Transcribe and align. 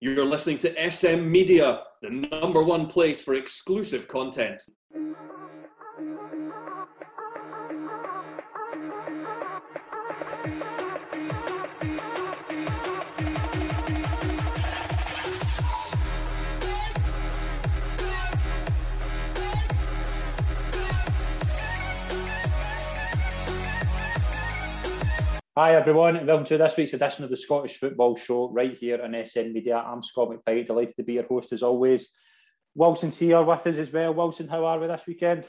You're 0.00 0.24
listening 0.24 0.58
to 0.58 0.90
SM 0.90 1.28
Media, 1.28 1.80
the 2.02 2.10
number 2.10 2.62
one 2.62 2.86
place 2.86 3.24
for 3.24 3.34
exclusive 3.34 4.06
content. 4.06 4.62
Hi 25.58 25.74
everyone, 25.74 26.14
and 26.14 26.24
welcome 26.24 26.46
to 26.46 26.56
this 26.56 26.76
week's 26.76 26.92
edition 26.92 27.24
of 27.24 27.30
the 27.30 27.36
Scottish 27.36 27.78
Football 27.78 28.14
Show 28.14 28.48
right 28.52 28.78
here 28.78 29.02
on 29.02 29.12
SN 29.26 29.52
Media. 29.52 29.78
I'm 29.78 30.02
Scott 30.02 30.28
McPike, 30.28 30.68
delighted 30.68 30.94
to 30.94 31.02
be 31.02 31.14
your 31.14 31.26
host 31.26 31.52
as 31.52 31.64
always. 31.64 32.14
Wilson's 32.76 33.18
here 33.18 33.42
with 33.42 33.66
us 33.66 33.78
as 33.78 33.92
well. 33.92 34.14
Wilson, 34.14 34.46
how 34.46 34.64
are 34.64 34.78
we 34.78 34.86
this 34.86 35.02
weekend? 35.04 35.46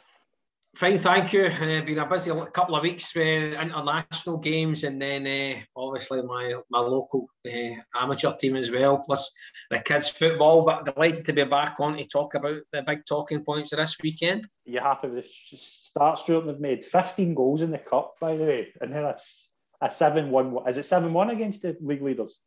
Fine, 0.76 0.98
thank 0.98 1.32
you. 1.34 1.45
Uh, 1.45 1.82
been 1.85 1.99
a 1.99 2.08
busy 2.08 2.32
couple 2.52 2.76
of 2.76 2.82
weeks 2.82 3.13
with 3.13 3.54
international 3.54 4.38
games, 4.38 4.84
and 4.84 4.99
then 4.99 5.27
uh, 5.27 5.59
obviously 5.80 6.23
my 6.23 6.55
my 6.71 6.80
local 6.80 7.30
uh, 7.48 7.76
amateur 7.94 8.34
team 8.34 8.55
as 8.55 8.71
well, 8.71 9.04
plus 9.05 9.30
the 9.70 9.77
kids' 9.77 10.10
football. 10.10 10.66
But 10.66 10.85
delighted 10.85 11.26
to 11.26 11.34
be 11.34 11.44
back 11.44 11.76
on 11.80 11.98
to 11.98 12.05
talk 12.07 12.34
about 12.34 12.62
the 12.73 12.82
big 12.82 13.05
talking 13.07 13.44
points 13.44 13.73
of 13.73 13.77
this 13.77 13.96
weekend. 14.02 14.48
You 14.66 14.80
happy 14.80 15.10
with 15.10 15.26
the 15.52 15.57
start, 15.57 16.18
Stuart? 16.18 16.48
We've 16.48 16.60
made 16.60 16.84
15 16.84 17.35
goals 17.35 17.62
in 17.62 17.70
the 17.70 17.77
cup, 17.77 18.16
by 18.20 18.35
the 18.35 18.46
way, 18.46 18.73
and 18.82 18.91
that's 18.91 19.48
a 19.82 19.92
seven 19.92 20.30
one. 20.30 20.58
Is 20.68 20.78
it 20.78 20.86
seven 20.86 21.14
one 21.14 21.30
against 21.30 21.62
the 21.62 21.78
league 21.82 22.02
leaders? 22.02 22.40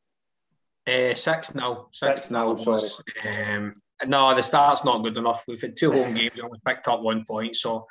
Uh, 0.86 1.14
six 1.14 1.54
now. 1.54 1.86
Six, 1.92 2.22
six 2.22 2.30
now. 2.30 2.50
Um, 2.50 3.82
no, 4.06 4.34
the 4.34 4.42
start's 4.42 4.84
not 4.84 5.02
good 5.02 5.16
enough. 5.16 5.44
We've 5.46 5.60
had 5.60 5.76
two 5.76 5.92
home 5.92 6.14
games 6.14 6.38
and 6.38 6.50
we 6.50 6.58
picked 6.66 6.88
up 6.88 7.00
one 7.00 7.24
point. 7.24 7.56
So 7.56 7.86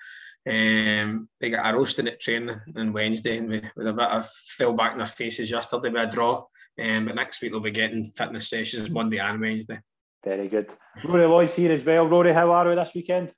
um, 0.48 1.30
they 1.40 1.50
got 1.50 1.74
a 1.74 1.78
roasting 1.78 2.08
at 2.08 2.20
training 2.20 2.60
on 2.76 2.94
Wednesday 2.94 3.38
and 3.38 3.50
we, 3.50 3.62
with 3.76 3.88
a 3.88 3.94
bit 3.94 4.08
of 4.08 4.30
fell 4.30 4.74
back 4.74 4.94
in 4.94 4.98
their 4.98 5.08
faces 5.08 5.52
yesterday 5.52 5.90
with 5.90 6.02
a 6.02 6.12
draw. 6.12 6.46
Um, 6.82 7.06
but 7.06 7.16
next 7.16 7.42
week 7.42 7.52
they'll 7.52 7.62
be 7.62 7.72
getting 7.72 8.04
fitness 8.04 8.50
sessions 8.50 8.90
Monday 8.90 9.20
and 9.20 9.40
Wednesday. 9.40 9.80
Very 10.24 10.48
good. 10.48 10.74
Rory 11.04 11.26
Lloyd's 11.26 11.56
here 11.56 11.72
as 11.72 11.84
well. 11.84 12.08
Rory, 12.08 12.34
how 12.34 12.52
are 12.52 12.70
we 12.70 12.76
this 12.76 12.94
weekend? 12.94 13.34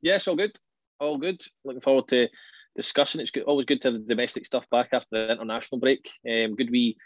Yes, 0.00 0.28
all 0.28 0.36
good. 0.36 0.56
All 0.98 1.18
good. 1.18 1.42
Looking 1.64 1.80
forward 1.80 2.08
to 2.08 2.28
discussing. 2.76 3.20
It's 3.20 3.30
good, 3.30 3.44
always 3.44 3.66
good 3.66 3.82
to 3.82 3.92
have 3.92 4.00
the 4.00 4.14
domestic 4.14 4.44
stuff 4.46 4.64
back 4.70 4.88
after 4.92 5.08
the 5.12 5.32
international 5.32 5.80
break. 5.80 6.10
Um, 6.28 6.54
good 6.56 6.70
we 6.70 6.96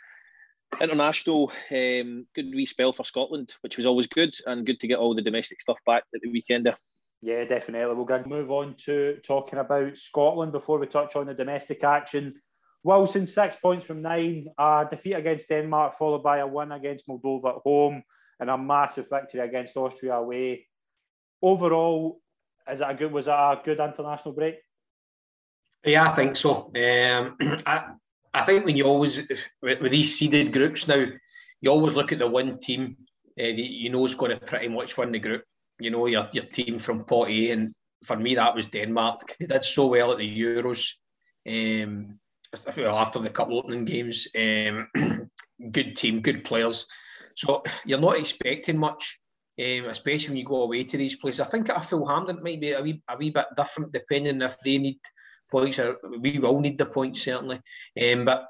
international, 0.81 1.53
um, 1.71 2.27
good 2.35 2.53
wee 2.55 2.67
spell 2.67 2.93
for 2.93 3.05
Scotland, 3.05 3.55
which 3.61 3.77
was 3.77 3.87
always 3.87 4.07
good, 4.07 4.35
and 4.47 4.67
good 4.67 4.81
to 4.81 4.89
get 4.89 4.99
all 4.99 5.15
the 5.15 5.23
domestic 5.23 5.61
stuff 5.61 5.79
back 5.87 6.05
at 6.15 6.21
the 6.23 6.31
weekend. 6.31 6.73
Yeah, 7.23 7.45
definitely. 7.45 7.95
We're 7.95 8.05
going 8.05 8.25
to 8.25 8.29
move 8.29 8.51
on 8.51 8.75
to 8.85 9.19
talking 9.25 9.59
about 9.59 9.97
Scotland 9.97 10.53
before 10.53 10.79
we 10.79 10.87
touch 10.87 11.17
on 11.17 11.27
the 11.27 11.35
domestic 11.35 11.83
action. 11.83 12.35
Wilson, 12.83 13.27
six 13.27 13.57
points 13.57 13.87
from 13.87 14.03
nine, 14.03 14.49
a 14.59 14.87
defeat 14.91 15.15
against 15.15 15.49
Denmark, 15.49 15.97
followed 15.97 16.23
by 16.23 16.39
a 16.39 16.47
win 16.47 16.73
against 16.73 17.09
Moldova 17.09 17.57
at 17.57 17.63
home, 17.63 18.03
and 18.41 18.51
a 18.51 18.59
massive 18.59 19.09
victory 19.09 19.41
against 19.41 19.77
Austria 19.77 20.17
away. 20.17 20.67
Overall, 21.41 22.21
is 22.71 22.81
that 22.81 22.91
a 22.91 22.95
good? 22.95 23.13
Was 23.13 23.27
that 23.27 23.39
a 23.39 23.61
good 23.65 23.81
international 23.81 24.35
break? 24.35 24.57
Yeah, 25.85 26.11
I 26.11 26.15
think 26.15 26.37
so. 26.37 26.71
Um, 26.75 27.37
I, 27.67 27.85
I 28.33 28.43
think 28.43 28.65
when 28.65 28.77
you 28.77 28.85
always 28.85 29.23
with, 29.63 29.81
with, 29.81 29.93
these 29.93 30.19
seeded 30.19 30.53
groups 30.53 30.89
now, 30.89 31.05
you 31.61 31.71
always 31.71 31.95
look 31.95 32.13
at 32.13 32.19
the 32.19 32.27
one 32.27 32.59
team 32.59 32.97
uh, 33.39 33.43
that 33.43 33.59
you 33.59 33.91
know 33.91 34.05
is 34.05 34.15
going 34.15 34.31
to 34.31 34.45
pretty 34.45 34.69
much 34.69 34.97
win 34.97 35.13
the 35.13 35.19
group. 35.19 35.45
You 35.79 35.91
know 35.91 36.07
your 36.07 36.29
your 36.33 36.45
team 36.45 36.79
from 36.79 37.05
pot 37.05 37.29
A, 37.29 37.51
and 37.51 37.75
for 38.05 38.17
me 38.17 38.35
that 38.35 38.55
was 38.55 38.67
Denmark. 38.67 39.37
They 39.39 39.47
did 39.47 39.65
so 39.65 39.87
well 39.87 40.13
at 40.13 40.19
the 40.19 40.39
Euros. 40.39 40.95
Um, 41.47 42.19
after 42.77 43.19
the 43.19 43.31
couple 43.31 43.59
opening 43.59 43.85
games, 43.85 44.29
um, 44.37 44.89
good 45.71 45.97
team, 45.97 46.21
good 46.21 46.45
players. 46.45 46.87
So 47.35 47.63
you're 47.85 48.01
not 48.01 48.17
expecting 48.17 48.79
much, 48.79 49.19
um, 49.59 49.87
especially 49.87 50.29
when 50.31 50.39
you 50.39 50.45
go 50.45 50.63
away 50.63 50.85
to 50.85 50.97
these 50.97 51.17
places. 51.17 51.41
I 51.41 51.47
think 51.47 51.69
at 51.69 51.79
a 51.79 51.81
full 51.81 52.07
hand 52.07 52.31
it 52.31 52.43
might 52.43 52.61
be 52.61 52.73
a 52.73 52.81
wee, 52.81 53.03
a 53.09 53.17
wee 53.17 53.31
bit 53.31 53.47
different 53.57 53.93
depending 53.93 54.41
if 54.41 54.57
they 54.65 54.79
need 54.79 55.01
points. 55.51 55.79
Are, 55.79 55.97
we 56.21 56.39
will 56.39 56.61
need 56.61 56.79
the 56.79 56.87
points 56.87 57.23
certainly, 57.23 57.61
um, 58.03 58.25
but 58.25 58.49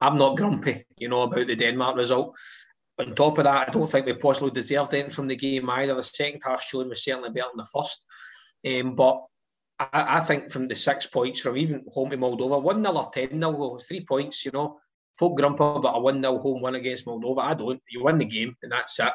I'm 0.00 0.18
not 0.18 0.36
grumpy, 0.36 0.84
you 0.96 1.08
know, 1.08 1.22
about 1.22 1.46
the 1.46 1.56
Denmark 1.56 1.96
result. 1.96 2.36
On 2.98 3.14
top 3.14 3.38
of 3.38 3.44
that, 3.44 3.68
I 3.68 3.72
don't 3.72 3.90
think 3.90 4.06
we 4.06 4.14
possibly 4.14 4.50
deserved 4.50 4.94
anything 4.94 5.10
from 5.10 5.28
the 5.28 5.36
game 5.36 5.68
either. 5.70 5.94
The 5.94 6.02
second 6.02 6.42
half 6.44 6.62
showing 6.62 6.88
was 6.88 7.04
certainly 7.04 7.30
better 7.30 7.48
than 7.54 7.58
the 7.58 7.64
first, 7.64 8.06
um, 8.66 8.94
but 8.94 9.22
I, 9.78 10.18
I, 10.18 10.20
think 10.20 10.50
from 10.50 10.68
the 10.68 10.74
six 10.74 11.06
points 11.06 11.40
from 11.40 11.56
even 11.56 11.84
home 11.92 12.10
to 12.10 12.18
Moldova, 12.18 12.62
one 12.62 12.82
0 12.82 12.94
or 12.94 13.10
ten 13.12 13.40
0 13.40 13.78
three 13.78 14.04
points, 14.04 14.44
you 14.44 14.52
know. 14.52 14.78
Folk 15.18 15.36
grumper 15.36 15.76
about 15.76 15.96
a 15.96 16.00
1 16.00 16.20
0 16.20 16.38
home 16.38 16.62
win 16.62 16.74
against 16.74 17.06
Moldova. 17.06 17.40
I 17.40 17.54
don't. 17.54 17.82
You 17.90 18.04
win 18.04 18.18
the 18.18 18.24
game 18.24 18.56
and 18.62 18.72
that's 18.72 18.98
it. 18.98 19.12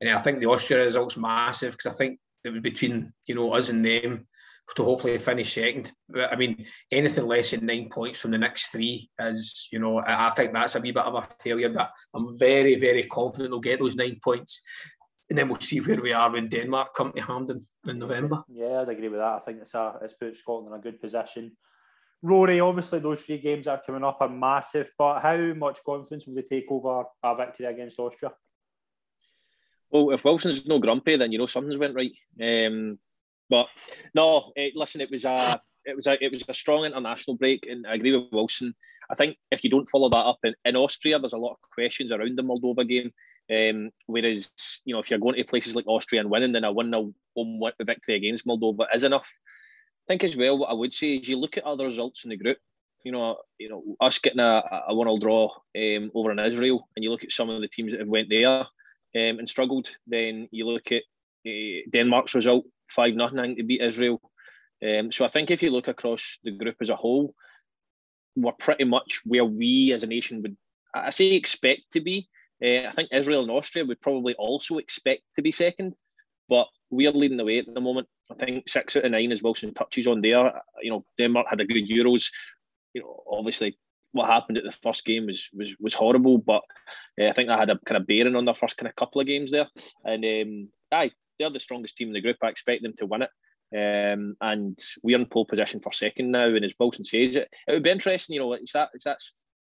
And 0.00 0.10
I 0.10 0.18
think 0.20 0.40
the 0.40 0.46
Austria 0.46 0.84
result's 0.84 1.16
massive 1.16 1.72
because 1.72 1.92
I 1.92 1.96
think 1.96 2.18
it 2.44 2.50
was 2.50 2.62
between 2.62 3.12
you 3.26 3.34
know 3.34 3.52
us 3.52 3.68
and 3.68 3.84
them 3.84 4.26
to 4.76 4.84
hopefully 4.84 5.18
finish 5.18 5.54
second. 5.54 5.92
I 6.30 6.36
mean, 6.36 6.64
anything 6.90 7.26
less 7.26 7.50
than 7.50 7.66
nine 7.66 7.88
points 7.90 8.20
from 8.20 8.30
the 8.30 8.38
next 8.38 8.68
three 8.68 9.10
is, 9.20 9.68
you 9.72 9.78
know, 9.78 10.02
I 10.06 10.30
think 10.30 10.52
that's 10.52 10.74
a 10.74 10.80
wee 10.80 10.92
bit 10.92 11.04
of 11.04 11.14
a 11.14 11.26
failure. 11.40 11.70
But 11.70 11.90
I'm 12.14 12.38
very, 12.38 12.76
very 12.76 13.04
confident 13.04 13.50
they'll 13.50 13.60
get 13.60 13.80
those 13.80 13.96
nine 13.96 14.18
points. 14.22 14.60
And 15.28 15.38
then 15.38 15.48
we'll 15.48 15.60
see 15.60 15.80
where 15.80 16.00
we 16.00 16.12
are 16.12 16.30
when 16.30 16.48
Denmark 16.48 16.94
come 16.94 17.12
to 17.12 17.22
Hampden 17.22 17.66
in 17.86 17.98
November. 17.98 18.42
Yeah, 18.48 18.80
I'd 18.80 18.88
agree 18.88 19.08
with 19.08 19.20
that. 19.20 19.36
I 19.36 19.38
think 19.40 19.58
it's, 19.62 19.74
a, 19.74 19.98
it's 20.02 20.14
put 20.14 20.34
Scotland 20.34 20.74
in 20.74 20.78
a 20.78 20.82
good 20.82 21.00
position. 21.00 21.56
Rory, 22.22 22.60
obviously 22.60 22.98
those 22.98 23.22
three 23.22 23.38
games 23.38 23.64
that 23.64 23.78
are 23.78 23.82
coming 23.84 24.04
up 24.04 24.18
are 24.20 24.28
massive, 24.28 24.90
but 24.98 25.20
how 25.20 25.36
much 25.54 25.82
confidence 25.84 26.26
will 26.26 26.34
they 26.34 26.42
take 26.42 26.66
over 26.70 27.04
a 27.22 27.36
victory 27.36 27.66
against 27.66 27.98
Austria? 27.98 28.32
Well, 29.90 30.10
if 30.10 30.24
Wilson's 30.24 30.66
no 30.66 30.78
grumpy, 30.78 31.16
then 31.16 31.32
you 31.32 31.38
know 31.38 31.46
something's 31.46 31.78
went 31.78 31.96
right. 31.96 32.12
Um, 32.40 32.98
but 33.50 33.68
no, 34.14 34.52
it, 34.56 34.74
listen, 34.76 35.00
it 35.00 35.10
was 35.10 35.24
a 35.24 35.60
it 35.84 35.96
was 35.96 36.06
a 36.06 36.24
it 36.24 36.30
was 36.30 36.44
a 36.48 36.54
strong 36.54 36.84
international 36.84 37.36
break, 37.36 37.66
and 37.68 37.86
I 37.86 37.94
agree 37.94 38.16
with 38.16 38.32
Wilson. 38.32 38.74
I 39.10 39.14
think 39.14 39.36
if 39.50 39.64
you 39.64 39.70
don't 39.70 39.88
follow 39.88 40.08
that 40.08 40.16
up 40.16 40.38
in, 40.44 40.54
in 40.64 40.76
Austria, 40.76 41.18
there's 41.18 41.32
a 41.32 41.38
lot 41.38 41.52
of 41.52 41.70
questions 41.74 42.12
around 42.12 42.38
the 42.38 42.42
Moldova 42.42 42.88
game. 42.88 43.12
Um, 43.52 43.90
whereas 44.06 44.52
you 44.84 44.94
know 44.94 45.00
if 45.00 45.10
you're 45.10 45.18
going 45.18 45.34
to 45.34 45.44
places 45.44 45.74
like 45.74 45.86
Austria 45.88 46.20
and 46.20 46.30
winning, 46.30 46.52
then 46.52 46.64
a 46.64 46.72
one 46.72 46.90
0 46.90 47.12
home 47.36 47.60
victory 47.82 48.14
against 48.14 48.46
Moldova 48.46 48.86
is 48.94 49.02
enough. 49.02 49.30
I 50.08 50.12
think 50.12 50.24
as 50.24 50.36
well. 50.36 50.58
What 50.58 50.70
I 50.70 50.74
would 50.74 50.94
say 50.94 51.16
is 51.16 51.28
you 51.28 51.36
look 51.36 51.58
at 51.58 51.64
other 51.64 51.84
results 51.84 52.24
in 52.24 52.30
the 52.30 52.36
group. 52.36 52.58
You 53.04 53.12
know, 53.12 53.38
you 53.58 53.68
know 53.68 53.82
us 54.00 54.18
getting 54.18 54.40
a, 54.40 54.62
a 54.88 54.94
one 54.94 55.08
0 55.08 55.18
draw 55.18 55.50
um, 55.76 56.10
over 56.14 56.30
in 56.30 56.38
Israel, 56.38 56.88
and 56.94 57.02
you 57.02 57.10
look 57.10 57.24
at 57.24 57.32
some 57.32 57.50
of 57.50 57.60
the 57.60 57.68
teams 57.68 57.92
that 57.92 58.00
have 58.00 58.08
went 58.08 58.28
there 58.28 58.48
um, 58.58 58.66
and 59.14 59.48
struggled. 59.48 59.88
Then 60.06 60.48
you 60.52 60.66
look 60.68 60.92
at 60.92 61.02
uh, 61.46 61.80
Denmark's 61.90 62.34
result 62.34 62.66
five 62.90 63.14
nothing 63.14 63.56
to 63.56 63.62
beat 63.62 63.82
Israel. 63.82 64.20
Um, 64.82 65.12
so 65.12 65.24
I 65.24 65.28
think 65.28 65.50
if 65.50 65.62
you 65.62 65.70
look 65.70 65.88
across 65.88 66.38
the 66.42 66.52
group 66.52 66.76
as 66.80 66.88
a 66.88 66.96
whole, 66.96 67.34
we're 68.36 68.52
pretty 68.52 68.84
much 68.84 69.20
where 69.24 69.44
we 69.44 69.92
as 69.92 70.02
a 70.02 70.06
nation 70.06 70.42
would, 70.42 70.56
I 70.94 71.10
say, 71.10 71.32
expect 71.32 71.92
to 71.92 72.00
be. 72.00 72.28
Uh, 72.62 72.86
I 72.86 72.92
think 72.92 73.08
Israel 73.12 73.42
and 73.42 73.50
Austria 73.50 73.84
would 73.84 74.00
probably 74.00 74.34
also 74.34 74.78
expect 74.78 75.22
to 75.36 75.42
be 75.42 75.52
second, 75.52 75.94
but 76.48 76.66
we 76.90 77.06
are 77.06 77.12
leading 77.12 77.36
the 77.36 77.44
way 77.44 77.58
at 77.58 77.72
the 77.72 77.80
moment. 77.80 78.08
I 78.30 78.34
think 78.34 78.68
six 78.68 78.96
out 78.96 79.04
of 79.04 79.12
nine, 79.12 79.32
as 79.32 79.42
Wilson 79.42 79.74
touches 79.74 80.06
on 80.06 80.20
there. 80.20 80.52
You 80.82 80.90
know, 80.90 81.04
Denmark 81.18 81.46
had 81.48 81.60
a 81.60 81.66
good 81.66 81.88
Euros. 81.88 82.26
You 82.94 83.02
know, 83.02 83.22
obviously 83.30 83.78
what 84.12 84.28
happened 84.28 84.58
at 84.58 84.64
the 84.64 84.72
first 84.82 85.04
game 85.04 85.26
was 85.26 85.48
was, 85.52 85.68
was 85.80 85.94
horrible, 85.94 86.38
but 86.38 86.62
uh, 87.20 87.28
I 87.28 87.32
think 87.32 87.48
that 87.48 87.58
had 87.58 87.70
a 87.70 87.78
kind 87.86 88.00
of 88.00 88.06
bearing 88.06 88.36
on 88.36 88.44
their 88.44 88.54
first 88.54 88.76
kind 88.76 88.88
of 88.88 88.96
couple 88.96 89.20
of 89.20 89.26
games 89.26 89.50
there. 89.50 89.68
And 90.04 90.24
um, 90.24 90.68
aye, 90.92 91.12
they're 91.40 91.50
the 91.50 91.58
strongest 91.58 91.96
team 91.96 92.08
in 92.08 92.14
the 92.14 92.20
group. 92.20 92.36
I 92.42 92.48
expect 92.48 92.82
them 92.82 92.94
to 92.98 93.06
win 93.06 93.22
it. 93.22 93.30
Um, 93.72 94.36
and 94.40 94.78
we're 95.02 95.18
in 95.18 95.26
pole 95.26 95.46
position 95.46 95.80
for 95.80 95.92
second 95.92 96.30
now. 96.30 96.46
And 96.46 96.64
as 96.64 96.74
Wilson 96.78 97.04
says, 97.04 97.36
it 97.36 97.48
it 97.66 97.72
would 97.72 97.82
be 97.82 97.90
interesting. 97.90 98.34
You 98.34 98.40
know, 98.40 98.52
it's 98.52 98.72
that 98.72 98.90
it's 98.94 99.04
that 99.04 99.18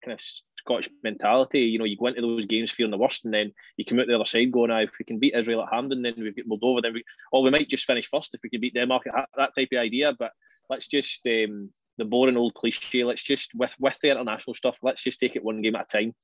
kind 0.03 0.13
of 0.13 0.21
Scottish 0.57 0.89
mentality. 1.03 1.61
You 1.61 1.79
know, 1.79 1.85
you 1.85 1.97
go 1.97 2.07
into 2.07 2.21
those 2.21 2.45
games 2.45 2.71
feeling 2.71 2.91
the 2.91 2.97
worst, 2.97 3.25
and 3.25 3.33
then 3.33 3.51
you 3.77 3.85
come 3.85 3.99
out 3.99 4.07
the 4.07 4.15
other 4.15 4.25
side 4.25 4.51
going, 4.51 4.69
"Now, 4.69 4.79
if 4.79 4.91
we 4.99 5.05
can 5.05 5.19
beat 5.19 5.35
Israel 5.35 5.63
at 5.63 5.73
Hampden, 5.73 6.03
then 6.03 6.13
we've 6.17 6.35
got 6.35 6.45
Moldova. 6.45 6.81
Then 6.81 6.93
we, 6.93 7.03
or 7.31 7.41
we 7.41 7.49
might 7.49 7.69
just 7.69 7.85
finish 7.85 8.07
first 8.07 8.33
if 8.33 8.41
we 8.43 8.49
can 8.49 8.61
beat 8.61 8.75
Denmark." 8.75 9.03
That 9.37 9.55
type 9.55 9.69
of 9.73 9.79
idea. 9.79 10.13
But 10.17 10.31
let's 10.69 10.87
just 10.87 11.21
um, 11.25 11.71
the 11.97 12.05
boring 12.05 12.37
old 12.37 12.53
cliche. 12.53 13.03
Let's 13.03 13.23
just 13.23 13.53
with 13.55 13.75
with 13.79 13.99
the 14.01 14.11
international 14.11 14.53
stuff. 14.53 14.77
Let's 14.81 15.03
just 15.03 15.19
take 15.19 15.35
it 15.35 15.43
one 15.43 15.61
game 15.61 15.75
at 15.75 15.93
a 15.93 15.97
time. 15.97 16.15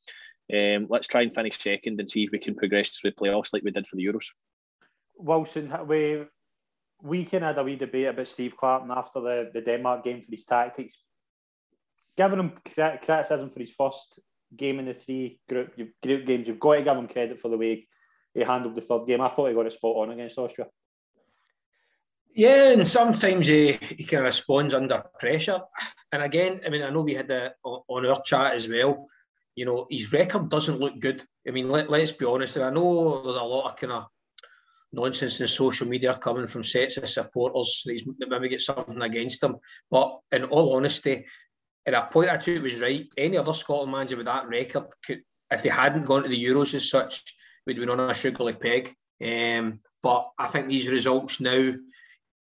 Um, 0.54 0.88
let's 0.90 1.08
try 1.08 1.22
and 1.22 1.34
finish 1.34 1.60
second 1.60 2.00
and 2.00 2.10
see 2.10 2.24
if 2.24 2.32
we 2.32 2.40
can 2.40 2.56
progress 2.56 2.90
to 2.90 3.00
the 3.04 3.12
playoffs 3.12 3.54
like 3.54 3.64
we 3.64 3.72
did 3.72 3.88
for 3.88 3.96
the 3.96 4.06
Euros. 4.06 4.28
Wilson, 5.22 5.74
we 5.88 6.26
we 7.02 7.26
can 7.26 7.42
had 7.42 7.58
a 7.58 7.64
wee 7.64 7.76
debate 7.76 8.08
about 8.08 8.28
Steve 8.28 8.56
Clarke 8.56 8.84
after 8.90 9.22
the, 9.22 9.50
the 9.54 9.62
Denmark 9.62 10.04
game 10.04 10.22
for 10.22 10.32
his 10.32 10.46
tactics. 10.46 11.04
Giving 12.16 12.40
him 12.40 12.54
criticism 12.66 13.50
for 13.50 13.60
his 13.60 13.72
first 13.72 14.20
game 14.56 14.80
in 14.80 14.86
the 14.86 14.94
three 14.94 15.40
group 15.48 15.76
group 16.04 16.26
games. 16.26 16.48
You've 16.48 16.60
got 16.60 16.76
to 16.76 16.84
give 16.84 16.98
him 16.98 17.08
credit 17.08 17.40
for 17.40 17.50
the 17.50 17.58
way 17.58 17.88
he 18.34 18.42
handled 18.42 18.76
the 18.76 18.82
third 18.82 19.08
game. 19.08 19.22
I 19.22 19.30
thought 19.30 19.50
he 19.50 19.56
got 19.56 19.68
a 19.68 19.72
spot 19.72 19.98
on 19.98 20.12
against 20.12 20.38
Austria. 20.38 20.68
Yeah, 22.34 22.72
and 22.72 22.88
sometimes 22.88 23.48
he, 23.48 23.74
he 23.82 24.06
kind 24.06 24.22
of 24.22 24.26
responds 24.26 24.74
under 24.74 25.04
pressure. 25.20 25.60
And 26.12 26.24
again, 26.24 26.62
I 26.66 26.70
mean, 26.70 26.84
I 26.84 26.90
know 26.90 27.02
we 27.02 27.14
had 27.14 27.28
the 27.28 27.54
on 27.64 28.06
our 28.06 28.22
chat 28.22 28.54
as 28.54 28.70
well. 28.70 29.08
You 29.56 29.66
know, 29.66 29.88
his 29.90 30.14
record 30.14 30.50
doesn't 30.50 30.80
look 30.80 31.00
good. 31.00 31.26
I 31.46 31.52
mean, 31.52 31.70
let, 31.70 31.90
let's 31.90 32.14
be 32.14 32.26
honest. 32.26 32.58
I 32.58 32.70
know 32.70 33.22
there's 33.24 33.36
a 33.36 33.44
lot 33.44 33.72
of 33.72 33.76
kind 33.76 33.94
of 33.94 34.06
nonsense 34.94 35.40
in 35.40 35.48
social 35.48 35.88
media 35.88 36.18
coming 36.18 36.48
from 36.48 36.64
sets 36.64 36.98
of 36.98 37.10
supporters 37.10 37.84
that, 37.86 37.94
he's, 37.94 38.04
that 38.20 38.30
maybe 38.30 38.50
get 38.50 38.62
something 38.62 39.02
against 39.02 39.44
him. 39.44 39.58
But 39.90 40.20
in 40.32 40.46
all 40.46 40.76
honesty, 40.76 41.26
at 41.86 41.94
a 41.94 42.08
point 42.12 42.30
I 42.30 42.38
took 42.38 42.62
was 42.62 42.82
right. 42.82 43.08
Any 43.18 43.38
other 43.38 43.54
Scotland 43.54 43.92
manager 43.92 44.18
with 44.18 44.26
that 44.26 44.48
record 44.48 44.86
could, 45.06 45.22
if 45.50 45.64
they 45.64 45.70
hadn't 45.70 46.06
gone 46.06 46.24
to 46.24 46.30
the 46.30 46.44
Euros 46.44 46.74
as 46.74 46.90
such, 46.90 47.24
would 47.66 47.78
have 47.78 47.86
been 47.86 48.00
on 48.00 48.10
a 48.10 48.14
sugary 48.14 48.54
peg. 48.54 48.94
Um, 49.24 49.80
but 50.04 50.30
I 50.38 50.48
think 50.48 50.68
these 50.68 50.90
results 50.90 51.40
now, 51.40 51.74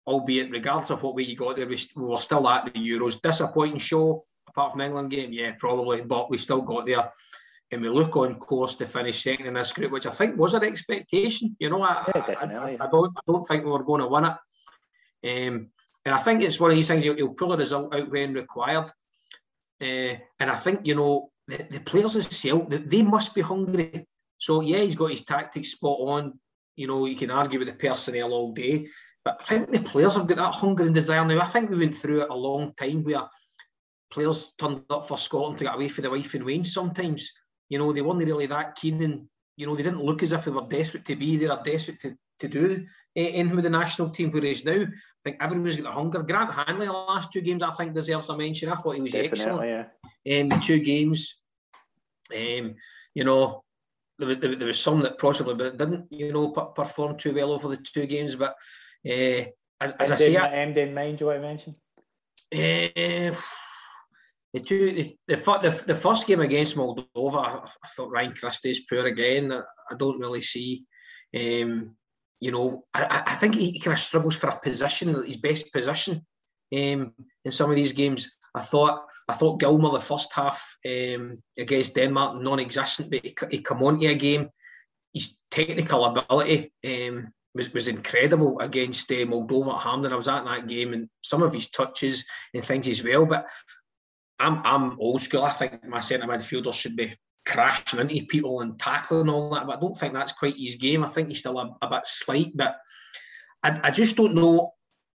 albeit 0.07 0.51
regardless 0.51 0.91
of 0.91 1.03
what 1.03 1.15
way 1.15 1.25
you 1.25 1.37
got 1.37 1.57
there, 1.57 1.67
we, 1.67 1.79
we 1.97 2.05
were 2.05 2.17
still 2.17 2.49
at 2.49 2.67
the 2.67 2.73
Euros. 2.73 3.21
Disappointing 3.21 3.79
show, 3.79 4.25
apart 4.49 4.73
from 4.73 4.81
England 4.81 5.11
game, 5.11 5.33
yeah, 5.33 5.53
probably, 5.59 6.01
but 6.01 6.31
we 6.31 6.39
still 6.39 6.63
got 6.63 6.87
there 6.87 7.13
and 7.73 7.83
we 7.83 7.89
look 7.89 8.17
on 8.17 8.35
course 8.37 8.75
to 8.77 8.87
finish 8.87 9.23
second 9.23 9.47
in 9.47 9.55
this 9.55 9.73
group, 9.73 9.93
which 9.93 10.07
I 10.07 10.11
think 10.11 10.37
was 10.37 10.55
an 10.55 10.65
expectation. 10.65 11.57
You 11.61 11.71
know, 11.71 11.83
I, 11.83 12.05
yeah, 12.15 12.27
definitely. 12.27 12.79
I, 12.79 12.85
I, 12.85 12.91
don't, 12.91 13.13
I 13.17 13.21
don't 13.27 13.47
think 13.47 13.65
we 13.65 13.71
were 13.71 13.85
going 13.85 14.01
to 14.01 14.09
win 14.09 14.25
it. 14.25 15.49
Um, 15.49 15.71
and 16.05 16.15
I 16.15 16.19
think 16.19 16.43
it's 16.43 16.59
one 16.59 16.71
of 16.71 16.77
these 16.77 16.89
things 16.89 17.05
he'll, 17.05 17.15
he'll 17.15 17.35
pull 17.35 17.53
a 17.53 17.57
result 17.57 17.95
out 17.95 18.11
when 18.11 18.35
required. 18.35 18.91
Uh, 19.81 20.17
and 20.41 20.51
I 20.51 20.57
think, 20.57 20.81
you 20.85 20.97
know, 20.97 21.31
the, 21.47 21.67
the 21.71 21.81
players 21.81 22.15
themselves, 22.15 22.71
they, 22.71 22.79
they 22.79 23.03
must 23.03 23.35
be 23.35 23.43
hungry. 23.43 24.07
So, 24.39 24.63
yeah, 24.63 24.79
he's 24.79 24.97
got 24.97 25.11
his 25.11 25.25
tactics 25.25 25.73
spot 25.73 25.99
on. 26.01 26.41
You 26.75 26.89
know, 26.89 27.07
you 27.07 27.17
can 27.17 27.31
argue 27.31 27.59
with 27.59 27.69
the 27.69 27.75
personnel 27.75 28.33
all 28.33 28.53
day. 28.53 28.89
But 29.25 29.37
I 29.41 29.45
think 29.45 29.71
the 29.71 29.81
players 29.81 30.15
have 30.15 30.27
got 30.27 30.39
that 30.39 30.55
hunger 30.55 30.85
and 30.85 30.95
desire 30.95 31.25
now. 31.25 31.41
I 31.41 31.47
think 31.47 31.71
we 31.71 31.79
went 31.79 31.97
through 31.97 32.23
it 32.23 32.31
a 32.31 32.35
long 32.35 32.73
time 32.75 33.05
where 33.05 33.29
players 34.11 34.55
turned 34.59 34.83
up 34.91 35.07
for 35.07 35.19
Scotland 35.19 35.59
to 35.59 35.65
get 35.65 35.75
away 35.75 35.89
from 35.89 36.03
the 36.03 36.11
wife 36.11 36.35
and 36.35 36.45
Wayne 36.45 36.65
sometimes 36.65 37.31
you 37.71 37.79
know, 37.79 37.93
they 37.93 38.03
weren't 38.03 38.19
really 38.19 38.47
that 38.47 38.77
keen 38.77 39.03
and, 39.03 39.27
you 39.57 39.67
know, 39.67 39.75
they 39.75 39.85
didn't 39.85 40.05
look 40.05 40.23
as 40.23 40.33
if 40.33 40.45
they 40.45 40.51
were 40.51 40.67
desperate 40.69 41.07
to 41.07 41.17
be 41.17 41.39
there, 41.39 41.57
desperate 41.65 42.01
to, 42.01 42.15
to 42.41 42.49
do 42.49 42.85
anything 43.17 43.55
with 43.55 43.65
the 43.65 43.71
national 43.71 44.11
team. 44.11 44.31
Whereas 44.31 44.65
now, 44.65 44.83
I 44.83 44.87
think 45.25 45.37
everyone's 45.41 45.77
got 45.77 45.85
their 45.85 45.93
hunger. 45.93 46.23
Grant 46.23 46.53
Hanley, 46.53 46.87
the 46.87 46.93
last 46.93 47.33
two 47.33 47.41
games, 47.41 47.63
I 47.63 47.73
think 47.73 47.95
deserves 47.95 48.29
a 48.29 48.37
mention. 48.37 48.69
I 48.69 48.75
thought 48.75 48.97
he 48.97 49.01
was 49.01 49.13
Definitely, 49.13 49.41
excellent. 49.41 49.89
Yeah. 50.27 50.41
Um, 50.41 50.49
the 50.49 50.57
two 50.57 50.81
games, 50.81 51.37
um, 52.35 52.75
you 53.15 53.25
know, 53.25 53.63
there, 54.19 54.35
there, 54.35 54.57
there, 54.57 54.67
was 54.67 54.81
some 54.81 55.01
that 55.03 55.19
possibly 55.19 55.55
but 55.55 55.79
didn't, 55.79 56.07
you 56.11 56.33
know, 56.33 56.49
perform 56.49 57.17
too 57.17 57.35
well 57.35 57.53
over 57.53 57.69
the 57.69 57.77
two 57.77 58.07
games. 58.07 58.37
But 58.37 58.57
uh, 59.07 59.47
as, 59.81 59.93
as 59.99 60.13
I 60.13 60.17
say, 60.17 60.37
end 60.37 60.77
in 60.77 60.93
mind, 60.93 61.19
do 61.19 61.25
you 61.25 61.27
want 61.29 61.41
to 61.41 61.47
mention? 61.47 61.75
Uh, 62.53 63.39
the 64.53 64.61
two, 64.61 65.15
the, 65.29 65.37
the, 65.37 65.85
the, 65.87 65.95
first 65.95 66.27
game 66.27 66.41
against 66.41 66.77
Moldova, 66.77 67.37
I, 67.37 67.59
I 67.85 67.89
thought 67.89 68.11
Ryan 68.11 68.35
Christie's 68.35 68.83
poor 68.89 69.07
again. 69.07 69.53
I, 69.53 69.61
I 69.91 69.95
don't 69.97 70.19
really 70.19 70.41
see, 70.41 70.85
um, 71.37 71.95
you 72.41 72.51
know, 72.51 72.85
I, 72.93 73.23
I 73.27 73.35
think 73.37 73.55
he 73.55 73.79
kind 73.79 73.93
of 73.93 74.01
struggles 74.01 74.37
for 74.37 74.49
a 74.49 74.59
position, 74.59 75.23
his 75.25 75.37
best 75.37 75.73
position 75.73 76.27
um, 76.75 77.13
in 77.45 77.51
some 77.51 77.71
of 77.71 77.77
these 77.77 77.93
games. 77.93 78.31
I 78.55 78.63
thought 78.63 79.05
I 79.29 79.35
thought 79.35 79.61
Gilmour 79.61 79.93
the 79.93 80.01
first 80.01 80.33
half 80.35 80.77
um, 80.85 81.41
against 81.57 81.95
Denmark 81.95 82.43
non-existent, 82.43 83.11
but 83.11 83.25
he, 83.25 83.35
he 83.49 83.63
come 83.63 83.83
onto 83.85 84.09
a 84.09 84.15
game. 84.17 84.49
His 85.15 85.39
technical 85.53 86.05
ability 86.05 86.73
um, 86.85 87.33
was, 87.55 87.73
was 87.73 87.87
incredible 87.87 88.59
against 88.59 89.09
uh, 89.13 89.27
Moldova 89.27 89.77
at 89.77 89.83
Hampden. 89.83 90.13
I 90.13 90.17
was 90.17 90.27
at 90.27 90.45
that 90.45 90.67
game 90.67 90.95
and 90.95 91.09
some 91.21 91.45
of 91.45 91.55
his 91.55 91.71
touches 91.71 92.25
and 92.55 92.65
things 92.65 92.89
as 92.89 93.05
well. 93.05 93.25
But 93.25 93.47
I'm 94.41 94.61
I'm 94.65 94.99
old 94.99 95.21
school. 95.21 95.45
I 95.45 95.51
think 95.51 95.87
my 95.87 96.01
centre 96.01 96.27
midfielder 96.27 96.73
should 96.73 96.97
be 96.97 97.15
crashing 97.47 98.01
into 98.01 98.27
people 98.27 98.61
and 98.61 98.79
tackling 98.79 99.29
all 99.29 99.51
that, 99.51 99.67
but 99.67 99.77
I 99.77 99.81
don't 99.81 99.97
think 99.97 100.15
that's 100.15 100.33
quite 100.33 100.57
his 100.57 100.77
game. 100.77 101.05
I 101.05 101.09
think 101.09 101.29
he's 101.29 101.41
still 101.41 101.59
a, 101.59 101.77
a 101.83 101.89
bit 101.89 102.07
slight, 102.07 102.57
but 102.57 102.77
I, 103.63 103.79
I 103.85 103.91
just 103.91 104.17
don't 104.17 104.35
know 104.35 104.75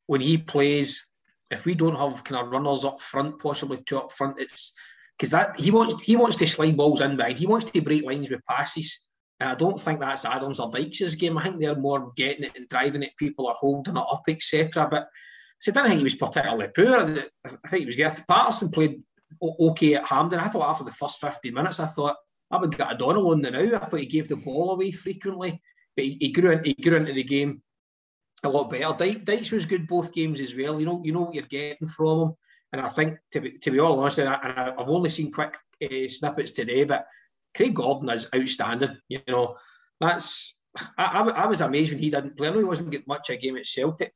when 0.07 0.21
he 0.21 0.37
plays 0.37 1.05
if 1.49 1.65
we 1.65 1.75
don't 1.75 1.97
have 1.97 2.23
kind 2.23 2.45
of 2.45 2.51
runners 2.51 2.85
up 2.85 3.01
front, 3.01 3.39
possibly 3.39 3.83
two 3.85 3.97
up 3.97 4.11
front. 4.11 4.39
It's 4.39 4.73
because 5.17 5.31
that 5.31 5.59
he 5.59 5.71
wants 5.71 6.03
he 6.03 6.15
wants 6.15 6.37
to 6.37 6.47
slide 6.47 6.77
balls 6.77 7.01
in 7.01 7.17
behind. 7.17 7.37
He 7.37 7.47
wants 7.47 7.65
to 7.65 7.81
break 7.81 8.03
lines 8.03 8.31
with 8.31 8.45
passes. 8.49 9.07
And 9.39 9.49
I 9.49 9.55
don't 9.55 9.79
think 9.79 9.99
that's 9.99 10.23
Adams 10.23 10.59
or 10.59 10.71
Dykes' 10.71 11.15
game. 11.15 11.37
I 11.37 11.43
think 11.43 11.59
they're 11.59 11.75
more 11.75 12.11
getting 12.15 12.43
it 12.43 12.51
and 12.55 12.69
driving 12.69 13.01
it. 13.01 13.17
People 13.17 13.47
are 13.47 13.55
holding 13.57 13.97
it 13.97 14.03
up, 14.11 14.21
etc. 14.27 14.87
But 14.89 15.07
so 15.59 15.71
I 15.71 15.73
don't 15.73 15.87
think 15.87 15.97
he 15.97 16.03
was 16.03 16.15
particularly 16.15 16.67
poor. 16.75 17.25
I 17.45 17.67
think 17.67 17.81
he 17.81 17.85
was 17.85 17.95
good. 17.95 18.23
Patterson 18.27 18.69
played 18.69 19.01
okay 19.41 19.95
at 19.95 20.05
Hampden. 20.05 20.39
I 20.39 20.47
thought 20.47 20.69
after 20.69 20.83
the 20.83 20.91
first 20.91 21.19
50 21.19 21.51
minutes, 21.51 21.79
I 21.79 21.87
thought 21.87 22.15
I 22.49 22.57
would 22.57 22.77
get 22.77 22.91
O'Donnell 22.91 23.31
on 23.31 23.41
the 23.41 23.51
now. 23.51 23.77
I 23.77 23.85
thought 23.85 23.99
he 23.99 24.05
gave 24.05 24.27
the 24.27 24.35
ball 24.35 24.71
away 24.71 24.91
frequently, 24.91 25.61
but 25.95 26.05
he, 26.05 26.17
he 26.19 26.31
grew 26.31 26.59
he 26.63 26.73
grew 26.73 26.97
into 26.97 27.13
the 27.13 27.23
game 27.23 27.61
a 28.43 28.49
lot 28.49 28.69
better. 28.69 28.85
Dyche, 28.85 29.23
Dykes 29.23 29.51
was 29.51 29.65
good 29.65 29.87
both 29.87 30.11
games 30.11 30.41
as 30.41 30.55
well. 30.55 30.79
You 30.79 30.85
know, 30.85 31.01
you 31.03 31.11
know 31.11 31.21
what 31.21 31.35
you're 31.35 31.43
getting 31.43 31.87
from 31.87 32.21
him. 32.21 32.33
And 32.73 32.81
I 32.81 32.89
think, 32.89 33.17
to 33.31 33.41
be, 33.41 33.51
to 33.51 33.71
be 33.71 33.79
all 33.79 33.99
honest, 33.99 34.19
and, 34.19 34.29
I, 34.29 34.73
have 34.77 34.89
only 34.89 35.09
seen 35.09 35.31
quick 35.31 35.57
uh, 35.83 36.07
snippets 36.07 36.51
today, 36.51 36.85
but 36.85 37.05
Craig 37.55 37.75
Gordon 37.75 38.09
is 38.09 38.27
outstanding. 38.33 38.97
You 39.09 39.19
know, 39.27 39.57
that's 39.99 40.55
I, 40.97 41.03
I, 41.05 41.29
I 41.43 41.45
was 41.47 41.61
amazed 41.61 41.91
when 41.91 42.01
he 42.01 42.09
didn't 42.09 42.37
play. 42.37 42.47
I 42.47 42.51
know 42.51 42.59
he 42.59 42.63
wasn't 42.63 42.91
getting 42.91 43.07
much 43.07 43.29
a 43.29 43.35
game 43.35 43.57
at 43.57 43.65
Celtic, 43.65 44.13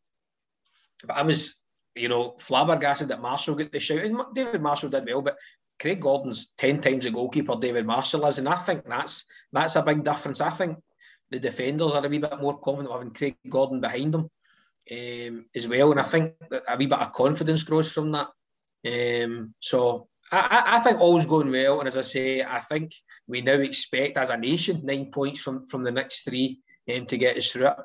but 1.05 1.17
I 1.17 1.23
was 1.23 1.55
you 1.95 2.09
know, 2.09 2.35
flabbergasted 2.39 3.07
that 3.07 3.21
Marshall 3.21 3.55
got 3.55 3.71
the 3.71 3.79
shout. 3.79 3.99
And 3.99 4.19
David 4.33 4.61
Marshall 4.61 4.89
did 4.89 5.05
well, 5.05 5.21
but 5.21 5.37
Craig 5.79 6.01
Gordon's 6.01 6.51
10 6.57 6.81
times 6.81 7.05
the 7.05 7.11
goalkeeper 7.11 7.55
David 7.55 7.85
Marshall 7.85 8.25
is. 8.27 8.37
And 8.37 8.49
I 8.49 8.55
think 8.57 8.85
that's 8.87 9.25
that's 9.51 9.75
a 9.75 9.81
big 9.81 10.03
difference. 10.03 10.41
I 10.41 10.49
think 10.49 10.77
the 11.29 11.39
defenders 11.39 11.93
are 11.93 12.05
a 12.05 12.09
wee 12.09 12.19
bit 12.19 12.41
more 12.41 12.59
confident 12.59 12.93
having 12.93 13.11
Craig 13.11 13.37
Gordon 13.49 13.81
behind 13.81 14.13
them 14.13 14.29
um, 14.91 15.45
as 15.55 15.67
well. 15.67 15.91
And 15.91 15.99
I 15.99 16.03
think 16.03 16.33
that 16.49 16.63
a 16.67 16.77
wee 16.77 16.87
bit 16.87 16.99
of 16.99 17.13
confidence 17.13 17.63
grows 17.63 17.91
from 17.91 18.11
that. 18.11 18.27
Um, 18.85 19.53
so 19.59 20.07
I, 20.31 20.63
I 20.77 20.79
think 20.79 20.99
all's 20.99 21.25
going 21.25 21.51
well. 21.51 21.79
And 21.79 21.87
as 21.87 21.97
I 21.97 22.01
say, 22.01 22.43
I 22.43 22.59
think 22.59 22.93
we 23.27 23.41
now 23.41 23.53
expect 23.53 24.17
as 24.17 24.29
a 24.29 24.37
nation 24.37 24.81
nine 24.83 25.11
points 25.11 25.39
from, 25.39 25.65
from 25.65 25.83
the 25.83 25.91
next 25.91 26.23
three 26.23 26.59
um, 26.93 27.05
to 27.07 27.17
get 27.17 27.37
us 27.37 27.51
through 27.51 27.67
it. 27.67 27.77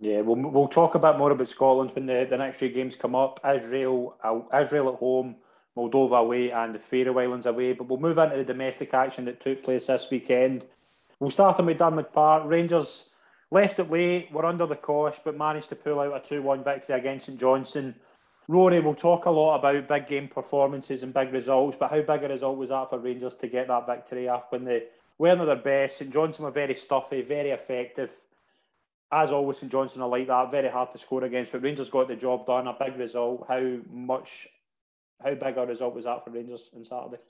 Yeah, 0.00 0.20
we'll, 0.20 0.36
we'll 0.36 0.68
talk 0.68 0.94
a 0.94 0.98
bit 0.98 1.16
more 1.16 1.30
about 1.30 1.48
Scotland 1.48 1.92
when 1.94 2.06
the, 2.06 2.26
the 2.28 2.36
next 2.36 2.58
few 2.58 2.68
games 2.68 2.96
come 2.96 3.14
up. 3.14 3.40
Israel, 3.44 4.16
Israel 4.52 4.92
at 4.92 4.98
home, 4.98 5.36
Moldova 5.76 6.20
away, 6.20 6.50
and 6.50 6.74
the 6.74 6.78
Faroe 6.78 7.18
Islands 7.18 7.46
away. 7.46 7.72
But 7.72 7.88
we'll 7.88 8.00
move 8.00 8.18
into 8.18 8.36
the 8.36 8.44
domestic 8.44 8.92
action 8.92 9.24
that 9.26 9.40
took 9.40 9.62
place 9.62 9.86
this 9.86 10.08
weekend. 10.10 10.64
We'll 11.20 11.30
start 11.30 11.60
on 11.60 11.66
with 11.66 11.78
Diarmuid 11.78 12.12
Park. 12.12 12.42
Rangers 12.46 13.10
left 13.50 13.78
it 13.78 13.90
late, 13.90 14.32
were 14.32 14.44
under 14.44 14.66
the 14.66 14.76
cosh, 14.76 15.18
but 15.24 15.38
managed 15.38 15.68
to 15.68 15.76
pull 15.76 16.00
out 16.00 16.16
a 16.16 16.28
2 16.28 16.42
1 16.42 16.64
victory 16.64 16.96
against 16.96 17.26
St 17.26 17.38
Johnstone. 17.38 17.94
Rory, 18.46 18.80
we'll 18.80 18.94
talk 18.94 19.24
a 19.24 19.30
lot 19.30 19.58
about 19.58 19.88
big 19.88 20.08
game 20.08 20.28
performances 20.28 21.02
and 21.02 21.14
big 21.14 21.32
results, 21.32 21.78
but 21.80 21.90
how 21.90 22.02
big 22.02 22.24
a 22.24 22.28
result 22.28 22.58
was 22.58 22.68
that 22.68 22.90
for 22.90 22.98
Rangers 22.98 23.36
to 23.36 23.48
get 23.48 23.68
that 23.68 23.86
victory 23.86 24.28
up 24.28 24.52
when 24.52 24.64
they 24.64 24.82
weren't 25.16 25.40
at 25.40 25.46
their 25.46 25.56
best? 25.56 25.98
St 25.98 26.12
Johnstone 26.12 26.44
were 26.44 26.50
very 26.50 26.74
stuffy, 26.74 27.22
very 27.22 27.50
effective 27.50 28.12
as 29.12 29.32
always, 29.32 29.58
St 29.58 29.70
Johnstone 29.70 30.02
are 30.02 30.08
like 30.08 30.26
that, 30.26 30.50
very 30.50 30.68
hard 30.68 30.90
to 30.92 30.98
score 30.98 31.24
against. 31.24 31.52
But 31.52 31.62
Rangers 31.62 31.90
got 31.90 32.08
the 32.08 32.16
job 32.16 32.46
done, 32.46 32.66
a 32.66 32.72
big 32.78 32.98
result. 32.98 33.46
How 33.48 33.78
much, 33.90 34.48
how 35.22 35.34
big 35.34 35.56
a 35.56 35.66
result 35.66 35.94
was 35.94 36.04
that 36.04 36.24
for 36.24 36.30
Rangers 36.30 36.68
on 36.74 36.84
Saturday? 36.84 37.22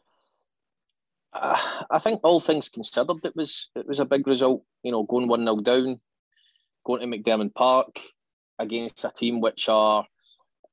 Uh, 1.32 1.58
I 1.90 1.98
think 1.98 2.20
all 2.22 2.40
things 2.40 2.68
considered, 2.68 3.24
it 3.24 3.34
was 3.34 3.68
it 3.74 3.86
was 3.86 3.98
a 3.98 4.04
big 4.04 4.26
result. 4.26 4.62
You 4.82 4.92
know, 4.92 5.02
going 5.02 5.26
one 5.26 5.44
0 5.44 5.56
down, 5.60 6.00
going 6.84 7.00
to 7.00 7.06
McDiarmid 7.06 7.54
Park 7.54 8.00
against 8.58 9.04
a 9.04 9.10
team 9.10 9.40
which 9.40 9.68
are, 9.68 10.06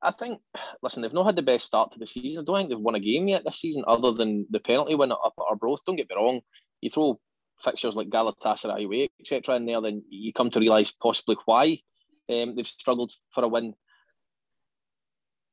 I 0.03 0.11
think, 0.11 0.39
listen, 0.83 1.01
they've 1.01 1.11
not 1.11 1.25
had 1.25 1.35
the 1.35 1.41
best 1.41 1.65
start 1.65 1.91
to 1.93 1.99
the 1.99 2.05
season. 2.05 2.43
I 2.43 2.45
don't 2.45 2.55
think 2.57 2.69
they've 2.69 2.79
won 2.79 2.95
a 2.95 2.99
game 2.99 3.27
yet 3.27 3.43
this 3.43 3.59
season, 3.59 3.83
other 3.87 4.11
than 4.11 4.45
the 4.51 4.59
penalty 4.59 4.93
win 4.93 5.11
up 5.11 5.33
at 5.37 5.45
Arbroath. 5.49 5.83
Don't 5.85 5.95
get 5.95 6.09
me 6.09 6.15
wrong, 6.15 6.41
you 6.81 6.91
throw 6.91 7.19
fixtures 7.61 7.95
like 7.95 8.09
Galatasaray 8.09 8.85
away, 8.85 9.09
etc., 9.19 9.55
in 9.55 9.65
there, 9.65 9.81
then 9.81 10.03
you 10.09 10.33
come 10.33 10.49
to 10.51 10.59
realise 10.59 10.91
possibly 10.91 11.37
why 11.45 11.79
um, 12.29 12.55
they've 12.55 12.67
struggled 12.67 13.11
for 13.33 13.43
a 13.43 13.47
win. 13.47 13.73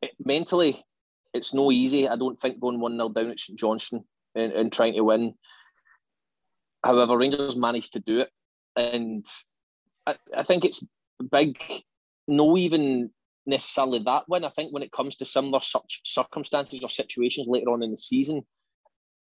It, 0.03 0.13
mentally, 0.25 0.85
it's 1.35 1.55
no 1.55 1.71
easy. 1.73 2.09
I 2.09 2.17
don't 2.17 2.39
think 2.39 2.61
going 2.61 2.81
1 2.81 2.97
0 2.97 3.09
down 3.11 3.31
at 3.31 3.41
St 3.41 3.59
Johnstone 3.59 4.05
and, 4.35 4.53
and 4.53 4.73
trying 4.73 4.95
to 4.95 5.03
win. 5.03 5.35
However, 6.85 7.19
Rangers 7.19 7.57
managed 7.57 7.95
to 7.95 8.01
do 8.01 8.21
it. 8.21 8.31
And 8.77 9.27
I, 10.07 10.17
I 10.37 10.43
think 10.45 10.65
it's 10.65 10.85
big, 11.31 11.59
no 12.29 12.57
even 12.57 13.11
necessarily 13.47 13.99
that 14.01 14.29
win. 14.29 14.45
I 14.45 14.51
think 14.51 14.73
when 14.73 14.83
it 14.83 14.93
comes 14.93 15.17
to 15.17 15.25
similar 15.25 15.61
such 15.61 16.01
circumstances 16.05 16.83
or 16.83 16.91
situations 16.91 17.49
later 17.49 17.71
on 17.71 17.83
in 17.83 17.91
the 17.91 17.97
season, 17.97 18.47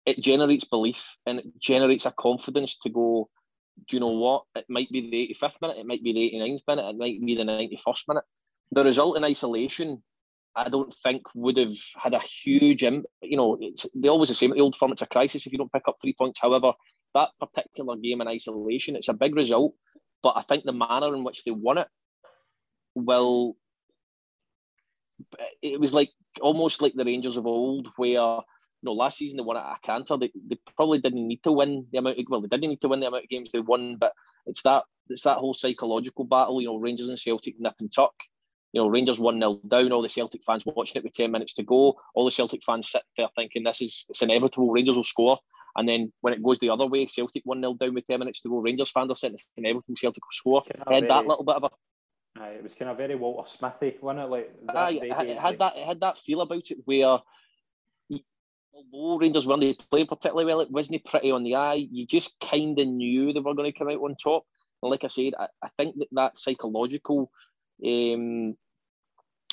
it 0.06 0.20
generates 0.20 0.64
belief 0.64 1.16
and 1.26 1.40
it 1.40 1.60
generates 1.60 2.06
a 2.06 2.12
confidence 2.12 2.76
to 2.78 2.90
go. 2.90 3.28
Do 3.88 3.96
you 3.96 4.00
know 4.00 4.08
what? 4.08 4.44
It 4.54 4.66
might 4.68 4.90
be 4.90 5.10
the 5.10 5.34
85th 5.34 5.60
minute, 5.62 5.78
it 5.78 5.86
might 5.86 6.02
be 6.02 6.12
the 6.12 6.30
89th 6.36 6.60
minute, 6.68 6.90
it 6.90 6.98
might 6.98 7.24
be 7.24 7.34
the 7.34 7.44
91st 7.44 8.02
minute. 8.08 8.24
The 8.72 8.84
result 8.84 9.16
in 9.16 9.24
isolation, 9.24 10.02
I 10.54 10.68
don't 10.68 10.92
think 11.02 11.22
would 11.34 11.56
have 11.56 11.76
had 11.96 12.14
a 12.14 12.20
huge 12.20 12.82
impact. 12.82 13.12
You 13.22 13.36
know, 13.36 13.58
it's 13.60 13.86
they 13.94 14.08
always 14.08 14.28
the 14.28 14.34
same 14.34 14.50
the 14.50 14.60
old 14.60 14.76
firm. 14.76 14.92
It's 14.92 15.02
a 15.02 15.06
crisis 15.06 15.46
if 15.46 15.52
you 15.52 15.58
don't 15.58 15.72
pick 15.72 15.88
up 15.88 15.96
three 16.00 16.14
points. 16.14 16.40
However, 16.40 16.72
that 17.14 17.30
particular 17.40 17.96
game 17.96 18.20
in 18.20 18.28
isolation, 18.28 18.96
it's 18.96 19.08
a 19.08 19.14
big 19.14 19.34
result. 19.34 19.74
But 20.22 20.34
I 20.36 20.42
think 20.42 20.64
the 20.64 20.72
manner 20.72 21.14
in 21.14 21.24
which 21.24 21.44
they 21.44 21.50
won 21.50 21.78
it 21.78 21.88
will. 22.94 23.56
It 25.62 25.80
was 25.80 25.94
like 25.94 26.10
almost 26.40 26.82
like 26.82 26.94
the 26.94 27.04
Rangers 27.04 27.36
of 27.36 27.46
old, 27.46 27.88
where 27.96 28.40
know 28.82 28.92
last 28.92 29.18
season 29.18 29.36
they 29.36 29.42
won 29.42 29.56
at 29.56 29.64
a 29.64 29.76
canter. 29.82 30.16
They, 30.16 30.32
they 30.48 30.58
probably 30.76 30.98
didn't 30.98 31.26
need 31.26 31.42
to 31.44 31.52
win 31.52 31.86
the 31.92 31.98
amount. 31.98 32.18
Of, 32.18 32.26
well, 32.28 32.40
they 32.40 32.48
didn't 32.48 32.70
need 32.70 32.80
to 32.82 32.88
win 32.88 33.00
the 33.00 33.08
amount 33.08 33.24
of 33.24 33.30
games 33.30 33.50
they 33.52 33.60
won, 33.60 33.96
but 33.96 34.12
it's 34.46 34.62
that 34.62 34.84
it's 35.08 35.24
that 35.24 35.38
whole 35.38 35.54
psychological 35.54 36.24
battle. 36.24 36.60
You 36.60 36.68
know, 36.68 36.76
Rangers 36.76 37.08
and 37.08 37.18
Celtic 37.18 37.58
nip 37.58 37.74
and 37.80 37.92
tuck. 37.92 38.14
You 38.72 38.80
know, 38.80 38.88
Rangers 38.88 39.18
one 39.18 39.38
0 39.38 39.60
down. 39.68 39.92
All 39.92 40.02
the 40.02 40.08
Celtic 40.08 40.42
fans 40.44 40.64
watching 40.64 41.00
it 41.00 41.04
with 41.04 41.12
ten 41.12 41.30
minutes 41.30 41.54
to 41.54 41.62
go. 41.62 41.94
All 42.14 42.24
the 42.24 42.30
Celtic 42.30 42.62
fans 42.64 42.90
sit 42.90 43.02
there 43.16 43.28
thinking 43.36 43.64
this 43.64 43.80
is 43.80 44.04
it's 44.08 44.22
inevitable. 44.22 44.70
Rangers 44.70 44.96
will 44.96 45.04
score. 45.04 45.38
And 45.76 45.88
then 45.88 46.12
when 46.20 46.34
it 46.34 46.42
goes 46.42 46.58
the 46.58 46.70
other 46.70 46.86
way, 46.86 47.06
Celtic 47.06 47.42
1 47.44 47.60
0 47.60 47.74
down 47.74 47.94
with 47.94 48.06
10 48.06 48.18
minutes 48.18 48.40
to 48.40 48.48
go, 48.48 48.58
Rangers 48.58 48.90
fans 48.90 49.10
are 49.10 49.16
sitting 49.16 49.38
in 49.56 49.66
Everton, 49.66 49.96
Celtic 49.96 50.22
will 50.24 50.30
score. 50.30 50.62
Kind 50.62 51.04
had 51.04 51.08
that 51.08 51.26
little 51.26 51.44
bit 51.44 51.56
of 51.56 51.64
a. 51.64 51.70
Aye, 52.40 52.48
it 52.48 52.62
was 52.62 52.74
kind 52.74 52.90
of 52.90 52.96
very 52.96 53.14
Walter 53.14 53.48
Smithy, 53.48 53.98
wasn't 54.00 54.24
it? 54.24 54.30
Like, 54.30 54.50
aye, 54.68 55.00
it, 55.02 55.28
it 55.28 55.38
had 55.38 55.58
that, 55.58 55.76
it 55.76 55.86
had 55.86 56.00
that 56.00 56.18
feel 56.18 56.40
about 56.40 56.70
it 56.70 56.78
where, 56.84 57.18
although 58.74 59.18
Rangers 59.18 59.46
weren't 59.46 59.90
playing 59.90 60.06
particularly 60.06 60.44
well, 60.44 60.60
it 60.60 60.70
wasn't 60.70 61.04
pretty 61.04 61.30
on 61.30 61.42
the 61.42 61.56
eye. 61.56 61.86
You 61.90 62.06
just 62.06 62.34
kind 62.40 62.78
of 62.78 62.86
knew 62.88 63.32
they 63.32 63.40
were 63.40 63.54
going 63.54 63.70
to 63.70 63.78
come 63.78 63.88
out 63.88 64.00
on 64.00 64.16
top. 64.16 64.44
And 64.82 64.90
like 64.90 65.04
I 65.04 65.08
said, 65.08 65.34
I, 65.38 65.48
I 65.62 65.68
think 65.76 65.96
that 65.98 66.08
that 66.12 66.38
psychological 66.38 67.30
um, 67.84 68.56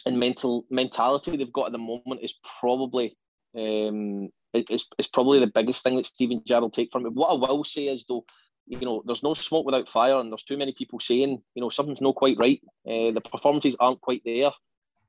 and 0.05 0.19
mental 0.19 0.65
mentality 0.69 1.37
they've 1.37 1.53
got 1.53 1.67
at 1.67 1.71
the 1.71 1.77
moment 1.77 2.21
is 2.21 2.35
probably 2.59 3.17
um, 3.55 4.29
it's, 4.53 4.85
it's 4.97 5.07
probably 5.07 5.39
the 5.39 5.47
biggest 5.47 5.83
thing 5.83 5.97
that 5.97 6.05
Steven 6.05 6.41
Gerrard 6.45 6.63
will 6.63 6.69
take 6.69 6.91
from 6.91 7.05
it. 7.05 7.13
What 7.13 7.29
I 7.29 7.33
will 7.33 7.63
say 7.63 7.87
is 7.87 8.05
though, 8.05 8.25
you 8.67 8.79
know, 8.79 9.01
there's 9.05 9.23
no 9.23 9.33
smoke 9.33 9.65
without 9.65 9.89
fire, 9.89 10.17
and 10.17 10.31
there's 10.31 10.43
too 10.43 10.57
many 10.57 10.73
people 10.73 10.99
saying, 10.99 11.41
you 11.55 11.61
know, 11.61 11.69
something's 11.69 12.01
not 12.01 12.15
quite 12.15 12.37
right. 12.37 12.61
Uh, 12.87 13.11
the 13.11 13.21
performances 13.21 13.75
aren't 13.79 14.01
quite 14.01 14.21
there. 14.25 14.51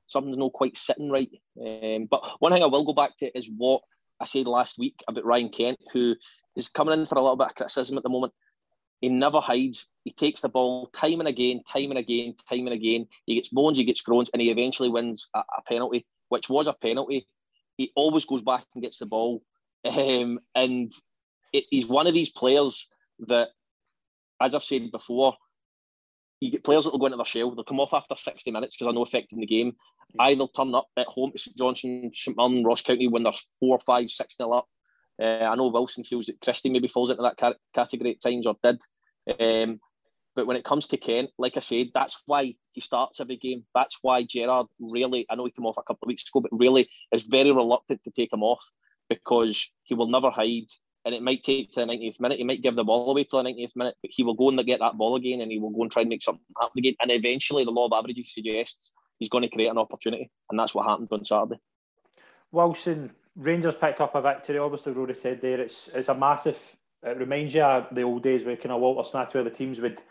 Something's 0.07 0.38
not 0.38 0.52
quite 0.52 0.76
sitting 0.76 1.11
right. 1.11 1.31
Um, 1.61 2.07
but 2.11 2.37
one 2.40 2.52
thing 2.52 2.62
I 2.62 2.67
will 2.67 2.85
go 2.85 2.95
back 2.95 3.17
to 3.19 3.38
is 3.38 3.50
what 3.55 3.83
I 4.21 4.25
said 4.27 4.47
last 4.47 4.79
week 4.79 5.03
about 5.09 5.25
Ryan 5.25 5.49
Kent, 5.49 5.79
who 5.93 6.15
is 6.57 6.69
coming 6.69 6.99
in 6.99 7.07
for 7.07 7.17
a 7.17 7.23
little 7.23 7.37
bit 7.37 7.49
of 7.49 7.55
criticism 7.55 7.97
at 7.97 8.03
the 8.03 8.11
moment. 8.11 8.33
He 9.00 9.09
never 9.09 9.41
hides. 9.41 9.87
He 10.05 10.12
takes 10.12 10.41
the 10.41 10.49
ball 10.49 10.89
time 10.89 11.21
and 11.21 11.29
again, 11.29 11.62
time 11.73 11.91
and 11.91 11.99
again, 11.99 12.35
time 12.49 12.67
and 12.67 12.75
again. 12.75 13.07
He 13.25 13.35
gets 13.35 13.53
moans, 13.53 13.79
he 13.79 13.85
gets 13.85 14.03
groans, 14.03 14.29
and 14.33 14.43
he 14.43 14.50
eventually 14.50 14.91
wins 14.91 15.29
a, 15.35 15.39
a 15.39 15.62
penalty, 15.67 16.05
which 16.29 16.50
was 16.50 16.67
a 16.67 16.75
penalty 16.75 17.27
he 17.81 17.93
always 17.97 18.27
goes 18.27 18.43
back 18.43 18.67
and 18.75 18.83
gets 18.83 18.99
the 18.99 19.07
ball. 19.07 19.43
Um, 19.87 20.39
and 20.55 20.93
it, 21.55 21.65
he's 21.71 21.87
one 21.87 22.07
of 22.07 22.12
these 22.12 22.29
players 22.29 22.87
that, 23.21 23.49
as 24.39 24.55
I've 24.55 24.62
said 24.62 24.91
before, 24.91 25.35
you 26.40 26.50
get 26.50 26.64
players 26.64 26.85
that 26.85 26.90
will 26.90 26.99
go 26.99 27.06
into 27.06 27.18
their 27.18 27.26
shell. 27.26 27.50
They'll 27.50 27.64
come 27.64 27.80
off 27.80 27.92
after 27.92 28.16
60 28.16 28.50
minutes 28.50 28.76
because 28.76 28.90
I 28.90 28.92
know 28.92 29.00
no 29.00 29.04
effect 29.04 29.32
in 29.32 29.40
the 29.40 29.47
game. 29.47 29.76
Either 30.18 30.47
turn 30.56 30.75
up 30.75 30.88
at 30.97 31.06
home 31.06 31.32
to 31.32 31.38
St 31.38 31.56
Johnstone, 31.56 32.11
St 32.12 32.37
Mirren, 32.37 32.64
Ross 32.64 32.82
County 32.82 33.06
when 33.06 33.23
they're 33.23 33.32
four, 33.61 33.78
five, 33.80 34.11
six 34.11 34.37
nil 34.40 34.54
up. 34.54 34.66
Uh, 35.20 35.44
I 35.44 35.54
know 35.54 35.68
Wilson 35.68 36.02
feels 36.02 36.26
that 36.26 36.40
Christie 36.40 36.70
maybe 36.70 36.88
falls 36.88 37.11
into 37.11 37.23
that 37.23 37.56
category 37.75 38.12
at 38.12 38.23
times 38.23 38.47
or 38.47 38.56
did. 38.62 38.80
Um, 39.38 39.80
but 40.35 40.47
when 40.47 40.56
it 40.56 40.64
comes 40.64 40.87
to 40.88 40.97
Kent, 40.97 41.30
like 41.38 41.56
I 41.56 41.61
said, 41.61 41.88
that's 41.92 42.23
why 42.25 42.54
he 42.73 42.80
starts 42.80 43.20
every 43.20 43.37
game. 43.37 43.64
That's 43.75 43.99
why 44.00 44.23
Gerrard 44.23 44.66
really, 44.80 45.26
I 45.28 45.35
know 45.35 45.44
he 45.44 45.50
came 45.50 45.66
off 45.66 45.76
a 45.76 45.82
couple 45.82 46.06
of 46.06 46.09
weeks 46.09 46.25
ago, 46.28 46.40
but 46.40 46.59
really 46.59 46.88
is 47.12 47.25
very 47.25 47.52
reluctant 47.52 48.02
to 48.04 48.11
take 48.11 48.32
him 48.32 48.42
off 48.42 48.64
because 49.09 49.70
he 49.82 49.94
will 49.94 50.09
never 50.09 50.30
hide. 50.30 50.68
And 51.04 51.14
it 51.14 51.23
might 51.23 51.42
take 51.42 51.73
to 51.73 51.80
the 51.80 51.87
90th 51.87 52.21
minute. 52.21 52.38
He 52.38 52.45
might 52.45 52.62
give 52.62 52.76
the 52.76 52.85
ball 52.85 53.11
away 53.11 53.25
to 53.25 53.30
the 53.30 53.42
90th 53.42 53.75
minute, 53.75 53.97
but 54.02 54.11
he 54.12 54.23
will 54.23 54.35
go 54.35 54.50
and 54.50 54.66
get 54.66 54.80
that 54.80 54.99
ball 54.99 55.16
again 55.16 55.40
and 55.40 55.50
he 55.50 55.59
will 55.59 55.71
go 55.71 55.83
and 55.83 55.90
try 55.90 56.02
and 56.02 56.11
make 56.11 56.23
something 56.23 56.45
happen 56.61 56.78
again. 56.78 56.95
And 57.00 57.11
eventually, 57.11 57.64
the 57.64 57.71
law 57.71 57.87
of 57.87 57.92
averages 57.92 58.35
suggests 58.35 58.92
he's 59.19 59.30
going 59.30 59.42
to 59.42 59.49
create 59.49 59.69
an 59.69 59.78
opportunity. 59.78 60.30
And 60.50 60.59
that's 60.59 60.75
what 60.75 60.87
happened 60.87 61.09
on 61.12 61.25
Saturday. 61.25 61.61
Wilson, 62.52 63.12
Rangers 63.37 63.76
picked 63.76 64.00
up 64.00 64.14
a 64.14 64.21
victory. 64.21 64.59
Obviously, 64.59 64.92
Rory 64.92 65.14
said 65.14 65.40
there, 65.40 65.61
it's 65.61 65.88
it's 65.95 66.09
a 66.09 66.14
massive. 66.14 66.76
It 67.02 67.16
reminds 67.16 67.54
you 67.54 67.62
of 67.62 67.95
the 67.95 68.02
old 68.02 68.23
days 68.23 68.45
where 68.45 68.57
kind 68.57 68.73
of 68.73 68.80
Walter 68.80 69.09
Smith, 69.09 69.33
where 69.33 69.45
the 69.45 69.50
teams 69.50 69.80
would 69.80 70.02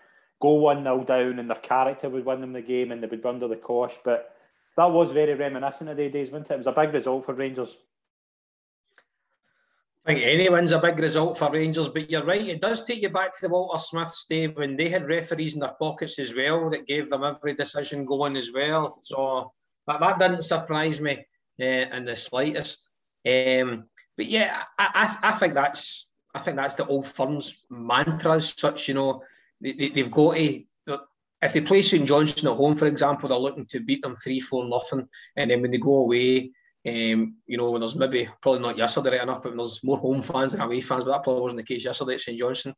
go 0.41 0.53
1 0.53 0.84
0 0.84 1.03
down 1.03 1.38
and 1.38 1.50
their 1.50 1.58
character 1.58 2.10
would 2.10 2.25
win 2.25 2.41
them 2.41 2.53
the 2.53 2.62
game 2.62 2.91
and 2.91 3.03
they 3.03 3.08
would 3.08 3.24
run 3.24 3.39
to 3.39 3.48
the 3.48 3.58
cosh. 3.58 3.98
But 4.03 4.34
that 4.77 4.91
was 4.91 5.12
very 5.12 5.34
reminiscent 5.34 5.89
of 5.89 5.98
the 5.98 6.10
days, 6.10 6.31
wasn't 6.31 6.51
it? 6.51 6.53
It 6.53 6.58
was 6.58 6.67
a 6.67 6.72
big 6.72 6.93
result 6.93 7.25
for 7.25 7.34
Rangers. 7.34 7.75
I 10.06 10.13
think 10.13 10.25
any 10.25 10.50
win's 10.50 10.72
a 10.72 10.79
big 10.79 10.98
result 11.00 11.38
for 11.38 11.51
Rangers, 11.51 11.89
but 11.89 12.10
you're 12.10 12.24
right, 12.24 12.48
it 12.48 12.62
does 12.62 12.84
take 12.84 13.01
you 13.01 13.10
back 13.10 13.34
to 13.34 13.41
the 13.41 13.50
Walter 13.50 13.79
Smith 13.79 14.15
day 14.29 14.48
when 14.48 14.75
they 14.75 14.89
had 14.89 15.03
referees 15.03 15.53
in 15.53 15.60
their 15.60 15.75
pockets 15.79 16.18
as 16.20 16.34
well 16.34 16.70
that 16.70 16.88
gave 16.88 17.10
them 17.10 17.24
every 17.24 17.53
decision 17.53 18.06
going 18.06 18.38
as 18.38 18.51
well. 18.53 18.98
So 19.01 19.51
that, 19.88 20.00
that 20.00 20.20
didn't 20.20 20.44
surprise 20.44 21.01
me 21.01 21.25
uh, 21.60 21.63
in 21.63 22.06
the 22.06 22.15
slightest. 22.15 22.89
Um, 23.27 23.86
but 24.15 24.27
yeah, 24.27 24.63
I, 24.77 25.18
I, 25.22 25.29
I 25.29 25.32
think 25.34 25.53
that's 25.53 26.10
I 26.34 26.39
think 26.39 26.58
that's 26.58 26.75
the 26.75 26.86
old 26.86 27.06
firm's 27.06 27.58
mantra 27.70 28.36
as 28.36 28.53
such, 28.58 28.88
you 28.88 28.94
know, 28.94 29.24
they, 29.62 29.74
they, 29.74 30.01
have 30.01 30.12
got 30.12 30.36
to. 30.36 30.63
If 31.41 31.53
they 31.53 31.62
play 31.62 31.82
St 31.82 32.08
Johnstone 32.08 32.51
at 32.51 32.58
home, 32.58 32.75
for 32.75 32.86
example, 32.86 33.29
they're 33.29 33.38
looking 33.38 33.65
to 33.68 33.79
beat 33.79 34.01
them 34.01 34.13
three, 34.13 34.39
four, 34.39 34.65
nothing, 34.68 35.08
and 35.36 35.50
then 35.50 35.62
when 35.62 35.72
they 35.72 35.77
go 35.77 35.96
away, 35.96 36.51
um, 36.88 37.36
you 37.45 37.57
know, 37.57 37.71
when 37.71 37.81
there's 37.81 37.95
maybe 37.95 38.29
probably 38.41 38.62
not 38.62 38.77
yesterday 38.77 39.12
right 39.12 39.24
enough, 39.24 39.43
but 39.43 39.55
there's 39.55 39.83
more 39.83 39.98
home 39.98 40.21
fans 40.21 40.53
than 40.53 40.62
away 40.62 40.81
fans, 40.81 41.03
but 41.03 41.12
that 41.12 41.24
probably 41.24 41.41
wasn't 41.41 41.59
the 41.59 41.74
case 41.74 41.83
yesterday 41.83 42.13
at 42.13 42.21
St 42.21 42.39
Johnstone. 42.39 42.74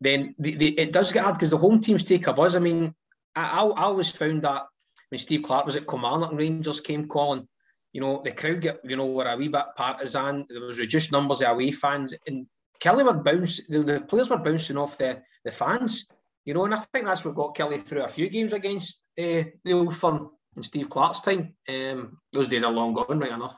Then 0.00 0.34
the, 0.38 0.54
the, 0.54 0.78
it 0.78 0.92
does 0.92 1.12
get 1.12 1.24
hard 1.24 1.34
because 1.34 1.50
the 1.50 1.58
home 1.58 1.80
teams 1.80 2.04
take 2.04 2.26
a 2.26 2.32
buzz. 2.32 2.56
I 2.56 2.60
mean, 2.60 2.94
I, 3.34 3.62
I, 3.62 3.82
always 3.82 4.10
found 4.10 4.42
that 4.42 4.62
when 5.10 5.18
Steve 5.18 5.42
Clarke 5.42 5.66
was 5.66 5.76
at 5.76 5.86
Kilmarnock 5.86 6.30
and 6.30 6.38
Rangers 6.38 6.80
came 6.80 7.06
calling, 7.06 7.46
you 7.92 8.00
know, 8.00 8.22
the 8.24 8.32
crowd 8.32 8.60
get, 8.60 8.80
you 8.84 8.96
know, 8.96 9.06
were 9.06 9.24
a 9.24 9.36
wee 9.36 9.48
bit 9.48 9.64
partisan. 9.76 10.46
There 10.48 10.60
was 10.60 10.78
reduced 10.78 11.12
numbers 11.12 11.42
of 11.42 11.48
away 11.48 11.72
fans, 11.72 12.14
and 12.26 12.46
Killie 12.80 13.04
were 13.04 13.12
bouncing, 13.12 13.66
the, 13.68 13.80
the, 13.80 14.00
players 14.00 14.30
were 14.30 14.38
bouncing 14.38 14.78
off 14.78 14.96
the, 14.96 15.20
the 15.44 15.50
fans, 15.50 16.06
you 16.44 16.54
know, 16.54 16.64
and 16.64 16.74
I 16.74 16.78
think 16.78 17.06
that's 17.06 17.24
what 17.24 17.34
got 17.34 17.56
Killie 17.56 17.82
through 17.82 18.04
a 18.04 18.08
few 18.08 18.30
games 18.30 18.52
against 18.52 19.00
uh, 19.18 19.42
the 19.64 19.72
old 19.72 19.94
firm 19.94 20.30
in 20.60 20.64
Steve 20.64 20.90
Clarke's 20.90 21.20
time. 21.20 21.54
Um, 21.68 22.18
those 22.32 22.48
days 22.48 22.62
are 22.62 22.72
long 22.72 22.92
gone, 22.92 23.18
right 23.18 23.32
enough. 23.32 23.56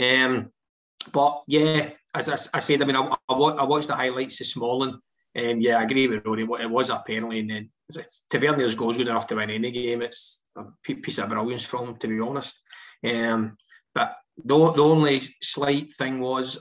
Um, 0.00 0.50
but 1.12 1.42
yeah, 1.46 1.90
as 2.14 2.28
I, 2.28 2.56
I, 2.56 2.60
said, 2.60 2.82
I 2.82 2.84
mean, 2.84 2.96
I, 2.96 3.14
I, 3.28 3.34
I 3.34 3.64
watched 3.64 3.88
the 3.88 3.94
highlights 3.94 4.38
this 4.38 4.56
morning. 4.56 5.00
Um, 5.38 5.60
yeah, 5.60 5.78
I 5.78 5.84
agree 5.84 6.08
with 6.08 6.26
Rory. 6.26 6.42
It 6.42 6.70
was 6.70 6.90
apparently, 6.90 7.40
and 7.40 7.50
then 7.50 7.70
Tavernier's 8.28 8.74
goal 8.74 8.86
goal's 8.86 8.96
good 8.96 9.08
enough 9.08 9.28
to 9.28 9.36
win 9.36 9.50
any 9.50 9.70
game. 9.70 10.02
It's 10.02 10.42
a 10.56 10.64
piece 10.82 11.18
of 11.18 11.28
brilliance 11.28 11.64
from 11.64 11.88
him, 11.88 11.96
to 11.96 12.08
be 12.08 12.20
honest. 12.20 12.54
Um, 13.08 13.56
but 13.94 14.16
the, 14.44 14.72
the 14.72 14.82
only 14.82 15.22
slight 15.40 15.92
thing 15.92 16.20
was 16.20 16.60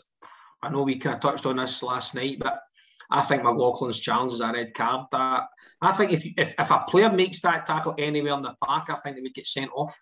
I 0.62 0.70
know 0.70 0.84
we 0.84 0.98
kind 0.98 1.16
of 1.16 1.22
touched 1.22 1.46
on 1.46 1.58
this 1.58 1.82
last 1.82 2.14
night, 2.14 2.38
but 2.40 2.62
I 3.10 3.22
think 3.22 3.44
McLaughlin's 3.44 4.00
challenge 4.00 4.34
is 4.34 4.42
a 4.42 4.52
red 4.52 4.74
card. 4.74 5.08
That 5.12 5.44
I 5.82 5.92
think 5.92 6.12
if, 6.12 6.26
if, 6.38 6.54
if 6.58 6.72
a 6.72 6.86
player 6.88 7.12
makes 7.12 7.42
that 7.42 7.66
tackle 7.66 7.96
anywhere 7.98 8.34
in 8.34 8.44
the 8.44 8.56
park, 8.64 8.90
I 8.90 8.96
think 8.96 9.16
they 9.16 9.22
would 9.22 9.34
get 9.34 9.48
sent 9.48 9.72
off. 9.74 9.96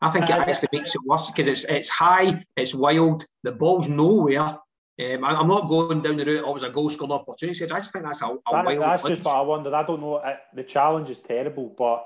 I 0.00 0.10
think 0.10 0.24
it 0.24 0.30
actually 0.30 0.68
makes 0.72 0.94
it 0.94 1.00
worse 1.04 1.30
because 1.30 1.46
it's 1.46 1.64
it's 1.64 1.88
high, 1.88 2.44
it's 2.56 2.74
wild, 2.74 3.24
the 3.44 3.52
ball's 3.52 3.88
nowhere. 3.88 4.58
Um, 5.00 5.24
I, 5.24 5.40
am 5.40 5.48
not 5.48 5.68
going 5.68 6.02
down 6.02 6.16
the 6.16 6.24
route. 6.24 6.42
Oh, 6.44 6.50
it 6.50 6.54
was 6.54 6.62
a 6.64 6.70
goal 6.70 6.90
scored 6.90 7.12
opportunity. 7.12 7.64
I 7.64 7.78
just 7.78 7.92
think 7.92 8.04
that's 8.04 8.20
a, 8.20 8.26
a 8.26 8.38
that, 8.52 8.64
wild. 8.64 8.82
That's 8.82 9.02
just 9.04 9.24
what 9.24 9.36
I 9.36 9.40
wondered. 9.40 9.72
I 9.72 9.84
don't 9.84 10.00
know. 10.00 10.16
Uh, 10.16 10.36
the 10.54 10.64
challenge 10.64 11.08
is 11.08 11.20
terrible, 11.20 11.74
but 11.76 12.04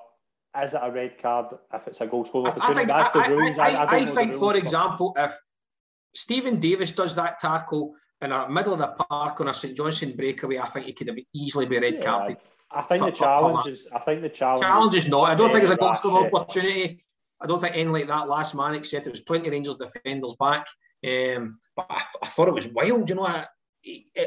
is 0.62 0.74
it 0.74 0.80
a 0.82 0.90
red 0.90 1.20
card 1.20 1.48
if 1.72 1.88
it's 1.88 2.00
a 2.00 2.06
goal 2.06 2.24
scored 2.24 2.48
opportunity? 2.48 2.72
I 2.72 2.74
think, 2.74 2.88
that's 2.88 3.16
I, 3.16 3.28
the 3.28 3.34
rules. 3.34 3.58
I, 3.58 3.68
I, 3.68 3.96
I 3.96 4.04
think, 4.04 4.34
for 4.34 4.56
example, 4.56 5.14
if 5.16 5.36
Stephen 6.14 6.60
Davis 6.60 6.92
does 6.92 7.14
that 7.16 7.38
tackle 7.38 7.94
in 8.22 8.30
the 8.30 8.48
middle 8.48 8.72
of 8.72 8.78
the 8.78 8.88
park 8.88 9.40
on 9.40 9.48
a 9.48 9.54
St 9.54 9.76
Johnstone 9.76 10.16
breakaway. 10.16 10.58
I 10.58 10.66
think 10.66 10.86
he 10.86 10.92
could 10.92 11.08
have 11.08 11.18
easily 11.34 11.66
been 11.66 11.82
red 11.82 12.02
carded. 12.02 12.38
Yeah, 12.40 12.78
I 12.78 12.82
think 12.82 13.00
for, 13.00 13.10
the 13.10 13.16
challenge 13.16 13.62
for, 13.64 13.70
is. 13.70 13.88
I 13.94 13.98
think 13.98 14.22
the 14.22 14.28
challenge. 14.28 14.62
Challenge 14.62 14.94
is 14.94 15.08
not. 15.08 15.30
I 15.30 15.34
don't 15.34 15.50
think 15.50 15.64
it's 15.64 15.72
a 15.72 15.76
goal 15.76 16.26
opportunity. 16.26 17.04
I 17.40 17.46
don't 17.46 17.60
think 17.60 17.74
anything 17.74 17.92
like 17.92 18.08
that 18.08 18.28
last 18.28 18.54
man 18.54 18.74
except 18.74 19.06
it 19.06 19.10
was 19.10 19.20
plenty 19.20 19.48
of 19.48 19.52
Rangers 19.52 19.76
defenders 19.76 20.34
back. 20.38 20.66
Um, 21.06 21.58
but 21.76 21.86
I, 21.90 22.02
I, 22.22 22.26
thought 22.28 22.48
it 22.48 22.54
was 22.54 22.68
wild. 22.68 23.08
You 23.08 23.16
know, 23.16 23.26
I, 23.26 23.46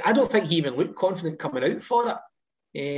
I 0.06 0.14
don't 0.14 0.32
think 0.32 0.46
he 0.46 0.58
even 0.58 0.76
looked 0.76 0.96
confident 0.96 1.40
coming 1.40 1.64
out 1.64 1.82
for 1.82 2.08
it. 2.08 2.18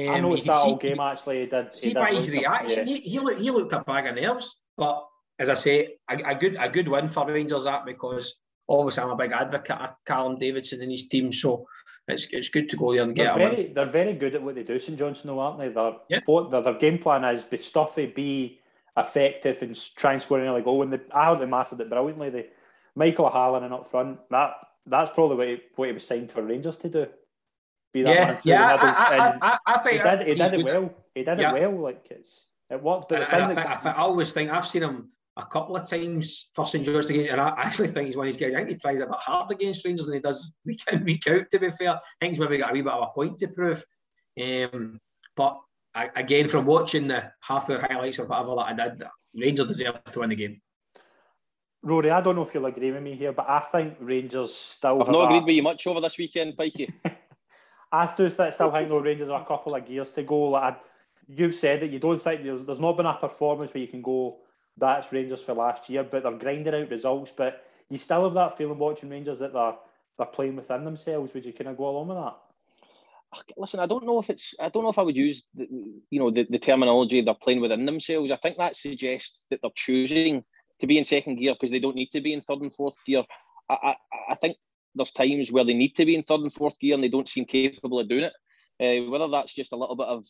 Um, 0.10 0.14
I 0.14 0.20
noticed 0.20 0.48
that 0.48 0.56
whole 0.56 0.76
game 0.76 1.00
actually. 1.00 1.42
He 1.42 1.46
did. 1.46 1.72
See 1.72 1.88
he 1.90 1.94
by 1.94 2.12
his 2.14 2.30
reaction, 2.30 2.88
yeah. 2.88 2.96
he, 2.96 3.02
he, 3.02 3.20
looked, 3.20 3.40
he 3.40 3.50
looked 3.50 3.72
a 3.72 3.80
bag 3.80 4.08
of 4.08 4.16
nerves. 4.16 4.60
But 4.78 5.06
as 5.40 5.50
I 5.50 5.54
say, 5.54 5.96
a, 6.10 6.16
a 6.32 6.36
good 6.36 6.58
a 6.60 6.68
good 6.68 6.90
win 6.90 7.08
for 7.08 7.26
Rangers 7.26 7.64
that 7.64 7.86
because 7.86 8.36
obviously 8.80 9.04
I'm 9.04 9.12
a 9.12 9.16
big 9.16 9.32
advocate 9.32 9.82
of 9.82 9.96
Callum 10.06 10.38
Davidson 10.38 10.82
and 10.82 10.92
his 10.92 11.08
team, 11.08 11.32
so 11.34 11.68
it's 12.08 12.28
it's 12.32 12.50
good 12.50 12.70
to 12.70 12.78
go 12.78 12.94
there 12.94 13.04
and 13.04 13.16
get 13.16 13.36
they're. 13.36 13.50
Very, 13.50 13.74
they're 13.74 13.86
very 13.86 14.14
good 14.14 14.36
at 14.36 14.44
what 14.44 14.56
they 14.56 14.64
do, 14.64 14.80
St 14.80 14.98
Johnstone, 14.98 15.36
though, 15.36 15.40
aren't 15.40 15.60
they? 15.60 15.70
Their, 15.70 15.94
yeah. 16.10 16.20
their, 16.50 16.62
their 16.62 16.74
game 16.80 16.98
plan 16.98 17.24
is 17.26 17.44
be 17.44 17.58
stuffy, 17.58 18.08
be 18.08 18.60
effective, 18.98 19.62
and 19.62 19.78
try 19.96 20.14
and 20.14 20.22
score 20.22 20.40
an 20.40 20.48
early 20.48 20.62
goal. 20.62 20.82
And 20.82 20.92
they, 20.92 21.00
I 21.14 21.26
thought 21.26 21.40
they 21.40 21.46
mastered 21.46 21.82
it 21.82 21.90
brilliantly. 21.90 22.30
They, 22.30 22.46
Michael 22.96 23.30
Halloran 23.30 23.72
up 23.72 23.90
front, 23.90 24.20
that 24.30 24.54
that's 24.86 25.12
probably 25.14 25.38
what 25.38 25.48
he, 25.48 25.58
what 25.76 25.88
he 25.88 25.94
was 25.94 26.08
signed 26.08 26.32
for 26.32 26.42
Rangers 26.42 26.78
to 26.78 26.90
do. 26.90 27.08
Be 27.94 28.04
that 28.04 28.46
yeah, 28.46 28.76
yeah. 28.80 29.38
I, 29.42 29.48
I, 29.48 29.58
I, 29.66 29.78
think 29.80 30.02
he 30.02 30.10
did, 30.10 30.28
he 30.28 30.36
did 30.36 30.54
it 30.54 30.64
well. 30.66 30.94
He 31.14 31.24
did 31.24 31.40
yeah. 31.40 31.54
it 31.54 31.62
well. 31.62 31.84
Like 31.84 32.08
it's 32.10 32.46
it 32.70 32.82
worked. 32.82 33.10
But 33.10 33.24
and, 33.24 33.34
and 33.34 33.44
I, 33.44 33.48
think, 33.54 33.68
I, 33.68 33.76
think, 33.76 33.96
I 33.98 34.00
always 34.00 34.32
think 34.32 34.50
I've 34.50 34.66
seen 34.66 34.84
him 34.84 35.10
a 35.42 35.46
couple 35.46 35.76
of 35.76 35.88
times 35.88 36.50
for 36.54 36.66
St 36.66 36.86
George 36.86 37.10
again, 37.10 37.30
and 37.32 37.42
I 37.42 37.50
actually 37.58 37.90
think 37.90 38.08
he's 38.08 38.18
one 38.18 38.28
of 38.28 38.34
these 38.34 38.42
guys. 38.42 38.54
I 38.54 38.58
think 38.58 38.70
he 38.70 38.76
tries 38.76 39.00
a 39.00 39.06
bit 39.06 39.16
hard 39.20 39.52
against 39.52 39.86
Rangers 39.86 40.06
than 40.06 40.16
he 40.16 40.22
does 40.22 40.54
week 40.66 40.82
in 40.92 41.04
week 41.04 41.28
out. 41.28 41.50
To 41.50 41.60
be 41.60 41.70
fair, 41.70 41.96
I 41.96 42.00
think 42.20 42.34
he's 42.34 42.40
maybe 42.40 42.58
got 42.58 42.72
a 42.72 42.74
wee 42.74 42.82
bit 42.82 42.94
of 42.94 43.04
a 43.04 43.12
point 43.14 43.40
to 43.40 43.48
prove. 43.48 43.84
Um, 44.42 45.00
but 45.36 45.60
I, 45.94 46.10
again, 46.16 46.48
from 46.48 46.66
watching 46.66 47.08
the 47.08 47.32
half-hour 47.42 47.86
highlights 47.90 48.20
or 48.20 48.26
whatever 48.26 48.56
that 48.56 48.62
I 48.62 48.74
did, 48.74 49.04
Rangers 49.36 49.66
deserve 49.66 50.04
to 50.04 50.20
win 50.20 50.30
the 50.30 50.36
game. 50.36 50.62
Rory, 51.84 52.12
I 52.12 52.22
don't 52.22 52.36
know 52.36 52.44
if 52.44 52.54
you'll 52.54 52.68
agree 52.68 52.92
with 52.92 53.02
me 53.02 53.16
here, 53.16 53.34
but 53.34 53.50
I 53.50 53.60
think 53.60 53.98
Rangers 54.00 54.54
still. 54.54 55.02
I've 55.02 55.10
not 55.10 55.26
agreed 55.26 55.46
with 55.46 55.56
you 55.56 55.64
much 55.64 55.88
over 55.88 56.00
this 56.00 56.18
weekend, 56.18 56.56
Pikey. 56.56 56.94
I 57.92 58.06
do 58.16 58.30
still 58.30 58.50
think 58.72 58.88
though 58.88 59.00
Rangers 59.00 59.30
are 59.30 59.42
a 59.42 59.46
couple 59.46 59.76
of 59.76 59.86
gears 59.86 60.12
to 60.12 60.24
go. 60.24 60.52
Like 60.52 60.76
I, 60.76 60.78
you've 61.28 61.56
said 61.56 61.82
that 61.82 61.90
you 61.90 62.00
don't 62.00 62.22
think 62.22 62.44
there's, 62.44 62.64
there's 62.66 62.80
not 62.80 62.98
been 62.98 63.06
a 63.06 63.16
performance 63.16 63.74
where 63.74 63.82
you 63.82 63.88
can 63.88 64.02
go 64.02 64.38
that's 64.78 65.12
Rangers 65.12 65.42
for 65.42 65.54
last 65.54 65.90
year, 65.90 66.04
but 66.04 66.24
they're 66.24 66.32
grinding 66.32 66.74
out 66.74 66.90
results. 66.90 67.32
But 67.36 67.64
you 67.90 67.98
still 67.98 68.24
have 68.24 68.34
that 68.34 68.58
feeling 68.58 68.78
watching 68.78 69.10
Rangers 69.10 69.40
that 69.40 69.54
they're 69.54 69.76
they're 70.18 70.28
playing 70.28 70.56
within 70.56 70.84
themselves. 70.86 71.34
Would 71.34 71.46
you 71.46 71.54
kind 71.54 71.70
of 71.70 71.78
go 71.78 71.90
along 71.90 72.08
with 72.10 72.18
that? 72.18 72.36
Listen, 73.58 73.80
I 73.80 73.86
don't 73.86 74.06
know 74.06 74.20
if 74.20 74.30
it's. 74.30 74.54
I 74.60 74.70
don't 74.70 74.84
know 74.84 74.90
if 74.90 75.00
I 75.00 75.04
would 75.04 75.16
use 75.16 75.46
the, 75.56 75.68
you 76.10 76.20
know 76.20 76.32
the, 76.32 76.46
the 76.50 76.60
terminology 76.60 77.22
they're 77.22 77.34
playing 77.34 77.62
within 77.62 77.86
themselves. 77.86 78.32
I 78.32 78.36
think 78.36 78.58
that 78.58 78.76
suggests 78.76 79.46
that 79.50 79.62
they're 79.62 79.72
choosing 79.76 80.44
to 80.80 80.88
be 80.88 80.98
in 80.98 81.06
second 81.06 81.38
gear 81.38 81.54
because 81.54 81.72
they 81.72 81.80
don't 81.80 81.96
need 81.96 82.12
to 82.12 82.22
be 82.22 82.34
in 82.34 82.42
third 82.42 82.60
and 82.60 82.74
fourth 82.74 82.96
gear. 83.06 83.24
I, 83.70 83.78
I, 83.84 83.96
I 84.32 84.36
think 84.36 84.58
there's 84.96 85.12
times 85.12 85.52
where 85.52 85.64
they 85.64 85.74
need 85.74 85.96
to 85.96 86.06
be 86.06 86.16
in 86.16 86.24
third 86.24 86.42
and 86.42 86.54
fourth 86.54 86.78
gear 86.80 86.96
and 86.96 87.04
they 87.04 87.10
don't 87.10 87.28
seem 87.28 87.46
capable 87.46 88.00
of 88.00 88.10
doing 88.10 88.24
it. 88.24 88.34
Uh, 88.80 89.10
whether 89.10 89.28
that's 89.28 89.54
just 89.54 89.74
a 89.74 89.78
little 89.78 89.96
bit 89.96 90.08
of 90.08 90.26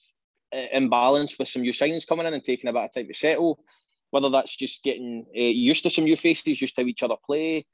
uh, 0.54 0.68
imbalance 0.74 1.40
with 1.40 1.48
some 1.48 1.62
new 1.62 1.72
signings 1.72 2.06
coming 2.06 2.28
in 2.28 2.34
and 2.34 2.44
taking 2.44 2.70
a 2.70 2.74
bit 2.74 2.84
of 2.84 2.94
time 2.94 3.08
to 3.08 3.14
settle, 3.14 3.64
whether 4.12 4.30
that's 4.30 4.56
just 4.56 4.84
getting 4.84 5.26
uh, 5.36 5.40
used 5.40 5.84
to 5.84 5.90
some 5.90 6.04
new 6.04 6.16
faces, 6.16 6.62
used 6.62 6.76
to 6.76 6.82
each 6.82 7.04
other 7.04 7.16
play. 7.26 7.66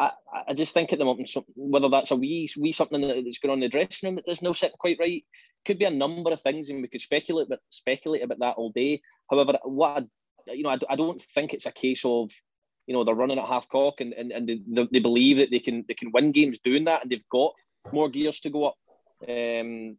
I, 0.00 0.10
I 0.48 0.54
just 0.54 0.74
think 0.74 0.92
at 0.92 0.98
the 0.98 1.04
moment, 1.04 1.30
whether 1.54 1.88
that's 1.88 2.10
a 2.10 2.16
wee, 2.16 2.50
wee 2.56 2.72
something 2.72 3.00
that's 3.00 3.38
going 3.38 3.52
on 3.52 3.58
in 3.58 3.60
the 3.60 3.68
dressing 3.68 4.08
room 4.08 4.16
that 4.16 4.24
there's 4.26 4.42
no 4.42 4.52
sitting 4.52 4.76
quite 4.78 4.98
right, 4.98 5.24
could 5.64 5.78
be 5.78 5.84
a 5.84 5.90
number 5.90 6.32
of 6.32 6.40
things, 6.42 6.68
and 6.68 6.82
we 6.82 6.88
could 6.88 7.00
speculate, 7.00 7.48
but 7.48 7.60
speculate 7.70 8.22
about 8.22 8.40
that 8.40 8.56
all 8.56 8.70
day. 8.70 9.02
However, 9.30 9.58
what 9.64 10.04
I, 10.48 10.52
you 10.52 10.62
know, 10.62 10.70
I, 10.70 10.78
I 10.90 10.96
don't 10.96 11.22
think 11.22 11.54
it's 11.54 11.66
a 11.66 11.72
case 11.72 12.04
of 12.04 12.30
you 12.86 12.94
know 12.94 13.04
they're 13.04 13.14
running 13.14 13.38
at 13.38 13.46
half 13.46 13.68
cock 13.68 14.00
and, 14.00 14.12
and, 14.12 14.30
and 14.30 14.48
they, 14.48 14.88
they 14.92 14.98
believe 14.98 15.38
that 15.38 15.50
they 15.50 15.60
can 15.60 15.84
they 15.88 15.94
can 15.94 16.10
win 16.12 16.32
games 16.32 16.58
doing 16.58 16.84
that, 16.84 17.02
and 17.02 17.10
they've 17.10 17.28
got 17.30 17.52
more 17.92 18.08
gears 18.08 18.40
to 18.40 18.50
go 18.50 18.66
up. 18.66 18.74
Um, 19.28 19.96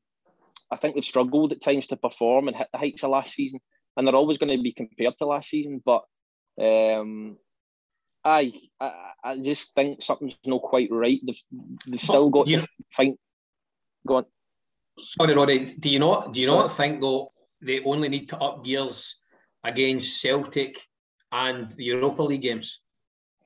I 0.72 0.78
think 0.78 0.96
they've 0.96 1.06
struggled 1.06 1.52
at 1.52 1.62
times 1.62 1.88
to 1.88 1.96
perform 1.96 2.48
and 2.48 2.58
hit 2.58 2.68
the 2.72 2.80
heights 2.80 3.04
of 3.04 3.12
last 3.12 3.34
season 3.34 3.60
and 3.96 4.08
they're 4.08 4.16
always 4.16 4.38
going 4.38 4.56
to 4.56 4.62
be 4.62 4.72
compared 4.72 5.18
to 5.18 5.26
last 5.26 5.50
season. 5.50 5.82
But 5.84 6.04
um, 6.62 7.38
I, 8.24 8.54
I, 8.80 8.94
I 9.24 9.38
just 9.38 9.74
think 9.76 10.02
something's 10.02 10.38
not 10.46 10.62
quite 10.62 10.90
right. 10.92 11.20
They've, 11.26 11.44
they've 11.88 12.00
still 12.00 12.30
got 12.30 12.48
you, 12.48 12.60
to 12.60 12.68
find. 12.92 13.18
Go 14.08 14.18
on. 14.18 14.26
Sorry, 14.98 15.34
Roddy. 15.34 15.76
Do 15.78 15.90
you 15.90 16.00
not 16.00 16.34
do 16.34 16.42
you 16.42 16.48
not 16.48 16.68
think 16.72 17.02
though 17.02 17.32
they 17.62 17.84
only 17.84 18.10
need 18.10 18.30
to 18.30 18.38
up 18.38 18.64
gears 18.64 19.16
against 19.64 20.22
Celtic 20.22 20.80
and 21.32 21.68
the 21.70 21.84
Europa 21.84 22.24
League 22.24 22.42
games? 22.42 22.80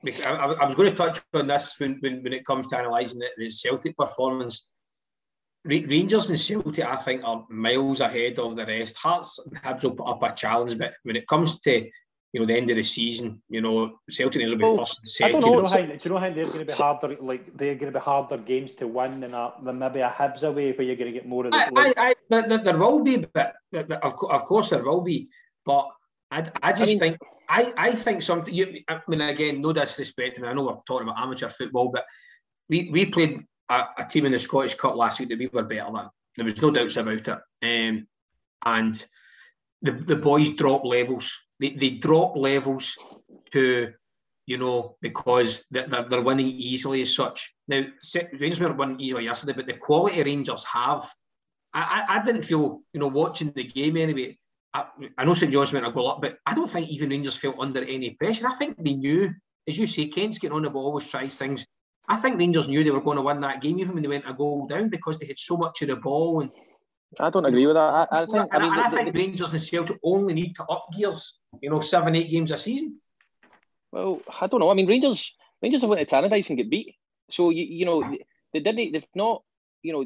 I, 0.04 0.30
I, 0.30 0.66
was 0.66 0.74
going 0.76 0.88
to 0.90 0.96
touch 0.96 1.20
on 1.34 1.46
this 1.46 1.74
when, 1.78 1.98
when, 2.00 2.22
when 2.22 2.32
it 2.32 2.46
comes 2.46 2.68
to 2.68 2.78
analysing 2.78 3.18
the, 3.18 3.28
the 3.36 3.50
Celtic 3.50 3.96
performance. 3.98 4.69
Rangers 5.64 6.30
and 6.30 6.40
Celtic, 6.40 6.84
I 6.84 6.96
think, 6.96 7.22
are 7.24 7.44
miles 7.50 8.00
ahead 8.00 8.38
of 8.38 8.56
the 8.56 8.64
rest. 8.64 8.96
Hearts 8.96 9.38
and 9.38 9.54
Hibs 9.62 9.84
will 9.84 9.92
put 9.92 10.08
up 10.08 10.22
a 10.22 10.32
challenge, 10.34 10.78
but 10.78 10.94
when 11.02 11.16
it 11.16 11.26
comes 11.26 11.60
to 11.60 11.88
you 12.32 12.40
know 12.40 12.46
the 12.46 12.56
end 12.56 12.70
of 12.70 12.76
the 12.76 12.82
season, 12.82 13.42
you 13.48 13.60
know 13.60 13.98
Celtic 14.08 14.46
will 14.46 14.56
be 14.56 14.64
well, 14.64 14.78
first 14.78 15.00
and 15.00 15.08
second. 15.08 15.36
I 15.36 15.40
don't 15.40 15.62
know. 15.62 15.96
Do 15.96 15.98
you 16.02 16.10
know 16.10 16.18
how, 16.18 16.30
they're 16.30 16.44
going 16.44 16.58
to 16.60 16.64
be 16.64 16.72
harder? 16.72 17.16
Like 17.20 17.56
they're 17.56 17.74
going 17.74 17.92
to 17.92 17.98
be 17.98 18.02
harder 18.02 18.38
games 18.38 18.74
to 18.74 18.86
win 18.86 19.20
than, 19.20 19.34
a, 19.34 19.52
than 19.62 19.78
maybe 19.78 20.00
a 20.00 20.08
Hibs 20.08 20.42
away, 20.44 20.72
where 20.72 20.86
you're 20.86 20.96
going 20.96 21.12
to 21.12 21.18
get 21.18 21.28
more 21.28 21.44
of 21.44 21.52
the. 21.52 21.58
I, 21.58 21.68
like... 21.68 21.98
I, 21.98 22.08
I, 22.10 22.14
there, 22.30 22.58
there 22.58 22.78
will 22.78 23.02
be, 23.02 23.18
but 23.18 23.54
of, 23.74 24.14
of 24.30 24.44
course 24.46 24.70
there 24.70 24.82
will 24.82 25.02
be, 25.02 25.28
but 25.66 25.88
I, 26.30 26.48
I 26.62 26.72
just 26.72 26.82
I 26.82 26.86
mean, 26.86 26.98
think 27.00 27.18
I, 27.48 27.72
I 27.76 27.92
think 27.92 28.22
something. 28.22 28.54
You, 28.54 28.80
I 28.88 29.00
mean, 29.08 29.20
again, 29.20 29.60
no 29.60 29.72
disrespect, 29.74 30.38
and 30.38 30.46
I 30.46 30.54
know 30.54 30.64
we're 30.64 30.76
talking 30.86 31.08
about 31.08 31.20
amateur 31.20 31.48
football, 31.48 31.90
but 31.92 32.06
we 32.68 32.88
we 32.90 33.06
played 33.06 33.44
a, 33.70 34.04
team 34.04 34.26
in 34.26 34.32
the 34.32 34.38
Scottish 34.38 34.74
Cup 34.74 34.96
last 34.96 35.20
week 35.20 35.28
that 35.28 35.38
we 35.38 35.46
were 35.46 35.62
better 35.62 35.90
than. 35.92 36.08
There 36.36 36.44
was 36.44 36.60
no 36.60 36.70
doubts 36.70 36.96
about 36.96 37.28
it. 37.28 37.28
Um, 37.62 38.06
and 38.64 39.06
the, 39.82 39.92
the 39.92 40.16
boys 40.16 40.50
drop 40.50 40.84
levels. 40.84 41.32
They, 41.58 41.70
they 41.70 41.90
drop 41.90 42.36
levels 42.36 42.96
to, 43.52 43.92
you 44.46 44.58
know, 44.58 44.96
because 45.00 45.64
they're, 45.70 45.86
they're 45.86 46.22
winning 46.22 46.48
easily 46.48 47.02
as 47.02 47.14
such. 47.14 47.54
Now, 47.68 47.82
Rangers 48.32 48.60
weren't 48.60 48.76
winning 48.76 49.00
easily 49.00 49.24
yesterday, 49.24 49.52
but 49.54 49.66
the 49.66 49.74
quality 49.74 50.22
Rangers 50.22 50.64
have, 50.64 51.08
I, 51.72 52.04
I, 52.08 52.16
I 52.16 52.24
didn't 52.24 52.42
feel, 52.42 52.80
you 52.92 53.00
know, 53.00 53.08
watching 53.08 53.52
the 53.54 53.64
game 53.64 53.96
anyway. 53.96 54.38
I, 54.72 54.86
I 55.18 55.24
know 55.24 55.34
St 55.34 55.52
John's 55.52 55.72
went 55.72 55.86
a 55.86 55.90
goal 55.90 56.10
up, 56.10 56.22
but 56.22 56.38
I 56.46 56.54
don't 56.54 56.70
think 56.70 56.88
even 56.88 57.10
Rangers 57.10 57.36
felt 57.36 57.58
under 57.58 57.82
any 57.84 58.10
pressure. 58.10 58.46
I 58.46 58.54
think 58.54 58.76
they 58.82 58.94
knew, 58.94 59.32
as 59.66 59.78
you 59.78 59.86
say, 59.86 60.06
Kent's 60.06 60.38
getting 60.38 60.56
on 60.56 60.62
the 60.62 60.70
ball, 60.70 60.86
always 60.86 61.08
tries 61.08 61.36
things. 61.36 61.66
I 62.10 62.16
think 62.16 62.40
Rangers 62.40 62.66
knew 62.66 62.82
they 62.82 62.90
were 62.90 63.00
going 63.00 63.18
to 63.18 63.22
win 63.22 63.40
that 63.42 63.60
game 63.60 63.78
even 63.78 63.94
when 63.94 64.02
they 64.02 64.08
went 64.08 64.28
a 64.28 64.34
goal 64.34 64.66
down 64.66 64.88
because 64.88 65.16
they 65.18 65.26
had 65.26 65.38
so 65.38 65.56
much 65.56 65.80
of 65.82 65.88
the 65.88 65.96
ball. 65.96 66.40
And 66.40 66.50
I 67.20 67.30
don't 67.30 67.44
agree 67.44 67.68
with 67.68 67.76
that. 67.76 68.08
I, 68.10 68.22
I 68.22 68.26
think. 68.26 68.52
I, 68.52 68.58
mean, 68.58 68.72
I 68.72 68.90
the, 68.90 68.96
think 68.96 69.12
the, 69.12 69.20
Rangers 69.20 69.52
and 69.52 69.62
Celtic 69.62 69.96
only 70.02 70.34
need 70.34 70.56
to 70.56 70.64
up 70.64 70.86
gears. 70.92 71.38
You 71.62 71.70
know, 71.70 71.78
seven, 71.78 72.16
eight 72.16 72.28
games 72.28 72.50
a 72.50 72.56
season. 72.56 73.00
Well, 73.92 74.20
I 74.40 74.48
don't 74.48 74.58
know. 74.58 74.70
I 74.70 74.74
mean, 74.74 74.88
Rangers, 74.88 75.36
Rangers 75.62 75.82
have 75.82 75.90
went 75.90 76.08
to 76.08 76.14
Tannadice 76.14 76.48
and 76.48 76.58
get 76.58 76.68
beat. 76.68 76.96
So 77.28 77.50
you, 77.50 77.62
you 77.62 77.84
know, 77.84 78.02
they 78.52 78.58
didn't. 78.58 78.92
They've 78.92 79.06
not. 79.14 79.44
You 79.82 79.92
know, 79.92 80.04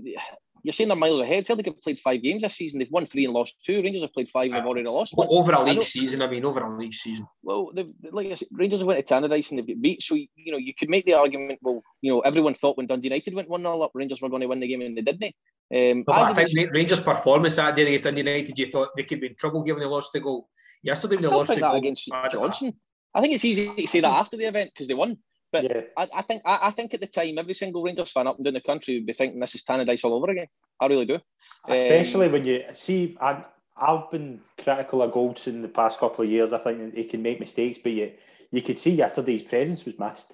you're 0.64 0.72
saying 0.72 0.88
they're 0.88 0.96
miles 0.96 1.20
ahead. 1.20 1.46
Celtic 1.46 1.66
have 1.66 1.80
played 1.82 1.98
five 1.98 2.22
games 2.22 2.42
this 2.42 2.56
season. 2.56 2.78
They've 2.78 2.90
won 2.90 3.04
three 3.04 3.26
and 3.26 3.34
lost 3.34 3.54
two. 3.64 3.82
Rangers 3.82 4.00
have 4.00 4.14
played 4.14 4.30
five 4.30 4.46
and 4.46 4.56
they've 4.56 4.64
already 4.64 4.88
lost 4.88 5.12
one. 5.14 5.28
Over 5.30 5.52
a 5.52 5.62
league 5.62 5.82
season, 5.82 6.22
I 6.22 6.26
mean, 6.26 6.42
over 6.42 6.60
a 6.60 6.78
league 6.78 6.94
season. 6.94 7.26
Well, 7.42 7.70
like 8.10 8.28
I 8.28 8.34
said, 8.34 8.48
Rangers 8.50 8.80
have 8.80 8.86
went 8.86 9.06
to 9.06 9.14
Tannadice 9.14 9.50
and 9.50 9.58
they've 9.58 9.66
got 9.66 9.82
beat. 9.82 10.02
So, 10.02 10.14
you 10.14 10.28
know, 10.52 10.56
you 10.56 10.72
could 10.74 10.88
make 10.88 11.04
the 11.04 11.12
argument, 11.12 11.58
well, 11.62 11.82
you 12.00 12.10
know, 12.10 12.20
everyone 12.20 12.54
thought 12.54 12.78
when 12.78 12.86
Dundee 12.86 13.08
United 13.08 13.34
went 13.34 13.50
1 13.50 13.60
0 13.60 13.80
up, 13.82 13.90
Rangers 13.92 14.22
were 14.22 14.30
going 14.30 14.40
to 14.40 14.48
win 14.48 14.60
the 14.60 14.66
game 14.66 14.80
and 14.80 14.96
they 14.96 15.02
didn't. 15.02 15.34
Um, 15.74 16.04
I, 16.08 16.30
I, 16.30 16.32
think 16.32 16.72
Rangers' 16.72 17.00
performance 17.00 17.56
that 17.56 17.76
day 17.76 17.82
against 17.82 18.04
Dundee 18.04 18.20
United, 18.22 18.58
you 18.58 18.66
thought 18.66 18.88
they 18.96 19.02
could 19.02 19.20
be 19.20 19.28
in 19.28 19.34
trouble 19.34 19.62
given 19.62 19.80
they 19.80 19.86
lost 19.86 20.12
the 20.14 20.20
goal. 20.20 20.48
Yesterday, 20.82 21.16
when 21.16 21.22
they 21.22 21.28
lost 21.28 21.54
the 21.54 21.60
goal. 21.60 21.74
against 21.74 22.10
Johnson. 22.30 22.72
I 23.14 23.20
think 23.20 23.34
it's 23.34 23.44
easy 23.44 23.72
to 23.74 23.86
say 23.86 24.00
that 24.00 24.10
after 24.10 24.38
the 24.38 24.44
event 24.44 24.70
because 24.72 24.88
they 24.88 24.94
won. 24.94 25.18
But 25.54 25.62
yeah. 25.70 25.82
I, 25.96 26.08
I, 26.16 26.22
think 26.22 26.42
I, 26.44 26.58
I, 26.62 26.70
think 26.72 26.94
at 26.94 27.00
the 27.00 27.06
time 27.06 27.38
every 27.38 27.54
single 27.54 27.84
Rangers 27.84 28.10
fan 28.10 28.26
up 28.26 28.34
and 28.34 28.44
down 28.44 28.54
the 28.54 28.60
country 28.60 28.96
would 28.96 29.06
be 29.06 29.12
thinking 29.12 29.38
this 29.38 29.54
is 29.54 29.62
Tannadice 29.62 30.02
all 30.02 30.14
over 30.14 30.28
again. 30.28 30.48
I 30.80 30.86
really 30.88 31.06
do. 31.06 31.20
Especially 31.68 32.26
um, 32.26 32.32
when 32.32 32.44
you 32.44 32.64
see, 32.72 33.16
I, 33.20 33.44
I've 33.76 34.10
been 34.10 34.40
critical 34.60 35.00
of 35.02 35.12
Golds 35.12 35.46
in 35.46 35.62
the 35.62 35.68
past 35.68 36.00
couple 36.00 36.24
of 36.24 36.30
years. 36.30 36.52
I 36.52 36.58
think 36.58 36.96
he 36.96 37.04
can 37.04 37.22
make 37.22 37.38
mistakes, 37.38 37.78
but 37.80 37.92
you 37.92 38.14
you 38.50 38.62
could 38.62 38.80
see 38.80 38.96
yesterday's 38.96 39.44
presence 39.44 39.84
was 39.84 39.96
missed. 39.96 40.32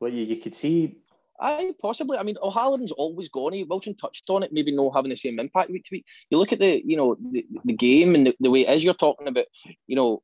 Like 0.00 0.12
you, 0.12 0.22
you 0.22 0.36
could 0.36 0.54
see. 0.54 0.98
I 1.40 1.72
possibly. 1.82 2.16
I 2.16 2.22
mean, 2.22 2.36
O'Halloran's 2.40 2.92
always 2.92 3.28
gone. 3.28 3.52
He 3.52 3.64
Wilson 3.64 3.96
touched 3.96 4.30
on 4.30 4.44
it, 4.44 4.52
maybe 4.52 4.70
not 4.70 4.94
having 4.94 5.10
the 5.10 5.16
same 5.16 5.40
impact 5.40 5.70
week 5.70 5.82
to 5.86 5.96
week. 5.96 6.06
You 6.30 6.38
look 6.38 6.52
at 6.52 6.60
the, 6.60 6.80
you 6.86 6.96
know, 6.96 7.16
the, 7.32 7.44
the 7.64 7.72
game 7.72 8.14
and 8.14 8.28
the, 8.28 8.36
the 8.38 8.50
way 8.50 8.64
as 8.64 8.84
you're 8.84 8.94
talking 8.94 9.26
about, 9.26 9.46
you 9.88 9.96
know, 9.96 10.22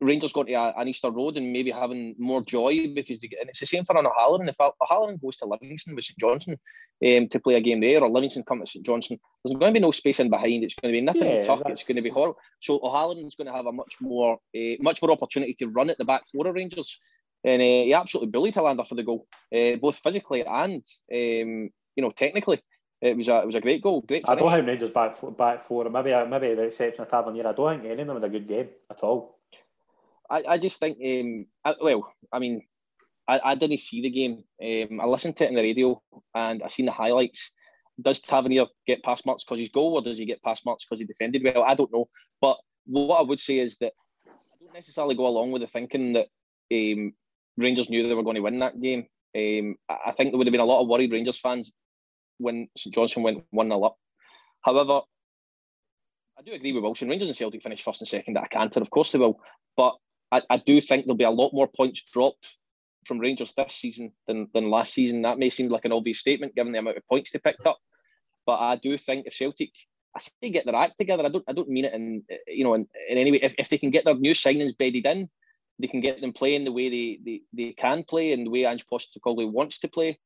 Rangers 0.00 0.32
going 0.32 0.46
to 0.46 0.78
an 0.78 0.88
Easter 0.88 1.10
Road 1.10 1.36
and 1.36 1.52
maybe 1.52 1.70
having 1.70 2.14
more 2.18 2.40
joy 2.42 2.92
because 2.94 3.18
they 3.18 3.26
get, 3.26 3.40
and 3.40 3.48
it's 3.48 3.58
the 3.58 3.66
same 3.66 3.82
for 3.82 3.96
an 3.96 4.06
O'Halloran. 4.06 4.48
If 4.48 4.60
O'Halloran 4.60 5.18
goes 5.18 5.36
to 5.38 5.46
Livingston 5.46 5.96
with 5.96 6.04
St 6.04 6.18
Johnstone 6.18 6.56
um, 7.06 7.28
to 7.28 7.40
play 7.40 7.54
a 7.54 7.60
game 7.60 7.80
there, 7.80 8.00
or 8.02 8.08
Livingston 8.08 8.44
come 8.44 8.60
to 8.60 8.66
St 8.66 8.86
Johnstone, 8.86 9.18
there's 9.44 9.58
going 9.58 9.74
to 9.74 9.78
be 9.78 9.82
no 9.82 9.90
space 9.90 10.20
in 10.20 10.30
behind. 10.30 10.62
It's 10.62 10.76
going 10.76 10.92
to 10.92 10.96
be 10.96 11.04
nothing 11.04 11.24
yeah, 11.24 11.40
tough. 11.40 11.62
It's 11.66 11.82
going 11.82 11.96
to 11.96 12.02
be 12.02 12.10
horrible. 12.10 12.38
So 12.60 12.78
O'Halloran's 12.82 13.34
going 13.34 13.48
to 13.48 13.52
have 13.52 13.66
a 13.66 13.72
much 13.72 13.96
more, 14.00 14.38
uh, 14.56 14.76
much 14.80 15.02
more 15.02 15.10
opportunity 15.10 15.54
to 15.54 15.68
run 15.68 15.90
at 15.90 15.98
the 15.98 16.04
back 16.04 16.22
four 16.32 16.46
of 16.46 16.54
Rangers, 16.54 16.96
and 17.42 17.60
uh, 17.60 17.64
he 17.64 17.92
absolutely 17.92 18.30
bullied 18.30 18.54
Helander 18.54 18.86
for 18.86 18.94
the 18.94 19.02
goal, 19.02 19.26
uh, 19.54 19.76
both 19.76 19.96
physically 19.96 20.44
and 20.44 20.84
um, 21.12 21.70
you 21.96 22.02
know 22.02 22.10
technically. 22.10 22.60
It 23.00 23.16
was 23.16 23.28
a 23.28 23.38
it 23.38 23.46
was 23.46 23.54
a 23.54 23.60
great 23.60 23.80
goal. 23.80 24.00
Great. 24.00 24.26
Finish. 24.26 24.38
I 24.38 24.40
don't 24.40 24.52
think 24.52 24.66
Rangers 24.66 24.90
back 24.90 25.14
back 25.36 25.62
four. 25.62 25.88
Maybe 25.88 26.10
maybe 26.28 26.54
the 26.54 26.64
exception 26.64 27.02
of 27.02 27.08
Tavernier. 27.08 27.46
I 27.46 27.52
don't 27.52 27.80
think 27.80 27.92
any 27.92 28.02
of 28.02 28.08
them 28.08 28.16
had 28.16 28.24
a 28.24 28.28
good 28.28 28.48
game 28.48 28.68
at 28.90 29.00
all. 29.04 29.37
I, 30.30 30.44
I 30.48 30.58
just 30.58 30.78
think, 30.78 30.98
um, 31.04 31.46
I, 31.64 31.74
well, 31.80 32.12
I 32.32 32.38
mean, 32.38 32.62
I, 33.26 33.40
I 33.44 33.54
didn't 33.54 33.80
see 33.80 34.02
the 34.02 34.10
game. 34.10 34.44
Um, 34.62 35.00
I 35.00 35.06
listened 35.06 35.36
to 35.36 35.44
it 35.44 35.48
on 35.48 35.54
the 35.54 35.62
radio 35.62 36.00
and 36.34 36.62
I 36.62 36.68
seen 36.68 36.86
the 36.86 36.92
highlights. 36.92 37.50
Does 38.00 38.20
Tavernier 38.20 38.66
get 38.86 39.02
past 39.02 39.26
marks 39.26 39.44
because 39.44 39.58
he's 39.58 39.70
goal, 39.70 39.94
or 39.94 40.02
does 40.02 40.18
he 40.18 40.24
get 40.24 40.42
past 40.42 40.64
marks 40.64 40.84
because 40.84 41.00
he 41.00 41.06
defended 41.06 41.42
well? 41.42 41.64
I 41.64 41.74
don't 41.74 41.92
know. 41.92 42.08
But 42.40 42.56
what 42.86 43.16
I 43.16 43.22
would 43.22 43.40
say 43.40 43.58
is 43.58 43.76
that 43.78 43.92
I 44.26 44.64
don't 44.64 44.74
necessarily 44.74 45.16
go 45.16 45.26
along 45.26 45.50
with 45.50 45.62
the 45.62 45.66
thinking 45.66 46.12
that 46.12 46.28
um, 46.72 47.12
Rangers 47.56 47.90
knew 47.90 48.06
they 48.06 48.14
were 48.14 48.22
going 48.22 48.36
to 48.36 48.42
win 48.42 48.60
that 48.60 48.80
game. 48.80 49.06
Um, 49.36 49.76
I 49.88 50.12
think 50.12 50.30
there 50.30 50.38
would 50.38 50.46
have 50.46 50.52
been 50.52 50.60
a 50.60 50.64
lot 50.64 50.80
of 50.80 50.88
worried 50.88 51.12
Rangers 51.12 51.38
fans 51.38 51.72
when 52.38 52.68
St 52.76 52.94
Johnstone 52.94 53.24
went 53.24 53.44
1 53.50 53.68
0 53.68 53.82
up. 53.82 53.96
However, 54.62 55.00
I 56.38 56.42
do 56.42 56.52
agree 56.52 56.72
with 56.72 56.84
Wilson. 56.84 57.08
Rangers 57.08 57.28
and 57.28 57.36
Celtic 57.36 57.62
finish 57.62 57.82
first 57.82 58.00
and 58.00 58.08
second 58.08 58.36
at 58.38 58.44
a 58.44 58.48
canter. 58.48 58.80
Of 58.80 58.90
course 58.90 59.10
they 59.10 59.18
will. 59.18 59.40
But 59.76 59.96
I, 60.30 60.42
I 60.50 60.56
do 60.58 60.80
think 60.80 61.04
there'll 61.04 61.16
be 61.16 61.24
a 61.24 61.30
lot 61.30 61.52
more 61.52 61.68
points 61.68 62.02
dropped 62.12 62.56
from 63.06 63.18
Rangers 63.18 63.52
this 63.56 63.72
season 63.74 64.12
than, 64.26 64.48
than 64.52 64.70
last 64.70 64.92
season. 64.92 65.22
That 65.22 65.38
may 65.38 65.50
seem 65.50 65.68
like 65.68 65.84
an 65.84 65.92
obvious 65.92 66.20
statement 66.20 66.54
given 66.54 66.72
the 66.72 66.78
amount 66.78 66.98
of 66.98 67.06
points 67.08 67.30
they 67.30 67.38
picked 67.38 67.66
up. 67.66 67.78
But 68.46 68.58
I 68.60 68.76
do 68.76 68.96
think 68.98 69.26
if 69.26 69.34
Celtic 69.34 69.70
I 70.16 70.20
say 70.20 70.50
get 70.50 70.64
their 70.64 70.74
act 70.74 70.94
together, 70.98 71.24
I 71.24 71.28
don't 71.28 71.44
I 71.48 71.52
don't 71.52 71.68
mean 71.68 71.84
it 71.84 71.94
in 71.94 72.22
you 72.46 72.64
know 72.64 72.74
in, 72.74 72.86
in 73.08 73.18
any 73.18 73.32
way. 73.32 73.40
If, 73.42 73.54
if 73.58 73.68
they 73.68 73.78
can 73.78 73.90
get 73.90 74.04
their 74.04 74.14
new 74.14 74.32
signings 74.32 74.76
bedded 74.76 75.06
in, 75.06 75.28
they 75.78 75.86
can 75.86 76.00
get 76.00 76.20
them 76.20 76.32
playing 76.32 76.64
the 76.64 76.72
way 76.72 76.88
they, 76.88 77.18
they, 77.24 77.40
they 77.52 77.72
can 77.72 78.04
play 78.04 78.32
and 78.32 78.46
the 78.46 78.50
way 78.50 78.64
Ange 78.64 78.86
Postecoglou 78.86 79.52
wants 79.52 79.78
to 79.80 79.88
play. 79.88 80.18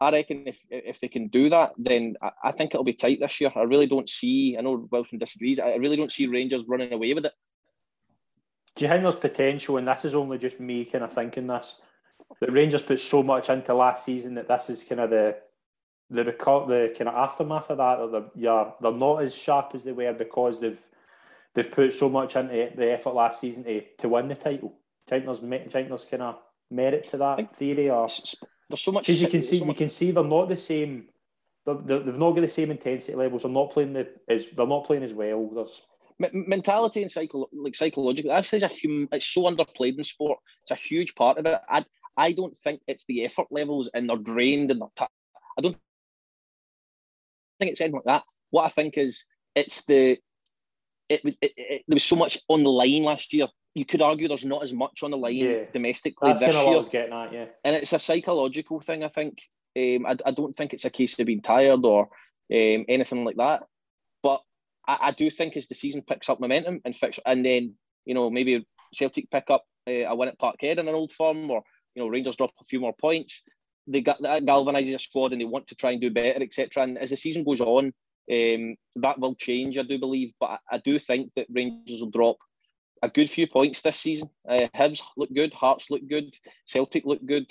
I 0.00 0.10
reckon 0.10 0.46
if 0.46 0.58
if 0.70 1.00
they 1.00 1.08
can 1.08 1.28
do 1.28 1.48
that, 1.48 1.72
then 1.78 2.16
I, 2.22 2.30
I 2.44 2.52
think 2.52 2.74
it'll 2.74 2.84
be 2.84 2.92
tight 2.92 3.18
this 3.20 3.40
year. 3.40 3.50
I 3.54 3.62
really 3.62 3.86
don't 3.86 4.08
see. 4.08 4.56
I 4.56 4.60
know 4.60 4.86
Wilson 4.90 5.18
disagrees. 5.18 5.58
I 5.58 5.76
really 5.76 5.96
don't 5.96 6.12
see 6.12 6.26
Rangers 6.26 6.64
running 6.68 6.92
away 6.92 7.14
with 7.14 7.26
it. 7.26 7.32
Do 8.76 8.84
you 8.84 8.90
think 8.90 9.02
there's 9.02 9.14
potential, 9.16 9.78
and 9.78 9.88
this 9.88 10.04
is 10.04 10.14
only 10.14 10.38
just 10.38 10.60
me 10.60 10.84
kind 10.84 11.04
of 11.04 11.12
thinking 11.12 11.46
this, 11.46 11.76
The 12.40 12.52
Rangers 12.52 12.82
put 12.82 13.00
so 13.00 13.22
much 13.22 13.48
into 13.48 13.74
last 13.74 14.04
season 14.04 14.34
that 14.34 14.48
this 14.48 14.70
is 14.70 14.84
kind 14.84 15.00
of 15.00 15.10
the 15.10 15.36
the 16.08 16.24
record, 16.24 16.68
the 16.68 16.94
kind 16.96 17.08
of 17.08 17.16
aftermath 17.16 17.68
of 17.68 17.78
that, 17.78 17.98
or 17.98 18.08
the, 18.08 18.30
yeah, 18.36 18.70
they're 18.80 18.92
not 18.92 19.22
as 19.22 19.34
sharp 19.34 19.72
as 19.74 19.82
they 19.82 19.90
were 19.90 20.12
because 20.12 20.60
they've 20.60 20.78
they've 21.54 21.70
put 21.70 21.92
so 21.92 22.08
much 22.08 22.36
into 22.36 22.70
the 22.76 22.92
effort 22.92 23.14
last 23.14 23.40
season 23.40 23.64
to, 23.64 23.82
to 23.98 24.08
win 24.08 24.28
the 24.28 24.36
title. 24.36 24.74
Do 25.08 25.16
you 25.16 25.22
think 25.22 25.24
there's, 25.24 25.40
do 25.40 25.46
you 25.46 25.70
think 25.70 25.88
there's 25.88 26.04
kind 26.04 26.22
of 26.22 26.36
merit 26.70 27.10
to 27.10 27.16
that 27.16 27.56
theory, 27.56 27.90
or 27.90 28.06
there's 28.68 28.82
so 28.82 28.92
much 28.92 29.06
because 29.06 29.22
you 29.22 29.28
can 29.28 29.42
see 29.42 29.58
so 29.58 29.64
you 29.64 29.74
can 29.74 29.88
see 29.88 30.10
they're 30.10 30.24
not 30.24 30.48
the 30.48 30.56
same. 30.56 31.08
They're, 31.64 31.98
they've 31.98 32.18
not 32.18 32.32
got 32.32 32.42
the 32.42 32.48
same 32.48 32.70
intensity 32.70 33.14
levels. 33.14 33.42
They're 33.42 33.50
not 33.50 33.72
playing 33.72 33.94
the 33.94 34.08
as 34.28 34.46
they're 34.54 34.66
not 34.66 34.84
playing 34.84 35.02
as 35.02 35.12
well. 35.12 35.50
There's 35.52 35.82
mentality 36.18 37.02
and 37.02 37.10
psycho 37.10 37.48
like 37.52 37.74
psychological. 37.74 38.32
Actually, 38.32 38.62
it's 38.62 38.74
a 38.74 38.76
human. 38.76 39.08
It's 39.12 39.26
so 39.26 39.42
underplayed 39.42 39.98
in 39.98 40.04
sport. 40.04 40.38
It's 40.62 40.70
a 40.70 40.74
huge 40.74 41.14
part 41.14 41.38
of 41.38 41.46
it. 41.46 41.58
I 41.68 41.84
I 42.16 42.32
don't 42.32 42.56
think 42.56 42.80
it's 42.86 43.04
the 43.06 43.24
effort 43.24 43.48
levels 43.50 43.90
and 43.92 44.08
they're 44.08 44.16
drained 44.16 44.70
and 44.70 44.80
they're. 44.80 44.88
T- 44.96 45.04
I 45.58 45.58
I 45.58 45.62
don't 45.62 45.76
think 47.60 47.72
it's 47.72 47.80
anything 47.80 47.96
like 47.96 48.04
that. 48.04 48.24
What 48.50 48.64
I 48.64 48.68
think 48.68 48.98
is 48.98 49.24
it's 49.54 49.84
the 49.84 50.18
it, 51.08 51.20
it, 51.24 51.36
it, 51.40 51.84
there 51.86 51.94
was 51.94 52.04
so 52.04 52.16
much 52.16 52.38
on 52.48 52.62
the 52.62 52.70
line 52.70 53.02
last 53.02 53.32
year. 53.32 53.46
You 53.74 53.84
could 53.84 54.02
argue 54.02 54.28
there's 54.28 54.44
not 54.44 54.62
as 54.62 54.72
much 54.72 55.02
on 55.02 55.10
the 55.10 55.16
line 55.16 55.36
yeah. 55.36 55.64
domestically 55.72 56.30
That's 56.30 56.40
this 56.40 56.54
year. 56.54 56.64
What 56.64 56.74
I 56.74 56.76
was 56.76 56.88
getting 56.88 57.12
at, 57.12 57.32
yeah. 57.32 57.46
And 57.64 57.76
it's 57.76 57.92
a 57.92 57.98
psychological 57.98 58.80
thing, 58.80 59.04
I 59.04 59.08
think. 59.08 59.38
Um, 59.78 60.06
I, 60.06 60.16
I 60.24 60.30
don't 60.30 60.56
think 60.56 60.72
it's 60.72 60.86
a 60.86 60.90
case 60.90 61.18
of 61.18 61.26
being 61.26 61.42
tired 61.42 61.84
or 61.84 62.02
um, 62.04 62.84
anything 62.88 63.24
like 63.24 63.36
that. 63.36 63.64
I, 64.86 64.98
I, 65.00 65.10
do 65.12 65.30
think 65.30 65.56
as 65.56 65.66
the 65.66 65.74
season 65.74 66.02
picks 66.02 66.28
up 66.28 66.40
momentum 66.40 66.80
and 66.84 66.96
fix, 66.96 67.18
and 67.26 67.44
then 67.44 67.74
you 68.04 68.14
know 68.14 68.30
maybe 68.30 68.66
Celtic 68.92 69.30
pick 69.30 69.50
up 69.50 69.64
uh, 69.88 70.06
a 70.06 70.14
win 70.14 70.28
at 70.28 70.38
Parkhead 70.38 70.78
in 70.78 70.88
an 70.88 70.94
old 70.94 71.12
firm, 71.12 71.50
or 71.50 71.62
you 71.94 72.02
know 72.02 72.08
Rangers 72.08 72.36
drop 72.36 72.52
a 72.60 72.64
few 72.64 72.80
more 72.80 72.94
points. 73.00 73.42
They 73.86 74.00
got 74.00 74.20
that 74.22 74.44
galvanises 74.44 74.94
a 74.94 74.98
squad 74.98 75.32
and 75.32 75.40
they 75.40 75.44
want 75.44 75.68
to 75.68 75.76
try 75.76 75.92
and 75.92 76.00
do 76.00 76.10
better, 76.10 76.42
etc. 76.42 76.82
And 76.82 76.98
as 76.98 77.10
the 77.10 77.16
season 77.16 77.44
goes 77.44 77.60
on, 77.60 77.92
um, 78.32 78.74
that 78.96 79.18
will 79.18 79.34
change, 79.34 79.78
I 79.78 79.82
do 79.82 79.98
believe. 79.98 80.32
But 80.40 80.60
I, 80.70 80.76
I, 80.76 80.78
do 80.78 80.98
think 80.98 81.32
that 81.36 81.46
Rangers 81.48 82.00
will 82.00 82.10
drop 82.10 82.36
a 83.02 83.08
good 83.08 83.30
few 83.30 83.46
points 83.46 83.82
this 83.82 83.98
season. 83.98 84.28
Uh, 84.48 84.66
Hibs 84.74 85.00
look 85.16 85.32
good, 85.32 85.52
Hearts 85.54 85.90
look 85.90 86.02
good, 86.08 86.34
Celtic 86.66 87.04
look 87.04 87.24
good, 87.24 87.46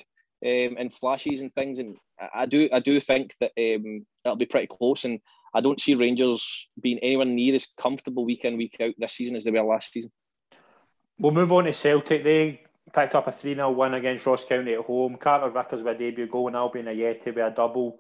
um, 0.46 0.76
and 0.78 0.94
flashes 0.94 1.42
and 1.42 1.54
things. 1.54 1.80
And 1.80 1.96
I, 2.34 2.46
do, 2.46 2.68
I 2.74 2.80
do 2.80 3.00
think 3.00 3.34
that 3.40 3.52
um, 3.58 4.06
it'll 4.26 4.36
be 4.36 4.46
pretty 4.46 4.68
close. 4.68 5.06
And 5.06 5.20
I 5.56 5.62
don't 5.62 5.80
see 5.80 5.96
Rangers 5.96 6.68
being 6.82 7.00
anywhere 7.00 7.26
near 7.26 7.56
as 7.56 7.70
comfortable 7.80 8.26
week 8.26 8.44
in 8.44 8.58
week 8.58 8.76
out 8.82 8.94
this 8.98 9.14
season 9.14 9.38
as 9.38 9.46
they 9.46 9.52
were 9.52 9.64
last 9.64 9.94
season. 9.94 10.12
We'll 11.18 11.32
move 11.32 11.54
on 11.54 11.64
to 11.64 11.72
Celtic. 11.72 12.26
They 12.26 12.62
picked 12.94 13.16
up 13.16 13.28
a 13.28 13.32
3 13.32 13.56
0 13.56 13.72
win 13.72 13.94
against 13.94 14.26
Ross 14.26 14.44
County 14.44 14.74
at 14.74 14.82
home. 14.82 15.16
Carter 15.16 15.50
Vickers 15.50 15.82
with 15.82 15.96
a 15.96 15.98
debut 15.98 16.28
goal 16.28 16.48
and 16.48 16.58
Albian 16.58 16.88
Ajeti 16.88 17.28
with 17.28 17.38
a 17.38 17.54
double. 17.56 18.00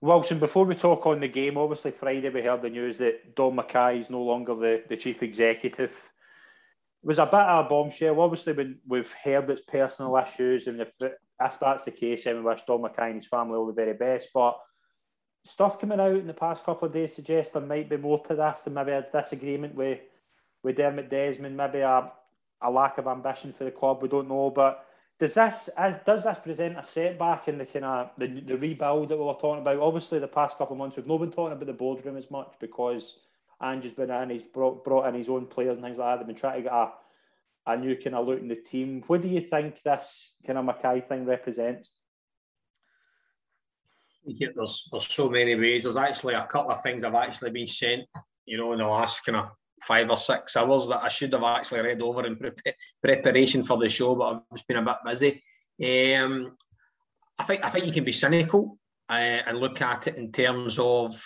Wilson, 0.00 0.40
before 0.40 0.64
we 0.64 0.74
talk 0.74 1.06
on 1.06 1.20
the 1.20 1.28
game, 1.28 1.56
obviously 1.56 1.92
Friday 1.92 2.28
we 2.28 2.42
heard 2.42 2.60
the 2.60 2.70
news 2.70 2.98
that 2.98 3.36
Dom 3.36 3.56
McKay 3.56 4.00
is 4.00 4.10
no 4.10 4.22
longer 4.22 4.56
the, 4.56 4.82
the 4.88 4.96
chief 4.96 5.22
executive. 5.22 5.90
It 5.90 7.06
was 7.06 7.20
a 7.20 7.26
bit 7.26 7.34
of 7.34 7.66
a 7.66 7.68
bombshell. 7.68 8.20
Obviously, 8.20 8.52
when 8.52 8.80
we've 8.84 9.14
heard 9.22 9.48
it's 9.48 9.62
personal 9.62 10.16
issues, 10.16 10.66
and 10.66 10.80
if, 10.80 10.92
if 11.00 11.60
that's 11.60 11.84
the 11.84 11.92
case, 11.92 12.24
then 12.24 12.36
we 12.36 12.42
wish 12.42 12.64
Dom 12.64 12.82
McKay 12.82 13.10
and 13.10 13.22
his 13.22 13.28
family 13.28 13.56
all 13.56 13.66
the 13.66 13.72
very 13.72 13.94
best. 13.94 14.30
But 14.34 14.58
stuff 15.46 15.80
coming 15.80 16.00
out 16.00 16.16
in 16.16 16.26
the 16.26 16.34
past 16.34 16.64
couple 16.64 16.86
of 16.86 16.92
days 16.92 17.14
suggests 17.14 17.52
there 17.52 17.62
might 17.62 17.88
be 17.88 17.96
more 17.96 18.22
to 18.24 18.34
this 18.34 18.62
than 18.62 18.74
maybe 18.74 18.92
a 18.92 19.06
disagreement 19.10 19.74
with, 19.74 20.00
with 20.62 20.76
Dermot 20.76 21.08
Desmond, 21.08 21.56
maybe 21.56 21.78
a, 21.78 22.10
a 22.60 22.70
lack 22.70 22.98
of 22.98 23.06
ambition 23.06 23.52
for 23.52 23.64
the 23.64 23.70
club. 23.70 24.02
We 24.02 24.08
don't 24.08 24.28
know. 24.28 24.50
But 24.50 24.84
does 25.18 25.34
this 25.34 25.68
as 25.76 25.96
does 26.04 26.24
this 26.24 26.38
present 26.38 26.78
a 26.78 26.84
setback 26.84 27.48
in 27.48 27.58
the 27.58 27.66
kind 27.66 27.84
of 27.84 28.10
the, 28.18 28.26
the 28.26 28.56
rebuild 28.56 29.08
that 29.08 29.16
we 29.16 29.24
were 29.24 29.34
talking 29.34 29.62
about? 29.62 29.78
Obviously, 29.78 30.18
the 30.18 30.28
past 30.28 30.58
couple 30.58 30.74
of 30.74 30.78
months 30.78 30.96
we've 30.96 31.06
not 31.06 31.18
been 31.18 31.30
talking 31.30 31.52
about 31.52 31.66
the 31.66 31.72
boardroom 31.72 32.16
as 32.16 32.30
much 32.30 32.54
because 32.60 33.18
Ange's 33.60 33.94
been 33.94 34.10
in, 34.10 34.30
he's 34.30 34.42
brought 34.42 34.84
brought 34.84 35.06
in 35.08 35.14
his 35.14 35.28
own 35.28 35.46
players 35.46 35.76
and 35.76 35.84
things 35.84 35.98
like 35.98 36.12
that. 36.12 36.18
They've 36.18 36.34
been 36.34 36.36
trying 36.36 36.56
to 36.56 36.62
get 36.62 36.72
a, 36.72 36.90
a 37.66 37.76
new 37.76 37.96
kind 37.96 38.16
of 38.16 38.26
look 38.26 38.40
in 38.40 38.48
the 38.48 38.56
team. 38.56 39.02
What 39.06 39.22
do 39.22 39.28
you 39.28 39.40
think 39.40 39.82
this 39.82 40.32
kind 40.46 40.58
of 40.58 40.64
McKay 40.66 41.06
thing 41.06 41.24
represents? 41.24 41.92
Yeah, 44.26 44.48
there's 44.54 44.88
there's 44.90 45.06
so 45.06 45.30
many 45.30 45.54
ways. 45.54 45.84
There's 45.84 45.96
actually 45.96 46.34
a 46.34 46.46
couple 46.46 46.72
of 46.72 46.82
things 46.82 47.04
I've 47.04 47.14
actually 47.14 47.50
been 47.50 47.66
sent, 47.66 48.02
you 48.44 48.58
know, 48.58 48.72
in 48.72 48.78
the 48.78 48.86
last 48.86 49.24
kind 49.24 49.36
of 49.36 49.50
five 49.82 50.10
or 50.10 50.16
six 50.16 50.56
hours 50.56 50.88
that 50.88 51.04
I 51.04 51.08
should 51.08 51.32
have 51.32 51.44
actually 51.44 51.80
read 51.80 52.02
over 52.02 52.26
in 52.26 52.36
pre- 52.36 52.50
preparation 53.02 53.62
for 53.62 53.78
the 53.78 53.88
show, 53.88 54.14
but 54.14 54.24
I've 54.24 54.40
just 54.52 54.66
been 54.66 54.78
a 54.78 54.82
bit 54.82 54.96
busy. 55.04 55.42
Um, 56.18 56.56
I 57.38 57.44
think 57.44 57.64
I 57.64 57.68
think 57.68 57.86
you 57.86 57.92
can 57.92 58.04
be 58.04 58.12
cynical 58.12 58.78
uh, 59.08 59.12
and 59.46 59.58
look 59.58 59.80
at 59.80 60.08
it 60.08 60.16
in 60.16 60.32
terms 60.32 60.78
of 60.78 61.22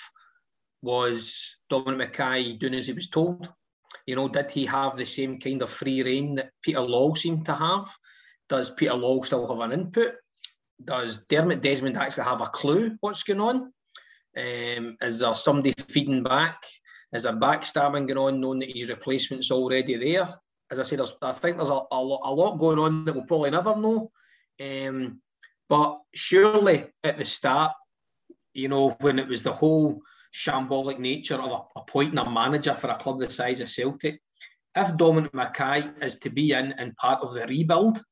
was 0.83 1.57
Dominic 1.69 2.15
McKay 2.15 2.59
doing 2.59 2.75
as 2.75 2.87
he 2.87 2.93
was 2.93 3.09
told? 3.09 3.49
You 4.07 4.17
know, 4.17 4.29
did 4.29 4.51
he 4.51 4.67
have 4.67 4.97
the 4.97 5.05
same 5.05 5.39
kind 5.39 5.63
of 5.63 5.71
free 5.71 6.03
reign 6.03 6.35
that 6.37 6.51
Peter 6.63 6.81
Lawwell 6.81 7.17
seemed 7.17 7.47
to 7.47 7.55
have? 7.55 7.89
Does 8.49 8.71
Peter 8.71 8.93
Lawwell 8.93 9.25
still 9.25 9.49
have 9.49 9.71
an 9.71 9.79
input? 9.79 10.15
Does 10.83 11.25
Dermot 11.29 11.63
Desmond 11.63 11.97
actually 11.97 12.25
have 12.25 12.41
a 12.41 12.47
clue 12.47 12.97
what's 13.01 13.23
going 13.23 13.41
on? 13.41 13.73
Um, 14.37 14.97
is 15.01 15.19
there 15.19 15.35
somebody 15.35 15.75
feeding 15.89 16.23
back? 16.23 16.63
Is 17.13 17.25
there 17.25 17.33
backstabbing 17.33 18.07
going 18.07 18.19
on, 18.19 18.41
knowing 18.41 18.61
that 18.61 18.77
his 18.77 18.89
replacement's 18.89 19.51
already 19.51 19.97
there? 19.97 20.29
As 20.71 20.79
I 20.79 20.85
said, 20.85 21.01
I 21.23 21.33
think 21.33 21.57
there's 21.57 21.71
a, 21.71 21.81
a, 21.91 22.01
lot, 22.01 22.21
a 22.25 22.33
lot 22.33 22.57
going 22.59 22.79
on 22.79 23.05
that 23.05 23.15
we'll 23.15 23.25
probably 23.25 23.51
never 23.51 23.75
know. 23.75 24.13
Um, 24.61 25.21
but 25.69 25.99
surely 26.15 26.87
at 27.03 27.19
the 27.19 27.25
start, 27.25 27.73
you 28.55 28.69
know, 28.69 28.91
when 29.01 29.19
it 29.19 29.29
was 29.29 29.43
the 29.43 29.53
whole 29.53 30.01
shambolic 30.33 30.99
nature 30.99 31.41
of 31.41 31.67
appointing 31.77 32.19
a 32.19 32.31
manager 32.31 32.75
for 32.75 32.91
a 32.91 32.97
club 32.97 33.19
the 33.19 33.29
size 33.29 33.61
of 33.61 33.69
Celtic, 33.69 34.21
if 34.77 34.97
Dominic 34.97 35.33
McKay 35.33 36.03
is 36.03 36.17
to 36.19 36.31
be 36.31 36.53
in 36.53 36.73
and 36.73 36.97
part 36.97 37.23
of 37.23 37.33
the 37.33 37.47
rebuild 37.47 38.03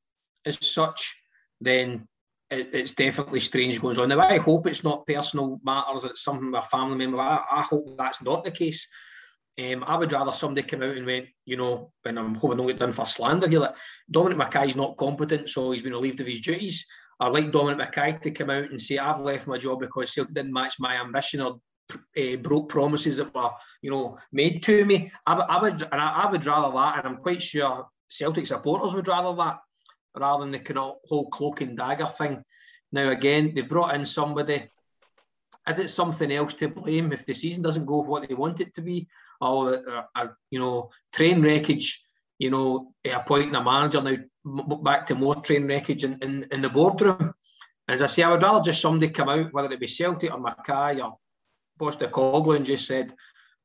as 0.45 0.57
such, 0.65 1.15
then 1.61 2.07
it, 2.51 2.73
it's 2.73 2.93
definitely 2.93 3.39
strange 3.39 3.81
going 3.81 3.97
on. 3.97 4.09
Now, 4.09 4.19
I 4.19 4.37
hope 4.37 4.67
it's 4.67 4.83
not 4.83 5.05
personal 5.05 5.59
matters, 5.63 6.03
it's 6.03 6.23
something 6.23 6.51
with 6.51 6.63
a 6.63 6.67
family 6.67 6.97
member. 6.97 7.19
I, 7.19 7.43
I 7.51 7.61
hope 7.61 7.97
that's 7.97 8.21
not 8.21 8.43
the 8.43 8.51
case. 8.51 8.87
Um, 9.59 9.83
I 9.85 9.97
would 9.97 10.11
rather 10.11 10.31
somebody 10.31 10.65
come 10.65 10.83
out 10.83 10.95
and 10.95 11.05
went, 11.05 11.25
you 11.45 11.57
know, 11.57 11.91
when 12.03 12.17
I'm 12.17 12.35
hoping 12.35 12.57
don't 12.57 12.67
get 12.67 12.79
done 12.79 12.93
for 12.93 13.05
slander 13.05 13.47
here, 13.47 13.59
that 13.59 13.75
Dominic 14.09 14.37
McKay's 14.37 14.75
not 14.75 14.97
competent, 14.97 15.49
so 15.49 15.71
he's 15.71 15.83
been 15.83 15.91
relieved 15.91 16.21
of 16.21 16.27
his 16.27 16.39
duties. 16.39 16.85
I'd 17.19 17.33
like 17.33 17.51
Dominic 17.51 17.91
McKay 17.91 18.21
to 18.21 18.31
come 18.31 18.49
out 18.49 18.69
and 18.69 18.81
say, 18.81 18.97
I've 18.97 19.19
left 19.19 19.47
my 19.47 19.57
job 19.57 19.81
because 19.81 20.13
Celtic 20.13 20.33
didn't 20.33 20.53
match 20.53 20.75
my 20.79 20.95
ambition 21.01 21.41
or 21.41 21.59
uh, 21.93 22.35
broke 22.37 22.69
promises 22.69 23.17
that 23.17 23.33
were, 23.33 23.49
you 23.81 23.91
know, 23.91 24.17
made 24.31 24.63
to 24.63 24.85
me. 24.85 25.11
I, 25.25 25.33
I 25.33 25.61
would, 25.61 25.81
and 25.81 26.01
I, 26.01 26.23
I, 26.23 26.31
would 26.31 26.45
rather 26.45 26.73
that, 26.77 26.99
and 26.99 27.07
I'm 27.07 27.21
quite 27.21 27.41
sure 27.41 27.87
Celtic 28.07 28.47
supporters 28.47 28.93
would 28.93 29.07
rather 29.07 29.35
that 29.35 29.57
rather 30.15 30.43
than 30.43 30.51
the 30.51 30.59
kind 30.59 30.79
of 30.79 30.95
whole 31.07 31.29
cloak 31.29 31.61
and 31.61 31.77
dagger 31.77 32.05
thing. 32.05 32.43
Now, 32.91 33.09
again, 33.09 33.53
they've 33.53 33.67
brought 33.67 33.95
in 33.95 34.05
somebody. 34.05 34.69
Is 35.67 35.79
it 35.79 35.89
something 35.89 36.31
else 36.31 36.53
to 36.55 36.69
blame 36.69 37.11
if 37.11 37.25
the 37.25 37.33
season 37.33 37.63
doesn't 37.63 37.85
go 37.85 38.01
what 38.01 38.27
they 38.27 38.33
want 38.33 38.59
it 38.59 38.73
to 38.75 38.81
be? 38.81 39.07
Or, 39.39 39.75
uh, 39.75 40.03
uh, 40.15 40.27
you 40.49 40.59
know, 40.59 40.89
train 41.13 41.41
wreckage 41.41 42.03
you 42.39 42.49
know, 42.49 42.93
appointing 43.05 43.53
a 43.53 43.63
manager 43.63 44.01
now 44.01 44.15
back 44.81 45.05
to 45.05 45.15
more 45.15 45.35
train 45.35 45.67
wreckage 45.67 46.05
in, 46.05 46.17
in, 46.21 46.47
in 46.51 46.61
the 46.61 46.69
boardroom. 46.69 47.33
As 47.87 48.01
I 48.01 48.05
say, 48.05 48.23
I 48.23 48.31
would 48.31 48.41
rather 48.41 48.61
just 48.61 48.81
somebody 48.81 49.11
come 49.11 49.29
out, 49.29 49.53
whether 49.53 49.71
it 49.71 49.79
be 49.79 49.87
Celtic 49.87 50.31
or 50.31 50.39
McKay 50.39 51.03
or 51.03 51.17
Postecoglou, 51.79 52.55
and 52.55 52.65
just 52.65 52.87
said, 52.87 53.13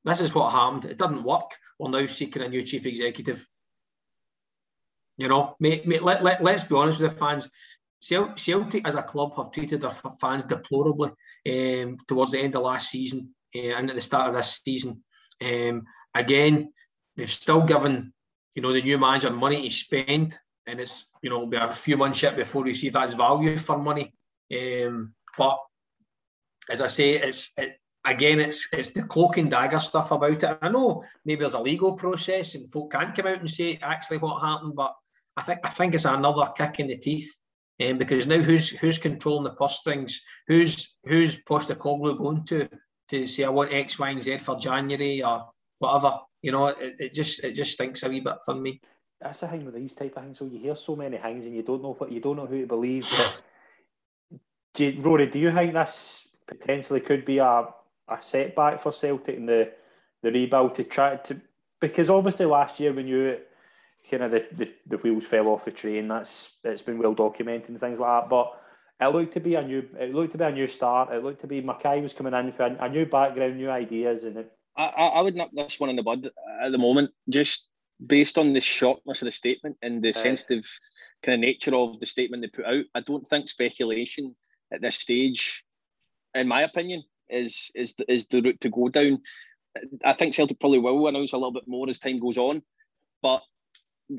"This 0.04 0.20
is 0.20 0.34
what 0.34 0.52
happened. 0.52 0.86
It 0.86 0.98
didn't 0.98 1.22
work. 1.22 1.52
We're 1.78 1.90
now 1.90 2.06
seeking 2.06 2.42
a 2.42 2.48
new 2.48 2.62
chief 2.62 2.86
executive." 2.86 3.46
You 5.16 5.28
know, 5.28 5.56
mate, 5.60 5.86
mate, 5.86 6.02
let, 6.02 6.24
let, 6.24 6.42
let's 6.42 6.64
be 6.64 6.74
honest 6.74 7.00
with 7.00 7.12
the 7.12 7.18
fans. 7.18 7.48
Celtic 8.00 8.86
as 8.86 8.96
a 8.96 9.02
club 9.02 9.34
have 9.36 9.50
treated 9.50 9.80
their 9.80 9.90
fans 9.90 10.44
deplorably 10.44 11.10
um, 11.48 11.96
towards 12.06 12.32
the 12.32 12.40
end 12.40 12.54
of 12.54 12.62
last 12.62 12.90
season 12.90 13.34
uh, 13.56 13.58
and 13.58 13.88
at 13.88 13.96
the 13.96 14.02
start 14.02 14.28
of 14.28 14.34
this 14.34 14.60
season. 14.62 15.02
Um, 15.42 15.84
again, 16.14 16.72
they've 17.16 17.30
still 17.30 17.62
given 17.62 18.12
you 18.54 18.62
know 18.62 18.72
the 18.72 18.82
new 18.82 18.98
manager 18.98 19.30
money 19.30 19.62
to 19.62 19.70
spend, 19.70 20.38
and 20.66 20.80
it's 20.80 21.06
you 21.22 21.30
know 21.30 21.44
we 21.44 21.56
have 21.56 21.70
a 21.70 21.74
few 21.74 21.96
months 21.96 22.22
yet 22.22 22.36
before 22.36 22.62
we 22.62 22.74
see 22.74 22.88
if 22.88 22.92
that's 22.92 23.14
value 23.14 23.56
for 23.56 23.78
money. 23.78 24.14
Um, 24.52 25.14
but 25.36 25.58
as 26.70 26.80
I 26.80 26.86
say, 26.86 27.12
it's 27.12 27.50
it, 27.56 27.78
again, 28.04 28.40
it's 28.40 28.68
it's 28.72 28.92
the 28.92 29.02
cloak 29.02 29.38
and 29.38 29.50
dagger 29.50 29.80
stuff 29.80 30.10
about 30.10 30.42
it. 30.42 30.58
I 30.60 30.68
know 30.68 31.04
maybe 31.24 31.40
there's 31.40 31.54
a 31.54 31.60
legal 31.60 31.94
process 31.94 32.54
and 32.54 32.70
folk 32.70 32.92
can't 32.92 33.14
come 33.14 33.26
out 33.26 33.40
and 33.40 33.50
say 33.50 33.78
actually 33.82 34.18
what 34.18 34.42
happened, 34.42 34.74
but 34.76 34.94
I 35.36 35.42
think 35.42 35.60
I 35.64 35.68
think 35.68 35.94
it's 35.94 36.04
another 36.04 36.50
kick 36.56 36.80
in 36.80 36.88
the 36.88 36.96
teeth. 36.96 37.38
Um, 37.82 37.98
because 37.98 38.26
now 38.26 38.38
who's 38.38 38.70
who's 38.70 38.98
controlling 38.98 39.44
the 39.44 39.50
purse 39.50 39.80
strings? 39.80 40.20
Who's 40.46 40.96
who's 41.04 41.42
Postecoglou 41.42 42.18
going 42.18 42.44
to 42.46 42.68
to 43.10 43.26
say 43.26 43.44
I 43.44 43.48
want 43.48 43.72
X, 43.72 43.98
Y, 43.98 44.10
and 44.10 44.22
Z 44.22 44.38
for 44.38 44.58
January 44.58 45.22
or 45.22 45.48
whatever? 45.78 46.20
You 46.40 46.52
know, 46.52 46.68
it, 46.68 46.96
it 47.00 47.14
just 47.14 47.42
it 47.42 47.52
just 47.52 47.72
stinks 47.72 48.04
a 48.04 48.08
wee 48.08 48.20
bit 48.20 48.36
for 48.44 48.54
me. 48.54 48.80
That's 49.20 49.40
the 49.40 49.48
thing 49.48 49.64
with 49.64 49.74
these 49.74 49.94
type 49.94 50.16
of 50.16 50.22
things. 50.22 50.38
So 50.38 50.46
you 50.46 50.58
hear 50.58 50.76
so 50.76 50.94
many 50.94 51.16
things 51.16 51.46
and 51.46 51.54
you 51.54 51.62
don't 51.62 51.82
know 51.82 51.94
what 51.94 52.12
you 52.12 52.20
don't 52.20 52.36
know 52.36 52.46
who 52.46 52.60
to 52.60 52.66
believe. 52.66 53.08
But 53.10 53.42
do 54.74 54.84
you, 54.84 55.00
Rory, 55.00 55.26
do 55.26 55.38
you 55.38 55.50
think 55.50 55.72
this 55.72 56.28
potentially 56.46 57.00
could 57.00 57.24
be 57.24 57.38
a, 57.38 57.46
a 58.08 58.18
setback 58.20 58.80
for 58.80 58.92
Celtic 58.92 59.36
in 59.36 59.46
the 59.46 59.72
the 60.22 60.30
rebuild 60.30 60.74
to 60.76 60.84
try 60.84 61.16
to 61.16 61.40
because 61.80 62.08
obviously 62.08 62.46
last 62.46 62.78
year 62.78 62.92
when 62.92 63.06
you 63.06 63.38
kind 64.10 64.22
of 64.22 64.30
the, 64.30 64.46
the, 64.52 64.72
the 64.86 64.96
wheels 64.98 65.24
fell 65.24 65.48
off 65.48 65.64
the 65.64 65.70
train. 65.70 66.08
That's 66.08 66.50
it's 66.62 66.82
been 66.82 66.98
well 66.98 67.14
documented 67.14 67.70
and 67.70 67.80
things 67.80 67.98
like 67.98 68.22
that. 68.22 68.30
But 68.30 68.52
it 69.00 69.06
looked 69.08 69.32
to 69.34 69.40
be 69.40 69.54
a 69.54 69.62
new 69.62 69.88
it 69.98 70.14
looked 70.14 70.32
to 70.32 70.38
be 70.38 70.44
a 70.44 70.52
new 70.52 70.66
start. 70.66 71.12
It 71.12 71.22
looked 71.22 71.40
to 71.40 71.46
be 71.46 71.62
McKay 71.62 72.02
was 72.02 72.14
coming 72.14 72.34
in 72.34 72.52
for 72.52 72.66
a, 72.66 72.88
new 72.88 73.06
background, 73.06 73.56
new 73.56 73.70
ideas, 73.70 74.24
and 74.24 74.36
it. 74.38 74.52
I, 74.76 74.86
I 74.86 75.20
would 75.22 75.34
nip 75.34 75.50
this 75.52 75.78
one 75.78 75.90
in 75.90 75.96
the 75.96 76.02
bud 76.02 76.30
at 76.60 76.72
the 76.72 76.78
moment, 76.78 77.10
just 77.28 77.68
based 78.04 78.38
on 78.38 78.52
the 78.52 78.60
sharpness 78.60 79.22
of 79.22 79.26
the 79.26 79.32
statement 79.32 79.76
and 79.82 80.02
the 80.02 80.12
sensitive 80.12 80.64
kind 81.22 81.34
of 81.34 81.40
nature 81.40 81.74
of 81.74 82.00
the 82.00 82.06
statement 82.06 82.42
they 82.42 82.48
put 82.48 82.66
out. 82.66 82.84
I 82.94 83.00
don't 83.00 83.28
think 83.30 83.48
speculation 83.48 84.34
at 84.72 84.82
this 84.82 84.96
stage, 84.96 85.64
in 86.34 86.48
my 86.48 86.62
opinion, 86.62 87.04
is 87.28 87.70
is 87.74 87.94
is 88.08 88.26
the 88.26 88.42
route 88.42 88.60
to 88.60 88.68
go 88.68 88.88
down. 88.88 89.20
I 90.04 90.12
think 90.12 90.34
Celtic 90.34 90.60
probably 90.60 90.78
will 90.78 91.08
announce 91.08 91.32
a 91.32 91.36
little 91.36 91.52
bit 91.52 91.66
more 91.66 91.88
as 91.88 91.98
time 91.98 92.20
goes 92.20 92.38
on, 92.38 92.62
but 93.22 93.42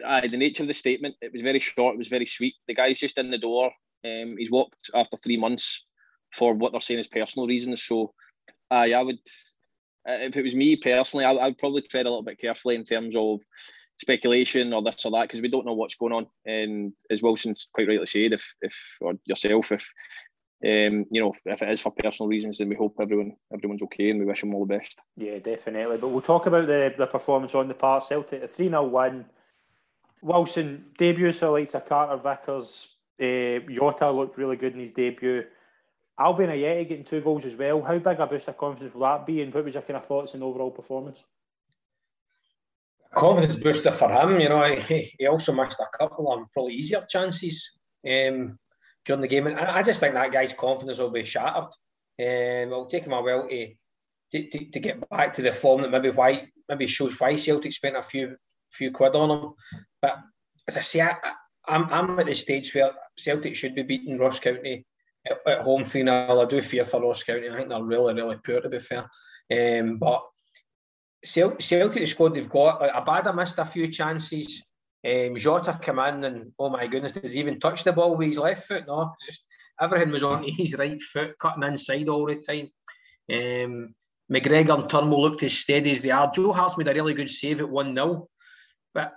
uh, 0.06 0.22
the 0.22 0.38
nature 0.38 0.64
of 0.64 0.68
the 0.68 0.74
statement, 0.74 1.16
it 1.22 1.34
was 1.34 1.42
very 1.42 1.60
short, 1.60 1.96
it 1.96 2.00
was 2.00 2.08
very 2.08 2.26
sweet. 2.26 2.56
The 2.68 2.76
guy's 2.76 3.00
just 3.00 3.18
in 3.18 3.32
the 3.32 3.38
door. 3.38 3.72
Um, 4.04 4.36
he's 4.38 4.52
walked 4.52 4.90
after 4.94 5.18
three 5.18 5.38
months 5.38 5.86
for 6.34 6.54
what 6.54 6.72
they're 6.72 6.82
saying 6.82 7.00
is 7.00 7.08
personal 7.08 7.48
reasons. 7.48 7.84
So, 7.84 8.14
uh, 8.72 8.88
I 8.96 9.02
would, 9.02 9.20
if 10.06 10.36
it 10.36 10.44
was 10.44 10.56
me 10.56 10.76
personally, 10.76 11.26
I, 11.26 11.32
I 11.32 11.46
would 11.48 11.58
probably 11.58 11.82
tread 11.82 12.06
a 12.06 12.10
little 12.10 12.24
bit 12.24 12.40
carefully 12.40 12.76
in 12.76 12.84
terms 12.84 13.16
of 13.16 13.42
speculation 13.98 14.74
or 14.74 14.82
this 14.82 15.06
or 15.06 15.12
that 15.12 15.24
because 15.24 15.42
we 15.42 15.48
don't 15.48 15.66
know 15.66 15.74
what's 15.74 15.96
going 15.96 16.14
on. 16.14 16.28
And 16.46 16.94
as 17.10 17.22
Wilson's 17.22 17.68
quite 17.74 17.88
rightly 17.88 18.06
said, 18.06 18.34
if 18.34 18.46
if 18.62 18.76
or 19.02 19.14
yourself, 19.26 19.72
if 19.72 19.92
um, 20.64 21.06
you 21.12 21.22
know, 21.22 21.34
if 21.46 21.62
it 21.62 21.70
is 21.70 21.82
for 21.82 21.92
personal 21.92 22.30
reasons, 22.30 22.58
then 22.58 22.70
we 22.70 22.76
hope 22.76 22.96
everyone 23.00 23.34
everyone's 23.54 23.84
okay 23.84 24.10
and 24.10 24.20
we 24.20 24.26
wish 24.26 24.42
them 24.42 24.54
all 24.54 24.66
the 24.66 24.78
best. 24.78 24.98
Yeah, 25.16 25.40
definitely. 25.40 25.98
But 25.98 26.10
we'll 26.10 26.22
talk 26.22 26.46
about 26.46 26.68
the 26.68 26.94
the 26.98 27.08
performance 27.08 27.56
on 27.56 27.68
the 27.68 27.74
part. 27.74 28.06
Celtic, 28.06 28.44
a 28.44 28.48
3 28.48 28.70
0 28.70 28.84
win. 28.84 29.26
Wilson 30.26 30.86
debuts 30.98 31.38
for 31.38 31.50
likes 31.50 31.76
of 31.76 31.86
Carter 31.86 32.18
Vickers. 32.18 32.96
Uh, 33.22 33.60
Jota 33.72 34.10
looked 34.10 34.40
really 34.40 34.58
good 34.58 34.74
in 34.74 34.80
his 34.80 34.92
debut. 34.92 35.44
Albian 36.20 36.50
Ajeti 36.50 36.90
getting 36.90 37.06
two 37.06 37.22
goals 37.22 37.46
as 37.46 37.56
well. 37.56 37.84
How 37.84 38.00
big 38.00 38.20
a 38.20 38.26
boost 38.26 38.48
of 38.48 38.58
confidence 38.58 38.96
will 38.96 39.02
that 39.02 39.28
be? 39.28 39.44
And 39.44 39.54
what 39.54 39.64
was 39.64 39.76
your 39.76 39.84
kind 39.84 39.98
of 39.98 40.06
thoughts 40.06 40.34
on 40.34 40.42
overall 40.42 40.72
performance? 40.72 41.24
Confidence 43.14 43.56
booster 43.56 43.92
for 43.92 44.12
him. 44.12 44.40
You 44.40 44.50
know, 44.50 44.64
he, 44.76 45.14
he 45.20 45.28
also 45.28 45.54
missed 45.54 45.80
a 45.80 45.98
couple 45.98 46.34
of 46.34 46.52
probably 46.54 46.74
easier 46.74 47.06
chances 47.08 47.80
um, 48.04 48.58
during 49.06 49.22
the 49.22 49.28
game. 49.28 49.46
And 49.46 49.60
I 49.60 49.84
just 49.84 50.00
think 50.00 50.16
that 50.16 50.32
guy's 50.32 50.54
confidence 50.54 50.98
will 50.98 51.12
be 51.12 51.24
shattered. 51.24 51.70
Um, 52.20 52.72
it'll 52.72 52.88
take 52.88 53.06
him 53.06 53.14
a 53.14 53.22
while 53.22 53.48
to, 53.48 53.76
to, 54.32 54.72
to 54.72 54.80
get 54.80 55.08
back 55.08 55.34
to 55.34 55.44
the 55.44 55.52
form 55.52 55.84
that 55.84 55.92
maybe 55.92 56.10
why 56.10 56.48
maybe 56.68 56.88
shows 56.88 57.20
why 57.20 57.36
Celtic 57.36 57.74
spent 57.74 57.96
a 57.96 58.02
few 58.02 58.38
few 58.72 58.92
quid 58.92 59.16
on 59.16 59.30
him. 59.30 59.54
But 60.02 60.18
as 60.68 60.78
I 60.78 60.82
say, 60.82 61.02
I, 61.02 61.10
am 61.68 61.86
I'm, 61.86 62.10
I'm 62.12 62.20
at 62.20 62.28
the 62.28 62.36
stage 62.36 62.74
where 62.74 62.92
Celtic 63.18 63.56
should 63.56 63.76
be 63.76 63.84
beating 63.84 64.18
Ross 64.18 64.40
County 64.40 64.86
at, 65.30 65.38
at 65.46 65.62
home 65.62 65.84
3 65.84 66.04
0. 66.04 66.42
I 66.42 66.46
do 66.46 66.62
fear 66.62 66.84
for 66.84 67.02
Ross 67.02 67.24
County. 67.24 67.50
I 67.50 67.56
think 67.56 67.70
they're 67.70 67.84
really, 67.84 68.14
really 68.14 68.38
poor, 68.46 68.62
to 68.62 68.70
be 68.70 68.80
fair. 68.80 69.10
Um, 69.52 69.98
but 69.98 70.24
Celtic, 71.24 71.94
the 71.94 72.06
squad 72.06 72.36
they've 72.36 72.50
got, 72.50 72.82
like, 72.82 72.92
Abada 72.92 73.36
missed 73.36 73.60
a 73.60 73.66
few 73.66 73.88
chances. 73.88 74.64
Um, 75.06 75.36
Jota 75.36 75.78
came 75.80 76.00
in 76.00 76.24
and, 76.24 76.52
oh 76.58 76.70
my 76.70 76.88
goodness, 76.88 77.12
does 77.12 77.34
he 77.34 77.40
even 77.40 77.60
touch 77.60 77.84
the 77.84 77.94
ball 77.94 78.16
with 78.16 78.28
his 78.28 78.40
left 78.40 78.68
foot? 78.68 78.86
No, 78.88 79.14
just 79.26 79.44
everything 79.80 80.12
was 80.12 80.24
on 80.24 80.44
his 80.48 80.76
right 80.76 81.02
foot, 81.02 81.38
cutting 81.38 81.64
inside 81.64 82.10
all 82.10 82.26
the 82.26 82.36
time. 82.36 82.70
Um, 83.32 83.96
McGregor 84.32 84.80
and 84.80 84.90
Turnbull 84.90 85.22
looked 85.22 85.44
as 85.44 85.58
steady 85.58 85.92
as 85.92 86.02
they 86.02 86.10
are. 86.10 86.32
Joe 86.32 86.54
Hart's 86.54 86.78
made 86.78 86.88
a 86.88 86.94
really 86.94 87.14
good 87.14 87.30
save 87.30 87.60
at 87.60 87.70
1 87.70 87.94
0. 87.94 88.28
But 88.96 89.14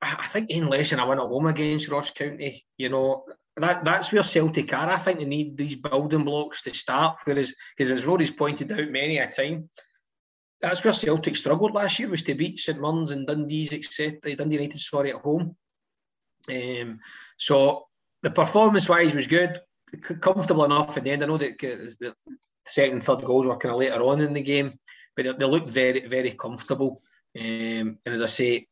I 0.00 0.26
think 0.28 0.48
in 0.48 0.68
less 0.68 0.90
than 0.90 1.00
I 1.00 1.04
win 1.04 1.18
at 1.18 1.26
home 1.26 1.46
against 1.46 1.90
Ross 1.90 2.10
County, 2.10 2.64
you 2.78 2.88
know, 2.88 3.24
that 3.56 3.84
that's 3.84 4.12
where 4.12 4.22
Celtic 4.22 4.72
are. 4.72 4.88
I 4.88 4.96
think 4.96 5.18
they 5.18 5.26
need 5.26 5.56
these 5.56 5.76
building 5.76 6.24
blocks 6.24 6.62
to 6.62 6.74
start. 6.74 7.18
Whereas, 7.24 7.54
because 7.76 7.90
as 7.90 8.06
Rory's 8.06 8.30
pointed 8.30 8.72
out 8.72 8.90
many 8.90 9.18
a 9.18 9.30
time, 9.30 9.68
that's 10.60 10.82
where 10.84 10.94
Celtic 10.94 11.36
struggled 11.36 11.74
last 11.74 11.98
year 11.98 12.08
was 12.08 12.22
to 12.22 12.34
beat 12.34 12.58
St 12.58 12.78
Mirren's 12.78 13.10
and 13.10 13.26
Dundee's, 13.26 13.72
etc. 13.72 14.36
Dundee 14.36 14.56
United, 14.56 14.78
sorry, 14.78 15.10
at 15.10 15.20
home. 15.20 15.56
Um, 16.48 17.00
so 17.36 17.84
the 18.22 18.30
performance-wise 18.30 19.14
was 19.14 19.26
good, 19.26 19.58
comfortable 20.20 20.64
enough 20.64 20.96
at 20.96 21.02
the 21.02 21.10
end. 21.10 21.22
I 21.22 21.26
know 21.26 21.38
that 21.38 21.58
the 21.58 22.14
second 22.66 23.02
third 23.02 23.24
goals 23.24 23.46
were 23.46 23.56
kind 23.56 23.72
of 23.72 23.80
later 23.80 24.02
on 24.02 24.20
in 24.20 24.32
the 24.32 24.42
game, 24.42 24.78
but 25.16 25.24
they, 25.24 25.32
they 25.32 25.44
looked 25.44 25.68
very, 25.68 26.06
very 26.06 26.32
comfortable. 26.32 27.02
Um, 27.38 27.98
and 28.04 28.14
as 28.14 28.22
I 28.22 28.26
say, 28.26 28.66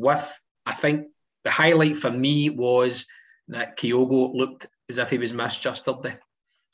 with 0.00 0.40
I 0.66 0.74
think 0.74 1.06
the 1.44 1.50
highlight 1.50 1.96
for 1.96 2.10
me 2.10 2.50
was 2.50 3.06
that 3.48 3.78
Kyogo 3.78 4.34
looked 4.34 4.66
as 4.90 4.98
if 4.98 5.10
he 5.10 5.18
was 5.18 5.32
missed 5.32 5.64
yesterday. 5.64 6.18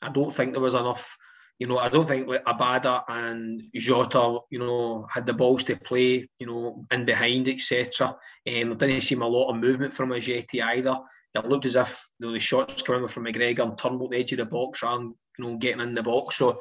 I 0.01 0.09
don't 0.09 0.33
think 0.33 0.51
there 0.51 0.61
was 0.61 0.73
enough. 0.73 1.17
You 1.57 1.67
know, 1.67 1.77
I 1.77 1.87
don't 1.87 2.05
think 2.05 2.27
like 2.27 2.43
Abada 2.43 3.03
and 3.07 3.63
Jota, 3.73 4.39
you 4.49 4.59
know, 4.59 5.07
had 5.09 5.25
the 5.25 5.31
balls 5.31 5.63
to 5.65 5.77
play, 5.77 6.27
you 6.37 6.47
know, 6.47 6.85
in 6.91 7.05
behind, 7.05 7.47
etc. 7.47 8.07
Um, 8.09 8.15
there 8.45 8.63
didn't 8.75 8.99
seem 8.99 9.21
a 9.21 9.27
lot 9.27 9.49
of 9.49 9.61
movement 9.61 9.93
from 9.93 10.09
Ajeti 10.09 10.61
either. 10.61 10.99
It 11.33 11.47
looked 11.47 11.65
as 11.65 11.77
if 11.77 12.05
you 12.19 12.27
know, 12.27 12.33
the 12.33 12.39
shots 12.39 12.81
coming 12.81 13.07
from 13.07 13.25
McGregor 13.25 13.61
and 13.61 13.77
Turnbull 13.77 14.09
the 14.09 14.17
edge 14.17 14.33
of 14.33 14.39
the 14.39 14.45
box 14.45 14.83
rather 14.83 15.03
you 15.03 15.15
know, 15.39 15.57
getting 15.57 15.81
in 15.81 15.95
the 15.95 16.03
box. 16.03 16.37
So 16.37 16.59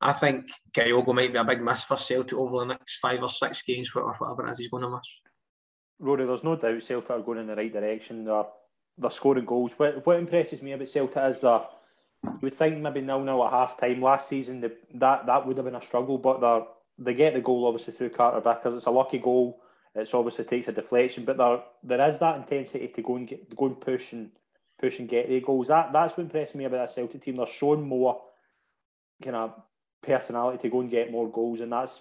I 0.00 0.12
think 0.12 0.50
Kyogo 0.72 1.14
might 1.14 1.32
be 1.32 1.38
a 1.38 1.44
big 1.44 1.62
miss 1.62 1.84
for 1.84 1.96
Celtic 1.96 2.36
over 2.36 2.58
the 2.58 2.64
next 2.66 2.98
five 2.98 3.22
or 3.22 3.28
six 3.28 3.62
games, 3.62 3.94
whatever 3.94 4.46
it 4.46 4.50
is 4.50 4.58
he's 4.58 4.68
going 4.68 4.82
to 4.82 4.90
miss. 4.90 5.21
Rory, 5.98 6.26
there's 6.26 6.44
no 6.44 6.56
doubt 6.56 6.82
Celtic 6.82 7.10
are 7.10 7.20
going 7.20 7.38
in 7.38 7.46
the 7.46 7.56
right 7.56 7.72
direction. 7.72 8.24
They're, 8.24 8.44
they're 8.98 9.10
scoring 9.10 9.44
goals. 9.44 9.74
What, 9.76 10.04
what 10.04 10.18
impresses 10.18 10.62
me 10.62 10.72
about 10.72 10.88
Celtic 10.88 11.22
is 11.24 11.40
that 11.40 11.70
you 12.24 12.38
would 12.42 12.54
think 12.54 12.78
maybe 12.78 13.00
nil 13.00 13.20
nil 13.24 13.44
at 13.44 13.50
half 13.50 13.76
time 13.76 14.00
last 14.00 14.28
season 14.28 14.60
that, 14.60 14.78
that 14.94 15.26
that 15.26 15.46
would 15.46 15.56
have 15.56 15.66
been 15.66 15.74
a 15.74 15.82
struggle, 15.82 16.18
but 16.18 16.40
they 16.40 16.64
they 16.98 17.14
get 17.14 17.34
the 17.34 17.40
goal 17.40 17.66
obviously 17.66 17.92
through 17.94 18.10
Carter 18.10 18.40
Vickers. 18.40 18.74
It's 18.74 18.86
a 18.86 18.90
lucky 18.90 19.18
goal. 19.18 19.60
It's 19.94 20.14
obviously 20.14 20.44
takes 20.44 20.68
a 20.68 20.72
deflection, 20.72 21.24
but 21.24 21.36
there 21.36 21.62
there 21.82 22.08
is 22.08 22.18
that 22.18 22.36
intensity 22.36 22.88
to 22.88 23.02
go 23.02 23.16
and 23.16 23.26
get 23.26 23.54
go 23.54 23.66
and 23.66 23.80
push 23.80 24.12
and 24.12 24.30
push 24.78 24.98
and 24.98 25.08
get 25.08 25.28
the 25.28 25.40
goals. 25.40 25.68
That 25.68 25.92
that's 25.92 26.16
what 26.16 26.24
impressed 26.24 26.54
me 26.54 26.64
about 26.64 26.78
that 26.78 26.90
Celtic 26.90 27.22
team. 27.22 27.36
They're 27.36 27.46
showing 27.46 27.86
more 27.86 28.22
kind 29.22 29.36
of 29.36 29.60
personality 30.00 30.58
to 30.58 30.68
go 30.68 30.80
and 30.80 30.90
get 30.90 31.10
more 31.10 31.30
goals, 31.30 31.60
and 31.60 31.72
that's 31.72 32.00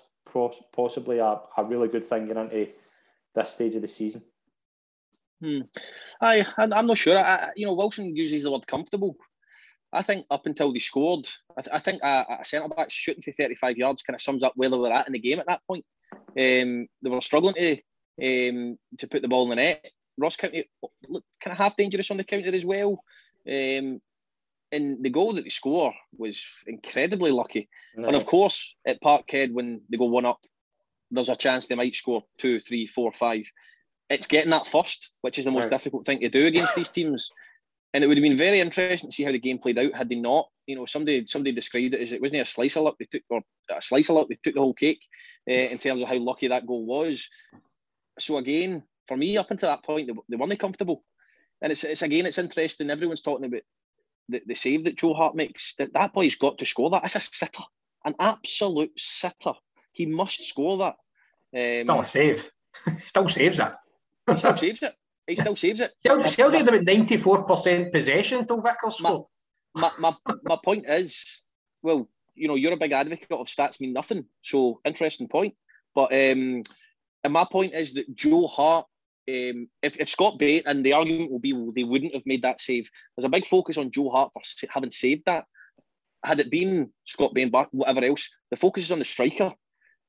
possibly 0.72 1.18
a, 1.18 1.40
a 1.58 1.64
really 1.64 1.88
good 1.88 2.04
thing 2.04 2.28
going 2.28 2.38
into 2.38 2.70
this 3.36 3.52
stage 3.52 3.76
of 3.76 3.82
the 3.82 3.88
season? 3.88 4.22
Hmm. 5.42 5.62
I, 6.22 6.46
I'm 6.58 6.88
not 6.88 6.98
sure. 6.98 7.18
I, 7.18 7.50
you 7.56 7.66
know, 7.66 7.74
Wilson 7.74 8.16
uses 8.16 8.44
the 8.44 8.52
word 8.52 8.68
comfortable. 8.68 9.16
I 9.94 10.02
think 10.02 10.26
up 10.32 10.46
until 10.46 10.72
they 10.72 10.80
scored, 10.80 11.28
I, 11.58 11.62
th- 11.62 11.76
I 11.76 11.80
think 11.80 12.02
a, 12.04 12.26
a 12.42 12.46
centre 12.46 12.70
back 12.70 12.90
shooting 12.90 13.24
for 13.24 13.34
35 13.34 13.78
yards 13.78 14.04
kind 14.04 14.16
of 14.16 14.22
sums 14.22 14.44
up 14.44 14.54
where 14.56 14.70
they 14.70 14.78
were 14.78 14.92
at 14.92 15.08
in 15.08 15.14
the 15.14 15.20
game 15.20 15.40
at 15.40 15.48
that 15.48 15.62
point. 15.68 15.84
Um, 16.14 16.88
they 17.02 17.10
were 17.10 17.22
struggling 17.22 17.56
to 17.56 17.72
um, 18.22 18.78
to 19.00 19.08
put 19.08 19.22
the 19.22 19.28
ball 19.28 19.44
in 19.44 19.50
the 19.50 19.56
net. 19.56 19.86
Ross 20.18 20.36
County 20.36 20.70
look 21.10 21.24
kind 21.44 21.52
of 21.52 21.58
half 21.58 21.76
dangerous 21.76 22.12
on 22.12 22.18
the 22.18 22.24
counter 22.24 22.54
as 22.54 22.66
well. 22.66 23.04
Um, 23.48 24.00
and 24.72 25.04
the 25.04 25.10
goal 25.10 25.34
that 25.34 25.44
they 25.44 25.50
score 25.50 25.94
was 26.18 26.42
incredibly 26.68 27.32
lucky. 27.32 27.68
No. 27.96 28.08
And 28.08 28.16
of 28.16 28.26
course, 28.26 28.76
at 28.88 29.02
Parkhead, 29.02 29.52
when 29.52 29.82
they 29.90 29.98
go 29.98 30.06
one 30.06 30.26
up, 30.26 30.40
there's 31.12 31.30
a 31.30 31.36
chance 31.36 31.68
they 31.68 31.76
might 31.76 31.96
score 31.96 32.24
two, 32.38 32.60
three, 32.60 32.88
four, 32.88 33.12
five. 33.12 33.44
It's 34.10 34.28
getting 34.28 34.52
that 34.52 34.68
first, 34.68 35.12
which 35.22 35.38
is 35.38 35.46
the 35.46 35.52
most 35.52 35.66
right. 35.66 35.72
difficult 35.72 36.06
thing 36.06 36.20
to 36.22 36.30
do 36.30 36.48
against 36.48 36.76
these 36.76 36.90
teams. 36.90 37.30
And 37.94 38.04
it 38.04 38.08
would 38.08 38.18
have 38.18 38.24
been 38.24 38.38
very 38.38 38.60
interesting 38.62 39.10
to 39.10 39.16
see 39.16 39.24
how 39.24 39.32
the 39.32 39.40
game 39.40 39.58
played 39.58 39.78
out 39.78 39.94
had 39.94 40.10
they 40.10 40.16
not. 40.16 40.48
You 40.66 40.78
know, 40.78 40.86
somebody 40.86 41.26
somebody 41.28 41.52
described 41.52 41.94
it 41.94 42.02
as 42.02 42.12
it 42.14 42.22
wasn't 42.22 42.42
a 42.42 42.46
slice 42.46 42.78
of 42.78 42.84
luck 42.84 42.96
they 42.98 43.06
took, 43.06 43.24
or 43.30 43.42
a 43.70 43.82
slice 43.82 44.10
of 44.10 44.16
luck 44.16 44.28
they 44.30 44.40
took 44.42 44.56
the 44.56 44.62
whole 44.62 44.74
cake 44.74 45.02
uh, 45.50 45.54
in 45.54 45.78
terms 45.78 46.02
of 46.02 46.08
how 46.08 46.18
lucky 46.18 46.48
that 46.48 46.66
goal 46.66 46.86
was. 46.86 47.28
So 48.18 48.38
again, 48.38 48.84
for 49.08 49.18
me, 49.18 49.38
up 49.38 49.52
until 49.52 49.70
that 49.70 49.84
point, 49.84 50.08
they, 50.08 50.14
they 50.30 50.38
weren't 50.38 50.60
comfortable. 50.60 51.04
And 51.62 51.72
it's, 51.72 51.84
it's 51.84 52.02
again, 52.02 52.26
it's 52.26 52.38
interesting. 52.38 52.90
Everyone's 52.90 53.22
talking 53.22 53.46
about 53.46 53.62
the, 54.30 54.42
the 54.46 54.56
save 54.56 54.86
that 54.86 54.98
Joe 54.98 55.14
Hart 55.14 55.36
makes. 55.36 55.76
That 55.78 55.94
that 55.94 56.14
boy's 56.14 56.36
got 56.36 56.58
to 56.60 56.66
score 56.66 56.90
that. 56.92 57.04
It's 57.04 57.16
a 57.16 57.22
sitter, 57.22 57.64
an 58.06 58.16
absolute 58.20 58.94
sitter. 58.98 59.54
He 59.92 60.06
must 60.06 60.42
score 60.48 60.78
that. 60.78 60.96
Um, 61.54 61.86
still 61.86 62.00
a 62.00 62.06
save. 62.06 62.52
still 63.04 63.28
saves 63.28 63.60
it. 63.60 63.74
he 64.28 64.38
still 64.38 64.56
saves 64.56 64.82
it. 64.82 64.94
He 65.28 65.36
still 65.36 65.56
saves 65.56 65.80
it. 65.80 65.92
Celtic 66.00 66.58
had 66.58 66.68
about 66.68 66.84
ninety 66.84 67.18
four 67.18 67.44
percent 67.44 67.92
possession 67.92 68.40
until 68.40 68.62
Vickers 68.62 68.98
scored. 68.98 69.26
My, 69.74 69.92
my, 70.00 70.14
my, 70.26 70.36
my 70.44 70.58
point 70.64 70.86
is, 70.88 71.42
well, 71.82 72.10
you 72.36 72.48
know, 72.48 72.56
you're 72.56 72.74
a 72.74 72.78
big 72.78 72.92
advocate 72.92 73.32
of 73.32 73.48
stats 73.48 73.80
mean 73.80 73.94
nothing. 73.94 74.26
So 74.42 74.82
interesting 74.86 75.28
point. 75.28 75.56
But 75.94 76.14
um, 76.14 76.64
and 77.24 77.34
my 77.34 77.46
point 77.50 77.74
is 77.74 77.94
that 77.94 78.16
Joe 78.16 78.48
Hart 78.48 78.86
um, 79.30 79.70
if, 79.82 79.98
if 79.98 80.10
Scott 80.10 80.40
Bain, 80.40 80.64
and 80.66 80.86
the 80.86 80.94
argument 80.94 81.32
will 81.32 81.40
be 81.40 81.54
well, 81.54 81.72
they 81.72 81.84
wouldn't 81.84 82.14
have 82.14 82.26
made 82.26 82.42
that 82.42 82.62
save. 82.62 82.90
There's 83.16 83.26
a 83.26 83.30
big 83.30 83.46
focus 83.46 83.78
on 83.78 83.92
Joe 83.92 84.10
Hart 84.10 84.32
for 84.34 84.42
having 84.70 84.90
saved 84.90 85.24
that. 85.26 85.46
Had 86.24 86.40
it 86.40 86.52
been 86.52 86.92
Scott 87.06 87.34
Bain, 87.34 87.52
whatever 87.72 88.04
else, 88.04 88.30
the 88.50 88.58
focus 88.58 88.84
is 88.84 88.92
on 88.92 89.00
the 89.00 89.06
striker. 89.06 89.54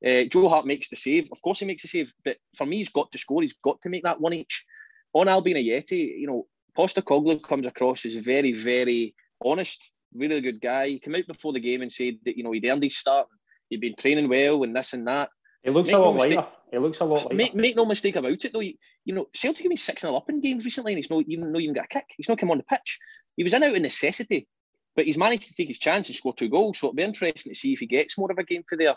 Uh, 0.05 0.23
Joe 0.25 0.49
Hart 0.49 0.65
makes 0.65 0.89
the 0.89 0.95
save. 0.95 1.29
Of 1.31 1.41
course, 1.41 1.59
he 1.59 1.65
makes 1.65 1.83
the 1.83 1.87
save, 1.87 2.11
but 2.25 2.37
for 2.57 2.65
me, 2.65 2.77
he's 2.77 2.89
got 2.89 3.11
to 3.11 3.17
score. 3.17 3.41
He's 3.41 3.55
got 3.63 3.81
to 3.81 3.89
make 3.89 4.03
that 4.03 4.19
one 4.19 4.33
each. 4.33 4.65
On 5.13 5.27
Albian 5.27 5.55
Ajeti, 5.55 6.19
you 6.19 6.27
know, 6.27 6.47
Postecoglou 6.77 7.41
comes 7.41 7.67
across 7.67 8.05
as 8.05 8.15
very, 8.15 8.51
very 8.51 9.15
honest, 9.43 9.91
really 10.13 10.41
good 10.41 10.59
guy. 10.59 10.87
He 10.87 10.99
came 10.99 11.15
out 11.15 11.27
before 11.27 11.53
the 11.53 11.59
game 11.59 11.81
and 11.81 11.91
said 11.91 12.17
that 12.25 12.35
you 12.37 12.43
know 12.43 12.51
he'd 12.51 12.65
earned 12.65 12.83
his 12.83 12.97
start, 12.97 13.27
he'd 13.69 13.81
been 13.81 13.95
training 13.95 14.27
well, 14.27 14.63
and 14.63 14.75
this 14.75 14.93
and 14.93 15.07
that. 15.07 15.29
It 15.63 15.71
looks 15.71 15.87
make 15.87 15.95
a 15.95 15.99
lot 15.99 16.15
no 16.15 16.19
lighter. 16.19 16.47
It 16.71 16.79
looks 16.79 16.99
a 16.99 17.05
lot 17.05 17.23
lighter. 17.23 17.35
Make, 17.35 17.55
make 17.55 17.75
no 17.75 17.85
mistake 17.85 18.17
about 18.17 18.43
it, 18.43 18.53
though. 18.53 18.59
You, 18.59 18.73
you 19.05 19.13
know, 19.13 19.27
Celtic 19.33 19.63
have 19.63 19.69
been 19.69 19.77
6 19.77 20.01
0 20.01 20.13
up 20.13 20.29
in 20.29 20.41
games 20.41 20.65
recently 20.65 20.91
and 20.91 20.97
he's 20.97 21.09
not 21.09 21.23
even, 21.27 21.51
not 21.51 21.61
even 21.61 21.73
got 21.73 21.85
a 21.85 21.87
kick. 21.87 22.05
He's 22.17 22.27
not 22.27 22.37
come 22.37 22.51
on 22.51 22.57
the 22.57 22.63
pitch. 22.63 22.99
He 23.37 23.43
was 23.43 23.53
in 23.53 23.63
out 23.63 23.75
of 23.75 23.81
necessity, 23.81 24.47
but 24.95 25.05
he's 25.05 25.17
managed 25.17 25.47
to 25.47 25.53
take 25.53 25.69
his 25.69 25.79
chance 25.79 26.07
and 26.09 26.15
score 26.15 26.33
two 26.35 26.49
goals. 26.49 26.79
So 26.79 26.87
it'll 26.87 26.95
be 26.95 27.03
interesting 27.03 27.53
to 27.53 27.57
see 27.57 27.71
if 27.71 27.79
he 27.79 27.85
gets 27.85 28.17
more 28.17 28.31
of 28.31 28.37
a 28.37 28.43
game 28.43 28.63
for 28.67 28.77
there. 28.77 28.95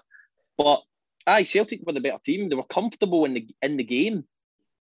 But 0.59 0.83
aye, 1.27 1.45
Celtic 1.45 1.81
were 1.85 1.93
the 1.93 2.01
better 2.01 2.19
team. 2.25 2.49
They 2.49 2.57
were 2.57 2.65
comfortable 2.65 3.25
in 3.25 3.35
the 3.35 3.49
in 3.63 3.77
the 3.77 3.85
game. 3.85 4.25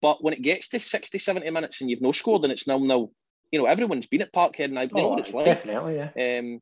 But 0.01 0.23
when 0.23 0.33
it 0.33 0.41
gets 0.41 0.67
to 0.69 0.79
60, 0.79 1.17
70 1.17 1.49
minutes 1.49 1.81
and 1.81 1.89
you've 1.89 2.01
no 2.01 2.11
scored 2.11 2.43
and 2.43 2.51
it's 2.51 2.67
nil 2.67 2.79
nil, 2.79 3.11
you 3.51 3.59
know, 3.59 3.65
everyone's 3.65 4.07
been 4.07 4.21
at 4.21 4.33
Parkhead 4.33 4.65
and 4.65 4.77
I 4.77 4.87
oh, 4.91 4.97
know 4.97 5.07
what 5.09 5.19
it's 5.19 5.33
like. 5.33 5.45
Definitely, 5.45 5.95
yeah. 5.95 6.39
Um, 6.39 6.61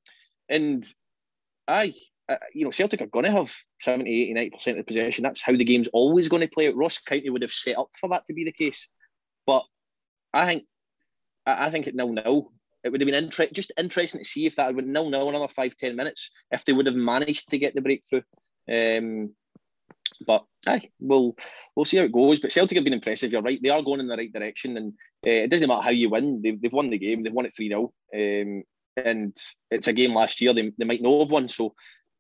and 0.50 0.86
aye, 1.68 1.94
uh, 2.30 2.38
you 2.54 2.64
know, 2.64 2.72
Celtic 2.72 3.02
are 3.02 3.08
going 3.08 3.26
to 3.26 3.32
have 3.32 3.54
70, 3.82 4.32
80, 4.32 4.52
90% 4.52 4.68
of 4.68 4.78
the 4.78 4.84
possession. 4.84 5.24
That's 5.24 5.42
how 5.42 5.54
the 5.54 5.64
game's 5.64 5.90
always 5.90 6.30
going 6.30 6.42
to 6.42 6.48
play 6.48 6.70
out. 6.70 6.76
Ross 6.76 7.00
County 7.00 7.30
would 7.30 7.42
have 7.42 7.52
set 7.52 7.78
up 7.78 7.90
for 8.00 8.10
that 8.10 8.26
to 8.28 8.34
be 8.34 8.46
the 8.46 8.52
case. 8.52 8.88
But 9.46 9.64
I 10.34 10.46
think 10.46 10.64
I, 11.46 11.68
I 11.68 11.70
think 11.70 11.88
at 11.88 11.96
nil 11.96 12.14
nil, 12.14 12.52
it 12.84 12.92
would 12.92 13.02
have 13.02 13.06
been 13.06 13.24
inter- 13.24 13.48
just 13.52 13.72
interesting 13.78 14.22
to 14.22 14.26
see 14.26 14.46
if 14.46 14.56
that 14.56 14.74
would 14.74 14.88
nil 14.88 15.10
nil 15.10 15.30
another 15.30 15.48
five, 15.48 15.76
ten 15.78 15.96
minutes, 15.96 16.32
if 16.52 16.64
they 16.66 16.74
would 16.74 16.86
have 16.86 16.96
managed 16.96 17.50
to 17.50 17.58
get 17.58 17.76
the 17.76 17.82
breakthrough. 17.82 18.22
Um, 18.72 19.34
but 20.26 20.44
aye, 20.68 20.90
we'll 21.00 21.36
we'll 21.76 21.86
see 21.86 21.98
how 21.98 22.04
it 22.04 22.12
goes. 22.12 22.40
But 22.40 22.52
Celtic 22.52 22.78
have 22.78 22.84
been 22.84 22.94
impressive. 22.94 23.32
You're 23.32 23.42
right; 23.42 23.60
they 23.62 23.70
are 23.70 23.82
going 23.82 24.00
in 24.00 24.08
the 24.08 24.18
right 24.18 24.32
direction, 24.32 24.78
and 24.78 24.94
uh, 25.26 25.44
it 25.46 25.50
doesn't 25.50 25.68
matter 25.68 25.84
how 25.84 25.90
you 25.92 26.10
win. 26.10 26.42
They've, 26.42 26.62
they've 26.62 26.74
won 26.74 26.90
the 26.90 26.98
game. 26.98 27.24
They've 27.24 27.34
won 27.34 27.46
it 27.46 27.56
three 27.56 27.70
0 27.70 27.94
um, 28.14 28.64
and 28.96 29.36
it's 29.72 29.88
a 29.88 29.94
game 29.94 30.14
last 30.14 30.42
year. 30.42 30.54
They, 30.54 30.72
they 30.78 30.86
might 30.86 31.02
know 31.02 31.22
of 31.22 31.32
one, 31.32 31.50
so 31.50 31.74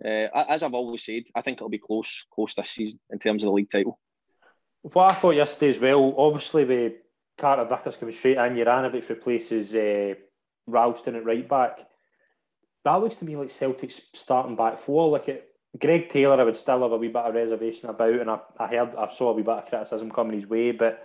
uh, 0.03 0.27
as 0.49 0.63
I've 0.63 0.73
always 0.73 1.05
said, 1.05 1.23
I 1.35 1.41
think 1.41 1.57
it'll 1.57 1.69
be 1.69 1.77
close, 1.77 2.25
close 2.33 2.53
this 2.55 2.71
season 2.71 2.99
in 3.11 3.19
terms 3.19 3.43
of 3.43 3.47
the 3.47 3.53
league 3.53 3.69
title. 3.71 3.99
What 4.81 5.11
I 5.11 5.13
thought 5.13 5.35
yesterday 5.35 5.69
as 5.69 5.79
well, 5.79 6.13
obviously 6.17 6.65
with 6.65 6.93
Carter 7.37 7.63
Vickers 7.63 7.95
coming 7.95 8.13
straight 8.13 8.37
in, 8.37 8.55
Juranovic 8.55 9.07
replaces 9.09 9.73
uh, 9.73 10.15
Ralston 10.67 11.15
at 11.15 11.25
right 11.25 11.47
back. 11.47 11.79
That 12.83 12.95
looks 12.95 13.15
to 13.17 13.25
me 13.25 13.37
like 13.37 13.51
Celtic's 13.51 14.01
starting 14.13 14.57
back 14.57 14.77
four. 14.77 15.09
Like 15.09 15.29
it, 15.29 15.47
Greg 15.79 16.09
Taylor, 16.09 16.39
I 16.39 16.43
would 16.43 16.57
still 16.57 16.81
have 16.83 16.91
a 16.91 16.97
wee 16.97 17.07
bit 17.07 17.17
of 17.17 17.33
reservation 17.33 17.89
about, 17.89 18.13
and 18.13 18.29
I, 18.29 18.39
I 18.59 18.67
heard, 18.67 18.95
I 18.95 19.09
saw 19.09 19.29
a 19.29 19.33
wee 19.33 19.41
bit 19.41 19.55
of 19.55 19.65
criticism 19.65 20.11
coming 20.11 20.39
his 20.39 20.47
way, 20.47 20.71
but 20.71 21.03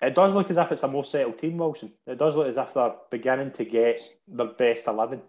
it 0.00 0.14
does 0.14 0.32
look 0.32 0.50
as 0.50 0.56
if 0.56 0.72
it's 0.72 0.82
a 0.82 0.88
more 0.88 1.04
settled 1.04 1.38
team, 1.38 1.58
Wilson. 1.58 1.92
It 2.06 2.18
does 2.18 2.36
look 2.36 2.48
as 2.48 2.56
if 2.56 2.72
they're 2.72 2.94
beginning 3.10 3.50
to 3.52 3.64
get 3.64 4.00
their 4.28 4.46
best 4.46 4.86
eleven 4.86 5.22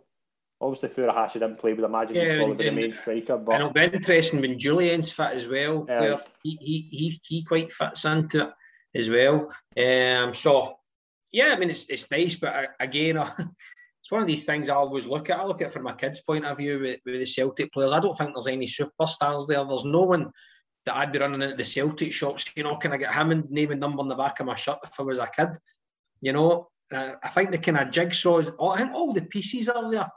obviously 0.62 0.89
Furuhashi 0.89 1.34
didn't 1.34 1.58
play, 1.58 1.74
would 1.74 1.84
imagine 1.84 2.15
yeah, 2.15 2.34
he'd 2.34 2.38
probably 2.38 2.56
be 2.56 2.63
the 2.65 2.71
main 2.71 2.93
striker. 2.93 3.38
But 3.38 3.54
and 3.54 3.62
it'll 3.62 3.74
be 3.74 3.97
interesting 3.97 4.41
when 4.41 4.60
Jullien's 4.60 5.12
fit 5.12 5.34
as 5.34 5.47
well, 5.47 5.86
yeah. 5.88 6.00
where 6.00 6.19
he, 6.43 6.58
he 6.62 6.88
he 6.91 7.21
he 7.28 7.43
quite 7.43 7.74
fits 7.74 8.06
into 8.06 8.41
it 8.43 8.54
as 8.95 9.10
well. 9.10 9.52
Um, 9.78 10.34
so 10.34 10.78
yeah, 11.32 11.47
I 11.47 11.58
mean 11.58 11.71
it's 11.71 11.89
it's 11.89 12.10
nice, 12.12 12.36
but 12.36 12.56
uh, 12.56 12.67
again, 12.80 13.17
it's 14.02 14.12
one 14.12 14.22
of 14.22 14.28
these 14.28 14.46
things 14.46 14.68
I 14.68 14.76
always 14.76 15.06
look 15.06 15.30
at. 15.30 15.40
I 15.40 15.46
look 15.46 15.62
at 15.62 15.68
it 15.68 15.74
from 15.74 15.84
my 15.84 15.94
kids' 15.94 16.22
point 16.22 16.46
of 16.46 16.58
view 16.58 16.80
with, 16.80 17.00
with 17.06 17.20
the 17.20 17.26
Celtic 17.26 17.72
players. 17.72 17.92
I 17.92 18.00
don't 18.00 18.18
think 18.18 18.32
there's 18.34 18.48
any 18.48 18.66
superstars 18.66 19.48
there. 19.48 19.64
There's 19.64 19.86
no 19.86 20.02
one 20.02 20.32
that 20.86 20.96
I'd 20.96 21.12
be 21.12 21.20
running 21.20 21.44
into 21.44 21.56
the 21.56 21.64
Celtic 21.64 22.12
shops. 22.12 22.46
You 22.56 22.64
know, 22.64 22.76
can 22.78 22.94
I 22.94 22.98
get 22.98 23.14
him 23.14 23.32
and 23.32 23.50
name 23.52 23.72
and 23.72 23.80
number 23.80 24.00
on 24.00 24.08
the 24.08 24.16
back 24.16 24.40
of 24.40 24.48
my 24.48 24.56
shirt 24.56 24.80
if 24.84 25.00
I 25.00 25.04
was 25.04 25.20
a 25.20 25.28
kid? 25.28 25.50
You 26.20 26.34
know, 26.34 26.70
I 26.92 27.30
think 27.30 27.52
the 27.52 27.60
kind 27.60 27.78
of 27.78 27.92
jigsaw, 27.92 28.40
I 28.40 28.78
think 28.78 28.92
all 28.94 29.14
the 29.14 29.22
pieces 29.22 29.70
are 29.70 29.90
there. 29.92 30.10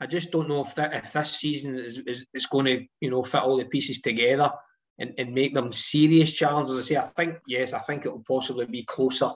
I 0.00 0.06
just 0.06 0.32
don't 0.32 0.48
know 0.48 0.60
if 0.60 0.74
that 0.74 0.92
if 0.92 1.12
this 1.12 1.36
season 1.36 1.78
is, 1.78 2.00
is, 2.06 2.26
is 2.34 2.46
going 2.46 2.66
to 2.66 2.84
you 3.00 3.10
know 3.10 3.22
fit 3.22 3.42
all 3.42 3.56
the 3.56 3.64
pieces 3.64 4.00
together 4.00 4.50
and, 4.98 5.14
and 5.18 5.32
make 5.32 5.54
them 5.54 5.72
serious 5.72 6.32
challenges. 6.32 6.76
I 6.76 6.80
say 6.80 6.96
I 6.96 7.02
think 7.02 7.36
yes, 7.46 7.72
I 7.72 7.78
think 7.78 8.04
it 8.04 8.12
will 8.12 8.24
possibly 8.26 8.66
be 8.66 8.82
closer 8.82 9.26
um, 9.26 9.32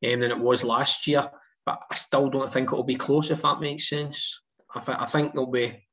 than 0.00 0.24
it 0.24 0.38
was 0.38 0.64
last 0.64 1.06
year, 1.06 1.30
but 1.64 1.82
I 1.90 1.94
still 1.94 2.28
don't 2.28 2.52
think 2.52 2.72
it 2.72 2.76
will 2.76 2.82
be 2.82 2.96
close 2.96 3.30
if 3.30 3.42
that 3.42 3.60
makes 3.60 3.88
sense. 3.88 4.40
I, 4.74 4.80
th- 4.80 4.98
I 4.98 5.06
think 5.06 5.32
there'll 5.32 5.50
be 5.50 5.86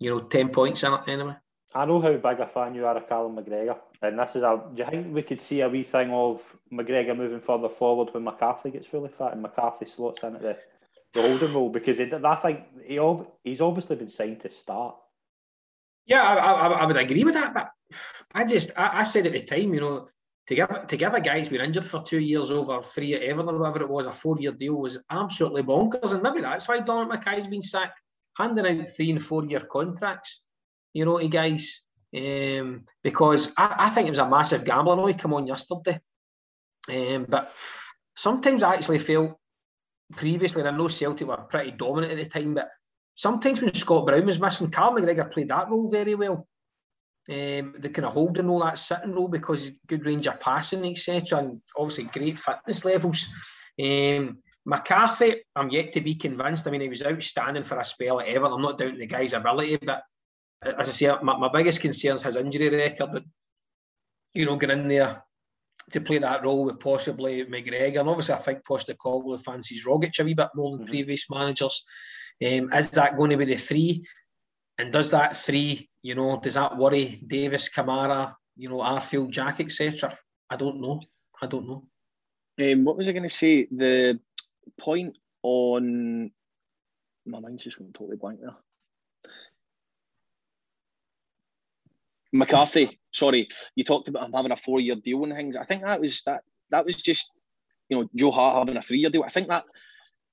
you 0.00 0.10
know 0.10 0.20
ten 0.20 0.48
points 0.50 0.82
in 0.82 0.92
it 0.92 1.08
anyway. 1.08 1.36
I 1.74 1.84
know 1.84 2.00
how 2.00 2.12
big 2.12 2.40
a 2.40 2.46
fan 2.46 2.74
you 2.74 2.86
are 2.86 2.96
of 2.96 3.08
Callum 3.08 3.36
McGregor, 3.36 3.78
and 4.00 4.18
this 4.18 4.36
is 4.36 4.42
a. 4.42 4.62
Do 4.74 4.82
you 4.82 4.88
think 4.88 5.14
we 5.14 5.22
could 5.22 5.40
see 5.40 5.60
a 5.60 5.68
wee 5.68 5.82
thing 5.82 6.10
of 6.10 6.40
McGregor 6.72 7.16
moving 7.16 7.40
further 7.40 7.68
forward 7.68 8.12
when 8.12 8.24
McCarthy 8.24 8.70
gets 8.70 8.92
really 8.92 9.10
fat 9.10 9.32
and 9.32 9.42
McCarthy 9.42 9.86
slots 9.86 10.22
in 10.22 10.36
at 10.36 10.42
the 10.42 10.56
the 11.12 11.22
holding 11.22 11.54
role 11.54 11.70
because 11.70 11.98
it, 12.00 12.12
I 12.12 12.34
think 12.36 12.60
he 12.84 13.00
he's 13.44 13.60
obviously 13.60 13.96
been 13.96 14.08
signed 14.08 14.40
to 14.40 14.50
start. 14.50 14.96
Yeah, 16.06 16.22
I, 16.22 16.34
I, 16.34 16.66
I 16.68 16.86
would 16.86 16.96
agree 16.96 17.24
with 17.24 17.34
that, 17.34 17.52
but 17.52 17.70
I 18.32 18.44
just 18.44 18.70
I, 18.76 19.00
I, 19.00 19.04
said 19.04 19.26
at 19.26 19.32
the 19.32 19.42
time, 19.42 19.74
you 19.74 19.80
know, 19.80 20.08
to 20.48 20.54
give 20.54 20.86
to 20.86 20.96
give 20.96 21.14
a 21.14 21.20
guy 21.20 21.38
who's 21.38 21.50
been 21.50 21.60
injured 21.60 21.84
for 21.84 22.02
two 22.02 22.18
years 22.18 22.50
over 22.50 22.82
three 22.82 23.14
at 23.14 23.22
Everton 23.22 23.54
or 23.54 23.58
whatever 23.58 23.82
it 23.82 23.88
was, 23.88 24.06
a 24.06 24.12
four 24.12 24.38
year 24.38 24.52
deal 24.52 24.74
was 24.74 24.98
absolutely 25.10 25.62
bonkers, 25.62 26.12
and 26.12 26.22
maybe 26.22 26.40
that's 26.40 26.66
why 26.66 26.80
Donald 26.80 27.10
McKay's 27.10 27.46
been 27.46 27.62
sacked, 27.62 28.00
handing 28.36 28.80
out 28.80 28.88
three 28.88 29.10
and 29.10 29.22
four 29.22 29.44
year 29.44 29.60
contracts, 29.60 30.42
you 30.94 31.04
know, 31.04 31.18
to 31.18 31.28
guys. 31.28 31.82
Um, 32.16 32.86
because 33.04 33.52
I, 33.58 33.74
I 33.78 33.90
think 33.90 34.06
it 34.06 34.12
was 34.12 34.18
a 34.18 34.28
massive 34.28 34.64
gamble. 34.64 34.92
I 34.92 34.96
know 34.96 35.06
he 35.06 35.14
came 35.14 35.34
on 35.34 35.46
yesterday, 35.46 36.00
um, 36.90 37.26
but 37.28 37.54
sometimes 38.16 38.62
I 38.62 38.74
actually 38.74 39.00
feel 39.00 39.38
previously, 40.16 40.62
and 40.62 40.70
I 40.70 40.76
know 40.76 40.88
Celtic 40.88 41.28
were 41.28 41.36
pretty 41.36 41.72
dominant 41.72 42.18
at 42.18 42.18
the 42.18 42.40
time, 42.40 42.54
but 42.54 42.70
sometimes 43.14 43.60
when 43.60 43.74
Scott 43.74 44.06
Brown 44.06 44.24
was 44.24 44.40
missing, 44.40 44.70
Carl 44.70 44.94
McGregor 44.94 45.30
played 45.30 45.50
that 45.50 45.68
role 45.68 45.90
very 45.90 46.14
well. 46.14 46.48
Um, 47.30 47.74
the 47.78 47.90
kind 47.90 48.06
of 48.06 48.14
holding 48.14 48.46
role, 48.46 48.60
that 48.60 48.78
sitting 48.78 49.12
role, 49.12 49.28
because 49.28 49.70
good 49.86 50.06
range 50.06 50.26
of 50.26 50.40
passing, 50.40 50.86
etc., 50.86 51.38
and 51.38 51.60
obviously 51.76 52.04
great 52.04 52.38
fitness 52.38 52.84
levels. 52.86 53.28
Um, 53.82 54.38
McCarthy, 54.64 55.42
I'm 55.54 55.70
yet 55.70 55.92
to 55.92 56.00
be 56.00 56.14
convinced. 56.14 56.66
I 56.66 56.70
mean, 56.70 56.80
he 56.80 56.88
was 56.88 57.04
outstanding 57.04 57.64
for 57.64 57.78
a 57.78 57.84
spell 57.84 58.20
at 58.20 58.28
Everton. 58.28 58.54
I'm 58.54 58.62
not 58.62 58.78
doubting 58.78 58.98
the 58.98 59.06
guy's 59.06 59.34
ability, 59.34 59.78
but 59.84 60.02
as 60.62 60.88
I 60.88 60.92
say, 60.92 61.12
my, 61.22 61.36
my 61.36 61.50
biggest 61.52 61.80
concern 61.80 62.14
is 62.14 62.22
his 62.22 62.36
injury 62.36 62.70
record. 62.70 63.12
That 63.12 63.24
you 64.34 64.44
know, 64.44 64.56
getting 64.56 64.80
in 64.80 64.88
there 64.88 65.22
to 65.90 66.00
play 66.00 66.18
that 66.18 66.44
role 66.44 66.64
with 66.64 66.80
possibly 66.80 67.44
McGregor. 67.44 68.00
And 68.00 68.08
obviously, 68.08 68.34
I 68.34 68.38
think 68.38 68.64
Postecoglou 68.64 69.42
fancies 69.42 69.84
Rogic 69.84 70.18
a 70.18 70.24
wee 70.24 70.34
bit 70.34 70.48
more 70.54 70.72
than 70.72 70.84
mm-hmm. 70.84 70.90
previous 70.90 71.30
managers. 71.30 71.84
Um, 72.44 72.72
is 72.72 72.90
that 72.90 73.16
going 73.16 73.30
to 73.30 73.36
be 73.36 73.46
the 73.46 73.56
three? 73.56 74.04
And 74.78 74.92
does 74.92 75.10
that 75.10 75.36
three, 75.36 75.88
you 76.02 76.14
know, 76.14 76.40
does 76.40 76.54
that 76.54 76.76
worry 76.76 77.20
Davis, 77.26 77.68
Kamara, 77.68 78.34
you 78.56 78.68
know, 78.68 78.78
Arfield, 78.78 79.30
Jack, 79.30 79.60
etc.? 79.60 80.16
I 80.50 80.56
don't 80.56 80.80
know. 80.80 81.00
I 81.40 81.46
don't 81.46 81.66
know. 81.66 81.84
Um, 82.60 82.84
what 82.84 82.96
was 82.96 83.08
I 83.08 83.12
going 83.12 83.22
to 83.22 83.28
say? 83.28 83.68
The 83.70 84.18
point 84.80 85.16
on 85.42 86.30
my 87.26 87.40
mind's 87.40 87.64
just 87.64 87.78
going 87.78 87.92
totally 87.92 88.16
blank 88.16 88.40
there. 88.40 88.56
McCarthy, 92.32 92.98
sorry, 93.10 93.48
you 93.74 93.84
talked 93.84 94.08
about 94.08 94.26
him 94.26 94.32
having 94.32 94.52
a 94.52 94.56
four-year 94.56 94.96
deal 94.96 95.24
and 95.24 95.34
things. 95.34 95.56
I 95.56 95.64
think 95.64 95.84
that 95.84 96.00
was 96.00 96.22
that. 96.26 96.42
That 96.70 96.84
was 96.84 96.96
just, 96.96 97.30
you 97.88 97.96
know, 97.98 98.08
Joe 98.14 98.30
Hart 98.30 98.58
having 98.58 98.76
a 98.76 98.82
three-year 98.82 99.08
deal. 99.08 99.22
I 99.22 99.30
think 99.30 99.48
that 99.48 99.64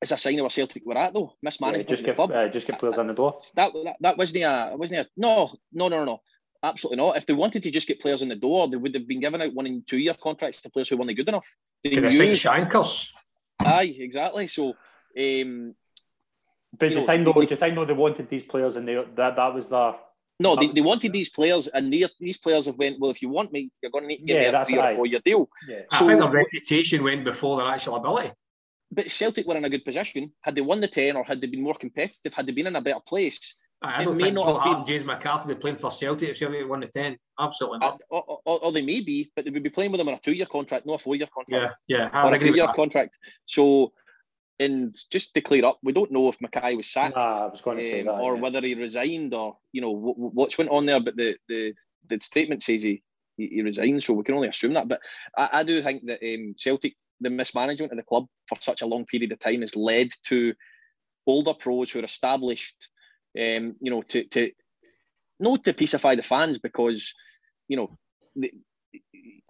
is 0.02 0.12
a 0.12 0.18
sign 0.18 0.40
of 0.40 0.44
where 0.44 0.50
Celtic 0.50 0.86
were 0.86 0.98
at, 0.98 1.14
though. 1.14 1.34
Mismanagement. 1.42 1.90
Yeah, 1.90 1.96
just 1.96 2.06
give, 2.06 2.20
uh, 2.20 2.50
just 2.50 2.68
get 2.68 2.80
players 2.80 2.98
on 2.98 3.08
the 3.08 3.14
door. 3.14 3.38
That 3.56 3.74
that, 3.84 3.96
that 4.02 4.18
wasn't 4.18 4.44
a 4.44 4.74
wasn't 4.76 5.02
a 5.02 5.08
no 5.18 5.52
no 5.74 5.88
no 5.88 6.04
no 6.04 6.22
absolutely 6.66 6.98
not. 6.98 7.18
If 7.18 7.26
they 7.26 7.34
wanted 7.34 7.64
to 7.64 7.72
just 7.72 7.88
get 7.88 8.02
players 8.02 8.22
in 8.22 8.30
the 8.30 8.36
door, 8.36 8.68
they 8.68 8.78
would 8.78 8.94
have 8.96 9.08
been 9.08 9.20
giving 9.20 9.42
out 9.42 9.54
one 9.54 9.66
and 9.68 9.88
two 9.88 9.98
year 9.98 10.16
contracts 10.16 10.62
to 10.62 10.70
players 10.70 10.90
who 10.90 10.98
weren't 10.98 11.16
good 11.16 11.30
enough. 11.30 11.48
They 11.84 11.92
use... 11.92 12.40
shankers. 12.40 13.14
Aye, 13.60 13.96
exactly. 14.00 14.48
So, 14.48 14.70
um, 15.18 15.76
but 16.78 16.90
do 16.90 16.96
you, 16.96 17.06
think 17.06 17.26
though? 17.26 17.34
Do 17.34 17.42
you 17.42 17.56
think 17.56 17.76
though 17.76 17.86
they 17.86 17.94
wanted 17.94 18.30
these 18.30 18.44
players 18.44 18.76
and 18.76 18.88
they 18.88 18.96
that 19.16 19.36
that 19.36 19.54
was 19.54 19.70
the 19.70 19.96
no, 20.38 20.58
they, 20.58 20.68
they 20.68 20.82
wanted 20.82 21.14
these 21.14 21.30
players, 21.30 21.68
and 21.68 21.94
they, 21.94 22.06
these 22.20 22.38
players 22.38 22.66
have 22.66 22.78
went. 22.78 23.00
Well, 23.00 23.10
if 23.10 23.22
you 23.22 23.30
want 23.30 23.54
me, 23.54 23.72
you're 23.82 23.92
going 23.92 24.04
to 24.04 24.08
need 24.10 24.18
to 24.18 24.26
give 24.26 24.36
yeah, 24.36 24.52
me 24.52 24.58
a 24.58 24.66
three 24.66 24.78
right. 24.78 24.92
or 24.92 24.96
four 24.96 25.06
year 25.06 25.22
deal. 25.24 25.50
Yeah. 25.66 25.82
So, 25.92 26.04
I 26.04 26.08
think 26.10 26.20
their 26.20 26.30
reputation 26.30 27.04
went 27.04 27.24
before 27.24 27.58
their 27.58 27.68
actual 27.68 27.96
ability. 27.96 28.34
But 28.92 29.10
Celtic 29.10 29.48
were 29.48 29.58
in 29.58 29.66
a 29.66 29.70
good 29.70 29.84
position. 29.84 30.32
Had 30.42 30.56
they 30.56 30.62
won 30.62 30.82
the 30.82 30.88
ten, 30.88 31.16
or 31.16 31.24
had 31.24 31.42
they 31.42 31.48
been 31.48 31.64
more 31.64 31.74
competitive, 31.74 32.34
had 32.34 32.46
they 32.46 32.52
been 32.52 32.68
in 32.68 32.76
a 32.76 32.82
better 32.82 33.00
place, 33.06 33.56
I 33.82 34.04
don't 34.04 34.18
think 34.18 34.36
Joe 34.36 34.58
Hart 34.58 34.78
and 34.78 34.86
James 34.86 35.06
McCarthy 35.06 35.54
be 35.54 35.56
playing 35.56 35.78
for 35.78 35.92
Celtic 35.92 36.30
if 36.30 36.38
Celtic 36.38 36.68
won 36.68 36.80
the 36.80 36.88
10. 36.88 37.18
Absolutely 37.40 37.80
not. 37.80 38.02
Or, 38.10 38.24
or, 38.28 38.40
or, 38.46 38.60
or, 38.66 38.72
they 38.72 38.82
may 38.82 39.02
be, 39.02 39.32
but 39.36 39.46
they 39.46 39.52
would 39.52 39.64
be 39.64 39.70
playing 39.70 39.92
with 39.92 40.00
them 40.00 40.08
on 40.08 40.14
a 40.14 40.20
two 40.20 40.34
year 40.34 40.46
contract, 40.46 40.86
not 40.86 40.96
a 40.96 41.00
four 41.00 41.16
year 41.16 41.28
contract. 41.34 41.76
Yeah, 41.88 42.10
yeah. 42.12 42.26
or 42.26 42.34
a 42.34 42.40
three 42.40 42.54
year 42.54 42.68
contract. 42.76 43.18
So, 43.46 43.92
and 44.60 44.96
just 45.12 45.34
to 45.34 45.42
clear 45.42 45.66
up, 45.66 45.80
we 45.84 45.92
don't 45.92 46.12
know 46.12 46.30
if 46.30 46.40
McKay 46.40 46.78
was 46.78 46.88
sacked 46.88 47.16
nah, 47.16 47.46
I 47.46 47.48
was 47.48 47.62
going 47.62 47.78
to 47.78 47.84
say 47.84 48.02
um, 48.02 48.06
that, 48.06 48.22
or 48.22 48.36
yeah. 48.36 48.42
whether 48.42 48.62
he 48.62 48.74
resigned 48.74 49.34
or, 49.34 49.58
you 49.74 49.82
know, 49.82 49.94
w- 49.94 50.16
what's 50.16 50.58
went 50.58 50.72
on 50.72 50.86
there. 50.86 51.02
But 51.02 51.18
the, 51.18 51.36
the, 51.50 51.74
the 52.10 52.20
statement 52.22 52.64
says 52.64 52.82
he, 52.82 53.04
he, 53.38 53.48
he 53.48 53.62
resigned, 53.62 54.02
so 54.02 54.14
we 54.14 54.24
can 54.24 54.36
only 54.36 54.48
assume 54.48 54.74
that. 54.74 54.88
But 54.88 55.02
I, 55.38 55.50
I 55.52 55.64
do 55.64 55.82
think 55.82 56.08
that 56.08 56.20
um, 56.24 56.56
Celtic, 56.58 56.96
the 57.22 57.30
mismanagement 57.30 57.92
of 57.92 57.98
the 57.98 58.04
club 58.04 58.26
for 58.48 58.58
such 58.62 58.82
a 58.82 58.86
long 58.86 59.06
period 59.06 59.32
of 59.32 59.40
time 59.40 59.62
has 59.62 59.76
led 59.76 60.10
to 60.28 60.54
older 61.28 61.54
pros 61.54 61.92
who 61.92 62.00
are 62.00 62.06
established 62.06 62.76
um, 63.40 63.76
you 63.82 63.92
know, 63.92 64.02
to 64.04 64.24
to 64.26 64.52
not 65.40 65.64
to 65.64 65.74
pacify 65.74 66.16
the 66.16 66.24
fans 66.24 66.58
because, 66.58 67.14
you 67.68 67.78
know, 67.78 67.98
they, 68.36 68.52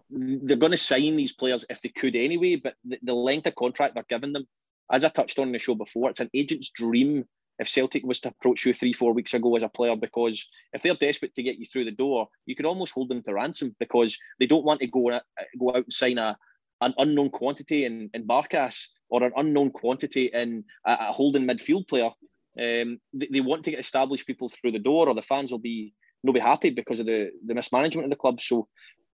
they're 0.09 0.57
going 0.57 0.71
to 0.71 0.77
sign 0.77 1.15
these 1.15 1.33
players 1.33 1.65
if 1.69 1.81
they 1.81 1.89
could 1.89 2.15
anyway. 2.15 2.55
But 2.55 2.75
the, 2.83 2.99
the 3.03 3.13
length 3.13 3.47
of 3.47 3.55
contract 3.55 3.93
they're 3.93 4.05
giving 4.09 4.33
them, 4.33 4.47
as 4.91 5.03
I 5.03 5.09
touched 5.09 5.37
on 5.37 5.47
in 5.47 5.53
the 5.53 5.59
show 5.59 5.75
before, 5.75 6.09
it's 6.09 6.19
an 6.19 6.31
agent's 6.33 6.71
dream 6.71 7.25
if 7.57 7.69
Celtic 7.69 8.03
was 8.03 8.19
to 8.21 8.29
approach 8.29 8.65
you 8.65 8.73
three, 8.73 8.91
four 8.91 9.13
weeks 9.13 9.33
ago 9.33 9.55
as 9.55 9.63
a 9.63 9.69
player, 9.69 9.95
because 9.95 10.45
if 10.73 10.81
they're 10.81 10.93
desperate 10.95 11.33
to 11.35 11.43
get 11.43 11.57
you 11.57 11.65
through 11.65 11.85
the 11.85 11.91
door, 11.91 12.27
you 12.45 12.53
could 12.53 12.65
almost 12.65 12.91
hold 12.91 13.07
them 13.07 13.21
to 13.23 13.33
ransom 13.33 13.73
because 13.79 14.17
they 14.39 14.45
don't 14.45 14.65
want 14.65 14.81
to 14.81 14.87
go 14.87 15.09
go 15.57 15.69
out 15.69 15.75
and 15.75 15.93
sign 15.93 16.17
a 16.17 16.35
an 16.81 16.93
unknown 16.97 17.29
quantity 17.29 17.85
in, 17.85 18.09
in 18.13 18.27
Barkas 18.27 18.87
or 19.09 19.23
an 19.23 19.31
unknown 19.37 19.71
quantity 19.71 20.25
in 20.25 20.63
a, 20.85 20.97
a 20.99 21.11
holding 21.11 21.47
midfield 21.47 21.87
player 21.87 22.09
um, 22.57 22.99
they, 23.13 23.27
they, 23.31 23.41
want 23.41 23.65
to 23.65 23.71
get 23.71 23.79
established 23.79 24.25
people 24.25 24.47
through 24.47 24.71
the 24.71 24.79
door, 24.79 25.09
or 25.09 25.13
the 25.13 25.21
fans 25.21 25.51
will 25.51 25.59
be 25.59 25.93
no 26.23 26.31
be 26.31 26.39
happy 26.39 26.69
because 26.69 26.99
of 26.99 27.05
the 27.05 27.31
the 27.45 27.53
mismanagement 27.53 28.05
of 28.05 28.09
the 28.09 28.15
club. 28.15 28.39
So, 28.39 28.67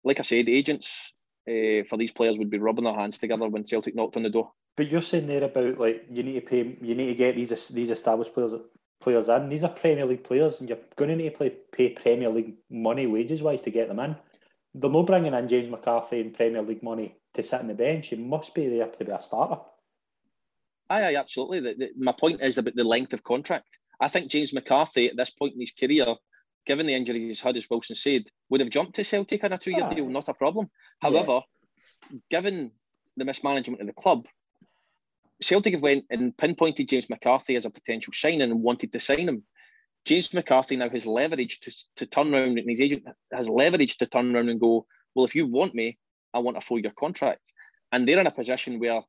like 0.05 0.19
I 0.19 0.23
said, 0.23 0.49
agents 0.49 1.13
uh, 1.47 1.85
for 1.89 1.99
these 1.99 2.13
players 2.13 2.39
would 2.39 2.51
be 2.51 2.59
rubbing 2.59 2.85
their 2.85 2.95
hands 2.95 3.19
together 3.19 3.49
when 3.49 3.67
Celtic 3.67 3.95
knocked 3.95 4.17
on 4.17 4.23
the 4.23 4.31
door. 4.31 4.53
But 4.77 4.91
you're 4.91 5.03
saying 5.03 5.27
there 5.27 5.45
about 5.45 5.79
like 5.79 6.07
you 6.11 6.23
need 6.23 6.41
to 6.41 6.41
pay, 6.41 6.79
you 6.81 6.95
need 6.95 7.09
to 7.09 7.15
get 7.15 7.37
these 7.37 7.69
these 7.69 7.91
established 7.91 8.33
players 8.33 8.55
players 9.01 9.29
in. 9.29 9.51
These 9.51 9.65
are 9.65 9.71
Premier 9.71 10.07
League 10.07 10.25
players, 10.25 10.61
and 10.61 10.69
you're 10.71 10.79
going 10.97 11.11
to 11.11 11.17
need 11.17 11.31
to 11.31 11.37
play, 11.37 11.53
pay 11.73 11.91
Premier 11.91 12.31
League 12.31 12.55
money 12.71 13.07
wages 13.07 13.43
wise 13.43 13.61
to 13.63 13.71
get 13.71 13.89
them 13.89 14.01
in. 14.01 14.17
They're 14.75 14.91
not 14.91 15.07
bringing 15.07 15.35
in 15.35 15.49
James 15.49 15.71
McCarthy 15.71 16.23
and 16.23 16.35
Premier 16.35 16.63
League 16.63 16.83
money 16.83 17.17
to 17.37 17.43
sit 17.43 17.61
on 17.61 17.69
the 17.69 17.75
bench. 17.75 18.09
He 18.09 18.17
must 18.17 18.55
be 18.55 18.69
there 18.69 18.87
to 18.87 19.05
be 19.05 19.13
a 19.13 19.23
starter. 19.23 19.61
Aye, 20.91 21.05
aye, 21.05 21.17
absolutely. 21.17 21.61
The, 21.61 21.75
the, 21.75 21.91
my 21.97 22.13
point 22.13 22.41
is 22.43 22.59
about 22.59 22.75
the 22.75 22.85
length 22.85 23.13
of 23.13 23.23
contract. 23.23 23.69
I 24.01 24.09
think 24.09 24.31
James 24.31 24.53
McCarthy 24.53 25.09
at 25.09 25.17
this 25.17 25.31
point 25.31 25.55
in 25.55 25.61
his 25.61 25.73
career, 25.73 26.15
given 26.67 26.87
the 26.87 26.95
injuries 26.95 27.29
he's 27.29 27.41
had, 27.41 27.57
as 27.57 27.69
Wilson 27.71 27.97
said, 27.97 28.25
would 28.51 28.61
have 28.61 28.71
jumped 28.71 28.95
to 28.97 29.05
Celtic 29.05 29.43
on 29.45 29.53
a 29.53 29.59
two-year 29.59 29.89
deal, 29.91 30.09
not 30.09 30.29
a 30.29 30.35
problem. 30.35 30.69
However, 31.01 31.41
yeah. 32.11 32.19
given 32.31 32.73
the 33.17 33.25
mismanagement 33.25 33.81
of 33.81 33.87
the 33.87 33.93
club, 33.93 34.27
Celtic 35.41 35.75
have 35.75 35.83
went 35.83 36.05
and 36.11 36.37
pinpointed 36.37 36.89
James 36.89 37.11
McCarthy 37.11 37.57
as 37.57 37.65
a 37.65 37.71
potential 37.71 38.13
signing 38.13 38.43
and 38.43 38.63
wanted 38.63 38.93
to 38.93 39.01
sign 39.01 39.29
him. 39.29 39.43
James 40.05 40.33
McCarthy 40.33 40.77
now 40.77 40.89
has 40.89 41.05
leverage 41.05 41.61
to, 41.61 41.73
to 41.97 42.07
turn 42.07 42.33
around, 42.33 42.59
and 42.59 42.71
his 42.71 42.81
agent 42.81 43.05
has 43.33 43.49
leverage 43.49 43.99
to 43.99 44.07
turn 44.07 44.35
around 44.35 44.49
and 44.49 44.61
go, 44.61 44.87
well, 45.15 45.27
if 45.27 45.35
you 45.35 45.47
want 45.47 45.75
me, 45.75 45.99
I 46.37 46.41
want 46.41 46.57
a 46.57 46.61
four-year 46.61 46.93
contract. 46.99 47.53
And 47.93 48.07
they're 48.07 48.21
in 48.21 48.27
a 48.27 48.31
position 48.31 48.79
where 48.79 49.01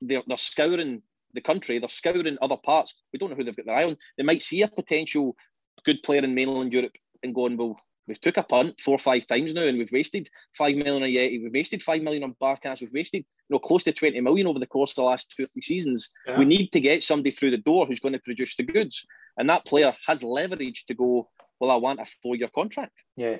they're, 0.00 0.22
they're 0.26 0.36
scouring 0.36 1.02
the 1.34 1.40
country, 1.40 1.78
they're 1.78 1.88
scouring 1.88 2.38
other 2.40 2.56
parts. 2.56 2.94
We 3.12 3.18
don't 3.18 3.30
know 3.30 3.36
who 3.36 3.44
they've 3.44 3.56
got 3.56 3.66
their 3.66 3.76
eye 3.76 3.84
on. 3.84 3.96
They 4.16 4.24
might 4.24 4.42
see 4.42 4.62
a 4.62 4.68
potential 4.68 5.36
good 5.84 6.02
player 6.02 6.22
in 6.24 6.34
mainland 6.34 6.72
Europe 6.72 6.96
and 7.22 7.34
going, 7.34 7.56
well, 7.56 7.76
we've 8.06 8.20
took 8.20 8.36
a 8.36 8.42
punt 8.42 8.80
four 8.80 8.94
or 8.94 8.98
five 8.98 9.26
times 9.26 9.54
now 9.54 9.62
and 9.62 9.78
we've 9.78 9.92
wasted 9.92 10.28
five 10.56 10.76
million 10.76 11.02
on 11.02 11.08
Yeti, 11.08 11.42
we've 11.42 11.52
wasted 11.52 11.82
five 11.82 12.02
million 12.02 12.22
on 12.22 12.36
Barkas, 12.40 12.80
we've 12.80 12.92
wasted 12.92 13.24
you 13.48 13.54
know 13.54 13.58
close 13.58 13.82
to 13.84 13.92
20 13.92 14.20
million 14.20 14.46
over 14.46 14.58
the 14.58 14.66
course 14.66 14.92
of 14.92 14.96
the 14.96 15.02
last 15.02 15.32
two 15.36 15.44
or 15.44 15.46
three 15.46 15.62
seasons. 15.62 16.10
Yeah. 16.26 16.38
We 16.38 16.44
need 16.44 16.72
to 16.72 16.80
get 16.80 17.02
somebody 17.02 17.30
through 17.30 17.50
the 17.50 17.58
door 17.58 17.86
who's 17.86 18.00
going 18.00 18.14
to 18.14 18.20
produce 18.20 18.56
the 18.56 18.62
goods. 18.62 19.04
And 19.36 19.50
that 19.50 19.64
player 19.64 19.94
has 20.06 20.22
leverage 20.22 20.84
to 20.86 20.94
go, 20.94 21.28
well, 21.58 21.70
I 21.70 21.76
want 21.76 22.00
a 22.00 22.06
four-year 22.22 22.50
contract. 22.54 22.92
Yeah. 23.16 23.38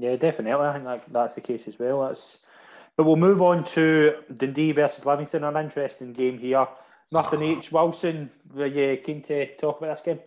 Yeah, 0.00 0.16
definitely. 0.16 0.52
I 0.52 0.72
think 0.72 0.84
that, 0.84 1.12
that's 1.12 1.34
the 1.34 1.40
case 1.40 1.68
as 1.68 1.78
well. 1.78 2.06
That's 2.06 2.38
but 2.96 3.04
we'll 3.04 3.16
move 3.16 3.40
on 3.40 3.64
to 3.64 4.16
Dundee 4.34 4.72
versus 4.72 5.06
Livingston, 5.06 5.44
an 5.44 5.56
interesting 5.56 6.12
game 6.12 6.38
here. 6.38 6.66
Nothing 7.12 7.42
H. 7.42 7.72
Wilson, 7.72 8.30
were 8.52 8.66
you 8.66 8.96
keen 8.98 9.22
to 9.22 9.56
talk 9.56 9.78
about 9.78 9.96
this 9.96 10.04
game? 10.04 10.20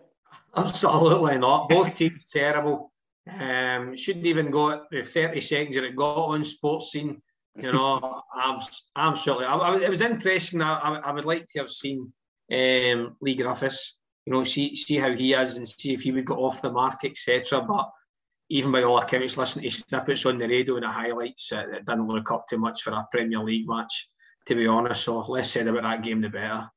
Absolutely 0.56 1.38
not. 1.38 1.68
Both 1.68 1.94
teams 1.94 2.24
terrible. 2.30 2.92
Um, 3.28 3.96
shouldn't 3.96 4.26
even 4.26 4.50
go 4.50 4.84
the 4.90 5.02
30 5.02 5.40
seconds 5.40 5.76
that 5.76 5.84
it 5.84 5.96
got 5.96 6.14
on 6.14 6.42
Sportscene. 6.42 7.20
You 7.56 7.72
know, 7.72 8.22
I'm 8.34 8.60
absolutely. 8.96 9.46
I, 9.46 9.56
I, 9.56 9.80
it 9.80 9.90
was 9.90 10.00
interesting. 10.00 10.60
I, 10.60 11.00
I, 11.04 11.12
would 11.12 11.24
like 11.24 11.46
to 11.52 11.60
have 11.60 11.70
seen 11.70 12.12
um, 12.52 13.16
Leigh 13.20 13.36
Griffiths. 13.36 13.96
You 14.26 14.32
know, 14.32 14.42
see 14.42 14.74
see 14.74 14.96
how 14.96 15.12
he 15.12 15.32
is 15.32 15.56
and 15.56 15.68
see 15.68 15.94
if 15.94 16.02
he 16.02 16.12
would 16.12 16.24
go 16.24 16.44
off 16.44 16.60
the 16.60 16.70
mark, 16.70 17.04
etc. 17.04 17.62
But 17.62 17.90
even 18.48 18.72
by 18.72 18.82
all 18.82 18.98
accounts, 18.98 19.36
listening 19.36 19.70
to 19.70 19.76
snippets 19.76 20.26
on 20.26 20.38
the 20.38 20.48
radio 20.48 20.76
and 20.76 20.84
the 20.84 20.88
highlights, 20.88 21.52
uh, 21.52 21.66
it 21.72 21.84
didn't 21.84 22.06
look 22.08 22.30
up 22.30 22.46
too 22.48 22.58
much 22.58 22.82
for 22.82 22.92
a 22.92 23.06
Premier 23.10 23.40
League 23.40 23.68
match, 23.68 24.08
to 24.46 24.54
be 24.54 24.66
honest. 24.66 25.04
So 25.04 25.20
less 25.20 25.50
said 25.50 25.66
about 25.66 25.82
that 25.82 26.02
game, 26.02 26.20
the 26.20 26.28
better. 26.28 26.70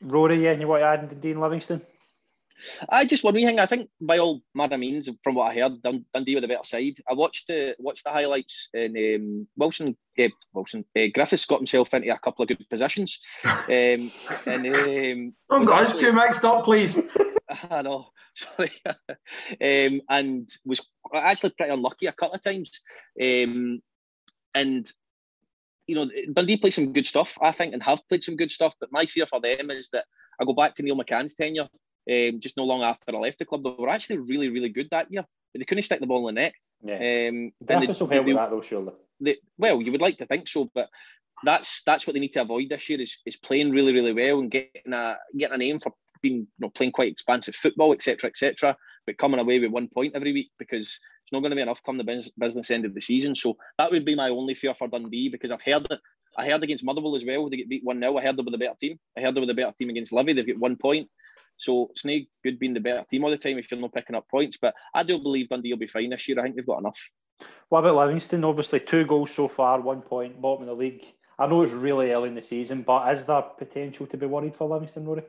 Rory, 0.00 0.44
yeah, 0.44 0.52
and 0.52 0.60
you 0.60 0.68
want 0.68 0.82
to 0.82 0.86
add 0.86 1.12
in 1.12 1.20
Dean 1.20 1.40
Livingston? 1.40 1.82
I 2.88 3.04
just 3.04 3.24
one 3.24 3.34
wee 3.34 3.44
thing. 3.44 3.60
I 3.60 3.66
think 3.66 3.88
by 4.00 4.18
all 4.18 4.42
manner 4.54 4.78
means, 4.78 5.08
from 5.22 5.34
what 5.34 5.50
I 5.50 5.60
heard, 5.60 5.82
Dundee 5.82 6.34
were 6.34 6.40
the 6.40 6.48
better 6.48 6.64
side. 6.64 6.98
I 7.08 7.14
watched 7.14 7.46
the 7.46 7.76
watched 7.78 8.04
the 8.04 8.10
highlights, 8.10 8.68
and 8.74 8.96
um, 8.96 9.46
Wilson 9.56 9.96
uh, 10.18 10.28
Wilson 10.52 10.84
uh, 10.96 11.06
Griffiths 11.14 11.44
got 11.44 11.60
himself 11.60 11.94
into 11.94 12.12
a 12.12 12.18
couple 12.18 12.42
of 12.42 12.48
good 12.48 12.68
positions. 12.68 13.20
um, 13.44 13.60
and 13.68 14.66
um, 14.66 15.34
oh 15.50 15.64
God, 15.64 15.84
it's 15.84 15.94
too 15.94 16.12
mixed 16.12 16.44
up, 16.44 16.64
please. 16.64 16.98
I 17.70 17.82
know. 17.82 18.08
sorry, 18.56 18.72
um, 18.86 20.00
and 20.08 20.48
was 20.64 20.80
actually 21.14 21.50
pretty 21.50 21.72
unlucky 21.72 22.06
a 22.06 22.12
couple 22.12 22.34
of 22.34 22.42
times. 22.42 22.70
Um, 23.20 23.80
and 24.54 24.90
you 25.86 25.94
know, 25.94 26.08
Dundee 26.32 26.58
play 26.58 26.70
some 26.70 26.92
good 26.92 27.06
stuff, 27.06 27.36
I 27.40 27.50
think, 27.50 27.72
and 27.72 27.82
have 27.82 28.06
played 28.08 28.22
some 28.22 28.36
good 28.36 28.50
stuff. 28.50 28.74
But 28.78 28.92
my 28.92 29.06
fear 29.06 29.26
for 29.26 29.40
them 29.40 29.70
is 29.70 29.88
that 29.92 30.04
I 30.40 30.44
go 30.44 30.52
back 30.52 30.74
to 30.76 30.82
Neil 30.82 30.96
McCann's 30.96 31.34
tenure, 31.34 31.68
um, 32.10 32.40
just 32.40 32.56
no 32.56 32.64
long 32.64 32.82
after 32.82 33.14
I 33.14 33.18
left 33.18 33.38
the 33.38 33.46
club. 33.46 33.64
They 33.64 33.74
were 33.78 33.88
actually 33.88 34.18
really, 34.18 34.50
really 34.50 34.68
good 34.68 34.88
that 34.90 35.10
year, 35.10 35.24
but 35.52 35.58
they 35.58 35.64
couldn't 35.64 35.84
stick 35.84 36.00
the 36.00 36.06
ball 36.06 36.28
in 36.28 36.34
the 36.34 36.40
net. 36.42 36.52
Yeah. 36.82 37.28
Um, 37.28 37.52
Griffiths 37.64 38.00
will 38.00 38.08
help 38.08 38.26
with 38.26 38.36
that 38.36 38.50
though, 38.50 38.60
surely. 38.60 38.92
They, 39.20 39.36
well, 39.56 39.82
you 39.82 39.90
would 39.90 40.00
like 40.00 40.18
to 40.18 40.26
think 40.26 40.46
so, 40.46 40.70
but 40.74 40.88
that's 41.44 41.82
that's 41.84 42.06
what 42.06 42.14
they 42.14 42.20
need 42.20 42.32
to 42.34 42.42
avoid 42.42 42.68
this 42.68 42.88
year 42.88 43.00
is, 43.00 43.18
is 43.24 43.36
playing 43.36 43.70
really, 43.70 43.92
really 43.92 44.12
well 44.12 44.40
and 44.40 44.50
getting 44.50 44.92
a 44.92 45.18
getting 45.36 45.54
a 45.54 45.58
name 45.58 45.80
for 45.80 45.92
been 46.22 46.34
you 46.34 46.46
know, 46.58 46.70
playing 46.70 46.92
quite 46.92 47.12
expansive 47.12 47.54
football, 47.54 47.92
etc., 47.92 48.28
etc., 48.28 48.76
but 49.06 49.18
coming 49.18 49.40
away 49.40 49.58
with 49.58 49.70
one 49.70 49.88
point 49.88 50.14
every 50.14 50.32
week 50.32 50.50
because 50.58 50.98
it's 51.22 51.32
not 51.32 51.40
going 51.40 51.50
to 51.50 51.56
be 51.56 51.62
enough 51.62 51.82
come 51.82 51.98
the 51.98 52.30
business 52.38 52.70
end 52.70 52.84
of 52.84 52.94
the 52.94 53.00
season. 53.00 53.34
So 53.34 53.56
that 53.78 53.90
would 53.90 54.04
be 54.04 54.14
my 54.14 54.28
only 54.28 54.54
fear 54.54 54.74
for 54.74 54.88
Dundee 54.88 55.28
because 55.28 55.50
I've 55.50 55.62
heard 55.62 55.86
that 55.88 56.00
I 56.36 56.46
heard 56.46 56.62
against 56.62 56.84
Motherwell 56.84 57.16
as 57.16 57.24
well. 57.24 57.48
They 57.50 57.56
get 57.56 57.68
beat 57.68 57.84
1 57.84 58.00
0. 58.00 58.16
I 58.16 58.22
heard 58.22 58.36
them 58.36 58.44
with 58.44 58.54
a 58.54 58.58
better 58.58 58.76
team. 58.78 58.98
I 59.16 59.22
heard 59.22 59.34
them 59.34 59.42
with 59.42 59.50
a 59.50 59.54
better 59.54 59.72
team 59.76 59.90
against 59.90 60.12
Livy. 60.12 60.32
They've 60.32 60.46
got 60.46 60.58
one 60.58 60.76
point. 60.76 61.08
So 61.56 61.88
it's 61.90 62.04
not 62.04 62.20
good 62.44 62.58
being 62.60 62.74
the 62.74 62.80
better 62.80 63.04
team 63.10 63.24
all 63.24 63.30
the 63.30 63.36
time 63.36 63.58
if 63.58 63.70
you're 63.70 63.80
not 63.80 63.92
picking 63.92 64.14
up 64.14 64.28
points. 64.30 64.56
But 64.60 64.74
I 64.94 65.02
do 65.02 65.18
believe 65.18 65.48
Dundee 65.48 65.72
will 65.72 65.78
be 65.78 65.88
fine 65.88 66.10
this 66.10 66.28
year. 66.28 66.38
I 66.38 66.44
think 66.44 66.54
they've 66.54 66.66
got 66.66 66.78
enough. 66.78 67.10
What 67.68 67.80
about 67.80 67.96
Livingston? 67.96 68.44
Obviously, 68.44 68.80
two 68.80 69.04
goals 69.04 69.32
so 69.32 69.48
far, 69.48 69.80
one 69.80 70.02
point, 70.02 70.40
bottom 70.40 70.62
of 70.62 70.68
the 70.68 70.74
league. 70.74 71.04
I 71.38 71.46
know 71.46 71.62
it's 71.62 71.72
really 71.72 72.12
early 72.12 72.28
in 72.28 72.34
the 72.34 72.42
season, 72.42 72.82
but 72.82 73.12
is 73.12 73.24
there 73.24 73.42
potential 73.42 74.06
to 74.06 74.16
be 74.16 74.26
worried 74.26 74.56
for 74.56 74.68
Livingston, 74.68 75.04
Rory? 75.04 75.22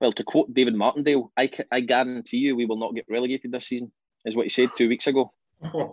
Well, 0.00 0.12
to 0.12 0.24
quote 0.24 0.52
David 0.54 0.74
Martindale, 0.74 1.32
I, 1.36 1.50
I 1.72 1.80
guarantee 1.80 2.38
you 2.38 2.54
we 2.56 2.66
will 2.66 2.76
not 2.78 2.94
get 2.94 3.06
relegated 3.10 3.50
this 3.52 3.66
season, 3.66 3.90
is 4.24 4.36
what 4.36 4.44
he 4.44 4.50
said 4.50 4.68
two 4.76 4.88
weeks 4.88 5.06
ago. 5.08 5.32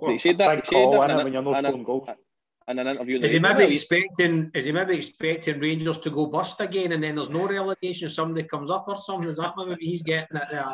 he 0.07 0.17
said 0.17 0.37
that. 0.37 0.55
Big 0.57 0.65
he 0.65 0.65
said 0.65 0.73
call, 0.73 0.91
that 1.01 1.09
innit, 1.09 1.17
in, 1.19 1.23
when 1.23 1.33
you're 1.33 1.41
not 1.41 1.57
scoring 1.57 1.83
goals. 1.83 2.09
in 2.67 2.79
an 2.79 2.87
interview. 2.87 3.19
Is 3.21 3.31
he 3.31 3.39
radio. 3.39 3.57
maybe 3.57 3.71
expecting? 3.73 4.51
Is 4.53 4.65
he 4.65 4.71
maybe 4.71 4.95
expecting 4.95 5.59
Rangers 5.59 5.97
to 5.99 6.09
go 6.11 6.27
bust 6.27 6.61
again, 6.61 6.91
and 6.91 7.03
then 7.03 7.15
there's 7.15 7.31
no 7.31 7.47
relegation? 7.47 8.07
Somebody 8.09 8.47
comes 8.47 8.69
up 8.69 8.85
or 8.87 8.95
something. 8.95 9.29
Is 9.29 9.37
that 9.37 9.53
maybe 9.57 9.85
he's 9.85 10.03
getting 10.03 10.37
it? 10.37 10.43
there? 10.51 10.65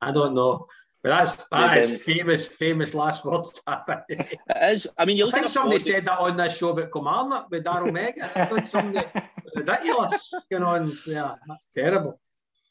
I 0.00 0.10
don't 0.12 0.34
know. 0.34 0.66
But 1.02 1.10
that's 1.10 1.44
that 1.48 1.76
Yeah, 1.76 1.82
is 1.82 1.88
then- 1.90 1.98
famous, 1.98 2.46
famous 2.46 2.94
last 2.94 3.24
words. 3.26 3.60
I 3.66 3.82
It 4.08 4.38
is. 4.62 4.86
I 4.96 5.04
mean, 5.04 5.16
you 5.18 5.26
look 5.26 5.34
think 5.34 5.46
at 5.46 5.50
somebody 5.50 5.78
squad, 5.78 5.92
said 5.94 6.04
that 6.06 6.18
on 6.20 6.36
this 6.38 6.56
show 6.56 6.70
about 6.70 6.90
Kilmarnock 6.92 7.50
with 7.50 7.64
Daryl 7.64 7.92
Mega. 7.92 8.30
I 8.40 8.44
think 8.46 8.66
somebody 8.66 9.06
ridiculous 9.56 10.32
going 10.50 10.62
on 10.62 10.92
there. 11.06 11.34
That's 11.48 11.66
terrible. 11.66 12.18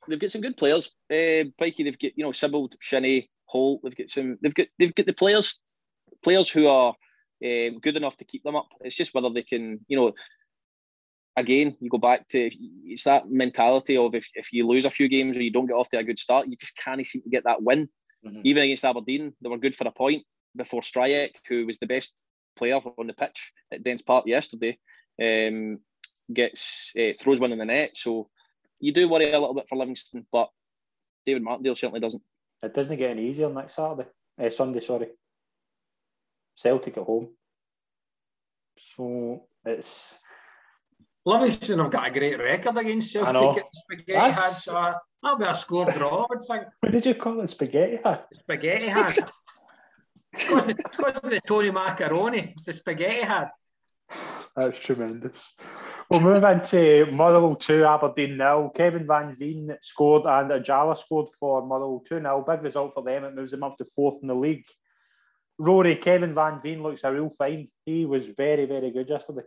They've 0.07 0.19
got 0.19 0.31
some 0.31 0.41
good 0.41 0.57
players. 0.57 0.91
Uh, 1.09 1.49
Pikey, 1.59 1.83
they've 1.83 1.99
got 1.99 2.17
you 2.17 2.23
know 2.23 2.31
Sibbald, 2.31 2.73
Shinnie, 2.79 3.29
Holt. 3.45 3.81
They've 3.83 3.95
got 3.95 4.09
some. 4.09 4.37
They've 4.41 4.53
got 4.53 4.67
they've 4.79 4.95
got 4.95 5.05
the 5.05 5.13
players, 5.13 5.59
players 6.23 6.49
who 6.49 6.67
are 6.67 6.93
um, 7.43 7.79
good 7.79 7.97
enough 7.97 8.17
to 8.17 8.25
keep 8.25 8.43
them 8.43 8.55
up. 8.55 8.69
It's 8.81 8.95
just 8.95 9.13
whether 9.13 9.29
they 9.29 9.43
can, 9.43 9.79
you 9.87 9.97
know. 9.97 10.13
Again, 11.37 11.77
you 11.79 11.89
go 11.89 11.97
back 11.97 12.27
to 12.29 12.49
it's 12.83 13.05
that 13.05 13.31
mentality 13.31 13.95
of 13.95 14.13
if, 14.13 14.27
if 14.33 14.51
you 14.51 14.67
lose 14.67 14.83
a 14.83 14.89
few 14.89 15.07
games 15.07 15.37
or 15.37 15.41
you 15.41 15.49
don't 15.49 15.65
get 15.65 15.75
off 15.77 15.87
to 15.89 15.97
a 15.97 16.03
good 16.03 16.19
start, 16.19 16.47
you 16.47 16.57
just 16.57 16.75
can't 16.75 17.05
seem 17.05 17.21
to 17.21 17.29
get 17.29 17.45
that 17.45 17.63
win. 17.63 17.87
Mhm. 18.25 18.41
Even 18.43 18.63
against 18.63 18.83
Aberdeen, 18.83 19.33
they 19.41 19.49
were 19.49 19.57
good 19.57 19.75
for 19.75 19.87
a 19.87 19.91
point 19.91 20.25
before 20.57 20.81
Stryjek, 20.81 21.35
who 21.47 21.65
was 21.65 21.77
the 21.77 21.87
best 21.87 22.13
player 22.57 22.75
on 22.75 23.07
the 23.07 23.13
pitch 23.13 23.51
at 23.71 23.81
Dens 23.81 24.01
Park 24.01 24.25
yesterday, 24.27 24.77
um, 25.21 25.79
gets 26.33 26.91
uh, 26.99 27.13
throws 27.19 27.39
one 27.39 27.53
in 27.53 27.59
the 27.59 27.65
net. 27.65 27.91
So 27.95 28.29
you 28.81 28.91
do 28.91 29.07
worry 29.07 29.31
a 29.31 29.39
little 29.39 29.53
bit 29.53 29.69
for 29.69 29.77
Livingston, 29.77 30.25
but 30.31 30.49
David 31.25 31.43
Martindale 31.43 31.75
certainly 31.75 31.99
doesn't. 31.99 32.21
It 32.63 32.73
doesn't 32.73 32.97
get 32.97 33.11
any 33.11 33.27
easier 33.29 33.49
next 33.49 33.75
Saturday. 33.75 34.09
Eh, 34.39 34.49
Sunday, 34.49 34.79
sorry. 34.81 35.07
Celtic 36.55 36.97
at 36.97 37.03
home. 37.03 37.29
So 38.77 39.43
it's 39.65 40.17
Livingston 41.25 41.79
have 41.79 41.91
got 41.91 42.07
a 42.07 42.11
great 42.11 42.39
record 42.39 42.77
against 42.77 43.11
Celtic. 43.13 43.29
I 43.29 43.31
know. 43.33 43.39
Celtic 43.53 43.63
at 43.63 43.75
Spaghetti 43.75 44.11
That's- 44.13 44.35
Had, 44.35 44.53
so 44.53 44.77
uh, 44.77 44.93
that'll 45.21 45.37
be 45.37 45.45
a 45.45 45.53
score 45.53 45.91
draw. 45.91 46.23
I 46.23 46.25
would 46.29 46.41
think 46.47 46.63
what 46.79 46.91
did 46.91 47.05
you 47.05 47.15
call 47.15 47.41
it? 47.41 47.49
Spaghetti? 47.49 47.99
hat? 48.03 48.27
Spaghetti 48.33 48.87
Had. 48.87 49.29
It's 50.33 50.45
because 50.45 50.69
of, 50.69 50.77
because 50.77 51.15
of 51.25 51.29
the 51.29 51.41
Tony 51.45 51.71
Macaroni. 51.71 52.53
It's 52.53 52.63
the 52.63 52.71
Spaghetti 52.71 53.21
Had. 53.21 53.49
That's 54.55 54.79
tremendous. 54.79 55.53
We'll 56.09 56.21
move 56.21 56.43
into 56.43 57.07
Motherwell 57.11 57.55
2, 57.55 57.85
Aberdeen 57.85 58.37
nil. 58.37 58.69
Kevin 58.75 59.07
Van 59.07 59.35
Veen 59.39 59.77
scored 59.81 60.25
and 60.25 60.51
Ajala 60.51 60.97
scored 60.97 61.29
for 61.39 61.65
Motherwell 61.65 62.03
2 62.07 62.19
0. 62.19 62.45
Big 62.45 62.61
result 62.61 62.93
for 62.93 63.03
them. 63.03 63.23
It 63.23 63.35
moves 63.35 63.51
them 63.51 63.63
up 63.63 63.77
to 63.77 63.85
fourth 63.85 64.19
in 64.21 64.27
the 64.27 64.35
league. 64.35 64.65
Rory, 65.57 65.95
Kevin 65.95 66.33
Van 66.33 66.59
Veen 66.61 66.83
looks 66.83 67.03
a 67.03 67.13
real 67.13 67.29
find. 67.29 67.69
He 67.85 68.05
was 68.05 68.25
very, 68.25 68.65
very 68.65 68.91
good 68.91 69.07
yesterday. 69.07 69.43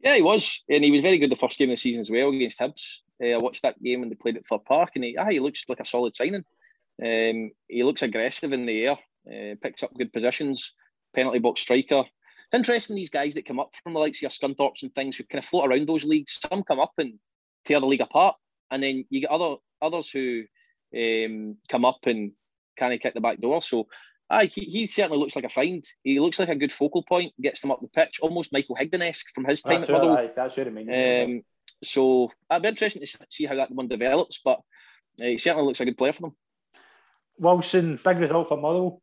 Yeah, 0.00 0.16
he 0.16 0.22
was, 0.22 0.62
and 0.68 0.84
he 0.84 0.90
was 0.90 1.00
very 1.00 1.18
good 1.18 1.30
the 1.30 1.36
first 1.36 1.58
game 1.58 1.70
of 1.70 1.76
the 1.76 1.80
season 1.80 2.02
as 2.02 2.10
well 2.10 2.28
against 2.28 2.60
Hibs. 2.60 2.98
Uh, 3.22 3.28
I 3.28 3.38
watched 3.38 3.62
that 3.62 3.82
game 3.82 4.00
when 4.00 4.10
they 4.10 4.14
played 4.14 4.36
at 4.36 4.46
Fir 4.46 4.58
Park, 4.58 4.90
and 4.94 5.04
he, 5.04 5.16
ah, 5.16 5.30
he 5.30 5.40
looks 5.40 5.64
like 5.68 5.80
a 5.80 5.84
solid 5.84 6.14
signing. 6.14 6.44
Um, 7.02 7.50
he 7.66 7.82
looks 7.82 8.02
aggressive 8.02 8.52
in 8.52 8.66
the 8.66 8.86
air, 8.86 8.98
uh, 9.26 9.54
picks 9.62 9.82
up 9.82 9.94
good 9.94 10.12
positions, 10.12 10.74
penalty 11.14 11.38
box 11.38 11.62
striker. 11.62 12.04
It's 12.54 12.68
interesting 12.68 12.94
these 12.94 13.10
guys 13.10 13.34
that 13.34 13.46
come 13.46 13.58
up 13.58 13.74
from 13.82 13.94
the 13.94 13.98
likes 13.98 14.18
of 14.18 14.22
your 14.22 14.30
Scunthorpes 14.30 14.82
and 14.82 14.94
things 14.94 15.16
who 15.16 15.24
kind 15.24 15.42
of 15.42 15.44
float 15.44 15.68
around 15.68 15.88
those 15.88 16.04
leagues. 16.04 16.40
Some 16.48 16.62
come 16.62 16.78
up 16.78 16.92
and 16.98 17.14
tear 17.64 17.80
the 17.80 17.86
league 17.86 18.00
apart, 18.00 18.36
and 18.70 18.80
then 18.80 19.04
you 19.10 19.22
get 19.22 19.30
other 19.30 19.56
others 19.82 20.08
who 20.08 20.44
um, 20.96 21.56
come 21.68 21.84
up 21.84 22.06
and 22.06 22.30
kind 22.78 22.94
of 22.94 23.00
kick 23.00 23.14
the 23.14 23.20
back 23.20 23.40
door. 23.40 23.60
So. 23.60 23.88
Aye, 24.30 24.46
he, 24.46 24.62
he 24.62 24.86
certainly 24.86 25.18
looks 25.18 25.36
like 25.36 25.44
a 25.44 25.50
find. 25.50 25.84
He 26.02 26.18
looks 26.18 26.38
like 26.38 26.48
a 26.48 26.54
good 26.54 26.72
focal 26.72 27.02
point, 27.02 27.34
gets 27.42 27.60
them 27.60 27.70
up 27.70 27.82
the 27.82 27.88
pitch, 27.88 28.20
almost 28.22 28.54
Michael 28.54 28.74
Higdon 28.74 29.02
esque 29.02 29.26
from 29.34 29.44
his 29.44 29.60
time 29.60 29.80
That's 29.80 29.90
at 29.90 30.02
aye, 30.02 30.30
that's 30.34 30.56
what 30.56 30.66
I 30.66 30.70
mean. 30.70 30.88
Um, 30.88 31.42
so 31.82 32.32
it'd 32.50 32.62
be 32.62 32.68
interesting 32.70 33.02
to 33.02 33.26
see 33.28 33.44
how 33.44 33.56
that 33.56 33.70
one 33.70 33.86
develops, 33.86 34.40
but 34.42 34.60
uh, 35.20 35.26
he 35.26 35.36
certainly 35.36 35.66
looks 35.66 35.80
a 35.80 35.84
good 35.84 35.98
player 35.98 36.14
for 36.14 36.22
them. 36.22 36.36
Wilson, 37.38 38.00
big 38.02 38.18
result 38.18 38.48
for 38.48 38.56
Motherwell. 38.56 39.02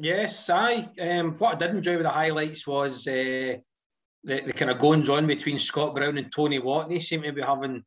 Yes, 0.00 0.48
I. 0.48 0.88
Um, 1.00 1.32
what 1.38 1.56
I 1.56 1.58
did 1.58 1.76
enjoy 1.76 1.96
with 1.96 2.04
the 2.04 2.10
highlights 2.10 2.66
was 2.66 3.06
uh, 3.06 3.56
the, 4.24 4.40
the 4.40 4.52
kind 4.52 4.70
of 4.70 4.78
goings 4.78 5.08
on 5.08 5.26
between 5.26 5.58
Scott 5.58 5.94
Brown 5.94 6.18
and 6.18 6.32
Tony 6.32 6.58
Watt. 6.58 6.88
They 6.88 7.00
seem 7.00 7.22
to 7.22 7.32
be 7.32 7.42
having 7.42 7.84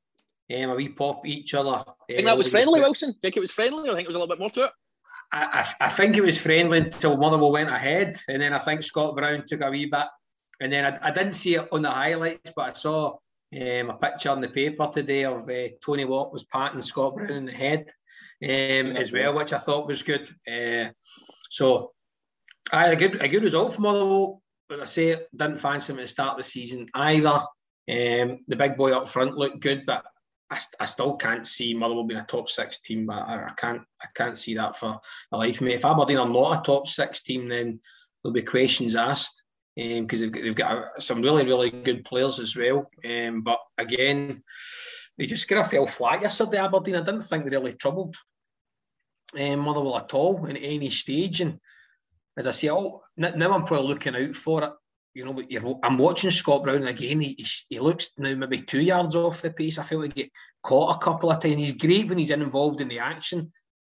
um, 0.55 0.69
a 0.69 0.75
wee 0.75 0.89
pop 0.89 1.21
at 1.25 1.31
each 1.31 1.53
other. 1.53 1.71
I 1.71 1.83
think 2.07 2.25
that 2.25 2.37
was 2.37 2.49
friendly, 2.49 2.79
Wilson. 2.79 3.15
Think 3.21 3.37
it 3.37 3.39
was 3.39 3.51
friendly? 3.51 3.89
I 3.89 3.93
think 3.93 4.05
it 4.05 4.07
was 4.07 4.15
a 4.15 4.19
little 4.19 4.33
bit 4.33 4.39
more 4.39 4.49
to 4.51 4.65
it. 4.65 4.71
I, 5.31 5.65
I, 5.79 5.87
I 5.87 5.89
think 5.89 6.15
it 6.15 6.23
was 6.23 6.37
friendly 6.37 6.79
until 6.79 7.17
Motherwell 7.17 7.51
went 7.51 7.69
ahead, 7.69 8.17
and 8.27 8.41
then 8.41 8.53
I 8.53 8.59
think 8.59 8.83
Scott 8.83 9.15
Brown 9.15 9.43
took 9.47 9.61
a 9.61 9.71
wee 9.71 9.87
bit, 9.87 10.07
and 10.61 10.71
then 10.71 10.85
I, 10.85 11.07
I 11.07 11.11
didn't 11.11 11.33
see 11.33 11.55
it 11.55 11.67
on 11.71 11.81
the 11.81 11.89
highlights, 11.89 12.51
but 12.55 12.69
I 12.69 12.73
saw 12.73 13.17
um, 13.53 13.89
a 13.89 13.97
picture 13.99 14.31
in 14.33 14.41
the 14.41 14.49
paper 14.49 14.89
today 14.93 15.25
of 15.25 15.49
uh, 15.49 15.69
Tony 15.83 16.05
Watt 16.05 16.31
was 16.31 16.43
patting 16.43 16.81
Scott 16.81 17.15
Brown 17.15 17.31
in 17.31 17.45
the 17.45 17.51
head 17.51 17.91
um, 18.43 18.95
as 18.97 19.11
well, 19.11 19.33
which 19.33 19.53
I 19.53 19.57
thought 19.57 19.87
was 19.87 20.03
good. 20.03 20.29
Uh, 20.47 20.89
so, 21.49 21.91
I 22.71 22.87
a 22.87 22.95
good 22.95 23.21
a 23.21 23.27
good 23.27 23.43
result 23.43 23.73
from 23.73 23.83
Motherwell. 23.83 24.41
As 24.71 24.79
I 24.79 24.85
say, 24.85 25.21
didn't 25.35 25.59
fancy 25.59 25.93
him 25.93 25.99
at 25.99 26.03
the 26.03 26.07
start 26.07 26.31
of 26.31 26.37
the 26.37 26.43
season 26.43 26.87
either. 26.93 27.43
Um, 27.89 28.39
the 28.47 28.55
big 28.55 28.77
boy 28.77 28.91
up 28.93 29.07
front 29.07 29.35
looked 29.35 29.59
good, 29.59 29.85
but 29.85 30.03
I, 30.49 30.59
I 30.79 30.85
still 30.85 31.15
can't 31.17 31.45
see 31.45 31.73
Motherwell 31.73 32.05
being 32.05 32.19
a 32.19 32.25
top 32.25 32.49
six 32.49 32.79
team. 32.79 33.05
But 33.05 33.27
I, 33.27 33.47
I 33.47 33.51
can't 33.57 33.81
I 34.01 34.07
can't 34.15 34.37
see 34.37 34.55
that 34.55 34.77
for 34.77 34.99
the 35.31 35.37
life 35.37 35.61
me. 35.61 35.73
If 35.73 35.85
Aberdeen 35.85 36.17
are 36.17 36.29
not 36.29 36.59
a 36.59 36.63
top 36.63 36.87
six 36.87 37.21
team, 37.21 37.47
then 37.47 37.79
there'll 38.23 38.33
be 38.33 38.41
questions 38.41 38.95
asked 38.95 39.43
because 39.75 40.21
they've 40.21 40.31
got, 40.31 40.43
they've 40.43 40.55
got 40.55 41.01
some 41.01 41.21
really 41.21 41.45
really 41.45 41.69
good 41.69 42.05
players 42.05 42.39
as 42.39 42.55
well. 42.55 42.89
Um, 43.03 43.41
but 43.41 43.59
again, 43.77 44.43
they 45.17 45.25
just 45.25 45.47
kind 45.47 45.61
of 45.61 45.69
fell 45.69 45.85
flat 45.85 46.21
yesterday. 46.21 46.57
Aberdeen. 46.57 46.95
I 46.95 47.01
didn't 47.01 47.23
think 47.23 47.43
they 47.43 47.49
really 47.49 47.73
troubled 47.73 48.15
um, 49.37 49.59
Motherwell 49.59 49.97
at 49.97 50.13
all 50.13 50.45
in 50.45 50.57
any 50.57 50.89
stage. 50.89 51.41
And 51.41 51.59
as 52.37 52.47
I 52.47 52.51
say, 52.51 52.69
oh, 52.69 53.01
now 53.17 53.53
I'm 53.53 53.63
probably 53.63 53.87
looking 53.87 54.15
out 54.15 54.33
for 54.35 54.63
it. 54.63 54.71
You 55.13 55.25
know, 55.25 55.33
but 55.33 55.45
I'm 55.83 55.99
watching 55.99 56.31
Scott 56.31 56.63
Brown 56.63 56.87
again. 56.87 57.21
He, 57.21 57.45
he, 57.69 57.79
looks 57.79 58.09
now 58.17 58.33
maybe 58.33 58.61
two 58.61 58.81
yards 58.81 59.15
off 59.15 59.43
the 59.43 59.51
pace. 59.51 59.77
I 59.77 59.83
feel 59.83 60.01
like 60.01 60.15
he 60.15 60.23
get 60.23 60.31
caught 60.63 60.95
a 60.95 60.99
couple 60.99 61.29
of 61.29 61.39
times. 61.39 61.57
He's 61.57 61.73
great 61.73 62.09
when 62.09 62.17
he's 62.17 62.31
involved 62.31 62.81
in 62.81 62.87
the 62.87 62.97
action, 62.97 63.51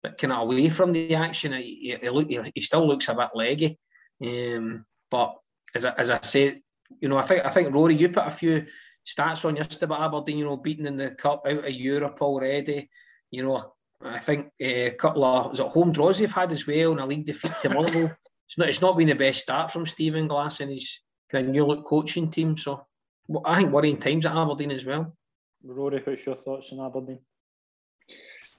but 0.04 0.18
kind 0.18 0.34
of 0.34 0.42
away 0.42 0.68
from 0.68 0.92
the 0.92 1.16
action, 1.16 1.54
he, 1.54 1.98
he, 2.02 2.10
look, 2.10 2.30
he, 2.30 2.60
still 2.60 2.86
looks 2.86 3.08
a 3.08 3.16
bit 3.16 3.30
leggy. 3.34 3.80
Um, 4.22 4.86
but 5.10 5.38
as 5.74 5.86
I, 5.86 5.94
as 5.94 6.10
I 6.10 6.20
say, 6.22 6.62
you 7.00 7.08
know, 7.08 7.18
I 7.18 7.22
think 7.22 7.46
I 7.46 7.50
think 7.50 7.74
Rory, 7.74 7.96
you 7.96 8.10
put 8.10 8.28
a 8.28 8.32
few 8.32 8.66
stats 9.06 9.46
on 9.46 9.56
yesterday 9.56 9.86
about 9.86 10.02
Aberdeen. 10.02 10.40
You 10.40 10.46
know, 10.46 10.58
beating 10.58 10.86
in 10.86 10.98
the 10.98 11.12
cup 11.12 11.44
out 11.48 11.66
of 11.66 11.72
Europe 11.72 12.22
already. 12.22 12.90
You 13.32 13.44
know, 13.44 13.74
I 14.04 14.20
think 14.20 14.48
uh, 14.62 14.66
a 14.66 14.91
couple 14.91 15.24
of 15.24 15.52
was 15.52 15.60
it 15.60 15.68
home 15.68 15.91
draws 15.91 16.20
they've 16.20 16.32
had 16.32 16.52
as 16.52 16.68
well, 16.68 16.91
and 16.91 17.00
a 17.00 17.06
league 17.06 17.26
defeat 17.26 17.54
to 17.62 17.70
Motherwell. 17.70 18.16
It's 18.48 18.60
not 18.60 18.70
it's 18.70 18.82
not 18.82 18.96
been 18.96 19.08
the 19.08 19.16
best 19.16 19.41
start 19.41 19.72
from 19.72 19.88
Stephen 19.88 20.28
Glass 20.28 20.60
and 20.60 20.70
his 20.70 21.00
kind 21.32 21.48
of 21.48 21.52
new 21.52 21.66
look 21.66 21.84
coaching 21.84 22.30
team. 22.30 22.56
So 22.56 22.86
well, 23.28 23.41
I 23.43 23.58
think 23.58 23.72
worrying 23.72 23.98
times 23.98 24.24
at 24.28 24.36
Aberdeen 24.36 24.70
as 24.70 24.86
well. 24.86 25.18
Rory, 25.64 26.00
what's 26.06 26.26
your 26.28 26.36
thoughts 26.36 26.72
on 26.72 26.86
Aberdeen? 26.86 27.20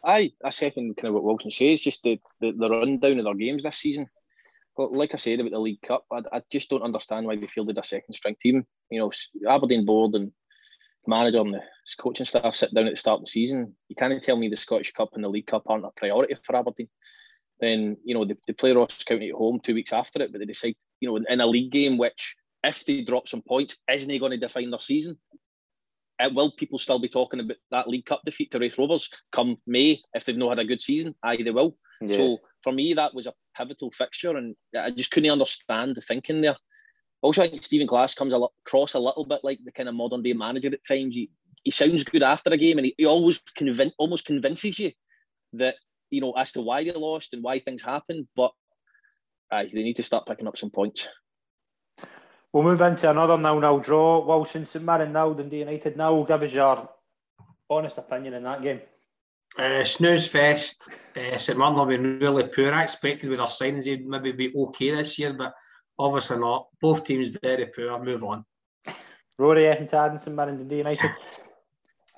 Aye, 0.05 0.33
I 0.45 0.51
second 0.51 0.97
kind 0.97 1.09
of 1.09 1.15
what 1.15 1.25
Wilson 1.25 1.51
says, 1.51 1.83
just 1.83 2.03
the, 2.03 2.19
the, 2.41 2.53
the 2.53 2.69
rundown 2.69 3.19
of 3.19 3.25
their 3.25 3.35
games 3.35 3.63
this 3.63 3.79
season. 3.79 4.09
But 4.77 4.93
like 4.93 5.15
I 5.15 5.17
said 5.17 5.41
about 5.41 5.53
the 5.53 5.59
League 5.59 5.83
Cup, 5.83 6.05
I, 6.13 6.23
I 6.33 6.43
just 6.51 6.69
don't 6.69 6.83
understand 6.83 7.27
why 7.27 7.37
they 7.37 7.47
fielded 7.47 7.79
a 7.79 7.85
second 7.85 8.13
string 8.13 8.37
team. 8.41 8.67
You 8.91 9.01
know, 9.01 9.13
Aberdeen 9.49 9.87
board 9.87 10.15
and 10.15 10.33
manager 11.09 11.41
and 11.41 11.55
the 11.55 11.61
coaching 11.99 12.27
staff 12.27 12.55
sit 12.55 12.75
down 12.75 12.87
at 12.87 12.93
the 12.93 12.97
start 12.97 13.21
of 13.21 13.27
the 13.27 13.31
season. 13.31 13.75
You 13.89 13.97
can't 13.97 14.23
tell 14.23 14.37
me 14.37 14.49
the 14.49 14.57
Scottish 14.57 14.93
Cup 14.93 15.11
and 15.15 15.25
the 15.25 15.29
League 15.29 15.47
Cup 15.47 15.65
aren't 15.67 15.85
a 15.85 15.91
priority 15.97 16.35
for 16.45 16.57
Aberdeen. 16.57 16.89
Then, 17.61 17.97
you 18.05 18.15
know, 18.15 18.25
they, 18.25 18.37
they 18.47 18.53
play 18.53 18.73
Ross 18.73 19.03
County 19.05 19.31
at 19.31 19.35
home 19.35 19.61
two 19.63 19.75
weeks 19.75 19.93
after 19.93 20.23
it, 20.23 20.33
but 20.33 20.39
they 20.39 20.45
decide, 20.45 20.75
you 21.01 21.09
know, 21.09 21.25
in 21.29 21.41
a 21.41 21.47
league 21.47 21.73
game, 21.73 21.97
which 21.97 22.37
if 22.63 22.85
they 22.85 23.03
drop 23.03 23.29
some 23.29 23.43
points, 23.43 23.79
isn't 23.91 24.11
he 24.11 24.19
going 24.19 24.33
to 24.33 24.37
define 24.37 24.71
their 24.71 24.81
season? 24.81 25.17
Uh, 26.19 26.31
will 26.33 26.51
people 26.53 26.79
still 26.79 26.99
be 26.99 27.09
talking 27.09 27.41
about 27.41 27.57
that 27.71 27.89
League 27.89 28.07
Cup 28.07 28.23
defeat 28.25 28.51
to 28.51 28.59
Raith 28.59 28.79
Rovers 28.79 29.09
come 29.33 29.57
May 29.67 30.01
if 30.15 30.25
they've 30.25 30.37
not 30.37 30.51
had 30.51 30.59
a 30.61 30.65
good 30.65 30.81
season? 30.81 31.15
Aye, 31.23 31.43
they 31.43 31.51
will. 31.51 31.77
Yeah. 32.01 32.17
So 32.17 32.39
for 32.63 32.73
me, 32.73 32.95
that 32.95 33.15
was 33.15 33.27
a 33.27 33.35
pivotal 33.57 33.91
fixture, 33.91 34.37
and 34.37 34.57
I 34.77 34.91
just 34.91 35.11
couldn't 35.11 35.31
understand 35.31 35.95
the 35.95 36.01
thinking 36.01 36.41
there. 36.41 36.57
Also, 37.23 37.43
I 37.43 37.49
think 37.49 37.65
Stephen 37.65 37.87
Glass 37.87 38.15
comes 38.15 38.33
a 38.33 38.39
lot, 38.39 38.53
across 38.67 38.95
a 38.95 38.99
little 38.99 39.25
bit 39.25 39.41
like 39.43 39.59
the 39.65 39.73
kind 39.73 39.89
of 39.89 39.95
modern 39.95 40.23
day 40.23 40.33
manager 40.33 40.69
at 40.69 40.85
times. 40.87 41.15
He, 41.15 41.31
he 41.65 41.71
sounds 41.71 42.05
good 42.05 42.23
after 42.23 42.51
a 42.51 42.57
game, 42.57 42.79
and 42.79 42.87
he, 42.87 42.95
he 42.99 43.05
always 43.07 43.41
convin- 43.57 43.93
almost 43.99 44.27
convinces 44.27 44.79
you 44.79 44.93
that 45.55 45.77
you 46.11 46.21
know 46.21 46.33
as 46.33 46.53
to 46.53 46.61
why 46.61 46.85
they 46.85 46.93
lost 46.93 47.33
and 47.33 47.43
why 47.43 47.59
things 47.59 47.83
happened. 47.83 48.29
But 48.37 48.53
aye, 49.51 49.71
they 49.73 49.83
need 49.83 49.97
to 49.97 50.03
start 50.03 50.27
picking 50.27 50.47
up 50.47 50.59
some 50.59 50.71
points. 50.71 51.09
We'll 52.53 52.65
move 52.65 52.81
into 52.81 53.11
another 53.11 53.37
nil-nil 53.37 53.81
draw. 53.81 54.25
Wilson 54.25 54.65
St 54.65 54.85
Mirren 54.85 55.13
nil, 55.13 55.35
Dundee 55.35 55.59
United 55.59 55.97
nil. 55.97 56.25
Give 56.25 56.43
us 56.43 56.53
your 56.53 56.89
honest 57.69 57.99
opinion 57.99 58.35
in 58.35 58.45
that 58.45 58.63
game. 58.63 58.81
Uh, 59.59 59.85
snooze 59.85 60.29
fest. 60.29 60.89
Uh, 61.17 61.37
St 61.39 61.59
Mirren 61.59 61.77
have 61.77 61.89
been 61.89 62.19
really 62.19 62.45
poor. 62.45 62.73
I 62.73 62.85
expected 62.85 63.31
with 63.31 63.41
our 63.41 63.49
signings 63.49 63.85
they'd 63.85 64.07
maybe 64.07 64.33
be 64.33 64.53
okay 64.57 64.95
this 64.95 65.19
year, 65.19 65.33
but 65.33 65.55
obviously 65.99 66.39
not. 66.39 66.69
Both 66.81 67.05
teams 67.05 67.37
very 67.43 67.67
poor. 67.67 68.03
Move 68.03 68.25
on. 68.25 68.45
Rory 69.39 69.71
Ethan 69.71 70.19
St 70.19 70.35
Mirren 70.35 70.57
Dundee 70.57 70.79
United. 70.79 71.11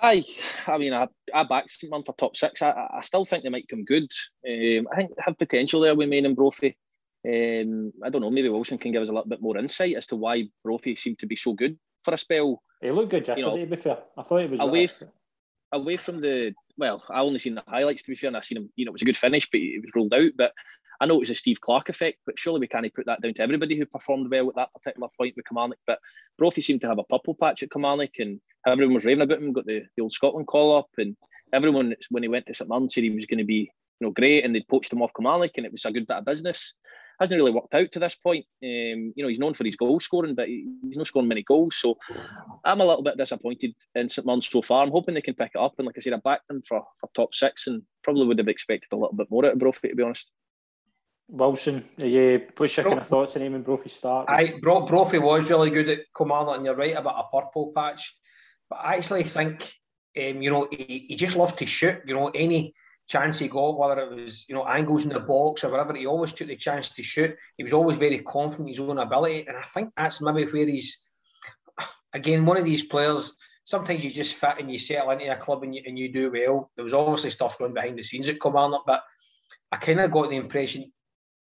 Aye, 0.00 0.24
I 0.66 0.78
mean, 0.78 0.94
I, 0.94 1.08
I 1.34 1.42
back 1.42 1.68
St 1.68 1.90
Mirren 1.90 2.04
for 2.04 2.14
top 2.14 2.36
six. 2.36 2.62
I, 2.62 2.70
I 2.70 3.00
still 3.02 3.24
think 3.24 3.42
they 3.42 3.50
might 3.50 3.68
come 3.68 3.84
good. 3.84 4.08
Um, 4.48 4.86
I 4.92 4.96
think 4.96 5.10
they 5.10 5.22
have 5.24 5.38
potential 5.38 5.80
there 5.80 5.94
with 5.94 6.08
Main 6.08 6.26
and 6.26 6.36
Brophy. 6.36 6.76
Um, 7.26 7.92
I 8.04 8.10
don't 8.10 8.22
know, 8.22 8.30
maybe 8.30 8.48
Wilson 8.48 8.78
can 8.78 8.92
give 8.92 9.02
us 9.02 9.08
a 9.08 9.12
little 9.12 9.28
bit 9.28 9.42
more 9.42 9.58
insight 9.58 9.96
as 9.96 10.06
to 10.06 10.16
why 10.16 10.44
Brophy 10.64 10.94
seemed 10.94 11.18
to 11.18 11.26
be 11.26 11.34
so 11.34 11.52
good 11.52 11.76
for 11.98 12.14
a 12.14 12.18
spell. 12.18 12.62
He 12.80 12.92
looked 12.92 13.10
good 13.10 13.26
yesterday, 13.26 13.40
you 13.40 13.56
know, 13.56 13.64
to 13.64 13.66
be 13.66 13.76
fair. 13.76 13.98
I 14.16 14.22
thought 14.22 14.42
he 14.42 14.46
was 14.46 14.60
away, 14.60 14.84
f- 14.84 15.02
away 15.72 15.96
from 15.96 16.20
the 16.20 16.54
well, 16.76 17.02
I 17.10 17.20
only 17.20 17.40
seen 17.40 17.56
the 17.56 17.64
highlights 17.66 18.04
to 18.04 18.12
be 18.12 18.14
fair, 18.14 18.28
and 18.28 18.36
I 18.36 18.40
seen 18.40 18.58
him, 18.58 18.70
you 18.76 18.84
know, 18.84 18.90
it 18.90 18.92
was 18.92 19.02
a 19.02 19.04
good 19.04 19.16
finish, 19.16 19.48
but 19.50 19.60
it 19.60 19.82
was 19.82 19.90
ruled 19.96 20.14
out. 20.14 20.30
But 20.36 20.52
I 21.00 21.06
know 21.06 21.16
it 21.16 21.20
was 21.20 21.30
a 21.30 21.34
Steve 21.34 21.60
Clarke 21.60 21.88
effect, 21.88 22.18
but 22.26 22.38
surely 22.38 22.60
we 22.60 22.66
can't 22.66 22.92
put 22.92 23.06
that 23.06 23.20
down 23.20 23.34
to 23.34 23.42
everybody 23.42 23.76
who 23.76 23.86
performed 23.86 24.30
well 24.30 24.48
at 24.48 24.56
that 24.56 24.72
particular 24.72 25.08
point 25.16 25.34
with 25.36 25.46
Kilmarnock. 25.46 25.78
But 25.86 26.00
Brophy 26.38 26.60
seemed 26.60 26.80
to 26.82 26.88
have 26.88 26.98
a 26.98 27.04
purple 27.04 27.34
patch 27.34 27.62
at 27.62 27.70
Kilmarnock, 27.70 28.18
and 28.18 28.40
everyone 28.66 28.94
was 28.94 29.04
raving 29.04 29.22
about 29.22 29.38
him, 29.38 29.52
got 29.52 29.66
the, 29.66 29.82
the 29.96 30.02
old 30.02 30.12
Scotland 30.12 30.46
call 30.46 30.76
up, 30.76 30.88
and 30.98 31.16
everyone, 31.52 31.94
when 32.10 32.22
he 32.22 32.28
went 32.28 32.46
to 32.46 32.54
St 32.54 32.68
Mirren, 32.68 32.88
said 32.88 33.04
he 33.04 33.10
was 33.10 33.26
going 33.26 33.38
to 33.38 33.44
be 33.44 33.70
you 34.00 34.06
know, 34.06 34.10
great, 34.12 34.44
and 34.44 34.54
they'd 34.54 34.68
poached 34.68 34.92
him 34.92 35.02
off 35.02 35.12
Kilmarnock, 35.16 35.52
and 35.56 35.66
it 35.66 35.72
was 35.72 35.84
a 35.84 35.92
good 35.92 36.06
bit 36.06 36.18
of 36.18 36.24
business 36.24 36.74
hasn't 37.20 37.38
really 37.38 37.50
worked 37.50 37.74
out 37.74 37.90
to 37.92 37.98
this 37.98 38.14
point. 38.14 38.44
Um, 38.62 39.12
you 39.16 39.22
know, 39.22 39.28
he's 39.28 39.38
known 39.38 39.54
for 39.54 39.64
his 39.64 39.76
goal 39.76 39.98
scoring, 39.98 40.34
but 40.34 40.48
he's 40.48 40.96
not 40.96 41.06
scoring 41.06 41.28
many 41.28 41.42
goals. 41.42 41.76
So 41.76 41.98
I'm 42.64 42.80
a 42.80 42.84
little 42.84 43.02
bit 43.02 43.16
disappointed 43.16 43.74
in 43.94 44.08
St 44.08 44.26
Mirren 44.26 44.42
so 44.42 44.62
far. 44.62 44.84
I'm 44.84 44.92
hoping 44.92 45.14
they 45.14 45.20
can 45.20 45.34
pick 45.34 45.52
it 45.54 45.60
up. 45.60 45.74
And 45.78 45.86
like 45.86 45.96
I 45.98 46.00
said, 46.00 46.12
I 46.12 46.18
backed 46.18 46.48
them 46.48 46.62
for, 46.66 46.84
for 47.00 47.10
top 47.14 47.34
six 47.34 47.66
and 47.66 47.82
probably 48.04 48.26
would 48.26 48.38
have 48.38 48.48
expected 48.48 48.88
a 48.92 48.96
little 48.96 49.14
bit 49.14 49.30
more 49.30 49.46
out 49.46 49.52
of 49.52 49.58
Brophy, 49.58 49.88
to 49.88 49.96
be 49.96 50.02
honest. 50.02 50.30
Wilson, 51.28 51.84
yeah, 51.98 52.38
what's 52.56 52.76
your 52.76 52.84
Bro- 52.84 52.92
kind 52.92 53.02
of 53.02 53.08
thoughts 53.08 53.36
on 53.36 53.42
him 53.42 53.54
and 53.54 53.64
Brophy 53.64 53.90
start? 53.90 54.26
I 54.28 54.54
Bro- 54.62 54.86
Brophy 54.86 55.18
was 55.18 55.50
really 55.50 55.70
good 55.70 55.88
at 55.88 56.00
Kilmarnock, 56.16 56.56
and 56.56 56.64
you're 56.64 56.74
right 56.74 56.96
about 56.96 57.24
a 57.24 57.28
purple 57.36 57.72
patch. 57.74 58.16
But 58.70 58.80
I 58.82 58.96
actually 58.96 59.24
think, 59.24 59.72
um, 60.18 60.42
you 60.42 60.50
know, 60.50 60.68
he, 60.70 61.06
he 61.08 61.16
just 61.16 61.36
loved 61.36 61.58
to 61.58 61.66
shoot. 61.66 61.98
You 62.06 62.14
know, 62.14 62.28
any 62.28 62.74
chance 63.08 63.38
he 63.38 63.48
got, 63.48 63.78
whether 63.78 64.00
it 64.02 64.14
was 64.14 64.48
you 64.48 64.54
know 64.54 64.66
angles 64.66 65.04
in 65.04 65.10
the 65.10 65.20
box 65.20 65.64
or 65.64 65.70
whatever, 65.70 65.94
he 65.94 66.06
always 66.06 66.32
took 66.32 66.48
the 66.48 66.56
chance 66.56 66.90
to 66.90 67.02
shoot. 67.02 67.36
He 67.56 67.62
was 67.62 67.72
always 67.74 67.98
very 67.98 68.20
confident 68.20 68.68
in 68.68 68.74
his 68.74 68.80
own 68.80 68.98
ability, 68.98 69.46
and 69.46 69.56
I 69.56 69.62
think 69.62 69.92
that's 69.96 70.22
maybe 70.22 70.44
where 70.50 70.66
he's 70.66 70.98
again 72.14 72.46
one 72.46 72.56
of 72.56 72.64
these 72.64 72.84
players. 72.84 73.32
Sometimes 73.64 74.02
you 74.02 74.10
just 74.10 74.34
fit 74.34 74.54
and 74.60 74.72
you 74.72 74.78
settle 74.78 75.10
into 75.10 75.30
a 75.30 75.36
club 75.36 75.62
and 75.62 75.74
you, 75.74 75.82
and 75.84 75.98
you 75.98 76.10
do 76.10 76.32
well. 76.32 76.70
There 76.74 76.84
was 76.84 76.94
obviously 76.94 77.28
stuff 77.28 77.58
going 77.58 77.74
behind 77.74 77.98
the 77.98 78.02
scenes 78.02 78.26
at 78.30 78.40
Kilmarnock, 78.40 78.84
but 78.86 79.02
I 79.70 79.76
kind 79.76 80.00
of 80.00 80.10
got 80.10 80.30
the 80.30 80.36
impression, 80.36 80.90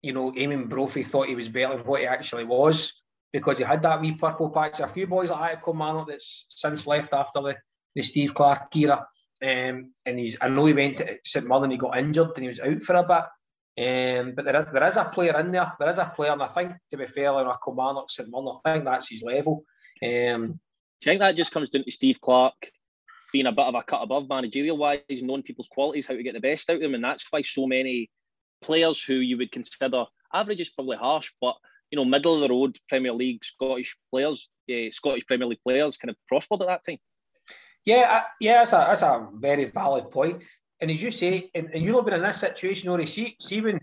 you 0.02 0.12
know, 0.12 0.32
Eamonn 0.32 0.68
Brophy 0.68 1.02
thought 1.02 1.28
he 1.28 1.34
was 1.34 1.48
better 1.48 1.76
than 1.76 1.86
what 1.86 2.00
he 2.00 2.06
actually 2.06 2.44
was 2.44 2.92
because 3.32 3.58
he 3.58 3.64
had 3.64 3.82
that 3.82 4.00
wee 4.00 4.12
purple 4.12 4.50
patch. 4.50 4.80
A 4.80 4.86
few 4.86 5.06
boys 5.06 5.30
like 5.30 5.40
that 5.40 5.58
at 5.58 5.64
Kilmarnock 5.64 6.08
that's 6.08 6.46
since 6.48 6.86
left 6.86 7.12
after 7.12 7.40
the, 7.40 7.56
the 7.94 8.02
Steve 8.02 8.34
Clarke 8.34 8.74
era 8.76 9.06
um, 9.42 9.92
and 10.06 10.18
he's, 10.18 10.36
I 10.40 10.48
know 10.48 10.66
he 10.66 10.72
went 10.72 10.98
to 10.98 11.18
St 11.24 11.50
and 11.50 11.72
he 11.72 11.78
got 11.78 11.98
injured 11.98 12.30
and 12.36 12.44
he 12.44 12.48
was 12.48 12.60
out 12.60 12.80
for 12.80 12.94
a 12.94 13.02
bit. 13.02 13.24
Um, 13.74 14.34
but 14.36 14.44
there, 14.44 14.70
there 14.72 14.86
is 14.86 14.96
a 14.96 15.04
player 15.04 15.38
in 15.40 15.50
there. 15.50 15.72
There 15.78 15.88
is 15.88 15.98
a 15.98 16.12
player, 16.14 16.32
and 16.32 16.42
I 16.42 16.46
think, 16.46 16.72
to 16.90 16.96
be 16.96 17.06
fair, 17.06 17.32
on 17.32 17.46
a 17.46 17.58
Kilmarnock 17.64 18.10
St 18.10 18.28
Mirren, 18.30 18.48
I 18.64 18.72
think 18.72 18.84
that's 18.84 19.08
his 19.08 19.22
level. 19.22 19.64
Um, 20.02 20.60
Do 21.00 21.04
you 21.04 21.10
think 21.10 21.20
that 21.20 21.36
just 21.36 21.52
comes 21.52 21.70
down 21.70 21.84
to 21.84 21.90
Steve 21.90 22.20
Clarke 22.20 22.70
being 23.32 23.46
a 23.46 23.52
bit 23.52 23.64
of 23.64 23.74
a 23.74 23.82
cut 23.82 24.02
above 24.02 24.28
managerial 24.28 24.76
wise, 24.76 25.00
knowing 25.08 25.42
people's 25.42 25.68
qualities, 25.68 26.06
how 26.06 26.14
to 26.14 26.22
get 26.22 26.34
the 26.34 26.40
best 26.40 26.68
out 26.70 26.76
of 26.76 26.82
them, 26.82 26.94
and 26.94 27.02
that's 27.02 27.26
why 27.30 27.42
so 27.42 27.66
many 27.66 28.10
players 28.62 29.02
who 29.02 29.14
you 29.14 29.36
would 29.38 29.52
consider 29.52 30.04
average 30.32 30.60
is 30.60 30.70
probably 30.70 30.96
harsh, 30.96 31.32
but 31.40 31.56
you 31.90 31.96
know, 31.96 32.04
middle 32.04 32.34
of 32.34 32.40
the 32.40 32.48
road 32.48 32.78
Premier 32.88 33.12
League 33.12 33.44
Scottish 33.44 33.96
players, 34.10 34.48
uh, 34.70 34.90
Scottish 34.90 35.26
Premier 35.26 35.46
League 35.46 35.60
players, 35.62 35.98
kind 35.98 36.10
of 36.10 36.16
prospered 36.26 36.62
at 36.62 36.68
that 36.68 36.84
time. 36.84 36.98
Yeah, 37.84 38.22
yeah, 38.40 38.58
that's 38.58 38.72
a, 38.72 38.76
that's 38.76 39.02
a 39.02 39.28
very 39.34 39.66
valid 39.66 40.10
point. 40.10 40.42
And 40.80 40.90
as 40.90 41.02
you 41.02 41.10
say, 41.10 41.50
and, 41.54 41.68
and 41.72 41.84
you've 41.84 41.94
not 41.94 42.06
been 42.06 42.14
in 42.14 42.22
this 42.22 42.38
situation, 42.38 42.88
Ori, 42.88 43.06
see, 43.06 43.36
see 43.40 43.60
when, 43.60 43.80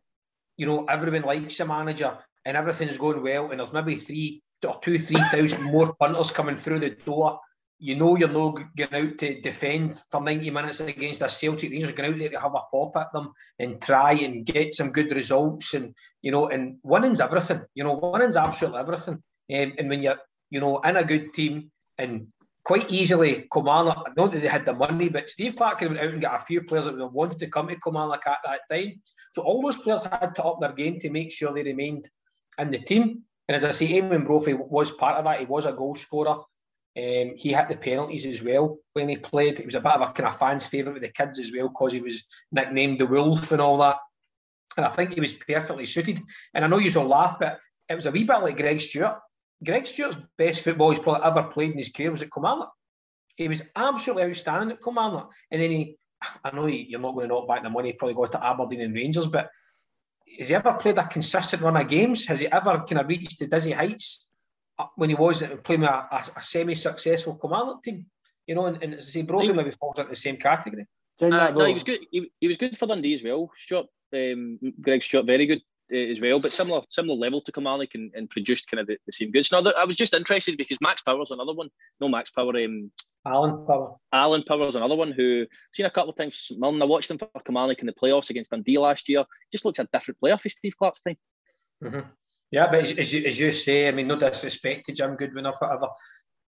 you 0.58 0.66
know, 0.66 0.86
everyone 0.86 1.22
likes 1.22 1.60
a 1.60 1.66
manager 1.66 2.18
and 2.46 2.58
everything's 2.58 2.98
going 2.98 3.22
well 3.22 3.52
and 3.52 3.60
there's 3.60 3.74
maybe 3.74 3.96
three 3.96 4.42
or 4.66 4.80
two, 4.82 4.98
three 4.98 5.22
thousand 5.32 5.64
more 5.64 5.94
punters 6.00 6.32
coming 6.32 6.56
through 6.56 6.80
the 6.80 6.90
door, 6.90 7.40
you 7.80 7.96
know 7.96 8.18
you're 8.18 8.28
not 8.28 8.76
going 8.76 8.94
out 8.94 9.18
to 9.18 9.42
defend 9.42 10.00
for 10.10 10.22
90 10.22 10.50
minutes 10.50 10.82
against 10.82 11.22
a 11.22 11.30
Celtic 11.30 11.72
Rangers, 11.72 11.94
going 11.94 12.14
out 12.14 12.20
there 12.20 12.30
to 12.30 12.40
have 12.40 12.54
a 12.54 12.62
pop 12.72 12.98
at 12.98 13.14
them 13.14 13.32
and 13.58 13.82
try 13.82 14.14
and 14.14 14.46
get 14.46 14.74
some 14.74 14.92
good 14.92 15.16
results. 15.16 15.74
And, 15.74 15.96
you 16.22 16.32
know, 16.32 16.50
and 16.50 16.78
winning's 16.84 17.22
everything. 17.22 17.62
You 17.74 17.86
know, 17.86 17.98
winning's 17.98 18.36
absolutely 18.36 18.82
everything. 18.82 19.14
Um, 19.16 19.74
and 19.78 19.90
when 19.90 20.04
you're, 20.04 20.18
you 20.50 20.60
know, 20.60 20.80
in 20.80 20.98
a 20.98 21.06
good 21.06 21.34
team 21.34 21.72
and 21.98 22.28
quite 22.64 22.92
easily 22.92 23.48
Kilmarnock, 23.52 24.04
I 24.08 24.12
know 24.16 24.28
that 24.28 24.42
they 24.42 24.48
had 24.48 24.66
the 24.66 24.74
money, 24.74 25.08
but 25.08 25.30
Steve 25.30 25.56
Clarke 25.56 25.82
went 25.82 26.00
out 26.00 26.10
and 26.10 26.22
got 26.22 26.42
a 26.42 26.46
few 26.46 26.62
players 26.62 26.86
that 26.86 27.14
wanted 27.14 27.40
to 27.40 27.48
come 27.48 27.70
to 27.70 27.80
Kilmarnock 27.80 28.28
at 28.28 28.38
that 28.44 28.60
time. 28.70 29.02
So 29.32 29.42
all 29.42 29.62
those 29.62 29.78
players 29.78 30.04
had 30.04 30.36
to 30.36 30.44
up 30.44 30.60
their 30.60 30.74
game 30.74 31.00
to 31.00 31.10
make 31.10 31.32
sure 31.32 31.54
they 31.54 31.64
remained 31.64 32.10
in 32.58 32.72
the 32.72 32.80
team. 32.80 33.24
And 33.48 33.56
as 33.56 33.64
I 33.64 33.72
say, 33.72 33.88
Eamonn 33.88 34.26
Brophy 34.26 34.54
was 34.54 34.92
part 34.92 35.18
of 35.18 35.24
that. 35.24 35.40
He 35.40 35.46
was 35.46 35.66
a 35.66 35.72
goal 35.72 35.96
scorer. 35.96 36.40
Um, 37.00 37.36
he 37.38 37.54
hit 37.54 37.70
the 37.70 37.78
penalties 37.78 38.26
as 38.26 38.44
well 38.44 38.78
when 38.94 39.08
he 39.08 39.16
played. 39.16 39.58
He 39.58 39.66
was 39.66 39.76
a 39.76 39.80
bit 39.80 39.94
of 39.94 40.02
a 40.02 40.12
kind 40.12 40.28
of 40.28 40.38
fans' 40.38 40.68
favourite 40.68 40.96
with 40.96 41.04
the 41.04 41.10
kids 41.10 41.40
as 41.40 41.52
well 41.56 41.70
because 41.70 41.94
he 41.94 42.02
was 42.02 42.24
nicknamed 42.52 43.00
the 43.00 43.06
Wolf 43.06 43.52
and 43.54 43.62
all 43.62 43.78
that. 43.78 43.98
And 44.76 44.86
I 44.86 44.90
think 44.90 45.14
he 45.14 45.22
was 45.22 45.34
perfectly 45.34 45.86
suited. 45.86 46.20
And 46.54 46.66
I 46.66 46.68
know 46.68 46.78
you'll 46.78 47.06
laugh, 47.06 47.38
but 47.40 47.60
it 47.88 47.96
was 47.96 48.06
a 48.06 48.12
wee 48.12 48.26
bit 48.26 48.42
like 48.42 48.58
Greg 48.58 48.82
Stewart. 48.82 49.18
Greg 49.64 49.86
Stewart's 49.86 50.18
best 50.38 50.62
football 50.62 50.92
he's 50.92 51.00
probably 51.00 51.26
ever 51.26 51.44
played 51.44 51.72
in 51.72 51.78
his 51.78 51.92
career 51.92 52.12
was 52.12 52.22
at 52.22 52.34
Kilmarnock. 52.34 52.72
He 53.36 53.48
was 53.48 53.64
absolutely 53.76 54.24
outstanding 54.24 54.72
at 54.72 54.84
Kilmarnock. 54.84 55.32
And 55.52 55.62
then 55.62 55.72
he, 55.72 55.98
I 56.44 56.52
know 56.52 56.66
he, 56.66 56.88
you're 56.90 57.00
not 57.00 57.14
going 57.14 57.30
to 57.30 57.36
knock 57.36 57.48
back 57.48 57.64
the 57.64 57.70
money, 57.70 57.90
he 57.90 57.94
probably 57.94 58.16
got 58.16 58.32
to 58.34 58.46
Aberdeen 58.46 58.82
and 58.82 58.96
Rangers, 58.96 59.28
but 59.28 59.50
has 60.38 60.50
he 60.50 60.56
ever 60.56 60.74
played 60.74 60.98
a 60.98 61.08
consistent 61.08 61.62
run 61.62 61.78
of 61.78 61.88
games? 61.88 62.26
Has 62.26 62.40
he 62.42 62.48
ever 62.48 62.84
kind 62.88 63.00
of 63.00 63.08
reached 63.08 63.40
the 63.40 63.48
dizzy 63.48 63.72
heights 63.72 64.29
when 64.96 65.10
he 65.10 65.16
was 65.16 65.44
playing 65.64 65.82
with 65.82 65.90
a, 65.90 66.08
a, 66.12 66.24
a 66.38 66.42
semi-successful 66.42 67.36
Kilmarnock 67.36 67.84
team? 67.84 68.06
You 68.48 68.56
know, 68.56 68.66
and, 68.66 68.82
and 68.82 68.94
as 68.96 69.08
I 69.08 69.12
say, 69.12 69.22
Brophy 69.22 69.54
maybe 69.54 69.72
falls 69.72 70.00
into 70.00 70.10
the 70.10 70.16
same 70.16 70.38
category. 70.38 70.88
Uh, 71.22 71.28
no, 71.28 71.66
he 71.66 71.74
was 71.74 71.84
good. 71.84 72.00
He, 72.12 72.32
he 72.40 72.48
was 72.48 72.58
good 72.58 72.78
for 72.78 72.88
Dundee 72.88 73.14
as 73.14 73.24
well. 73.24 73.52
Stewart, 73.56 73.88
um, 74.14 74.58
Greg 74.82 75.04
Stewart, 75.04 75.26
very 75.26 75.46
good 75.46 75.62
uh, 75.94 75.98
as 75.98 76.22
well, 76.22 76.40
but 76.40 76.54
similar 76.54 76.82
similar 76.90 77.18
level 77.18 77.42
to 77.42 77.52
Kilmarnock 77.52 77.94
and, 77.94 78.12
and 78.16 78.30
produced 78.30 78.70
kind 78.70 78.80
of 78.80 78.88
the, 78.88 78.98
the 79.06 79.12
same 79.12 79.32
goods. 79.32 79.52
Now, 79.52 79.62
I 79.78 79.84
was 79.84 79.98
just 79.98 80.14
interested 80.14 80.58
because 80.58 80.78
Max 80.82 81.02
Power's 81.02 81.32
another 81.32 81.54
one. 81.54 81.70
No, 82.00 82.08
Max 82.08 82.32
Power. 82.32 82.56
Um, 82.64 82.92
Alan 83.28 83.66
Power. 83.66 83.98
Alan 84.14 84.44
Power's 84.44 84.78
another 84.78 84.96
one 84.96 85.12
who 85.12 85.46
seen 85.74 85.86
a 85.86 85.92
couple 85.92 86.12
of 86.12 86.16
times. 86.16 86.52
Milne, 86.58 86.82
I 86.82 86.86
watched 86.86 87.12
him 87.12 87.18
for 87.18 87.30
Kilmarnock 87.46 87.80
in 87.80 87.86
the 87.86 87.94
playoffs 87.94 88.30
against 88.30 88.52
Dundee 88.52 88.78
last 88.78 89.10
year. 89.10 89.26
Just 89.52 89.66
looks 89.66 89.80
a 89.80 89.88
different 89.92 90.20
player 90.20 90.38
for 90.38 90.48
Steve 90.48 90.78
Clarke's 90.78 91.02
time. 91.02 91.18
Mm-hmm. 91.84 92.00
Yeah, 92.52 92.68
but 92.72 92.80
as, 92.80 92.92
as, 92.94 93.14
you, 93.14 93.26
as 93.26 93.40
you 93.40 93.52
say, 93.52 93.88
I 93.88 93.92
mean, 93.92 94.08
no 94.08 94.18
disrespect 94.18 94.86
to 94.86 94.92
Jim 94.92 95.16
Goodwin 95.16 95.46
or 95.46 95.54
whatever, 95.60 95.90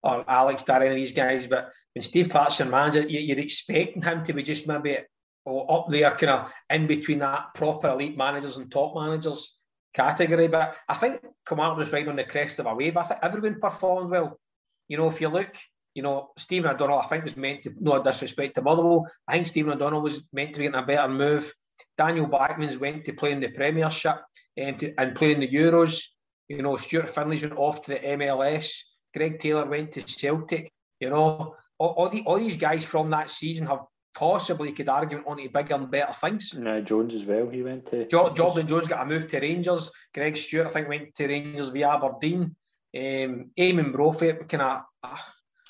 or 0.02 0.24
Alex 0.30 0.62
Darren, 0.62 0.94
these 0.94 1.12
guys, 1.12 1.46
but 1.46 1.70
when 1.94 2.02
Steve 2.02 2.28
Clarke's 2.28 2.60
your 2.60 2.68
manager, 2.68 3.02
you, 3.02 3.20
you're 3.20 3.38
expecting 3.38 4.02
him 4.02 4.24
to 4.24 4.32
be 4.32 4.42
just 4.42 4.68
maybe 4.68 4.98
oh, 5.46 5.60
up 5.66 5.88
there, 5.88 6.10
kind 6.16 6.30
of 6.30 6.52
in 6.70 6.86
between 6.86 7.18
that 7.18 7.54
proper 7.54 7.88
elite 7.88 8.16
managers 8.16 8.56
and 8.56 8.70
top 8.70 8.94
managers 8.94 9.58
category. 9.92 10.48
But 10.48 10.76
I 10.88 10.94
think 10.94 11.20
Commander 11.44 11.78
was 11.78 11.92
right 11.92 12.06
on 12.06 12.16
the 12.16 12.24
crest 12.24 12.58
of 12.58 12.66
a 12.66 12.74
wave. 12.74 12.96
I 12.96 13.02
think 13.02 13.20
everyone 13.22 13.60
performed 13.60 14.10
well. 14.10 14.38
You 14.86 14.98
know, 14.98 15.08
if 15.08 15.20
you 15.20 15.28
look, 15.28 15.54
you 15.94 16.02
know, 16.02 16.30
Stephen 16.36 16.70
O'Donnell, 16.70 17.00
I 17.00 17.06
think 17.06 17.24
was 17.24 17.36
meant 17.36 17.62
to, 17.64 17.74
no 17.80 18.02
disrespect 18.02 18.54
to 18.54 18.62
Motherwell, 18.62 19.06
I 19.26 19.32
think 19.32 19.48
Stephen 19.48 19.72
O'Donnell 19.72 20.02
was 20.02 20.22
meant 20.32 20.54
to 20.54 20.60
be 20.60 20.66
in 20.66 20.74
a 20.74 20.86
better 20.86 21.08
move. 21.08 21.52
Daniel 21.96 22.26
Bachmann's 22.26 22.78
went 22.78 23.04
to 23.06 23.12
play 23.12 23.32
in 23.32 23.40
the 23.40 23.48
Premiership 23.48 24.16
and, 24.58 24.78
to, 24.78 24.94
and 24.98 25.14
play 25.14 25.32
in 25.32 25.40
the 25.40 25.48
Euros. 25.48 26.02
You 26.48 26.62
know, 26.62 26.76
Stuart 26.76 27.14
Findlay's 27.14 27.42
went 27.42 27.56
off 27.58 27.82
to 27.82 27.92
the 27.92 27.98
MLS. 27.98 28.82
Greg 29.14 29.38
Taylor 29.38 29.66
went 29.66 29.92
to 29.92 30.02
Celtic. 30.02 30.72
You 31.00 31.10
know, 31.10 31.54
all, 31.78 31.88
all, 31.90 32.08
the, 32.08 32.22
all 32.22 32.38
these 32.38 32.56
guys 32.56 32.84
from 32.84 33.10
that 33.10 33.30
season 33.30 33.66
have 33.66 33.80
possibly 34.14 34.72
could 34.72 34.88
argue 34.88 35.22
on 35.26 35.36
to 35.36 35.48
bigger 35.48 35.74
and 35.74 35.90
better 35.90 36.12
things. 36.12 36.54
No, 36.54 36.80
Jones 36.80 37.14
as 37.14 37.24
well. 37.24 37.48
He 37.48 37.62
went 37.62 37.86
to 37.86 38.06
jo- 38.08 38.32
Jordan 38.32 38.66
Jones 38.66 38.88
got 38.88 39.02
a 39.02 39.06
move 39.06 39.28
to 39.28 39.38
Rangers. 39.38 39.90
Greg 40.12 40.36
Stewart, 40.36 40.66
I 40.66 40.70
think, 40.70 40.88
went 40.88 41.14
to 41.14 41.26
Rangers 41.26 41.68
via 41.70 41.90
Aberdeen. 41.90 42.56
Um, 42.96 43.50
Eamonn 43.56 43.92
Brophy, 43.92 44.32
kind 44.48 44.62
of. 44.62 44.82
Uh, 45.02 45.16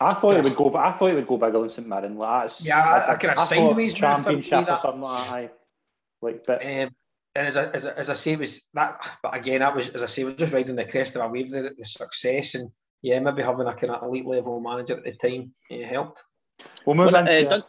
I 0.01 0.14
thought 0.14 0.36
it 0.36 0.45
would 0.45 0.55
go, 0.55 0.70
but 0.70 0.84
I 0.84 0.93
thought 0.93 1.11
it 1.11 1.14
would 1.14 1.26
go 1.26 1.36
bigger 1.36 1.59
than 1.59 1.68
St 1.68 1.86
Mirren. 1.86 2.16
Like, 2.16 2.53
yeah, 2.61 2.80
I, 2.80 2.99
I, 2.99 3.12
I 3.12 3.16
kind 3.16 3.36
of 3.36 3.45
sideways 3.45 3.95
championship 3.95 4.68
or 4.68 4.76
something 4.76 5.01
like 5.01 5.30
that. 5.30 5.59
Like, 6.22 6.45
but 6.47 6.64
um, 6.64 6.91
and 7.39 7.47
as 7.47 7.57
I, 7.57 7.64
as, 7.66 7.86
I, 7.86 7.91
as 7.93 8.11
I 8.11 8.14
say, 8.14 8.32
it 8.32 8.41
was 8.41 8.61
that. 8.74 9.18
But 9.22 9.36
again, 9.36 9.61
that 9.61 9.74
was 9.74 9.89
as 9.91 10.03
I 10.03 10.07
say, 10.07 10.24
was 10.24 10.34
just 10.34 10.53
riding 10.53 10.76
the 10.76 10.84
crest 10.84 11.14
of 11.16 11.22
a 11.22 11.28
wave, 11.28 11.51
the, 11.51 11.74
the 11.76 11.84
success, 11.84 12.55
and 12.57 12.70
yeah, 13.03 13.20
maybe 13.20 13.43
having 13.43 13.66
a 13.66 13.74
kind 13.74 13.93
of 13.93 14.03
elite 14.03 14.26
level 14.26 14.61
manager 14.61 14.97
at 14.97 15.05
the 15.05 15.12
time 15.12 15.55
it 15.70 15.86
helped. 15.86 16.22
We'll 16.84 16.97
move 16.97 17.12
well, 17.12 17.22
on. 17.22 17.28
Uh, 17.28 17.49
Dun- 17.49 17.64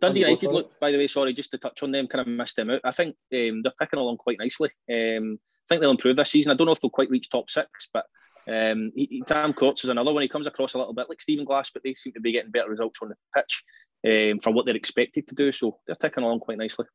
Dundee 0.00 0.20
United, 0.20 0.50
look, 0.50 0.78
by 0.80 0.90
the 0.90 0.98
way, 0.98 1.06
sorry, 1.06 1.32
just 1.32 1.50
to 1.52 1.58
touch 1.58 1.82
on 1.82 1.92
them, 1.92 2.06
kind 2.06 2.20
of 2.20 2.26
missed 2.26 2.56
them 2.56 2.70
out. 2.70 2.80
I 2.84 2.90
think 2.90 3.16
um, 3.32 3.62
they're 3.62 3.72
ticking 3.80 3.98
along 3.98 4.18
quite 4.18 4.38
nicely. 4.38 4.70
Um, 4.90 5.38
I 5.40 5.66
think 5.68 5.80
they'll 5.80 5.90
improve 5.90 6.16
this 6.16 6.30
season. 6.30 6.52
I 6.52 6.56
don't 6.56 6.66
know 6.66 6.72
if 6.72 6.80
they'll 6.80 6.90
quite 6.90 7.10
reach 7.10 7.30
top 7.30 7.48
six, 7.48 7.88
but 7.92 8.04
um, 8.46 8.92
he, 8.94 9.22
Tam 9.26 9.54
Courts 9.54 9.84
is 9.84 9.90
another 9.90 10.12
one. 10.12 10.22
He 10.22 10.28
comes 10.28 10.46
across 10.46 10.74
a 10.74 10.78
little 10.78 10.92
bit 10.92 11.08
like 11.08 11.22
Stephen 11.22 11.44
Glass, 11.46 11.70
but 11.72 11.82
they 11.82 11.94
seem 11.94 12.12
to 12.12 12.20
be 12.20 12.32
getting 12.32 12.50
better 12.50 12.68
results 12.68 12.98
on 13.02 13.08
the 13.08 13.16
pitch 13.34 13.62
um, 14.06 14.40
for 14.40 14.52
what 14.52 14.66
they're 14.66 14.76
expected 14.76 15.26
to 15.28 15.34
do. 15.34 15.52
So 15.52 15.78
they're 15.86 15.96
ticking 15.96 16.24
along 16.24 16.40
quite 16.40 16.58
nicely. 16.58 16.86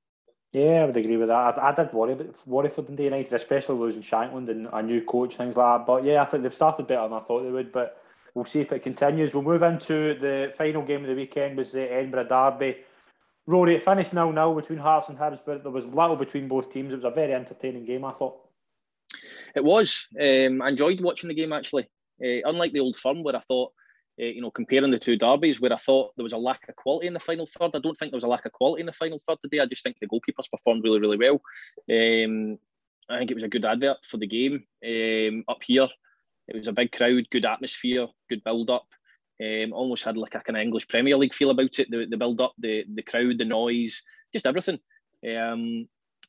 Yeah, 0.51 0.81
I 0.81 0.85
would 0.85 0.97
agree 0.97 1.17
with 1.17 1.27
that. 1.27 1.59
I, 1.59 1.69
I 1.69 1.75
did 1.75 1.93
worry 1.93 2.13
about 2.13 2.47
worry 2.47 2.69
for 2.69 2.81
Dundee 2.81 3.03
United, 3.05 3.33
especially 3.33 3.77
losing 3.77 4.01
Shankland 4.01 4.49
and 4.49 4.67
a 4.71 4.81
new 4.81 5.01
coach, 5.03 5.35
things 5.35 5.57
like 5.57 5.79
that. 5.79 5.85
But 5.85 6.03
yeah, 6.03 6.21
I 6.21 6.25
think 6.25 6.43
they've 6.43 6.53
started 6.53 6.87
better 6.87 7.03
than 7.03 7.17
I 7.17 7.19
thought 7.19 7.43
they 7.43 7.51
would. 7.51 7.71
But 7.71 8.01
we'll 8.33 8.45
see 8.45 8.61
if 8.61 8.71
it 8.71 8.81
continues. 8.81 9.33
We'll 9.33 9.43
move 9.43 9.61
into 9.61 10.15
the 10.19 10.51
final 10.57 10.81
game 10.81 11.01
of 11.01 11.07
the 11.07 11.15
weekend 11.15 11.55
was 11.55 11.71
the 11.71 11.91
Edinburgh 11.91 12.29
Derby. 12.29 12.77
Rory, 13.45 13.75
it 13.75 13.85
finished 13.85 14.13
now 14.13 14.31
now 14.31 14.53
between 14.53 14.79
Hearts 14.79 15.09
and 15.09 15.17
Hibs, 15.17 15.41
but 15.45 15.63
there 15.63 15.71
was 15.71 15.87
little 15.87 16.15
between 16.15 16.47
both 16.47 16.71
teams. 16.71 16.91
It 16.91 16.97
was 16.97 17.03
a 17.03 17.11
very 17.11 17.33
entertaining 17.33 17.85
game, 17.85 18.05
I 18.05 18.11
thought. 18.11 18.37
It 19.55 19.63
was. 19.63 20.07
Um, 20.19 20.61
I 20.61 20.69
enjoyed 20.69 21.01
watching 21.01 21.29
the 21.29 21.35
game 21.35 21.53
actually. 21.53 21.89
Uh, 22.23 22.41
unlike 22.45 22.73
the 22.73 22.81
old 22.81 22.97
firm 22.97 23.23
where 23.23 23.35
I 23.35 23.39
thought 23.39 23.71
uh, 24.21 24.25
you 24.25 24.41
know, 24.41 24.51
comparing 24.51 24.91
the 24.91 24.99
two 24.99 25.15
derbies, 25.15 25.61
where 25.61 25.73
I 25.73 25.77
thought 25.77 26.11
there 26.15 26.23
was 26.23 26.33
a 26.33 26.37
lack 26.37 26.67
of 26.67 26.75
quality 26.75 27.07
in 27.07 27.13
the 27.13 27.19
final 27.19 27.45
third. 27.45 27.71
I 27.73 27.79
don't 27.79 27.95
think 27.95 28.11
there 28.11 28.17
was 28.17 28.23
a 28.23 28.29
lack 28.29 28.45
of 28.45 28.51
quality 28.51 28.81
in 28.81 28.85
the 28.85 28.93
final 28.93 29.19
third 29.19 29.37
today. 29.41 29.59
I 29.59 29.65
just 29.65 29.83
think 29.83 29.97
the 29.99 30.07
goalkeepers 30.07 30.51
performed 30.51 30.83
really, 30.83 30.99
really 30.99 31.17
well. 31.17 31.41
Um, 31.89 32.57
I 33.09 33.17
think 33.17 33.31
it 33.31 33.35
was 33.35 33.43
a 33.43 33.49
good 33.49 33.65
advert 33.65 33.97
for 34.03 34.17
the 34.17 34.27
game 34.27 34.63
um, 34.85 35.43
up 35.47 35.61
here. 35.63 35.87
It 36.47 36.57
was 36.57 36.67
a 36.67 36.73
big 36.73 36.91
crowd, 36.91 37.29
good 37.29 37.45
atmosphere, 37.45 38.07
good 38.29 38.43
build 38.43 38.69
up. 38.69 38.87
Um, 39.41 39.71
almost 39.71 40.03
had 40.03 40.17
like 40.17 40.35
a 40.35 40.41
kind 40.41 40.57
of 40.57 40.61
English 40.61 40.87
Premier 40.89 41.15
League 41.15 41.33
feel 41.33 41.51
about 41.51 41.79
it. 41.79 41.89
The, 41.89 42.05
the 42.05 42.17
build 42.17 42.41
up, 42.41 42.53
the 42.57 42.85
the 42.93 43.03
crowd, 43.03 43.37
the 43.37 43.45
noise, 43.45 44.03
just 44.33 44.45
everything. 44.45 44.79
Um, 45.25 45.87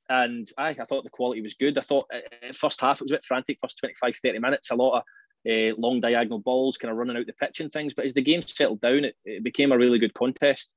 and 0.08 0.48
I, 0.58 0.70
I 0.70 0.84
thought 0.84 1.04
the 1.04 1.10
quality 1.10 1.40
was 1.40 1.54
good. 1.54 1.76
I 1.78 1.82
thought 1.82 2.06
uh, 2.12 2.52
first 2.52 2.80
half 2.80 3.00
it 3.00 3.04
was 3.04 3.12
a 3.12 3.14
bit 3.14 3.24
frantic, 3.24 3.58
first 3.60 3.78
25, 3.78 4.16
30 4.22 4.38
minutes, 4.38 4.70
a 4.70 4.76
lot 4.76 4.98
of 4.98 5.02
uh, 5.48 5.74
long 5.76 6.00
diagonal 6.00 6.38
balls, 6.38 6.78
kind 6.78 6.90
of 6.90 6.98
running 6.98 7.16
out 7.16 7.26
the 7.26 7.32
pitch 7.32 7.60
and 7.60 7.70
things. 7.70 7.94
But 7.94 8.04
as 8.04 8.14
the 8.14 8.22
game 8.22 8.42
settled 8.46 8.80
down, 8.80 9.04
it, 9.04 9.16
it 9.24 9.44
became 9.44 9.72
a 9.72 9.78
really 9.78 9.98
good 9.98 10.14
contest. 10.14 10.70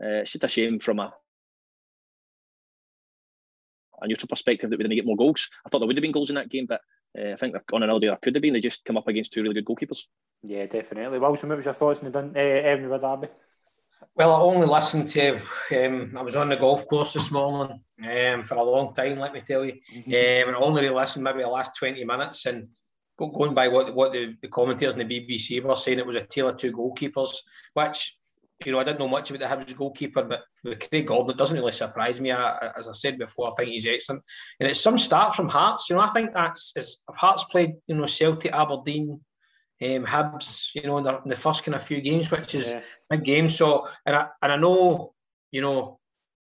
Uh, 0.00 0.20
it's 0.20 0.32
just 0.32 0.44
a 0.44 0.48
shame 0.48 0.78
from 0.78 1.00
a, 1.00 1.12
a 4.02 4.06
neutral 4.06 4.28
perspective 4.28 4.70
that 4.70 4.78
we 4.78 4.84
didn't 4.84 4.96
get 4.96 5.06
more 5.06 5.16
goals. 5.16 5.48
I 5.64 5.68
thought 5.68 5.78
there 5.78 5.86
would 5.86 5.96
have 5.96 6.02
been 6.02 6.12
goals 6.12 6.30
in 6.30 6.36
that 6.36 6.50
game, 6.50 6.66
but 6.66 6.80
uh, 7.18 7.32
I 7.32 7.36
think 7.36 7.56
on 7.72 7.82
another 7.82 8.00
day 8.00 8.08
there 8.08 8.18
could 8.22 8.34
have 8.34 8.42
been. 8.42 8.52
They 8.52 8.60
just 8.60 8.84
come 8.84 8.96
up 8.96 9.08
against 9.08 9.32
two 9.32 9.42
really 9.42 9.54
good 9.54 9.64
goalkeepers. 9.64 10.04
Yeah, 10.42 10.66
definitely. 10.66 11.18
Wilson, 11.18 11.48
what 11.48 11.56
was 11.56 11.64
your 11.64 11.74
thoughts 11.74 12.00
on 12.00 12.12
the 12.12 12.18
uh, 12.18 12.32
Edinburgh 12.34 13.00
Derby? 13.00 13.28
Well, 14.14 14.34
I 14.34 14.40
only 14.40 14.66
listened 14.66 15.08
to. 15.08 15.36
Um, 15.72 16.14
I 16.16 16.22
was 16.22 16.36
on 16.36 16.50
the 16.50 16.56
golf 16.56 16.86
course 16.86 17.14
this 17.14 17.30
morning 17.30 17.80
um, 18.02 18.44
for 18.44 18.56
a 18.56 18.62
long 18.62 18.94
time. 18.94 19.18
Let 19.18 19.32
me 19.32 19.40
tell 19.40 19.64
you, 19.64 19.72
mm-hmm. 19.94 20.10
um, 20.10 20.48
and 20.48 20.56
I 20.56 20.60
only 20.60 20.88
listened 20.90 21.24
maybe 21.24 21.42
the 21.42 21.48
last 21.48 21.74
twenty 21.74 22.04
minutes, 22.04 22.44
and 22.44 22.68
going 23.18 23.54
by 23.54 23.68
what 23.68 23.94
what 23.94 24.12
the, 24.12 24.34
the 24.42 24.48
commentators 24.48 24.94
in 24.94 25.06
the 25.06 25.20
BBC 25.20 25.62
were 25.62 25.76
saying, 25.76 25.98
it 25.98 26.06
was 26.06 26.16
a 26.16 26.22
tale 26.22 26.48
of 26.48 26.56
two 26.56 26.72
goalkeepers, 26.72 27.34
which 27.74 28.16
you 28.64 28.72
know 28.72 28.78
I 28.78 28.84
didn't 28.84 28.98
know 28.98 29.08
much 29.08 29.30
about 29.30 29.40
the 29.40 29.46
Hibs 29.46 29.76
goalkeeper, 29.76 30.22
but 30.22 30.40
with 30.64 30.88
Craig 30.88 31.06
Gordon, 31.06 31.30
it 31.30 31.38
doesn't 31.38 31.56
really 31.56 31.72
surprise 31.72 32.20
me. 32.20 32.32
I, 32.32 32.72
as 32.76 32.88
I 32.88 32.92
said 32.92 33.18
before, 33.18 33.48
I 33.48 33.54
think 33.56 33.70
he's 33.70 33.86
excellent, 33.86 34.22
and 34.60 34.68
it's 34.68 34.80
some 34.80 34.98
start 34.98 35.34
from 35.34 35.48
Hearts. 35.48 35.88
You 35.88 35.96
know, 35.96 36.02
I 36.02 36.10
think 36.10 36.32
that's 36.34 36.72
is 36.76 36.98
Hearts 37.10 37.44
played 37.44 37.74
you 37.86 37.96
know 37.96 38.06
Celtic, 38.06 38.52
Aberdeen, 38.52 39.20
um, 39.82 40.04
Hibs, 40.04 40.74
you 40.74 40.86
know, 40.86 40.98
in 40.98 41.04
the, 41.04 41.22
in 41.22 41.28
the 41.28 41.36
first 41.36 41.64
kind 41.64 41.74
of 41.74 41.82
few 41.82 42.00
games, 42.00 42.30
which 42.30 42.54
is 42.54 42.70
yeah. 42.70 42.80
big 43.10 43.24
games. 43.24 43.56
So, 43.56 43.88
and 44.04 44.16
I 44.16 44.28
and 44.42 44.52
I 44.52 44.56
know, 44.56 45.14
you 45.50 45.60
know, 45.60 45.98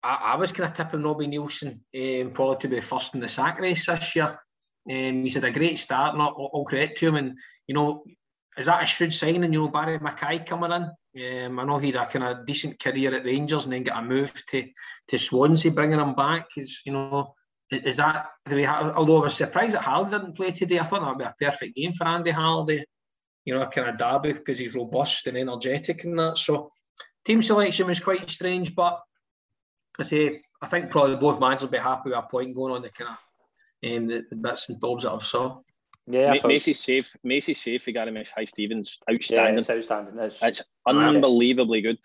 I, 0.02 0.32
I 0.32 0.36
was 0.36 0.52
kind 0.52 0.68
of 0.68 0.76
tipping 0.76 1.02
Robbie 1.02 1.28
Neilson 1.28 1.80
um, 1.94 2.32
probably 2.32 2.56
to 2.58 2.68
be 2.68 2.80
first 2.80 3.14
in 3.14 3.20
the 3.20 3.28
sack 3.28 3.60
race 3.60 3.86
this 3.86 4.16
year. 4.16 4.38
Um, 4.88 5.22
he's 5.22 5.34
had 5.34 5.44
a 5.44 5.50
great 5.50 5.78
start, 5.78 6.16
not 6.16 6.34
all, 6.34 6.64
credit 6.64 6.96
to 6.96 7.08
him. 7.08 7.16
And, 7.16 7.38
you 7.66 7.74
know, 7.74 8.04
is 8.56 8.66
that 8.66 8.82
a 8.82 8.86
shrewd 8.86 9.12
signing, 9.12 9.52
you 9.52 9.60
know, 9.60 9.68
Barry 9.68 9.98
McKay 9.98 10.44
coming 10.44 10.72
in? 10.72 11.46
Um, 11.46 11.58
I 11.58 11.64
know 11.64 11.78
he 11.78 11.92
had 11.92 11.96
a 11.96 12.06
kind 12.06 12.24
of 12.24 12.46
decent 12.46 12.78
career 12.80 13.14
at 13.14 13.24
Rangers 13.24 13.64
and 13.64 13.72
then 13.72 13.84
got 13.84 14.02
a 14.02 14.06
move 14.06 14.32
to, 14.50 14.68
to 15.08 15.18
Swansea, 15.18 15.70
bringing 15.70 16.00
him 16.00 16.14
back. 16.14 16.46
Is, 16.56 16.80
you 16.84 16.92
know, 16.92 17.34
is 17.70 17.96
that 17.98 18.26
the 18.46 18.56
way, 18.56 18.66
although 18.66 19.18
I 19.18 19.24
was 19.24 19.36
surprised 19.36 19.74
that 19.74 19.84
Halliday 19.84 20.18
didn't 20.18 20.36
play 20.36 20.50
today, 20.50 20.78
I 20.78 20.84
thought 20.84 21.02
that 21.02 21.08
would 21.08 21.18
be 21.18 21.24
a 21.24 21.34
perfect 21.38 21.76
game 21.76 21.92
for 21.92 22.06
Andy 22.06 22.30
Halliday, 22.30 22.84
you 23.44 23.54
know, 23.54 23.62
a 23.62 23.68
kind 23.68 23.88
of 23.88 23.96
derby 23.96 24.32
because 24.32 24.58
he's 24.58 24.74
robust 24.74 25.26
and 25.26 25.36
energetic 25.36 26.04
and 26.04 26.18
that. 26.18 26.38
So, 26.38 26.68
team 27.24 27.42
selection 27.42 27.86
was 27.86 28.00
quite 28.00 28.28
strange, 28.30 28.74
but 28.74 29.00
I 29.98 30.02
say, 30.02 30.42
I 30.62 30.66
think 30.66 30.90
probably 30.90 31.16
both 31.16 31.38
managers 31.38 31.62
will 31.62 31.70
be 31.70 31.78
happy 31.78 32.10
with 32.10 32.18
a 32.18 32.22
point 32.22 32.54
going 32.54 32.74
on 32.74 32.82
the 32.82 32.90
kind 32.90 33.10
of 33.10 33.18
um, 33.84 34.06
the, 34.06 34.24
the 34.28 34.36
bits 34.36 34.68
and 34.68 34.80
bobs 34.80 35.04
that 35.04 35.12
I've 35.12 35.24
saw. 35.24 35.60
Yeah, 36.06 36.34
Ma- 36.34 36.48
Macy's 36.48 36.80
safe. 36.80 37.14
Macy's 37.22 37.62
safe 37.62 37.84
for 37.84 37.92
Gary 37.92 38.10
Mackay-Steven's. 38.10 38.98
Outstanding. 39.10 39.54
Yeah, 39.54 39.58
it's 39.58 39.70
outstanding. 39.70 40.18
It's, 40.18 40.42
it's 40.42 40.62
unbelievably 40.86 41.82
good. 41.82 41.98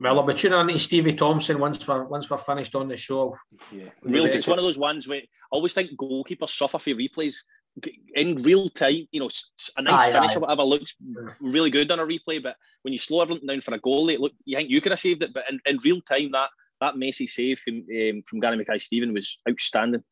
Well, 0.00 0.18
I'll 0.18 0.26
be 0.26 0.34
tuning 0.34 0.58
on 0.58 0.66
to 0.68 0.78
Stevie 0.78 1.12
Thompson 1.14 1.60
once 1.60 1.86
we're 1.86 2.04
once 2.04 2.28
we're 2.28 2.36
finished 2.36 2.74
on 2.74 2.88
the 2.88 2.96
show. 2.96 3.36
Yeah, 3.70 3.90
really. 4.02 4.30
It's 4.30 4.48
one 4.48 4.58
of 4.58 4.64
those 4.64 4.76
ones 4.76 5.06
where 5.06 5.18
I 5.20 5.22
always 5.52 5.72
think 5.72 5.92
goalkeepers 5.96 6.50
suffer 6.50 6.80
for 6.80 6.90
replays 6.90 7.36
in 8.16 8.42
real 8.42 8.68
time. 8.70 9.06
You 9.12 9.20
know, 9.20 9.30
a 9.76 9.82
nice 9.82 10.08
aye, 10.08 10.12
finish 10.12 10.32
aye. 10.32 10.34
or 10.34 10.40
whatever 10.40 10.64
looks 10.64 10.96
really 11.40 11.70
good 11.70 11.92
on 11.92 12.00
a 12.00 12.06
replay, 12.06 12.42
but 12.42 12.56
when 12.82 12.92
you 12.92 12.98
slow 12.98 13.22
everything 13.22 13.46
down 13.46 13.60
for 13.60 13.72
a 13.72 13.80
goalie, 13.80 14.18
look, 14.18 14.32
you 14.44 14.56
think 14.56 14.68
you 14.68 14.80
could 14.80 14.92
have 14.92 14.98
saved 14.98 15.22
it, 15.22 15.32
but 15.32 15.44
in, 15.48 15.60
in 15.64 15.78
real 15.84 16.00
time, 16.00 16.32
that 16.32 16.50
that 16.80 16.96
Messi 16.96 17.28
save 17.28 17.60
from, 17.60 17.76
um, 17.76 18.22
from 18.26 18.40
Gary 18.40 18.56
Mackay-Steven 18.56 19.14
was 19.14 19.38
outstanding. 19.48 20.02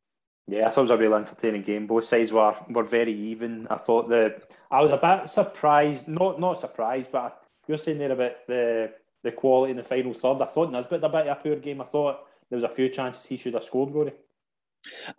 Yeah, 0.48 0.66
I 0.66 0.70
thought 0.70 0.80
it 0.80 0.82
was 0.82 0.90
a 0.90 0.96
really 0.96 1.14
entertaining 1.14 1.62
game. 1.62 1.86
Both 1.86 2.06
sides 2.06 2.32
were 2.32 2.56
were 2.68 2.82
very 2.82 3.12
even. 3.12 3.66
I 3.70 3.76
thought 3.76 4.08
the 4.08 4.42
I 4.70 4.80
was 4.80 4.90
a 4.90 4.96
bit 4.96 5.28
surprised, 5.28 6.08
not 6.08 6.40
not 6.40 6.58
surprised, 6.58 7.12
but 7.12 7.42
you're 7.68 7.78
saying 7.78 7.98
there 7.98 8.12
about 8.12 8.46
the 8.46 8.92
the 9.22 9.32
quality 9.32 9.70
in 9.70 9.76
the 9.76 9.84
final 9.84 10.14
third. 10.14 10.42
I 10.42 10.46
thought 10.46 10.72
Nisbet 10.72 11.04
a 11.04 11.08
bit 11.08 11.28
of 11.28 11.38
a 11.38 11.40
poor 11.40 11.56
game. 11.56 11.80
I 11.80 11.84
thought 11.84 12.20
there 12.50 12.56
was 12.58 12.64
a 12.64 12.74
few 12.74 12.88
chances 12.88 13.24
he 13.24 13.36
should 13.36 13.54
have 13.54 13.64
scored, 13.64 13.94
Rory. 13.94 14.12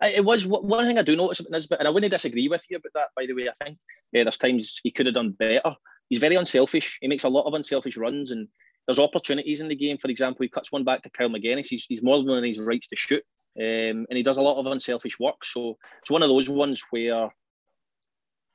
It 0.01 0.25
was 0.25 0.45
one 0.45 0.85
thing 0.85 0.97
I 0.97 1.03
do 1.03 1.15
notice 1.15 1.39
about 1.39 1.51
Nisbet, 1.51 1.79
and 1.79 1.87
I 1.87 1.91
wouldn't 1.91 2.11
disagree 2.11 2.49
with 2.49 2.65
you 2.69 2.77
about 2.77 2.91
that. 2.95 3.09
By 3.15 3.25
the 3.25 3.33
way, 3.33 3.47
I 3.47 3.63
think 3.63 3.77
yeah, 4.11 4.23
there's 4.23 4.37
times 4.37 4.81
he 4.83 4.91
could 4.91 5.05
have 5.05 5.15
done 5.15 5.31
better. 5.31 5.75
He's 6.09 6.19
very 6.19 6.35
unselfish. 6.35 6.97
He 7.01 7.07
makes 7.07 7.23
a 7.23 7.29
lot 7.29 7.45
of 7.45 7.53
unselfish 7.53 7.95
runs, 7.95 8.31
and 8.31 8.49
there's 8.85 8.99
opportunities 8.99 9.61
in 9.61 9.69
the 9.69 9.75
game. 9.75 9.97
For 9.97 10.09
example, 10.09 10.43
he 10.43 10.49
cuts 10.49 10.71
one 10.71 10.83
back 10.83 11.01
to 11.03 11.09
Kyle 11.09 11.29
Magennis. 11.29 11.67
He's, 11.67 11.85
he's 11.87 12.03
more 12.03 12.21
than 12.21 12.43
his 12.43 12.59
rights 12.59 12.87
to 12.89 12.97
shoot. 12.97 13.23
Um, 13.59 14.07
and 14.09 14.13
he 14.13 14.23
does 14.23 14.37
a 14.37 14.41
lot 14.41 14.57
of 14.57 14.65
unselfish 14.65 15.19
work. 15.19 15.45
So 15.45 15.77
it's 15.99 16.09
one 16.09 16.23
of 16.23 16.29
those 16.29 16.49
ones 16.49 16.83
where, 16.89 17.29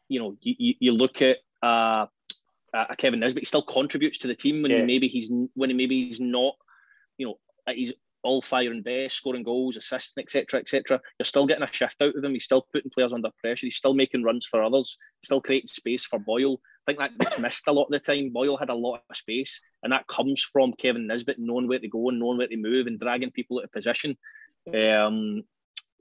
you 0.09 0.20
know, 0.20 0.36
you, 0.40 0.74
you 0.80 0.92
look 0.92 1.22
at 1.22 1.38
uh, 1.62 2.07
a 2.74 2.96
Kevin 2.96 3.20
Nisbet, 3.20 3.42
he 3.42 3.46
still 3.46 3.62
contributes 3.62 4.18
to 4.18 4.28
the 4.28 4.34
team 4.34 4.62
when 4.62 4.70
yeah. 4.70 4.84
maybe 4.84 5.09
he's 5.09 5.30
when 5.55 5.70
he 5.70 5.76
maybe 5.76 6.07
he's 6.07 6.20
not, 6.20 6.55
you 7.16 7.26
know, 7.26 7.38
he's 7.72 7.92
all 8.22 8.42
fire 8.42 8.72
and 8.72 8.84
best, 8.84 9.16
scoring 9.16 9.42
goals, 9.42 9.76
assisting, 9.76 10.22
etc., 10.22 10.61
etc. 10.61 11.01
You're 11.18 11.24
still 11.24 11.46
getting 11.46 11.62
a 11.62 11.72
shift 11.72 12.03
out 12.03 12.16
of 12.16 12.24
him. 12.24 12.32
He's 12.32 12.44
still 12.44 12.66
putting 12.72 12.90
players 12.90 13.12
under 13.12 13.30
pressure. 13.38 13.66
He's 13.66 13.76
still 13.76 13.94
making 13.94 14.22
runs 14.24 14.46
for 14.46 14.62
others. 14.62 14.99
Still 15.24 15.40
creating 15.40 15.68
space 15.68 16.05
for 16.05 16.18
Boyle. 16.18 16.61
I 16.86 16.92
think 16.92 16.99
that 16.99 17.18
gets 17.18 17.38
missed 17.38 17.68
a 17.68 17.72
lot 17.72 17.84
of 17.84 17.92
the 17.92 18.01
time. 18.01 18.30
Boyle 18.30 18.57
had 18.57 18.70
a 18.70 18.74
lot 18.74 19.03
of 19.09 19.16
space, 19.16 19.61
and 19.82 19.92
that 19.92 20.07
comes 20.09 20.42
from 20.42 20.72
Kevin 20.74 21.07
Nisbet 21.07 21.38
knowing 21.38 21.68
where 21.68 21.78
to 21.78 21.88
go 21.88 22.09
and 22.09 22.18
knowing 22.18 22.38
where 22.38 22.49
to 22.49 22.57
move 22.57 22.86
and 22.86 22.99
dragging 22.99 23.30
people 23.30 23.59
out 23.59 23.64
of 23.64 23.72
position. 23.72 24.16
Um, 24.75 25.43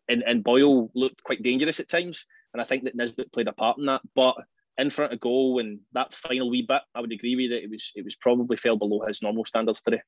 and, 0.09 0.23
and 0.25 0.43
Boyle 0.43 0.89
looked 0.95 1.23
quite 1.23 1.43
dangerous 1.43 1.79
at 1.79 1.89
times. 1.89 2.25
And 2.53 2.61
I 2.61 2.65
think 2.65 2.85
that 2.85 2.95
Nisbet 2.95 3.31
played 3.31 3.47
a 3.47 3.53
part 3.53 3.77
in 3.77 3.85
that. 3.87 4.01
But 4.15 4.35
in 4.77 4.89
front 4.89 5.11
of 5.11 5.19
goal 5.19 5.59
and 5.59 5.79
that 5.93 6.13
final 6.13 6.49
wee 6.49 6.61
bit, 6.61 6.81
I 6.95 7.01
would 7.01 7.11
agree 7.11 7.35
with 7.35 7.43
you 7.43 7.49
that 7.49 7.63
it 7.63 7.69
was 7.69 7.91
it 7.95 8.05
was 8.05 8.15
probably 8.15 8.57
fell 8.57 8.77
below 8.77 9.05
his 9.07 9.21
normal 9.21 9.45
standards 9.45 9.81
today. 9.81 10.01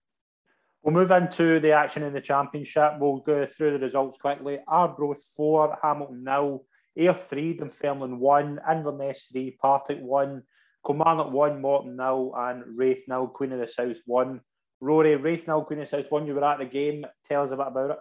We'll 0.81 0.93
move 0.93 1.11
into 1.11 1.59
the 1.59 1.73
action 1.73 2.03
in 2.03 2.13
the 2.13 2.21
championship. 2.21 2.93
We'll 2.99 3.17
go 3.17 3.45
through 3.45 3.71
the 3.71 3.79
results 3.79 4.17
quickly. 4.17 4.59
Arbroath 4.67 5.23
four, 5.35 5.77
Hamilton 5.81 6.23
nil, 6.23 6.65
Ayr 6.97 7.13
three, 7.13 7.57
Dunfermline 7.57 8.19
one, 8.19 8.59
Inverness 8.69 9.27
three, 9.31 9.57
Partick 9.61 9.99
one, 9.99 10.43
Kilmarnock 10.85 11.31
one, 11.31 11.61
Morton 11.61 11.97
nil, 11.97 12.33
and 12.37 12.63
Raith 12.77 13.03
nil, 13.07 13.27
Queen 13.27 13.51
of 13.51 13.59
the 13.59 13.67
South 13.67 13.97
one. 14.05 14.39
Rory, 14.79 15.17
Raith 15.17 15.47
nil, 15.47 15.65
Queen 15.65 15.79
of 15.79 15.89
the 15.89 15.97
South 15.97 16.09
one. 16.09 16.25
You 16.25 16.35
were 16.35 16.45
at 16.45 16.59
the 16.59 16.65
game. 16.65 17.05
Tell 17.25 17.43
us 17.43 17.51
a 17.51 17.57
bit 17.57 17.67
about 17.67 17.91
it. 17.91 17.97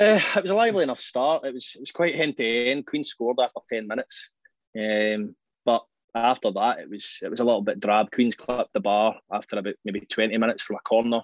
Uh, 0.00 0.18
it 0.36 0.42
was 0.42 0.50
a 0.50 0.54
lively 0.54 0.82
enough 0.82 1.00
start. 1.00 1.44
It 1.44 1.52
was 1.52 1.72
it 1.74 1.80
was 1.80 1.90
quite 1.90 2.14
end 2.14 2.38
to 2.38 2.70
end. 2.70 2.86
Queen 2.86 3.04
scored 3.04 3.36
after 3.38 3.60
ten 3.70 3.86
minutes, 3.86 4.30
um, 4.78 5.36
but 5.66 5.82
after 6.14 6.50
that 6.52 6.78
it 6.80 6.88
was 6.88 7.18
it 7.20 7.30
was 7.30 7.40
a 7.40 7.44
little 7.44 7.60
bit 7.60 7.80
drab. 7.80 8.10
Queens 8.10 8.34
clipped 8.34 8.72
the 8.72 8.80
bar 8.80 9.16
after 9.30 9.58
about 9.58 9.74
maybe 9.84 10.00
twenty 10.00 10.38
minutes 10.38 10.62
from 10.62 10.76
a 10.76 10.80
corner. 10.80 11.20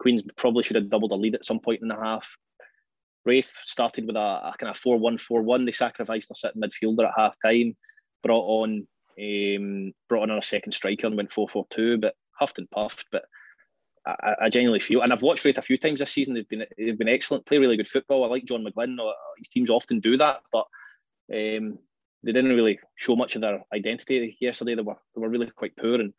Queens 0.00 0.22
probably 0.36 0.62
should 0.62 0.76
have 0.76 0.90
doubled 0.90 1.12
the 1.12 1.16
lead 1.16 1.34
at 1.34 1.46
some 1.46 1.60
point 1.60 1.80
in 1.80 1.88
the 1.88 1.96
half. 1.96 2.36
Raith 3.24 3.56
started 3.64 4.06
with 4.06 4.16
a, 4.16 4.18
a 4.18 4.54
kind 4.58 4.70
of 4.70 4.78
4 4.78 4.96
1 4.98 5.18
4 5.18 5.42
1. 5.42 5.64
They 5.66 5.72
sacrificed 5.72 6.30
a 6.30 6.34
sitting 6.34 6.62
midfielder 6.62 7.06
at 7.06 7.14
half 7.16 7.36
time, 7.44 7.76
brought 8.22 8.62
on 8.62 8.86
um, 9.20 9.92
brought 10.08 10.30
on 10.30 10.38
a 10.38 10.42
second 10.42 10.72
striker 10.72 11.06
and 11.06 11.16
went 11.16 11.32
4 11.32 11.48
4 11.48 11.66
2, 11.70 11.98
but 11.98 12.14
huffed 12.32 12.58
and 12.58 12.70
puffed. 12.70 13.06
But 13.12 13.24
I, 14.06 14.34
I, 14.42 14.48
genuinely 14.48 14.80
feel, 14.80 15.02
and 15.02 15.12
I've 15.12 15.22
watched 15.22 15.44
Raith 15.44 15.58
a 15.58 15.62
few 15.62 15.76
times 15.76 16.00
this 16.00 16.12
season. 16.12 16.34
They've 16.34 16.48
been 16.48 16.64
they've 16.78 16.98
been 16.98 17.08
excellent, 17.08 17.46
play 17.46 17.58
really 17.58 17.76
good 17.76 17.88
football. 17.88 18.24
I 18.24 18.28
like 18.28 18.44
John 18.44 18.64
McGlynn. 18.64 18.98
Uh, 18.98 19.12
his 19.38 19.48
teams 19.48 19.68
often 19.68 20.00
do 20.00 20.16
that, 20.16 20.40
but 20.52 20.66
um, 21.32 21.78
they 22.22 22.32
didn't 22.32 22.54
really 22.54 22.78
show 22.96 23.16
much 23.16 23.34
of 23.34 23.42
their 23.42 23.62
identity 23.74 24.36
yesterday. 24.40 24.74
They 24.74 24.82
were 24.82 24.96
they 25.14 25.20
were 25.20 25.28
really 25.28 25.50
quite 25.54 25.76
poor. 25.76 26.00
And 26.00 26.14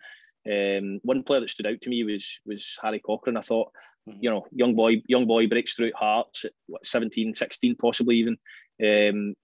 um, 0.47 0.99
one 1.03 1.23
player 1.23 1.41
that 1.41 1.49
stood 1.49 1.67
out 1.67 1.82
to 1.82 1.89
me 1.89 2.03
was 2.03 2.39
was 2.45 2.77
Harry 2.82 2.99
Cochrane. 2.99 3.38
I 3.38 3.41
thought, 3.41 3.71
mm-hmm. 4.07 4.19
you 4.21 4.29
know, 4.29 4.45
young 4.51 4.75
boy, 4.75 5.01
young 5.07 5.25
boy 5.25 5.47
breaks 5.47 5.73
through 5.73 5.88
at 5.88 5.95
Hearts 5.95 6.45
at 6.45 6.51
what, 6.67 6.86
17, 6.86 7.34
16 7.34 7.75
possibly 7.77 8.17
even. 8.17 8.38
Um, 8.84 9.36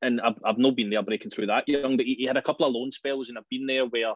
and 0.00 0.20
I've, 0.20 0.38
I've 0.44 0.58
not 0.58 0.76
been 0.76 0.90
there 0.90 1.02
breaking 1.02 1.30
through 1.30 1.46
that 1.46 1.68
young, 1.68 1.96
but 1.96 2.06
he, 2.06 2.14
he, 2.14 2.24
had 2.24 2.36
a 2.36 2.42
couple 2.42 2.64
of 2.64 2.72
loan 2.72 2.92
spells, 2.92 3.28
and 3.28 3.36
I've 3.36 3.48
been 3.50 3.66
there 3.66 3.84
where 3.84 4.14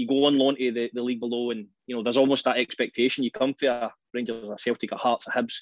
you 0.00 0.06
go 0.06 0.24
on 0.24 0.38
loan 0.38 0.56
to 0.56 0.72
the, 0.72 0.90
the 0.94 1.02
league 1.02 1.20
below, 1.20 1.50
and 1.50 1.66
you 1.86 1.94
know 1.94 2.02
there's 2.02 2.16
almost 2.16 2.44
that 2.46 2.56
expectation. 2.56 3.22
You 3.22 3.30
come 3.30 3.54
for 3.54 3.68
a 3.68 3.92
Rangers, 4.14 4.48
a 4.48 4.58
Celtic, 4.58 4.92
a 4.92 4.96
Hearts, 4.96 5.26
a 5.26 5.30
Hibs, 5.30 5.56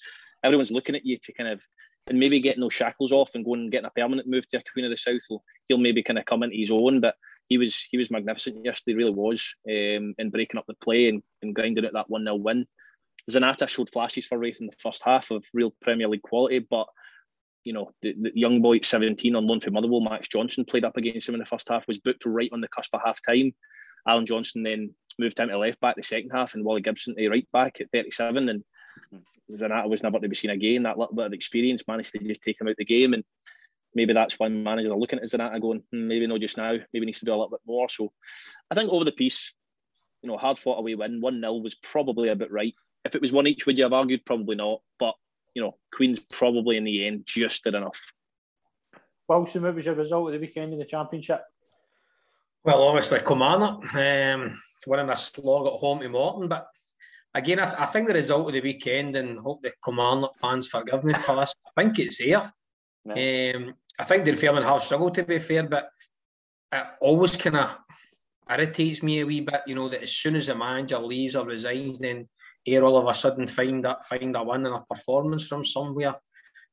everyone's 0.44 0.70
looking 0.70 0.94
at 0.94 1.04
you 1.04 1.18
to 1.18 1.32
kind 1.32 1.50
of 1.50 1.60
and 2.06 2.18
maybe 2.18 2.40
getting 2.40 2.60
those 2.60 2.72
shackles 2.72 3.12
off 3.12 3.34
and 3.34 3.44
going 3.44 3.60
and 3.60 3.72
getting 3.72 3.86
a 3.86 3.90
permanent 3.90 4.28
move 4.28 4.48
to 4.48 4.58
a 4.58 4.62
Queen 4.72 4.84
of 4.84 4.90
the 4.90 4.96
South. 4.96 5.20
He'll, 5.28 5.42
he'll 5.68 5.78
maybe 5.78 6.02
kind 6.02 6.18
of 6.18 6.24
come 6.24 6.42
into 6.42 6.56
his 6.56 6.70
own, 6.70 7.00
but 7.00 7.16
he 7.48 7.58
was 7.58 7.86
he 7.90 7.98
was 7.98 8.10
magnificent 8.10 8.64
yesterday, 8.64 8.96
really 8.96 9.10
was, 9.10 9.54
um, 9.68 10.14
in 10.18 10.30
breaking 10.30 10.58
up 10.58 10.64
the 10.66 10.74
play 10.74 11.08
and, 11.08 11.22
and 11.42 11.54
grinding 11.54 11.84
at 11.84 11.92
that 11.92 12.08
1 12.08 12.24
0 12.24 12.36
win. 12.36 12.66
Zanatta 13.30 13.68
showed 13.68 13.90
flashes 13.90 14.24
for 14.24 14.38
Raith 14.38 14.60
in 14.60 14.66
the 14.66 14.72
first 14.78 15.02
half 15.04 15.30
of 15.30 15.44
real 15.52 15.74
Premier 15.82 16.08
League 16.08 16.22
quality, 16.22 16.60
but 16.60 16.86
you 17.64 17.74
know, 17.74 17.90
the, 18.00 18.14
the 18.18 18.32
young 18.34 18.62
boy 18.62 18.76
at 18.76 18.84
17 18.84 19.36
on 19.36 19.46
loan 19.46 19.60
to 19.60 19.70
Motherwell, 19.70 20.00
Max 20.00 20.28
Johnston, 20.28 20.64
played 20.64 20.84
up 20.84 20.96
against 20.96 21.28
him 21.28 21.34
in 21.34 21.40
the 21.40 21.44
first 21.44 21.68
half, 21.68 21.86
was 21.86 21.98
booked 21.98 22.24
right 22.24 22.48
on 22.52 22.62
the 22.62 22.68
cusp 22.68 22.94
of 22.94 23.00
half 23.04 23.20
time. 23.20 23.52
Alan 24.08 24.26
Johnston 24.26 24.62
then 24.62 24.94
moved 25.18 25.38
him 25.38 25.48
to 25.48 25.58
left 25.58 25.80
back 25.80 25.96
the 25.96 26.02
second 26.02 26.30
half, 26.30 26.54
and 26.54 26.64
Wally 26.64 26.80
Gibson 26.80 27.14
to 27.14 27.28
right 27.28 27.46
back 27.52 27.80
at 27.80 27.90
37. 27.92 28.48
And 28.48 28.64
Zanatta 29.52 29.88
was 29.88 30.02
never 30.02 30.18
to 30.18 30.28
be 30.28 30.34
seen 30.34 30.50
again. 30.50 30.84
That 30.84 30.98
little 30.98 31.14
bit 31.14 31.26
of 31.26 31.32
experience 31.32 31.86
managed 31.86 32.12
to 32.12 32.18
just 32.18 32.42
take 32.42 32.60
him 32.60 32.68
out 32.68 32.72
of 32.72 32.76
the 32.78 32.84
game. 32.84 33.12
And 33.12 33.22
maybe 33.94 34.14
that's 34.14 34.38
why 34.38 34.48
managers 34.48 34.90
are 34.90 34.98
looking 34.98 35.18
at 35.18 35.26
Zanatta 35.26 35.60
going, 35.60 35.82
hmm, 35.92 36.08
maybe 36.08 36.26
not 36.26 36.40
just 36.40 36.56
now, 36.56 36.74
maybe 36.92 37.06
needs 37.06 37.18
to 37.18 37.26
do 37.26 37.32
a 37.32 37.36
little 37.36 37.50
bit 37.50 37.60
more. 37.66 37.88
So 37.88 38.12
I 38.70 38.74
think 38.74 38.90
over 38.90 39.04
the 39.04 39.12
piece, 39.12 39.52
you 40.22 40.30
know, 40.30 40.38
hard 40.38 40.58
fought 40.58 40.78
away 40.78 40.94
win, 40.94 41.20
1 41.20 41.40
0 41.40 41.54
was 41.56 41.74
probably 41.74 42.30
a 42.30 42.36
bit 42.36 42.50
right. 42.50 42.74
If 43.04 43.14
it 43.14 43.20
was 43.20 43.32
one 43.32 43.46
each, 43.46 43.66
would 43.66 43.76
you 43.76 43.84
have 43.84 43.92
argued? 43.92 44.24
Probably 44.24 44.56
not. 44.56 44.80
But, 44.98 45.14
you 45.54 45.62
know, 45.62 45.76
Queen's 45.94 46.18
probably 46.18 46.76
in 46.76 46.84
the 46.84 47.06
end 47.06 47.24
just 47.26 47.64
did 47.64 47.74
enough. 47.74 48.00
Wilson, 49.28 49.62
what 49.62 49.74
was 49.74 49.84
your 49.84 49.94
result 49.94 50.28
of 50.28 50.32
the 50.32 50.40
weekend 50.40 50.72
in 50.72 50.78
the 50.78 50.84
Championship? 50.84 51.42
Well, 52.64 52.82
obviously, 52.82 53.20
Kilmarnock 53.20 53.94
um, 53.94 54.60
winning 54.86 55.10
a 55.10 55.16
slog 55.16 55.66
at 55.66 55.78
home 55.78 56.00
to 56.00 56.08
Morton, 56.08 56.48
but 56.48 56.66
again, 57.34 57.60
I, 57.60 57.84
I, 57.84 57.86
think 57.86 58.08
the 58.08 58.14
result 58.14 58.48
of 58.48 58.52
the 58.52 58.60
weekend, 58.60 59.16
and 59.16 59.38
hope 59.38 59.62
the 59.62 59.72
Kilmarnock 59.84 60.36
fans 60.36 60.68
forgive 60.68 61.04
me 61.04 61.14
for 61.14 61.36
this, 61.36 61.54
I 61.66 61.82
think 61.82 61.98
it's 61.98 62.18
there. 62.18 62.52
Um, 63.06 63.74
I 63.98 64.04
think 64.04 64.24
the 64.24 64.32
Fairman 64.32 64.64
have 64.64 64.82
struggled 64.82 65.14
to 65.14 65.24
be 65.24 65.38
fair, 65.38 65.66
but 65.66 65.90
it 66.72 66.86
always 67.00 67.36
kind 67.36 67.56
of 67.56 67.76
irritates 68.48 69.02
me 69.02 69.20
a 69.20 69.26
wee 69.26 69.40
bit, 69.40 69.62
you 69.66 69.74
know, 69.74 69.88
that 69.88 70.02
as 70.02 70.12
soon 70.12 70.36
as 70.36 70.46
the 70.46 70.54
manager 70.54 70.98
leaves 70.98 71.36
or 71.36 71.46
resigns, 71.46 71.98
then 71.98 72.28
here 72.64 72.84
all 72.84 72.98
of 72.98 73.06
a 73.06 73.14
sudden 73.14 73.46
find 73.46 73.84
that 73.84 74.06
find 74.06 74.36
a 74.36 74.42
win 74.42 74.66
and 74.66 74.74
a 74.74 74.84
performance 74.88 75.46
from 75.46 75.64
somewhere. 75.64 76.16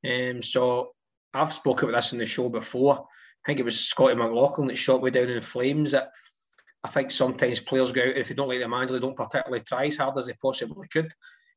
Um, 0.05 0.41
so 0.41 0.91
I've 1.33 1.53
spoken 1.53 1.89
about 1.89 2.03
this 2.03 2.13
in 2.13 2.19
the 2.19 2.25
show 2.25 2.49
before. 2.49 3.07
I 3.45 3.47
think 3.47 3.59
it 3.59 3.65
was 3.65 3.79
Scotty 3.79 4.15
McLaughlin 4.15 4.67
that 4.69 4.77
shot 4.77 5.03
me 5.03 5.11
down 5.11 5.29
in 5.29 5.39
flames. 5.39 5.91
That 5.91 6.09
I 6.83 6.89
think 6.89 7.11
sometimes 7.11 7.59
players 7.59 7.91
go 7.91 8.01
out 8.01 8.17
if 8.17 8.27
they 8.27 8.33
don't 8.33 8.47
like 8.47 8.59
the 8.59 8.67
manager, 8.67 8.93
they 8.93 8.99
don't 8.99 9.15
particularly 9.15 9.63
try 9.63 9.85
as 9.85 9.97
hard 9.97 10.17
as 10.17 10.25
they 10.25 10.33
possibly 10.33 10.87
could. 10.87 11.13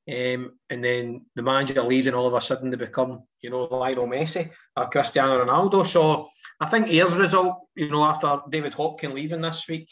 Um, 0.06 0.58
and 0.68 0.84
then 0.84 1.26
the 1.34 1.42
manager 1.42 1.82
leaves, 1.82 2.06
and 2.06 2.14
all 2.14 2.26
of 2.26 2.34
a 2.34 2.40
sudden 2.42 2.70
they 2.70 2.76
become, 2.76 3.22
you 3.40 3.48
know, 3.48 3.64
Lionel 3.64 4.06
Messi 4.06 4.50
or 4.76 4.88
Cristiano 4.88 5.42
Ronaldo. 5.42 5.86
So 5.86 6.28
I 6.60 6.66
think 6.66 6.88
Ayr's 6.88 7.14
result, 7.14 7.68
you 7.74 7.90
know, 7.90 8.04
after 8.04 8.40
David 8.50 8.74
Hopkin 8.74 9.14
leaving 9.14 9.40
this 9.40 9.66
week, 9.66 9.90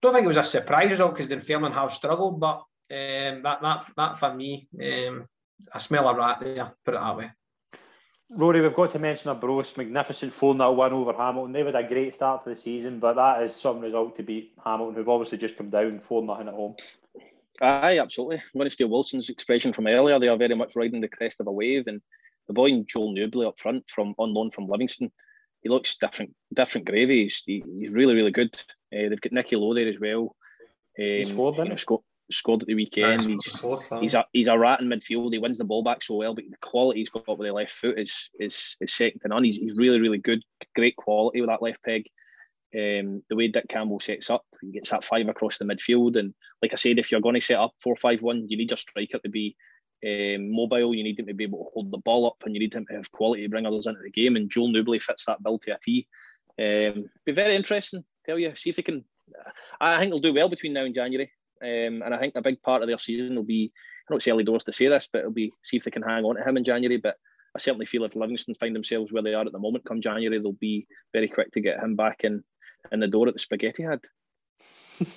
don't 0.00 0.12
think 0.12 0.24
it 0.24 0.28
was 0.28 0.36
a 0.36 0.42
surprise 0.42 0.90
result 0.90 1.16
because 1.16 1.44
Fairman 1.44 1.72
have 1.72 1.92
struggled, 1.92 2.40
but 2.40 2.56
um, 2.90 3.42
that 3.42 3.62
that 3.62 3.84
that 3.96 4.18
for 4.18 4.34
me, 4.34 4.66
um, 4.82 5.26
I 5.72 5.78
smell 5.78 6.08
a 6.08 6.14
rat 6.16 6.40
there. 6.40 6.72
Put 6.84 6.94
it 6.94 7.00
that 7.00 7.16
way. 7.16 7.30
Rory, 8.34 8.62
we've 8.62 8.74
got 8.74 8.90
to 8.92 8.98
mention 8.98 9.28
Arbroath's 9.28 9.76
magnificent 9.76 10.32
4 10.32 10.54
0 10.54 10.72
win 10.72 10.92
over 10.92 11.12
Hamilton. 11.12 11.52
They've 11.52 11.66
had 11.66 11.74
a 11.74 11.86
great 11.86 12.14
start 12.14 12.42
to 12.44 12.50
the 12.50 12.56
season, 12.56 12.98
but 12.98 13.14
that 13.14 13.42
is 13.42 13.54
some 13.54 13.80
result 13.80 14.16
to 14.16 14.22
beat 14.22 14.54
Hamilton, 14.64 14.94
who've 14.94 15.08
obviously 15.08 15.36
just 15.36 15.56
come 15.56 15.68
down 15.68 16.00
4 16.00 16.22
0 16.22 16.40
at 16.40 16.54
home. 16.54 16.74
Aye, 17.60 17.98
absolutely. 17.98 18.36
I'm 18.36 18.58
going 18.58 18.66
to 18.66 18.70
steal 18.70 18.88
Wilson's 18.88 19.28
expression 19.28 19.72
from 19.72 19.86
earlier. 19.86 20.18
They 20.18 20.28
are 20.28 20.36
very 20.38 20.54
much 20.54 20.74
riding 20.76 21.02
the 21.02 21.08
crest 21.08 21.40
of 21.40 21.46
a 21.46 21.52
wave. 21.52 21.86
And 21.86 22.00
the 22.46 22.54
boy 22.54 22.80
Joel 22.82 23.12
Nouble 23.12 23.46
up 23.46 23.58
front 23.58 23.88
from 23.88 24.14
on 24.18 24.32
loan 24.32 24.50
from 24.50 24.66
Livingston, 24.66 25.12
he 25.62 25.68
looks 25.68 25.96
different, 25.96 26.34
different 26.54 26.86
gravy. 26.86 27.24
He's, 27.24 27.42
he, 27.44 27.62
he's 27.78 27.92
really, 27.92 28.14
really 28.14 28.30
good. 28.30 28.54
Uh, 28.92 29.08
they've 29.08 29.20
got 29.20 29.32
Nicky 29.32 29.56
Low 29.56 29.74
there 29.74 29.88
as 29.88 30.00
well. 30.00 30.34
Um, 30.98 31.04
he 31.04 31.24
scored, 31.24 31.58
you 31.58 31.64
know, 31.64 32.02
scored 32.32 32.62
at 32.62 32.68
the 32.68 32.74
weekend. 32.74 33.20
He's, 33.22 33.64
he's 34.00 34.14
a 34.14 34.26
he's 34.32 34.48
a 34.48 34.58
rat 34.58 34.80
in 34.80 34.88
midfield. 34.88 35.32
He 35.32 35.38
wins 35.38 35.58
the 35.58 35.64
ball 35.64 35.82
back 35.82 36.02
so 36.02 36.16
well, 36.16 36.34
but 36.34 36.44
the 36.50 36.56
quality 36.58 37.00
he's 37.00 37.10
got 37.10 37.26
with 37.26 37.46
the 37.46 37.52
left 37.52 37.72
foot 37.72 37.98
is 37.98 38.30
is, 38.40 38.76
is 38.80 38.92
second 38.92 39.20
to 39.20 39.28
none. 39.28 39.44
He's, 39.44 39.56
he's 39.56 39.76
really 39.76 40.00
really 40.00 40.18
good, 40.18 40.42
great 40.74 40.96
quality 40.96 41.40
with 41.40 41.50
that 41.50 41.62
left 41.62 41.82
peg. 41.82 42.06
Um, 42.74 43.22
the 43.28 43.36
way 43.36 43.48
Dick 43.48 43.68
Campbell 43.68 44.00
sets 44.00 44.30
up, 44.30 44.46
he 44.62 44.72
gets 44.72 44.90
that 44.90 45.04
five 45.04 45.28
across 45.28 45.58
the 45.58 45.66
midfield, 45.66 46.16
and 46.16 46.32
like 46.62 46.72
I 46.72 46.76
said, 46.76 46.98
if 46.98 47.12
you're 47.12 47.20
going 47.20 47.34
to 47.34 47.40
set 47.40 47.58
up 47.58 47.74
four 47.82 47.96
five 47.96 48.22
one, 48.22 48.48
you 48.48 48.56
need 48.56 48.70
your 48.70 48.78
striker 48.78 49.18
to 49.18 49.28
be 49.28 49.54
um, 50.06 50.50
mobile. 50.50 50.94
You 50.94 51.04
need 51.04 51.18
him 51.18 51.26
to 51.26 51.34
be 51.34 51.44
able 51.44 51.64
to 51.64 51.70
hold 51.74 51.90
the 51.90 51.98
ball 51.98 52.26
up, 52.26 52.36
and 52.44 52.54
you 52.54 52.60
need 52.60 52.74
him 52.74 52.86
to 52.86 52.96
have 52.96 53.12
quality 53.12 53.42
to 53.42 53.48
bring 53.50 53.66
others 53.66 53.86
into 53.86 54.00
the 54.02 54.10
game. 54.10 54.36
And 54.36 54.50
Joel 54.50 54.68
Nouble 54.68 54.98
fits 54.98 55.26
that 55.26 55.42
bill 55.42 55.58
to 55.58 55.72
a 55.72 55.78
T. 55.84 56.06
Um, 56.58 57.10
be 57.26 57.32
very 57.32 57.54
interesting. 57.54 58.04
Tell 58.24 58.38
you, 58.38 58.54
see 58.56 58.70
if 58.70 58.76
he 58.76 58.82
can. 58.82 59.04
I 59.80 59.98
think 59.98 60.12
he'll 60.12 60.20
do 60.20 60.34
well 60.34 60.48
between 60.48 60.72
now 60.72 60.84
and 60.84 60.94
January. 60.94 61.30
Um, 61.62 62.02
and 62.02 62.12
I 62.12 62.18
think 62.18 62.34
a 62.34 62.42
big 62.42 62.60
part 62.60 62.82
of 62.82 62.88
their 62.88 62.98
season 62.98 63.36
will 63.36 63.44
be, 63.44 63.72
I 63.74 63.78
don't 64.08 64.14
know 64.14 64.16
it's 64.16 64.28
early 64.28 64.44
doors 64.44 64.64
to 64.64 64.72
say 64.72 64.88
this, 64.88 65.08
but 65.12 65.20
it'll 65.20 65.30
be 65.30 65.52
see 65.62 65.76
if 65.76 65.84
they 65.84 65.90
can 65.90 66.02
hang 66.02 66.24
on 66.24 66.36
to 66.36 66.42
him 66.42 66.56
in 66.56 66.64
January. 66.64 66.96
But 66.96 67.16
I 67.54 67.58
certainly 67.58 67.86
feel 67.86 68.04
if 68.04 68.16
Livingston 68.16 68.54
find 68.54 68.74
themselves 68.74 69.12
where 69.12 69.22
they 69.22 69.34
are 69.34 69.44
at 69.44 69.52
the 69.52 69.58
moment 69.58 69.84
come 69.84 70.00
January, 70.00 70.38
they'll 70.38 70.52
be 70.52 70.86
very 71.12 71.28
quick 71.28 71.52
to 71.52 71.60
get 71.60 71.78
him 71.78 71.94
back 71.94 72.22
in, 72.24 72.42
in 72.90 73.00
the 73.00 73.06
door 73.06 73.28
at 73.28 73.34
the 73.34 73.40
Spaghetti 73.40 73.84
Head. 73.84 74.00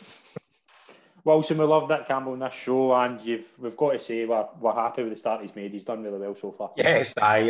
Wilson, 1.24 1.58
we 1.58 1.66
loved 1.66 1.90
that 1.90 2.08
Campbell 2.08 2.36
in 2.36 2.40
this 2.40 2.54
show, 2.54 2.94
and 2.94 3.20
you've 3.22 3.52
we've 3.58 3.76
got 3.76 3.94
to 3.94 4.00
say 4.00 4.26
we're, 4.26 4.46
we're 4.60 4.74
happy 4.74 5.02
with 5.02 5.14
the 5.14 5.20
start 5.20 5.42
he's 5.42 5.56
made. 5.56 5.74
He's 5.74 5.84
done 5.84 6.04
really 6.04 6.20
well 6.20 6.36
so 6.36 6.52
far. 6.52 6.72
Yes, 6.78 7.16
I, 7.20 7.50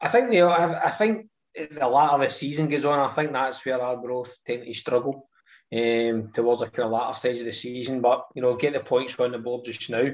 I 0.00 0.08
think 0.08 0.32
you 0.32 0.46
I, 0.46 0.86
I 0.86 0.90
think 0.90 1.28
the 1.54 1.86
latter 1.86 2.14
of 2.14 2.20
the 2.22 2.28
season 2.28 2.68
goes 2.68 2.84
on. 2.84 2.98
I 2.98 3.12
think 3.12 3.32
that's 3.32 3.64
where 3.64 3.80
Arbroath 3.80 4.36
tend 4.44 4.64
to 4.64 4.74
struggle 4.74 5.28
um, 5.72 6.30
towards 6.32 6.60
the 6.60 6.68
kind 6.68 6.86
of 6.86 6.92
latter 6.92 7.16
stage 7.16 7.38
of 7.38 7.46
the 7.46 7.52
season. 7.52 8.00
But 8.00 8.26
you 8.34 8.42
know, 8.42 8.56
get 8.56 8.74
the 8.74 8.80
points 8.80 9.18
on 9.18 9.32
the 9.32 9.38
board 9.38 9.64
just 9.64 9.88
now. 9.90 10.10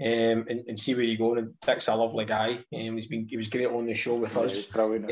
Um, 0.00 0.46
and, 0.48 0.64
and, 0.66 0.78
see 0.78 0.92
where 0.92 1.04
you 1.04 1.16
go. 1.16 1.36
And 1.36 1.54
Dick's 1.64 1.86
a 1.86 1.94
lovely 1.94 2.24
guy. 2.24 2.58
Um, 2.74 2.96
he's 2.96 3.06
been 3.06 3.28
he 3.28 3.36
was 3.36 3.48
great 3.48 3.68
on 3.68 3.86
the 3.86 3.94
show 3.94 4.16
with 4.16 4.36
us. 4.36 4.66
Um, 4.74 5.06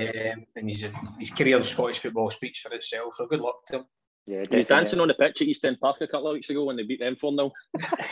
and 0.57 0.69
he's 0.69 0.83
a, 0.83 0.93
his 1.21 1.31
career 1.31 1.57
in 1.57 1.63
Scottish 1.63 2.01
football 2.01 2.31
speaks 2.31 2.61
for 2.61 2.73
itself. 2.73 3.15
So 3.17 3.27
good 3.27 3.41
luck 3.41 3.65
to 3.69 3.77
him. 3.77 3.85
Yeah, 4.27 4.43
he 4.49 4.57
was 4.57 4.65
dancing 4.65 5.01
on 5.01 5.09
the 5.09 5.15
pitch 5.15 5.43
at 5.43 5.49
East 5.49 5.65
End 5.65 5.79
Park 5.81 5.97
a 6.01 6.07
couple 6.07 6.29
of 6.29 6.35
weeks 6.35 6.51
ago 6.51 6.65
when 6.65 6.77
they 6.77 6.85
beat 6.85 7.01
them 7.01 7.17
4 7.17 7.33
0. 7.33 7.53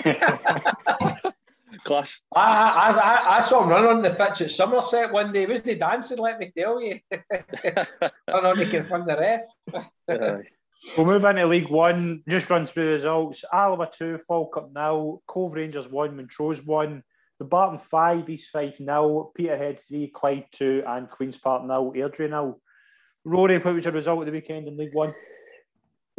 Class. 1.84 2.20
I, 2.34 2.40
I, 2.40 2.90
I, 2.90 3.36
I, 3.36 3.40
saw 3.40 3.62
him 3.62 3.68
run 3.68 3.86
on 3.86 4.02
the 4.02 4.10
pitch 4.10 4.40
at 4.42 4.50
Somerset 4.50 5.12
one 5.12 5.32
day. 5.32 5.46
Was 5.46 5.62
he 5.62 5.76
dancing, 5.76 6.18
let 6.18 6.38
me 6.38 6.52
tell 6.56 6.80
you? 6.80 6.98
run 8.28 8.46
on 8.46 8.56
to 8.56 8.66
confront 8.66 9.06
the 9.06 9.16
ref. 9.16 9.42
We'll 10.96 11.06
move 11.06 11.24
into 11.24 11.46
League 11.46 11.68
One. 11.68 12.22
Just 12.28 12.48
run 12.48 12.64
through 12.64 12.86
the 12.86 12.92
results. 12.92 13.44
Alloa 13.52 13.90
2, 13.92 14.18
Falkirk 14.18 14.72
now, 14.72 15.20
Cove 15.26 15.52
Rangers 15.52 15.88
1, 15.88 16.16
Montrose 16.16 16.64
1. 16.64 17.02
Dumbarton 17.38 17.78
5, 17.78 18.28
East 18.28 18.50
Fife 18.50 18.80
nil. 18.80 19.32
Peterhead 19.34 19.78
3, 19.78 20.08
Clyde 20.08 20.46
2, 20.52 20.84
and 20.86 21.10
Queen's 21.10 21.36
Park 21.36 21.64
now, 21.64 21.92
Airdrie 21.94 22.30
now. 22.30 22.56
Rory, 23.24 23.58
what 23.58 23.74
was 23.74 23.84
your 23.84 23.94
result 23.94 24.20
of 24.20 24.26
the 24.26 24.32
weekend 24.32 24.68
in 24.68 24.76
League 24.76 24.94
One? 24.94 25.14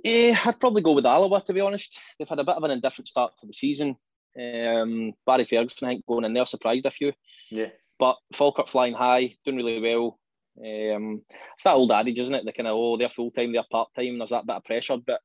Yeah, 0.04 0.40
I'd 0.46 0.60
probably 0.60 0.82
go 0.82 0.94
with 0.94 1.06
Alloa, 1.06 1.42
to 1.42 1.54
be 1.54 1.62
honest. 1.62 1.98
They've 2.18 2.30
had 2.30 2.40
a 2.40 2.44
bit 2.44 2.56
of 2.56 2.64
an 2.64 2.72
indifferent 2.72 3.08
start 3.08 3.34
to 3.40 3.48
the 3.48 3.54
season. 3.54 3.96
Um, 4.40 5.14
Barry 5.26 5.46
Ferguson, 5.46 5.88
I 5.88 5.92
think, 5.92 6.06
going 6.06 6.24
in 6.24 6.34
there 6.34 6.46
surprised 6.46 6.86
a 6.86 6.92
few. 6.92 7.14
Yeah. 7.50 7.68
But 8.00 8.18
Falkirk 8.34 8.68
flying 8.68 8.94
high, 8.94 9.36
doing 9.46 9.58
really 9.58 9.82
well. 9.82 10.20
Um, 10.64 11.24
it's 11.54 11.64
that 11.64 11.74
old 11.74 11.92
adage, 11.92 12.20
isn't 12.20 12.34
it? 12.34 12.46
The 12.46 12.54
kind 12.54 12.68
of 12.68 12.76
oh, 12.76 12.98
they're 12.98 13.10
full 13.10 13.32
time, 13.32 13.52
they're 13.52 13.64
part 13.72 13.90
time. 13.96 14.18
There's 14.18 14.30
that 14.30 14.46
bit 14.46 14.58
of 14.58 14.64
pressure, 14.64 14.98
but 14.98 15.22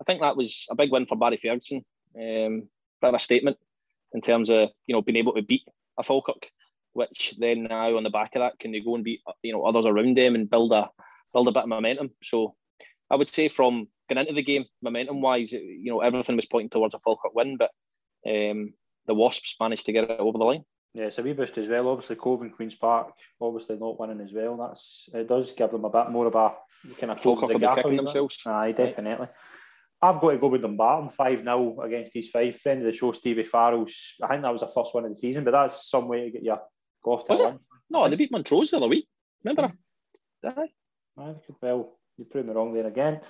I 0.00 0.04
think 0.04 0.20
that 0.20 0.36
was 0.36 0.66
a 0.70 0.74
big 0.74 0.90
win 0.90 1.06
for 1.06 1.16
Barry 1.16 1.36
Ferguson. 1.36 1.84
Um, 2.16 2.68
bit 3.00 3.08
of 3.08 3.14
a 3.14 3.18
statement 3.18 3.56
in 4.12 4.20
terms 4.20 4.50
of 4.50 4.70
you 4.86 4.94
know 4.94 5.02
being 5.02 5.16
able 5.16 5.34
to 5.34 5.42
beat 5.42 5.66
a 5.98 6.02
Falkirk 6.02 6.48
which 6.92 7.34
then 7.38 7.64
now 7.64 7.96
on 7.96 8.02
the 8.02 8.10
back 8.10 8.34
of 8.34 8.40
that 8.40 8.58
can 8.58 8.72
they 8.72 8.80
go 8.80 8.94
and 8.94 9.04
beat 9.04 9.20
you 9.42 9.52
know 9.52 9.64
others 9.64 9.86
around 9.86 10.16
them 10.16 10.34
and 10.34 10.50
build 10.50 10.72
a 10.72 10.90
build 11.32 11.48
a 11.48 11.52
bit 11.52 11.62
of 11.62 11.68
momentum. 11.68 12.10
So 12.22 12.54
I 13.10 13.16
would 13.16 13.28
say 13.28 13.48
from 13.48 13.88
going 14.08 14.18
into 14.18 14.34
the 14.34 14.42
game, 14.42 14.64
momentum 14.82 15.20
wise, 15.20 15.52
you 15.52 15.90
know 15.90 16.00
everything 16.00 16.36
was 16.36 16.46
pointing 16.46 16.70
towards 16.70 16.94
a 16.94 16.98
Falkirk 16.98 17.34
win, 17.34 17.56
but 17.56 17.70
um, 18.26 18.74
the 19.06 19.14
Wasps 19.14 19.56
managed 19.60 19.86
to 19.86 19.92
get 19.92 20.04
it 20.04 20.20
over 20.20 20.38
the 20.38 20.44
line. 20.44 20.64
Yeah, 20.94 21.04
it's 21.04 21.18
a 21.18 21.22
wee 21.22 21.32
boost 21.32 21.56
as 21.56 21.68
well. 21.68 21.88
Obviously, 21.88 22.16
Cove 22.16 22.42
and 22.42 22.52
Queens 22.52 22.74
Park 22.74 23.12
obviously 23.40 23.78
not 23.78 23.98
winning 23.98 24.20
as 24.20 24.32
well. 24.32 24.56
That's 24.58 25.08
it 25.14 25.26
does 25.26 25.52
give 25.52 25.70
them 25.70 25.84
a 25.84 25.90
bit 25.90 26.10
more 26.10 26.26
of 26.26 26.34
a 26.34 26.52
kind 26.98 27.12
of 27.12 27.20
close 27.20 27.40
the 27.40 27.58
gap 27.58 27.82
themselves. 27.82 28.38
Aye, 28.46 28.72
definitely. 28.72 29.28
I've 30.02 30.20
got 30.20 30.32
to 30.32 30.38
go 30.38 30.48
with 30.48 30.62
Dumbarton 30.62 31.10
5 31.10 31.38
0 31.38 31.80
against 31.80 32.16
East 32.16 32.32
Fife. 32.32 32.60
Friend 32.60 32.80
of 32.80 32.86
the 32.86 32.92
show, 32.92 33.12
Stevie 33.12 33.44
Farrell's. 33.44 34.16
I 34.22 34.28
think 34.28 34.42
that 34.42 34.52
was 34.52 34.60
the 34.60 34.66
first 34.66 34.94
one 34.94 35.04
of 35.04 35.10
the 35.10 35.16
season, 35.16 35.44
but 35.44 35.52
that's 35.52 35.88
some 35.88 36.08
way 36.08 36.24
to 36.24 36.30
get 36.30 36.42
you 36.42 36.56
go 37.02 37.12
off 37.12 37.24
to 37.26 37.32
was 37.32 37.40
win. 37.40 37.58
No, 37.88 38.08
they 38.08 38.16
beat 38.16 38.32
Montrose 38.32 38.72
the 38.72 38.78
other 38.78 38.88
week. 38.88 39.06
Remember? 39.44 39.72
Aye. 40.44 40.68
Aye, 41.18 41.34
well, 41.60 41.98
you 42.18 42.24
proved 42.24 42.48
me 42.48 42.54
wrong 42.54 42.74
there 42.74 42.86
again. 42.86 43.20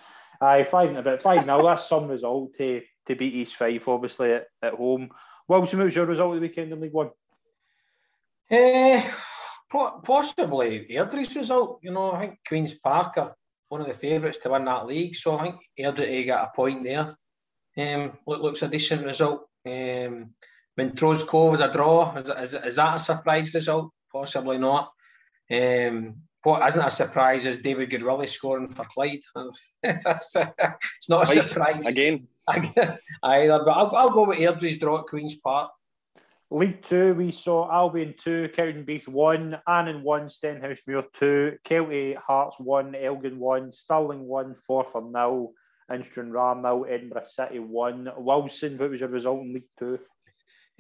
Aye, 0.41 0.65
5 0.65 0.97
about 0.97 1.21
5 1.21 1.45
0. 1.45 1.63
that's 1.63 1.85
some 1.89 2.09
result 2.09 2.55
to, 2.55 2.81
to 3.07 3.17
beat 3.17 3.35
East 3.35 3.57
Fife, 3.57 3.87
obviously, 3.87 4.33
at, 4.33 4.47
at 4.63 4.75
home. 4.75 5.11
Wilson, 5.47 5.79
what 5.79 5.85
was 5.85 5.97
your 5.97 6.07
result 6.07 6.35
of 6.35 6.41
the 6.41 6.49
weekend 6.49 6.73
in 6.73 6.81
League 6.81 6.93
One? 6.93 7.11
Uh, 8.51 9.03
possibly 10.05 10.87
Airdrie's 10.91 11.35
result. 11.37 11.81
You 11.83 11.93
know, 11.93 12.13
I 12.13 12.21
think 12.21 12.39
Queen's 12.47 12.75
Park 12.75 13.15
are 13.19 13.35
one 13.69 13.81
of 13.81 13.87
the 13.87 13.95
favourites 13.95 14.39
to 14.39 14.51
win 14.51 14.65
that 14.67 14.87
league, 14.87 15.15
so 15.15 15.39
I 15.39 15.43
think 15.43 15.57
Airdrie 15.79 16.27
got 16.27 16.49
a 16.49 16.57
point 16.57 16.85
there. 16.85 17.17
Um, 17.77 18.19
looks 18.27 18.63
a 18.63 18.69
decent 18.69 19.07
result. 19.07 19.47
Um, 19.67 20.35
Montrose 20.77 21.25
Cove 21.25 21.55
is 21.55 21.61
a 21.61 21.73
draw. 21.73 22.17
Is, 22.17 22.29
is, 22.29 22.65
is 22.67 22.77
that 22.77 22.97
a 22.97 22.99
surprise 22.99 23.55
result? 23.55 23.91
Possibly 24.13 24.59
not. 24.59 24.93
Um, 25.51 26.17
what 26.43 26.67
isn't 26.69 26.85
a 26.85 26.91
surprise 26.91 27.47
is 27.47 27.59
David 27.59 27.91
Goodwillie 27.91 28.29
scoring 28.29 28.69
for 28.69 28.85
Clyde. 28.85 29.21
That's 29.83 30.37
it's 30.37 31.09
not 31.09 31.25
a 31.25 31.43
surprise 31.43 31.87
again 31.87 32.27
either. 32.49 32.99
But 33.65 33.71
I'll, 33.71 33.95
I'll 33.95 34.11
go 34.11 34.27
with 34.27 34.39
Airdrie's 34.39 34.79
draw 34.79 35.01
at 35.01 35.07
Queens 35.07 35.37
Park. 35.37 35.71
League 36.53 36.83
Two, 36.83 37.15
we 37.15 37.31
saw 37.31 37.73
Albion 37.73 38.15
2, 38.19 38.51
Cowdenbeath 38.55 39.09
1, 39.09 39.59
Annan 39.67 40.03
1, 40.03 40.29
Stenhousemuir 40.29 41.05
2, 41.19 41.57
Kelty 41.65 42.15
Hearts 42.17 42.57
1, 42.59 42.95
Elgin 42.95 43.39
1, 43.39 43.73
Stirling 43.73 44.21
1, 44.27 44.57
Forfar 44.69 45.11
nil, 45.11 45.53
Stranraer 46.05 46.61
nil, 46.61 46.85
Edinburgh 46.87 47.25
City 47.25 47.59
1. 47.59 48.11
Wilson, 48.19 48.77
what 48.77 48.91
was 48.91 49.01
your 49.01 49.09
result 49.09 49.41
in 49.41 49.55
League 49.55 49.69
Two? 49.79 49.99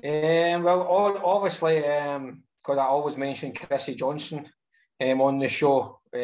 Um, 0.04 0.62
well, 0.62 1.20
obviously, 1.24 1.76
because 1.76 2.16
um, 2.16 2.78
I 2.78 2.84
always 2.84 3.16
mention 3.16 3.54
Chrissy 3.54 3.94
Johnson 3.94 4.46
um, 5.00 5.20
on 5.22 5.38
the 5.38 5.48
show, 5.48 6.00
uh, 6.14 6.18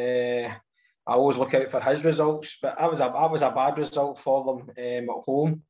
I 1.09 1.15
always 1.15 1.39
look 1.39 1.55
out 1.55 1.71
for 1.71 1.81
his 1.81 2.05
results, 2.05 2.59
but 2.61 2.79
I 2.79 2.87
was 2.87 3.01
a, 3.01 3.05
that 3.05 3.31
was 3.31 3.41
a 3.41 3.51
bad 3.51 3.79
result 3.79 4.19
for 4.19 4.45
them 4.45 4.69
um, 4.69 5.17
at 5.17 5.25
home 5.25 5.63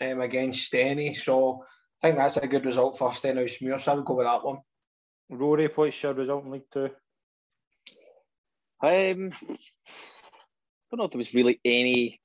um, 0.00 0.20
against 0.22 0.72
Steny. 0.72 1.14
So, 1.14 1.64
I 2.02 2.08
think 2.08 2.18
that's 2.18 2.36
a 2.36 2.46
good 2.46 2.64
result 2.64 2.96
for 2.96 3.10
Stenhousemuir, 3.10 3.80
so 3.80 3.92
I'll 3.92 4.02
go 4.02 4.14
with 4.14 4.26
that 4.26 4.44
one. 4.44 4.58
Rory, 5.30 5.68
what's 5.74 6.02
your 6.02 6.14
result 6.14 6.44
in 6.44 6.52
League 6.52 6.70
Two? 6.72 6.90
Um, 8.80 9.32
I 9.32 9.56
don't 10.90 10.98
know 10.98 11.04
if 11.04 11.10
there 11.10 11.18
was 11.18 11.34
really 11.34 11.60
any. 11.64 12.20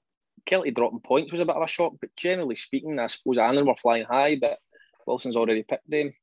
Kelty 0.46 0.76
dropping 0.76 1.00
points 1.00 1.32
was 1.32 1.40
a 1.42 1.46
bit 1.46 1.56
of 1.56 1.64
a 1.64 1.68
shock, 1.68 1.94
but 2.02 2.10
generally 2.18 2.56
speaking, 2.56 3.00
I 3.00 3.08
suppose 3.08 3.38
Annan 3.38 3.66
were 3.66 3.76
flying 3.76 4.04
high, 4.04 4.36
but 4.36 4.60
Wilson's 5.08 5.38
already 5.38 5.64
picked 5.64 5.90
them. 5.90 6.14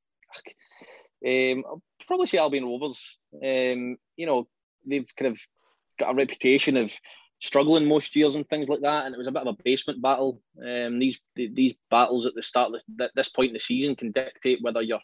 Um, 1.27 1.65
I'll 1.67 1.83
probably 2.07 2.27
say 2.27 2.39
Albion 2.39 2.67
Rovers. 2.67 3.19
Um, 3.35 3.97
you 4.17 4.27
know, 4.27 4.47
they've 4.87 5.11
kind 5.17 5.33
of 5.33 5.41
got 5.99 6.13
a 6.13 6.15
reputation 6.15 6.77
of 6.77 6.93
struggling 7.41 7.87
most 7.87 8.15
years 8.15 8.35
and 8.35 8.49
things 8.49 8.69
like 8.69 8.83
that. 8.83 9.07
And 9.07 9.15
it 9.15 9.19
was 9.19 9.27
a 9.27 9.33
bit 9.33 9.43
of 9.43 9.57
a 9.59 9.63
basement 9.65 10.01
battle. 10.01 10.41
Um, 10.59 10.99
these 10.99 11.19
these 11.35 11.75
battles 11.91 12.27
at 12.27 12.35
the 12.35 12.43
start 12.43 12.73
at 13.01 13.11
this 13.17 13.29
point 13.29 13.49
in 13.49 13.55
the 13.55 13.61
season 13.61 13.97
can 13.97 14.13
dictate 14.13 14.61
whether 14.63 14.83
your 14.83 15.01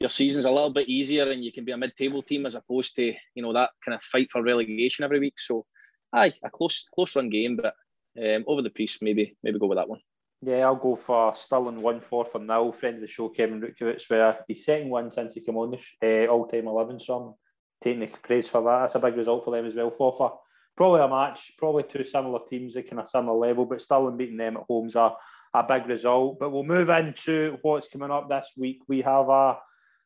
your 0.00 0.10
season's 0.10 0.44
a 0.44 0.50
little 0.50 0.70
bit 0.70 0.88
easier 0.88 1.30
and 1.30 1.44
you 1.44 1.52
can 1.52 1.64
be 1.64 1.72
a 1.72 1.76
mid-table 1.76 2.22
team 2.22 2.44
as 2.44 2.54
opposed 2.54 2.96
to 2.96 3.14
you 3.34 3.42
know 3.42 3.52
that 3.52 3.70
kind 3.84 3.94
of 3.94 4.02
fight 4.02 4.28
for 4.30 4.42
relegation 4.42 5.04
every 5.04 5.20
week. 5.20 5.38
So, 5.38 5.66
aye, 6.12 6.34
a 6.42 6.50
close 6.50 6.86
close 6.94 7.14
run 7.14 7.30
game, 7.30 7.56
but 7.56 7.74
um, 8.18 8.44
over 8.46 8.62
the 8.62 8.70
piece, 8.70 8.98
maybe 9.00 9.36
maybe 9.42 9.58
go 9.58 9.66
with 9.66 9.78
that 9.78 9.88
one. 9.88 10.00
Yeah, 10.42 10.66
I'll 10.66 10.76
go 10.76 10.96
for 10.96 11.34
Stirling 11.34 11.80
one 11.80 12.00
four 12.00 12.24
for 12.24 12.38
now. 12.38 12.70
Friend 12.72 12.96
of 12.96 13.00
the 13.00 13.08
show, 13.08 13.28
Kevin 13.28 13.60
Rutkowitz, 13.60 14.08
where 14.08 14.38
he's 14.48 14.64
second 14.64 14.90
one 14.90 15.10
since 15.10 15.34
he 15.34 15.40
came 15.40 15.56
on 15.56 15.70
the 16.00 16.24
uh, 16.24 16.30
all 16.30 16.46
time 16.46 16.66
eleven. 16.66 16.98
So 16.98 17.14
I'm 17.14 17.34
taking 17.82 18.00
the 18.00 18.06
praise 18.06 18.46
for 18.46 18.62
that. 18.62 18.80
That's 18.80 18.94
a 18.94 18.98
big 18.98 19.16
result 19.16 19.44
for 19.44 19.50
them 19.50 19.66
as 19.66 19.74
well. 19.74 19.90
Forfar 19.90 20.36
probably 20.76 21.00
a 21.00 21.08
match, 21.08 21.52
probably 21.58 21.84
two 21.84 22.04
similar 22.04 22.40
teams 22.46 22.76
at 22.76 22.88
kind 22.88 23.00
of 23.00 23.08
similar 23.08 23.36
level, 23.36 23.64
but 23.64 23.80
Stirling 23.80 24.16
beating 24.16 24.36
them 24.36 24.56
at 24.56 24.64
home's 24.68 24.94
a, 24.94 25.12
a 25.54 25.62
big 25.62 25.86
result. 25.86 26.38
But 26.38 26.50
we'll 26.50 26.64
move 26.64 26.90
into 26.90 27.58
what's 27.62 27.88
coming 27.88 28.10
up 28.10 28.28
this 28.28 28.52
week. 28.56 28.82
We 28.86 29.00
have 29.02 29.28
a 29.28 29.58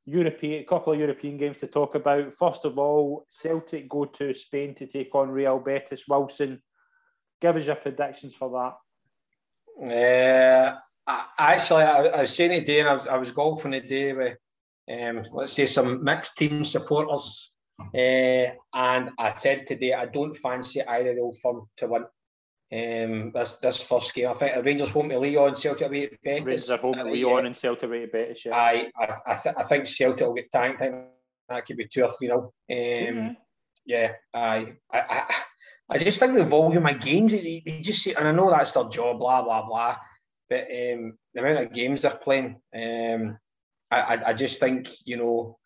European, 0.06 0.62
a 0.62 0.64
couple 0.64 0.92
of 0.92 0.98
European 0.98 1.36
games 1.36 1.58
to 1.58 1.66
talk 1.66 1.94
about. 1.94 2.34
First 2.34 2.64
of 2.64 2.78
all, 2.78 3.26
Celtic 3.28 3.88
go 3.88 4.04
to 4.06 4.32
Spain 4.32 4.74
to 4.76 4.86
take 4.86 5.14
on 5.14 5.30
Real 5.30 5.58
Betis. 5.58 6.06
Wilson, 6.08 6.62
give 7.40 7.56
us 7.56 7.66
your 7.66 7.76
predictions 7.76 8.34
for 8.34 8.50
that. 8.50 8.76
Uh, 9.86 10.76
actually, 11.38 11.82
I, 11.82 12.06
I, 12.06 12.20
was 12.22 12.34
saying 12.34 12.50
today, 12.50 12.80
and 12.80 12.88
I 12.88 12.94
was, 12.94 13.06
I 13.06 13.16
was 13.16 13.30
golfing 13.30 13.72
today 13.72 14.12
with, 14.12 14.36
um, 14.90 15.24
let's 15.32 15.52
say, 15.52 15.66
some 15.66 16.04
mixed 16.04 16.36
team 16.36 16.64
supporters 16.64 17.49
uh, 17.94 18.54
and 18.74 19.10
I 19.18 19.34
said 19.34 19.66
today 19.66 19.92
I 19.94 20.06
don't 20.06 20.34
fancy 20.34 20.82
either 20.82 21.18
old 21.18 21.38
firm 21.38 21.66
to 21.78 21.86
win. 21.86 22.04
Um, 22.72 23.32
this 23.34 23.56
this 23.56 23.82
first 23.82 24.14
game, 24.14 24.28
I 24.28 24.34
think 24.34 24.54
the 24.54 24.62
Rangers 24.62 24.90
home 24.90 25.08
to 25.08 25.18
Lyon, 25.18 25.56
Celtic 25.56 25.88
away 25.88 26.06
to 26.06 26.16
Betis. 26.22 26.46
Rangers 26.46 26.70
are 26.70 26.78
home 26.78 26.94
to 26.94 27.04
Lyon 27.04 27.46
and 27.46 27.56
Celtic 27.56 27.84
away 27.84 28.02
to 28.02 28.06
Betis. 28.06 28.44
Yeah. 28.46 28.56
I 28.56 28.90
I, 28.96 29.12
I, 29.26 29.34
th- 29.34 29.54
I 29.58 29.62
think 29.64 29.86
Celtic 29.86 30.26
will 30.26 30.34
get 30.34 30.52
tanked. 30.52 30.80
I 30.80 30.84
think 30.84 31.04
that 31.48 31.66
could 31.66 31.76
be 31.76 31.88
two 31.88 32.04
or 32.04 32.10
three 32.10 32.28
nil. 32.28 32.54
Um, 32.70 32.76
mm-hmm. 32.76 33.32
Yeah, 33.84 34.12
I, 34.32 34.74
I 34.92 35.34
I 35.90 35.98
just 35.98 36.20
think 36.20 36.34
the 36.34 36.44
volume 36.44 36.86
of 36.86 37.00
games, 37.00 37.32
they, 37.32 37.62
they 37.66 37.80
just 37.80 38.06
and 38.06 38.28
I 38.28 38.30
know 38.30 38.50
that's 38.50 38.70
their 38.70 38.84
job, 38.84 39.18
blah 39.18 39.42
blah 39.42 39.66
blah, 39.66 39.96
but 40.48 40.60
um, 40.60 41.18
the 41.34 41.40
amount 41.40 41.66
of 41.66 41.72
games 41.72 42.02
they're 42.02 42.12
playing, 42.12 42.60
um, 42.74 43.38
I, 43.90 44.00
I 44.00 44.28
I 44.28 44.32
just 44.32 44.60
think 44.60 44.88
you 45.04 45.16
know 45.16 45.58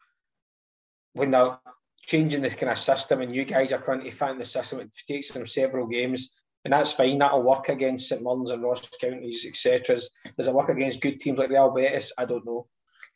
when 1.13 1.33
they're 1.33 1.59
changing 2.07 2.43
this 2.43 2.55
kind 2.55 2.71
of 2.71 2.79
system, 2.79 3.21
and 3.21 3.35
you 3.35 3.45
guys 3.45 3.73
are 3.73 3.79
to 3.79 4.11
find 4.11 4.41
the 4.41 4.45
system. 4.45 4.81
It 4.81 4.95
takes 5.07 5.31
them 5.31 5.47
several 5.47 5.87
games, 5.87 6.33
and 6.65 6.73
that's 6.73 6.93
fine. 6.93 7.19
That'll 7.19 7.43
work 7.43 7.69
against 7.69 8.09
St 8.09 8.23
Mirrens 8.23 8.51
and 8.51 8.63
Ross 8.63 8.89
counties, 9.01 9.45
etc. 9.47 9.99
Does 10.37 10.47
it 10.47 10.55
work 10.55 10.69
against 10.69 11.01
good 11.01 11.21
teams 11.21 11.39
like 11.39 11.51
Real 11.51 11.71
Betis? 11.71 12.13
I 12.17 12.25
don't 12.25 12.47
know. 12.47 12.67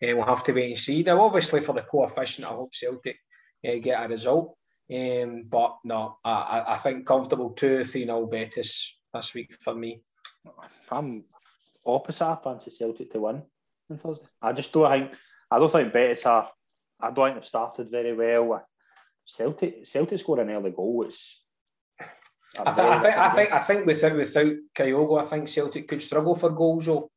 Uh, 0.03 0.15
we'll 0.15 0.27
have 0.27 0.45
to 0.45 0.53
wait 0.53 0.71
and 0.71 0.79
see. 0.79 1.03
Now, 1.03 1.21
obviously, 1.23 1.61
for 1.61 1.75
the 1.75 1.83
coefficient, 1.83 2.47
I 2.47 2.51
hope 2.51 2.75
Celtic 2.75 3.17
uh, 3.67 3.77
get 3.83 4.05
a 4.05 4.09
result. 4.09 4.57
Um, 4.91 5.45
but 5.49 5.77
no, 5.85 6.17
I, 6.25 6.65
I 6.69 6.77
think 6.79 7.07
comfortable 7.07 7.51
2 7.51 7.85
3 7.85 8.05
0 8.05 8.27
Betis 8.27 8.97
this 9.13 9.35
week 9.35 9.55
for 9.61 9.75
me. 9.75 10.01
I'm 10.91 11.25
opposite. 11.85 12.25
I 12.25 12.37
fancy 12.37 12.71
Celtic 12.71 13.11
to 13.13 13.21
win 13.21 13.43
on 13.91 13.97
Thursday. 13.97 14.27
I 14.41 14.53
just 14.53 14.73
don't 14.73 14.91
think, 14.91 15.13
I 15.51 15.59
don't 15.59 15.71
think 15.71 15.93
Betis 15.93 16.25
are, 16.25 16.49
I 17.01 17.11
don't 17.11 17.27
think 17.27 17.37
they've 17.37 17.45
started 17.45 17.91
very 17.91 18.15
well. 18.15 18.67
Celtic 19.29 19.87
Celtic 19.87 20.19
score 20.19 20.41
an 20.41 20.51
early 20.51 20.71
goal. 20.71 21.05
It's 21.07 21.45
I, 22.59 22.75
th- 22.75 22.79
I 22.79 22.99
think 22.99 23.17
I 23.17 23.29
think 23.31 23.53
I 23.53 23.59
think 23.59 23.87
without 23.87 24.17
without 24.17 24.53
Kyogo, 24.75 25.21
I 25.21 25.25
think 25.25 25.49
Celtic 25.49 25.87
could 25.87 26.03
struggle 26.03 26.35
for 26.35 26.51
goals 26.51 26.87
though. 26.87 27.11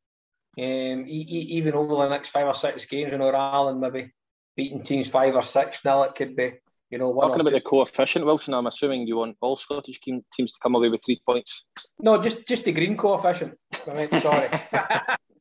Um, 0.58 1.06
e- 1.08 1.26
e- 1.28 1.56
even 1.56 1.74
over 1.74 1.94
the 1.96 2.08
next 2.08 2.28
five 2.28 2.46
or 2.46 2.54
six 2.54 2.84
games, 2.84 3.12
you 3.12 3.18
know, 3.18 3.32
Allen 3.34 3.80
maybe 3.80 4.12
beating 4.54 4.82
teams 4.82 5.08
five 5.08 5.34
or 5.34 5.42
six 5.42 5.80
now, 5.84 6.02
it 6.02 6.14
could 6.14 6.36
be. 6.36 6.52
You 6.90 6.98
know, 6.98 7.14
talking 7.14 7.40
about 7.40 7.54
the 7.54 7.62
coefficient, 7.62 8.26
Wilson. 8.26 8.52
I'm 8.52 8.66
assuming 8.66 9.06
you 9.06 9.16
want 9.16 9.38
all 9.40 9.56
Scottish 9.56 9.98
teams 10.00 10.24
to 10.36 10.58
come 10.62 10.74
away 10.74 10.90
with 10.90 11.02
three 11.02 11.22
points. 11.24 11.64
No, 11.98 12.20
just 12.20 12.46
just 12.46 12.64
the 12.66 12.72
green 12.72 12.98
coefficient. 12.98 13.54
I 13.90 13.94
mean, 13.94 14.20
sorry. 14.20 14.50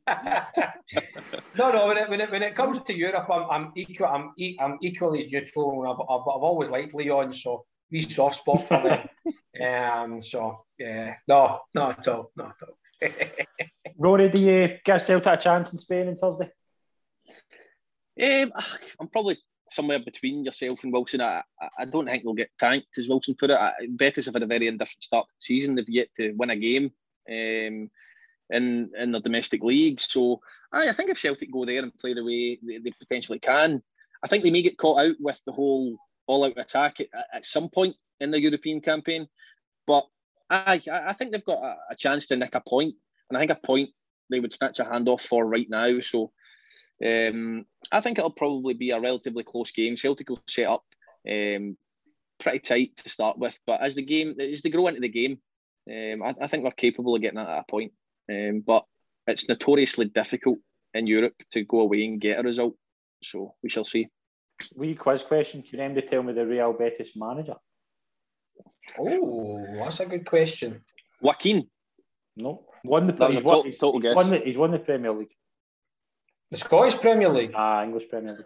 no, 1.57 1.71
no. 1.71 1.87
When 1.87 1.97
it, 1.97 2.09
when 2.09 2.21
it, 2.21 2.31
when 2.31 2.43
it 2.43 2.55
comes 2.55 2.79
to 2.79 2.97
Europe, 2.97 3.29
I'm 3.29 3.49
I'm 3.49 3.71
equal. 3.75 4.07
I'm 4.07 4.33
I'm 4.59 4.77
equally 4.81 5.25
as 5.25 5.31
neutral. 5.31 5.85
I've, 5.87 6.01
I've 6.01 6.27
I've 6.35 6.43
always 6.43 6.69
liked 6.69 6.93
Leon, 6.93 7.33
so 7.33 7.65
we 7.91 8.01
soft 8.01 8.37
spot 8.37 8.63
for 8.67 8.81
them. 8.81 9.09
um. 9.67 10.21
So 10.21 10.65
yeah. 10.77 11.15
No. 11.27 11.61
Not 11.73 11.99
at 11.99 12.07
all. 12.07 12.31
Not 12.35 12.55
at 12.61 12.67
all. 12.67 12.77
Rory, 13.97 14.29
do 14.29 14.39
you 14.39 14.77
give 14.83 15.01
Celtic 15.01 15.33
a 15.33 15.37
chance 15.37 15.71
in 15.71 15.77
Spain 15.77 16.07
on 16.07 16.15
Thursday? 16.15 16.49
Um, 18.21 18.51
I'm 18.99 19.07
probably 19.07 19.37
somewhere 19.71 19.99
between 19.99 20.43
yourself 20.43 20.83
and 20.83 20.93
Wilson. 20.93 21.21
I, 21.21 21.41
I 21.79 21.85
don't 21.85 22.05
think 22.05 22.23
they'll 22.23 22.33
get 22.33 22.51
tanked, 22.59 22.97
as 22.97 23.07
Wilson 23.07 23.35
put 23.39 23.49
it. 23.49 23.57
I, 23.57 23.71
Betis 23.89 24.25
have 24.25 24.35
had 24.35 24.43
a 24.43 24.47
very 24.47 24.67
indifferent 24.67 25.03
start 25.03 25.27
to 25.27 25.33
the 25.33 25.43
season. 25.43 25.75
They've 25.75 25.89
yet 25.89 26.09
to 26.17 26.33
win 26.33 26.49
a 26.49 26.55
game. 26.55 26.91
Um, 27.29 27.89
in 28.51 28.89
in 28.97 29.11
the 29.11 29.19
domestic 29.19 29.63
league. 29.63 29.99
So 29.99 30.41
I, 30.71 30.89
I 30.89 30.93
think 30.93 31.09
if 31.09 31.19
Celtic 31.19 31.51
go 31.51 31.65
there 31.65 31.81
and 31.81 31.97
play 31.97 32.13
the 32.13 32.23
way 32.23 32.59
they, 32.61 32.77
they 32.77 32.91
potentially 32.99 33.39
can, 33.39 33.81
I 34.23 34.27
think 34.27 34.43
they 34.43 34.51
may 34.51 34.61
get 34.61 34.77
caught 34.77 35.05
out 35.05 35.15
with 35.19 35.41
the 35.45 35.51
whole 35.51 35.97
all-out 36.27 36.57
attack 36.57 36.99
at, 37.01 37.09
at 37.33 37.45
some 37.45 37.69
point 37.69 37.95
in 38.19 38.31
the 38.31 38.41
European 38.41 38.79
campaign. 38.79 39.27
But 39.87 40.05
I, 40.49 40.81
I 40.91 41.13
think 41.13 41.31
they've 41.31 41.43
got 41.43 41.63
a, 41.63 41.75
a, 41.91 41.95
chance 41.95 42.27
to 42.27 42.35
nick 42.35 42.55
a 42.55 42.61
point, 42.61 42.95
and 43.29 43.37
I 43.37 43.41
think 43.41 43.51
a 43.51 43.55
point 43.55 43.89
they 44.29 44.39
would 44.39 44.53
snatch 44.53 44.79
a 44.79 44.85
hand 44.85 45.09
off 45.09 45.21
for 45.21 45.47
right 45.47 45.69
now. 45.69 45.99
So 45.99 46.31
um, 47.05 47.65
I 47.91 48.01
think 48.01 48.17
it'll 48.17 48.31
probably 48.31 48.73
be 48.73 48.91
a 48.91 48.99
relatively 48.99 49.43
close 49.43 49.71
game. 49.71 49.97
Celtic 49.97 50.29
will 50.29 50.41
set 50.47 50.67
up 50.67 50.83
um, 51.29 51.77
pretty 52.39 52.59
tight 52.59 52.97
to 52.97 53.09
start 53.09 53.37
with, 53.37 53.57
but 53.65 53.81
as 53.81 53.95
the 53.95 54.03
game 54.03 54.35
as 54.39 54.61
they 54.61 54.69
grow 54.69 54.87
into 54.87 55.01
the 55.01 55.09
game, 55.09 55.39
um, 55.89 56.21
I, 56.23 56.35
I, 56.41 56.47
think 56.47 56.63
they're 56.63 56.71
capable 56.71 57.15
of 57.15 57.21
getting 57.21 57.39
at 57.39 57.47
a 57.47 57.63
point. 57.69 57.91
Um, 58.31 58.63
but 58.65 58.85
it's 59.27 59.47
notoriously 59.49 60.05
difficult 60.05 60.59
in 60.93 61.07
Europe 61.07 61.35
to 61.51 61.63
go 61.63 61.81
away 61.81 62.05
and 62.05 62.21
get 62.21 62.39
a 62.39 62.43
result. 62.43 62.75
So 63.23 63.55
we 63.61 63.69
shall 63.69 63.85
see. 63.85 64.07
Wee 64.75 64.95
quiz 64.95 65.23
question. 65.23 65.61
Can 65.61 65.71
you 65.71 65.79
remember 65.79 66.01
to 66.01 66.07
tell 66.07 66.23
me 66.23 66.33
the 66.33 66.45
Real 66.45 66.73
Betis 66.73 67.15
manager? 67.15 67.55
Oh, 68.99 69.65
that's 69.77 69.99
a 69.99 70.05
good 70.05 70.25
question. 70.25 70.83
Joaquin. 71.21 71.69
No, 72.35 72.65
won 72.83 73.07
the. 73.07 73.27
He's, 73.27 73.43
won, 73.43 73.65
he's, 73.65 73.77
total 73.77 74.01
he's, 74.01 74.15
won 74.15 74.29
the, 74.29 74.39
he's 74.39 74.57
won 74.57 74.71
the 74.71 74.79
Premier 74.79 75.11
League. 75.11 75.33
The 76.49 76.57
Scottish 76.57 76.99
Premier 76.99 77.29
League. 77.29 77.51
Ah, 77.55 77.83
English 77.83 78.09
Premier 78.09 78.35
League. 78.35 78.45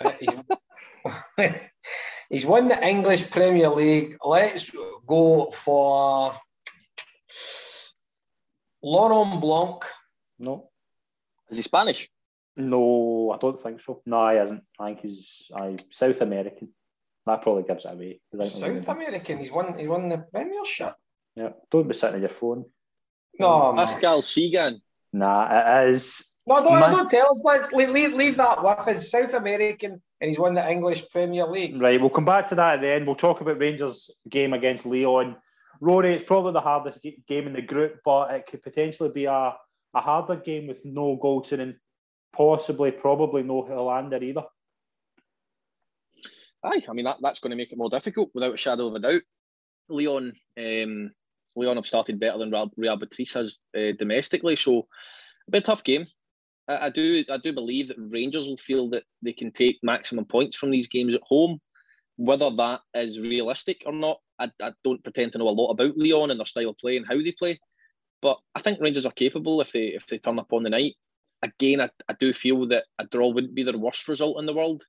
Uh, 0.00 0.12
he's, 0.20 1.50
he's 2.30 2.46
won 2.46 2.68
the 2.68 2.86
English 2.86 3.30
Premier 3.30 3.70
League. 3.70 4.16
Let's 4.24 4.70
go 5.06 5.50
for 5.50 6.36
Laurent 8.82 9.40
Blanc. 9.40 9.84
No. 10.38 10.70
Is 11.50 11.56
he 11.56 11.62
Spanish? 11.62 12.08
No, 12.56 13.32
I 13.34 13.38
don't 13.38 13.58
think 13.58 13.80
so. 13.80 14.02
No, 14.06 14.28
he 14.30 14.38
isn't. 14.38 14.62
I 14.78 14.86
think 14.86 15.00
he's 15.00 15.46
I, 15.54 15.76
South 15.90 16.20
American. 16.20 16.68
That 17.26 17.42
probably 17.42 17.64
gives 17.64 17.84
it 17.84 17.92
away. 17.92 18.20
South 18.48 18.88
American. 18.88 19.38
He's 19.38 19.52
won. 19.52 19.78
He 19.78 19.86
won 19.86 20.08
the 20.08 20.18
Premiership. 20.32 20.94
Yeah. 21.34 21.50
Don't 21.70 21.88
be 21.88 21.94
sitting 21.94 22.16
on 22.16 22.20
your 22.20 22.30
phone. 22.30 22.64
No, 23.38 23.74
Pascal 23.74 24.22
Cygan. 24.22 24.80
Nah, 25.12 25.84
it 25.84 25.90
is. 25.90 26.32
No, 26.46 26.62
don't, 26.62 26.78
Man- 26.78 26.90
don't 26.92 27.10
tell 27.10 27.30
us. 27.30 27.42
Let's 27.44 27.72
leave, 27.72 28.14
leave 28.14 28.36
that 28.36 28.62
with 28.62 28.96
us. 28.96 29.10
South 29.10 29.34
American, 29.34 30.00
and 30.20 30.28
he's 30.28 30.38
won 30.38 30.54
the 30.54 30.70
English 30.70 31.08
Premier 31.10 31.46
League. 31.46 31.80
Right, 31.80 32.00
we'll 32.00 32.10
come 32.10 32.24
back 32.24 32.48
to 32.48 32.54
that 32.54 32.74
at 32.76 32.80
the 32.80 32.88
end. 32.88 33.06
We'll 33.06 33.16
talk 33.16 33.40
about 33.40 33.58
Rangers' 33.58 34.10
game 34.28 34.52
against 34.52 34.86
Lyon. 34.86 35.36
Rory, 35.80 36.14
it's 36.14 36.24
probably 36.24 36.52
the 36.52 36.60
hardest 36.60 37.04
game 37.26 37.46
in 37.46 37.52
the 37.52 37.62
group, 37.62 38.00
but 38.04 38.32
it 38.32 38.46
could 38.46 38.62
potentially 38.62 39.10
be 39.10 39.24
a, 39.26 39.54
a 39.94 40.00
harder 40.00 40.36
game 40.36 40.66
with 40.66 40.84
no 40.84 41.18
Goldson 41.22 41.60
and 41.60 41.76
possibly, 42.34 42.90
probably 42.90 43.42
no 43.42 43.62
Helander 43.62 44.22
either. 44.22 44.44
Aye, 46.64 46.82
I 46.88 46.92
mean 46.92 47.04
that, 47.04 47.18
that's 47.20 47.40
going 47.40 47.50
to 47.50 47.56
make 47.56 47.72
it 47.72 47.78
more 47.78 47.90
difficult 47.90 48.30
without 48.34 48.54
a 48.54 48.58
shadow 48.58 48.88
of 48.88 48.94
a 48.94 48.98
doubt. 48.98 49.22
Leon, 49.88 50.32
um, 50.58 51.10
Lyon 51.54 51.76
have 51.76 51.86
started 51.86 52.18
better 52.18 52.38
than 52.38 52.52
Real 52.76 52.96
Betis 52.96 53.32
has 53.34 53.56
uh, 53.76 53.92
domestically, 53.98 54.56
so 54.56 54.86
a 55.48 55.50
bit 55.50 55.64
tough 55.64 55.84
game. 55.84 56.06
I, 56.68 56.86
I, 56.86 56.90
do, 56.90 57.24
I 57.30 57.36
do 57.38 57.52
believe 57.52 57.88
that 57.88 57.98
Rangers 57.98 58.48
will 58.48 58.56
feel 58.56 58.90
that 58.90 59.04
they 59.22 59.32
can 59.32 59.52
take 59.52 59.78
maximum 59.82 60.24
points 60.24 60.56
from 60.56 60.70
these 60.70 60.88
games 60.88 61.14
at 61.14 61.22
home. 61.22 61.60
Whether 62.16 62.50
that 62.56 62.80
is 62.94 63.20
realistic 63.20 63.82
or 63.86 63.92
not, 63.92 64.18
I, 64.38 64.50
I 64.62 64.72
don't 64.84 65.02
pretend 65.02 65.32
to 65.32 65.38
know 65.38 65.48
a 65.48 65.50
lot 65.50 65.70
about 65.70 65.96
Leon 65.96 66.30
and 66.30 66.40
their 66.40 66.46
style 66.46 66.70
of 66.70 66.78
play 66.78 66.96
and 66.96 67.06
how 67.06 67.16
they 67.16 67.32
play. 67.32 67.58
But 68.22 68.38
I 68.54 68.60
think 68.60 68.80
Rangers 68.80 69.06
are 69.06 69.12
capable 69.12 69.60
if 69.60 69.72
they 69.72 69.88
if 69.88 70.06
they 70.06 70.18
turn 70.18 70.38
up 70.38 70.52
on 70.52 70.62
the 70.62 70.70
night. 70.70 70.94
Again, 71.42 71.80
I, 71.80 71.90
I 72.08 72.14
do 72.18 72.32
feel 72.32 72.66
that 72.68 72.84
a 72.98 73.06
draw 73.06 73.28
wouldn't 73.28 73.54
be 73.54 73.62
their 73.62 73.76
worst 73.76 74.08
result 74.08 74.38
in 74.38 74.46
the 74.46 74.54
world. 74.54 74.84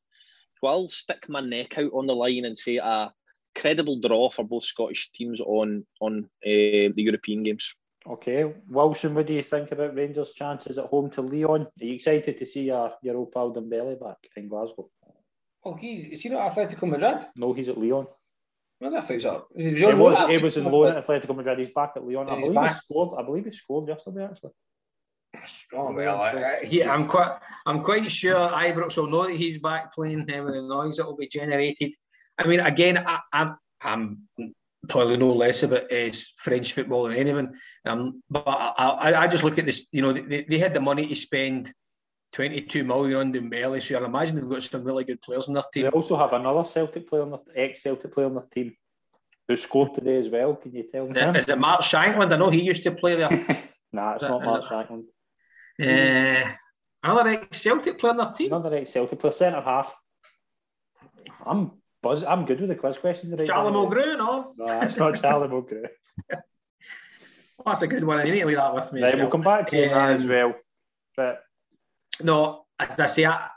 So 0.60 0.68
I'll 0.68 0.90
stick 0.90 1.28
my 1.30 1.42
neck 1.42 1.78
out 1.78 1.92
on 1.94 2.08
the 2.08 2.16
line 2.16 2.46
and 2.46 2.58
say 2.58 2.78
a 2.78 3.12
credible 3.56 4.00
draw 4.00 4.30
for 4.30 4.44
both 4.46 4.64
Scottish 4.64 5.12
teams 5.12 5.42
on 5.42 5.86
on 6.00 6.24
uh, 6.46 6.90
the 6.94 6.94
European 6.96 7.44
games. 7.44 7.74
Okay, 8.10 8.54
Wilson, 8.70 9.14
what 9.14 9.28
do 9.28 9.34
you 9.34 9.44
think 9.44 9.72
about 9.74 9.94
Rangers' 9.94 10.32
chances 10.32 10.78
at 10.78 10.86
home 10.86 11.10
to 11.10 11.22
Leon? 11.22 11.64
Are 11.64 11.86
you 11.86 11.96
excited 11.96 12.38
to 12.38 12.46
see 12.46 12.72
uh, 12.72 12.90
your 13.02 13.18
old 13.18 13.34
pal 13.34 13.54
Dembele 13.54 14.00
back 14.00 14.18
in 14.38 14.48
Glasgow? 14.48 14.90
Oh, 15.66 15.76
he's 15.76 16.06
is 16.06 16.22
he 16.22 16.30
not 16.30 16.50
Atletico 16.52 16.88
Madrid? 16.88 17.26
No, 17.36 17.52
he's 17.52 17.68
at 17.68 17.78
Lyon. 18.80 18.94
Where's 18.94 18.94
that 18.94 19.08
thing 19.08 19.26
up? 19.26 19.48
He 19.56 19.72
was, 19.72 19.82
it 19.82 19.98
was, 19.98 20.30
it 20.30 20.42
was 20.42 20.58
in 20.58 20.66
loan 20.66 20.96
at 20.96 21.06
Atletico 21.06 21.36
Madrid. 21.36 21.60
He's 21.60 21.72
back 21.72 21.94
at 21.96 22.06
Leon. 22.06 22.30
I 22.30 22.40
believe 22.40 22.56
back. 22.56 22.74
he 22.74 22.78
scored. 22.78 23.20
I 23.20 23.24
believe 23.24 23.46
he 23.46 23.52
scored 23.52 23.88
yesterday 23.88 24.26
actually. 24.26 24.52
Oh 25.74 25.92
well, 25.92 26.22
I, 26.22 26.64
he, 26.64 26.84
I'm 26.84 27.06
quite, 27.08 27.38
I'm 27.66 27.84
quite 27.84 28.10
sure 28.10 28.50
Ibrox 28.50 28.98
will 28.98 29.08
know 29.08 29.28
that 29.28 29.36
he's 29.36 29.60
back 29.60 29.94
playing 29.94 30.28
him 30.28 30.46
with 30.46 30.56
the 30.56 30.62
noise 30.62 30.98
that 30.98 31.06
will 31.06 31.18
be 31.18 31.28
generated. 31.28 31.94
I 32.38 32.48
mean, 32.48 32.60
again, 32.60 32.98
I, 32.98 33.20
I'm, 33.34 33.58
I'm 33.82 34.28
probably 34.88 35.18
no 35.18 35.34
less 35.34 35.64
about 35.64 35.92
uh, 35.92 36.10
French 36.38 36.74
football 36.74 37.08
than 37.08 37.18
anyone. 37.18 37.54
Um, 37.86 38.24
but 38.30 38.48
I, 38.48 38.88
I, 38.88 39.22
I, 39.24 39.28
just 39.28 39.44
look 39.44 39.58
at 39.58 39.66
this. 39.66 39.88
You 39.92 40.02
know, 40.02 40.14
they, 40.14 40.44
they 40.44 40.58
had 40.58 40.74
the 40.74 40.80
money 40.80 41.08
to 41.08 41.16
spend 41.16 41.72
22 42.34 42.84
million 42.84 43.18
on 43.18 43.34
Dembele, 43.34 43.82
so 43.82 44.00
I 44.00 44.06
imagine 44.06 44.36
they've 44.36 44.50
got 44.50 44.62
some 44.62 44.84
really 44.84 45.04
good 45.04 45.22
players 45.22 45.48
on 45.48 45.54
their 45.54 45.64
team. 45.74 45.84
They 45.84 45.90
also 45.90 46.18
have 46.18 46.34
another 46.34 46.64
Celtic 46.64 47.08
player, 47.08 47.24
on 47.24 47.32
their, 47.32 47.40
ex-Celtic 47.56 48.14
player 48.14 48.28
on 48.28 48.36
their 48.36 48.44
team, 48.44 48.76
who 49.48 49.56
scored 49.56 49.94
today 49.96 50.18
as 50.18 50.30
well. 50.30 50.56
Can 50.56 50.74
you 50.74 50.84
tell 50.92 51.08
me? 51.08 51.20
Is 51.20 51.50
it 51.50 51.58
Mark 51.58 51.82
Shankland? 51.82 52.34
I 52.34 52.38
know 52.38 52.50
he 52.50 52.62
used 52.62 52.84
to 52.84 52.92
play 52.92 53.16
there. 53.16 53.30
nah, 53.92 54.14
it's 54.14 54.24
not 54.24 54.44
Mark 54.44 54.66
Shankland. 54.66 55.06
Uh, 55.80 56.52
another 57.04 57.30
ex-Celtic 57.30 57.98
player 57.98 58.12
on 58.12 58.18
their 58.18 58.32
team. 58.32 58.54
Another 58.54 58.76
ex-Celtic 58.76 59.20
player, 59.20 59.32
centre 59.32 59.62
half. 59.62 59.96
I'm 61.46 61.72
buzz. 62.02 62.24
I'm 62.24 62.46
good 62.46 62.60
with 62.60 62.70
the 62.70 62.76
quiz 62.76 62.98
questions. 62.98 63.34
Right 63.34 63.48
Charlie 63.48 63.72
Mulgrew, 63.72 64.18
no? 64.18 64.54
No, 64.58 64.82
it's 64.82 64.98
not 64.98 65.20
Charlie 65.22 65.48
Mulgrew. 65.48 65.88
well, 66.30 66.42
that's 67.66 67.82
a 67.82 67.88
good 67.88 68.04
one. 68.04 68.18
I 68.18 68.24
need 68.24 68.40
to 68.40 68.46
leave 68.46 68.58
that 68.58 68.76
with 68.76 68.92
me. 68.94 69.02
Right, 69.02 69.14
well. 69.14 69.24
we'll 69.24 69.32
come 69.32 69.42
back 69.42 69.70
to 69.70 69.84
um, 69.86 69.90
that 69.90 70.14
as 70.14 70.26
well. 70.26 70.56
But 71.16 71.44
no, 72.22 72.66
as 72.80 73.00
I 73.00 73.06
say, 73.06 73.26
I, 73.26 73.50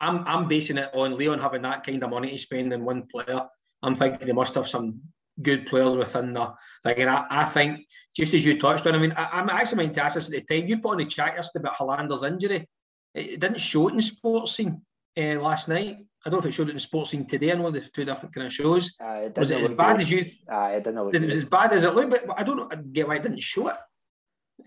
I'm 0.00 0.24
I'm 0.26 0.48
basing 0.48 0.78
it 0.78 0.90
on 0.94 1.16
Leon 1.16 1.38
having 1.38 1.62
that 1.62 1.84
kind 1.84 2.02
of 2.02 2.10
money 2.10 2.30
to 2.30 2.38
spend 2.38 2.72
in 2.72 2.84
one 2.84 3.06
player. 3.06 3.42
I'm 3.82 3.94
thinking 3.94 4.26
they 4.26 4.32
must 4.32 4.54
have 4.54 4.68
some 4.68 5.00
good 5.40 5.66
players 5.66 5.96
within 5.96 6.32
the 6.32 6.52
thing. 6.82 6.96
And 6.98 7.10
I, 7.10 7.26
I 7.28 7.44
think, 7.44 7.86
just 8.14 8.34
as 8.34 8.44
you 8.44 8.58
touched 8.58 8.86
on, 8.86 8.94
I 8.94 8.98
mean, 8.98 9.12
I, 9.16 9.40
am 9.40 9.50
actually 9.50 9.84
meant 9.84 9.94
to 9.94 10.04
ask 10.04 10.14
this 10.14 10.26
at 10.26 10.32
the 10.32 10.40
time. 10.60 10.68
You 10.68 10.78
put 10.78 10.92
on 10.92 10.98
the 10.98 11.04
chat 11.04 11.34
yesterday 11.36 11.62
about 11.62 11.76
Helander's 11.76 12.22
injury. 12.22 12.66
It, 13.14 13.40
didn't 13.40 13.60
show 13.60 13.88
it 13.88 13.94
in 13.94 14.00
Sportscene 14.00 14.80
uh, 15.18 15.40
last 15.40 15.68
night. 15.68 15.98
I 16.24 16.28
don't 16.28 16.40
know 16.40 16.40
if 16.40 16.46
it 16.46 16.54
showed 16.54 16.68
it 16.68 16.72
in 16.72 16.78
sports 16.80 17.10
scene 17.10 17.24
today. 17.24 17.52
I 17.52 17.54
know 17.54 17.70
there's 17.70 17.90
two 17.90 18.04
different 18.04 18.34
kind 18.34 18.48
of 18.48 18.52
shows. 18.52 18.92
Uh, 19.00 19.28
was 19.36 19.52
it 19.52 19.60
as 19.60 19.68
bad 19.68 19.92
good. 19.92 20.00
as 20.00 20.10
you? 20.10 20.24
Uh, 20.52 20.72
it 20.74 20.82
didn't 20.82 21.14
it 21.14 21.24
was 21.24 21.36
as 21.36 21.44
bad 21.44 21.72
as 21.72 21.84
it 21.84 21.94
looked, 21.94 22.10
but 22.10 22.24
I 22.36 22.42
don't 22.42 22.56
know, 22.56 22.68
I 22.68 22.74
get 22.74 23.06
why 23.06 23.16
it 23.16 23.22
didn't 23.22 23.42
show 23.42 23.68
it. 23.68 23.76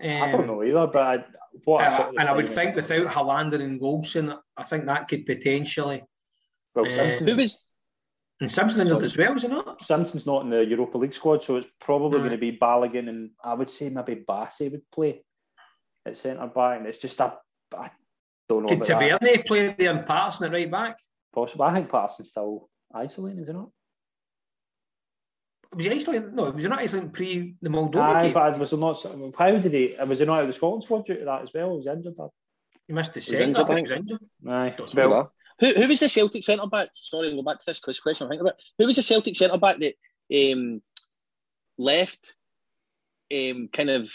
Um, 0.02 0.22
I 0.22 0.30
don't 0.30 0.46
know 0.46 0.64
either, 0.64 0.86
but 0.86 1.02
I, 1.02 1.24
what 1.64 1.84
uh, 1.84 2.12
and 2.18 2.28
I 2.28 2.32
would 2.32 2.48
think 2.48 2.76
without 2.76 3.06
Helander 3.06 3.60
and 3.60 3.80
Goldson, 3.80 4.36
I 4.56 4.62
think 4.62 4.86
that 4.86 5.08
could 5.08 5.26
potentially. 5.26 6.02
Well, 6.74 6.86
Simpsons, 6.86 7.30
who 7.30 7.36
was 7.36 7.70
and 8.40 8.50
Simpson's 8.50 8.88
Simpsons 8.88 9.12
as 9.12 9.18
well, 9.18 9.36
is 9.36 9.44
it 9.44 9.50
not? 9.50 9.82
Simpson's 9.82 10.24
not 10.24 10.44
in 10.44 10.50
the 10.50 10.64
Europa 10.64 10.96
League 10.96 11.12
squad, 11.12 11.42
so 11.42 11.56
it's 11.56 11.68
probably 11.78 12.20
going 12.20 12.30
to 12.30 12.38
be 12.38 12.56
Balogun 12.56 13.08
and 13.08 13.30
I 13.44 13.52
would 13.52 13.68
say 13.68 13.90
maybe 13.90 14.16
Bassey 14.16 14.70
would 14.70 14.90
play 14.90 15.22
at 16.06 16.16
centre 16.16 16.46
back. 16.46 16.78
And 16.78 16.86
it's 16.86 16.98
just 16.98 17.20
a, 17.20 17.34
I 17.76 17.90
don't 18.48 18.62
know. 18.62 18.68
Could 18.68 18.82
Tavernier 18.82 19.42
play 19.44 19.74
there 19.78 19.90
and 19.90 20.06
Patterson 20.06 20.46
at 20.46 20.52
right 20.52 20.70
back? 20.70 20.96
Possible. 21.34 21.64
I 21.66 21.74
think 21.74 21.90
Patterson's 21.90 22.30
still 22.30 22.70
isolating, 22.94 23.40
is 23.40 23.48
it 23.50 23.52
not? 23.52 23.68
Was 25.74 25.84
he 25.84 25.90
isolating? 25.90 26.34
No, 26.34 26.50
was 26.50 26.62
he 26.64 26.68
not 26.68 26.80
isolating 26.80 27.10
pre 27.10 27.54
the 27.60 27.68
Moldova 27.68 28.02
Aye, 28.02 28.22
game? 28.24 28.32
but 28.32 28.58
was 28.58 28.72
it 28.72 28.78
not? 28.78 29.06
How 29.38 29.58
did 29.58 29.72
he? 29.72 29.96
Was 30.04 30.18
he 30.18 30.24
not 30.24 30.38
out 30.38 30.42
of 30.42 30.46
the 30.48 30.52
Scotland 30.52 30.82
squad 30.82 31.06
due 31.06 31.18
to 31.18 31.24
that 31.24 31.42
as 31.42 31.52
well? 31.54 31.76
Was 31.76 31.84
he 31.84 31.90
injured? 31.90 32.14
He 32.88 32.92
missed 32.92 33.14
the 33.14 33.22
second. 33.22 33.56
I 33.56 33.64
think 33.64 33.76
he 33.78 33.82
was 33.82 33.90
injured. 33.92 34.20
Aye. 34.48 34.74
Well, 34.94 35.32
who, 35.60 35.72
who 35.74 35.88
was 35.88 36.00
the 36.00 36.08
Celtic 36.08 36.42
centre 36.42 36.66
back? 36.66 36.88
Sorry, 36.96 37.28
we'll 37.28 37.42
go 37.42 37.50
back 37.50 37.60
to 37.60 37.66
this 37.66 37.78
quiz 37.80 38.00
question. 38.00 38.26
I 38.26 38.30
think 38.30 38.40
about 38.40 38.56
who 38.78 38.86
was 38.86 38.96
the 38.96 39.02
Celtic 39.02 39.36
centre 39.36 39.58
back 39.58 39.76
that 39.78 39.94
um, 40.52 40.82
left, 41.78 42.34
um, 43.32 43.68
kind 43.72 43.90
of 43.90 44.12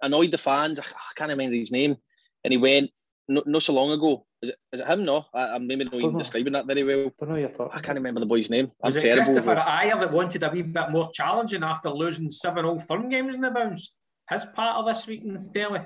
annoyed 0.00 0.32
the 0.32 0.38
fans. 0.38 0.80
I 0.80 0.84
can't 1.14 1.30
remember 1.30 1.54
his 1.54 1.70
name, 1.70 1.96
and 2.42 2.52
he 2.52 2.56
went 2.56 2.90
no, 3.28 3.42
not 3.46 3.62
so 3.62 3.72
long 3.72 3.92
ago. 3.92 4.26
Is 4.42 4.50
it 4.50 4.56
is 4.72 4.80
it 4.80 4.86
him? 4.86 5.04
No, 5.04 5.26
I, 5.32 5.56
am 5.56 5.66
maybe 5.66 5.84
not 5.84 5.94
even 5.94 6.12
know. 6.12 6.18
describing 6.18 6.52
that 6.54 6.66
very 6.66 6.82
well. 6.82 7.12
Don't 7.18 7.28
know 7.28 7.36
your 7.36 7.48
thought. 7.48 7.70
I 7.72 7.80
can't 7.80 7.96
remember 7.96 8.20
the 8.20 8.26
boy's 8.26 8.50
name. 8.50 8.72
Was 8.82 8.96
I'm 8.96 9.04
it 9.04 9.08
terrible. 9.14 9.32
Kristoffer 9.32 9.64
Ajer 9.64 10.00
that 10.00 10.12
wanted 10.12 10.42
a 10.42 10.50
wee 10.50 10.62
bit 10.62 10.90
more 10.90 11.10
challenging 11.12 11.62
after 11.62 11.90
losing 11.90 12.28
seven 12.30 12.64
old 12.64 12.86
firm 12.86 13.08
games 13.08 13.34
in 13.34 13.40
the 13.40 13.50
bounce? 13.50 13.92
His 14.28 14.44
part 14.46 14.78
of 14.78 14.86
this 14.86 15.06
week 15.06 15.22
in 15.22 15.34
the 15.34 15.50
telly. 15.54 15.80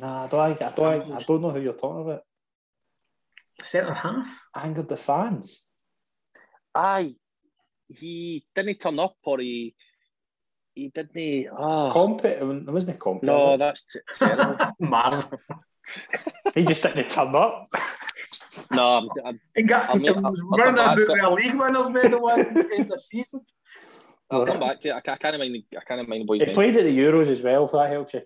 Nah, 0.00 0.24
I 0.24 0.26
don't. 0.26 0.62
I 0.62 0.72
don't. 0.72 1.12
I 1.12 1.22
don't 1.22 1.40
know 1.42 1.50
who 1.50 1.60
you're 1.60 1.74
talking 1.74 2.02
about. 2.02 2.22
Centre 3.62 3.94
half? 3.94 4.28
Angered 4.56 4.88
the 4.88 4.96
fans. 4.96 5.62
Aye. 6.74 7.14
He 7.88 8.44
didn't 8.54 8.80
turn 8.80 8.98
up 8.98 9.16
or 9.24 9.38
he 9.40 9.74
he 10.74 10.88
didn't. 10.88 11.48
Oh. 11.56 11.90
Compet, 11.92 12.40
it 12.40 12.72
wasn't 12.72 12.96
a 12.96 13.00
compet. 13.00 13.24
No, 13.24 13.56
that's 13.56 13.84
t- 13.84 14.00
terrible. 14.14 14.56
Marv. 14.80 15.28
He 16.54 16.64
just 16.64 16.82
didn't 16.82 17.08
turn 17.10 17.34
up. 17.34 17.68
No, 18.72 18.98
I'm, 18.98 19.08
I'm, 19.24 19.40
He 19.54 19.62
got 19.62 19.88
I'll 19.90 19.96
he 19.96 20.02
make- 20.02 20.16
I'll- 20.16 20.22
was 20.30 20.40
I'll 20.42 20.48
running 20.58 20.64
come 20.66 20.74
back 20.76 20.86
about 20.86 20.94
to 20.96 21.12
with 21.12 21.22
a 21.22 21.30
league 21.30 21.54
winners 21.60 21.90
medal 21.90 22.28
in, 22.30 22.72
in 22.72 22.88
the 22.88 22.98
season. 23.10 23.40
I'll 24.30 24.46
come 24.46 24.60
back 24.60 24.80
to 24.80 24.88
it. 24.88 24.94
I, 24.94 25.00
ca- 25.00 25.12
I 25.12 25.16
can't 25.16 25.38
mind. 25.38 25.54
the- 25.54 25.78
I 25.78 25.84
can't 25.84 26.08
mind 26.08 26.22
the 26.22 26.26
boy's 26.26 26.40
He 26.40 26.46
name. 26.46 26.54
played 26.54 26.76
at 26.76 26.84
the 26.84 26.96
Euros 26.98 27.26
as 27.28 27.40
well, 27.42 27.66
if 27.66 27.72
that 27.72 27.90
helps 27.90 28.14
you. 28.14 28.22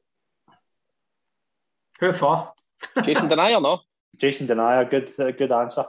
Who 2.00 2.12
for? 2.12 2.52
Jason 3.02 3.28
Denayer, 3.28 3.62
no. 3.62 3.80
Jason 4.16 4.46
Denayer, 4.46 4.88
good 4.88 5.10
uh, 5.18 5.30
good 5.32 5.52
answer. 5.52 5.84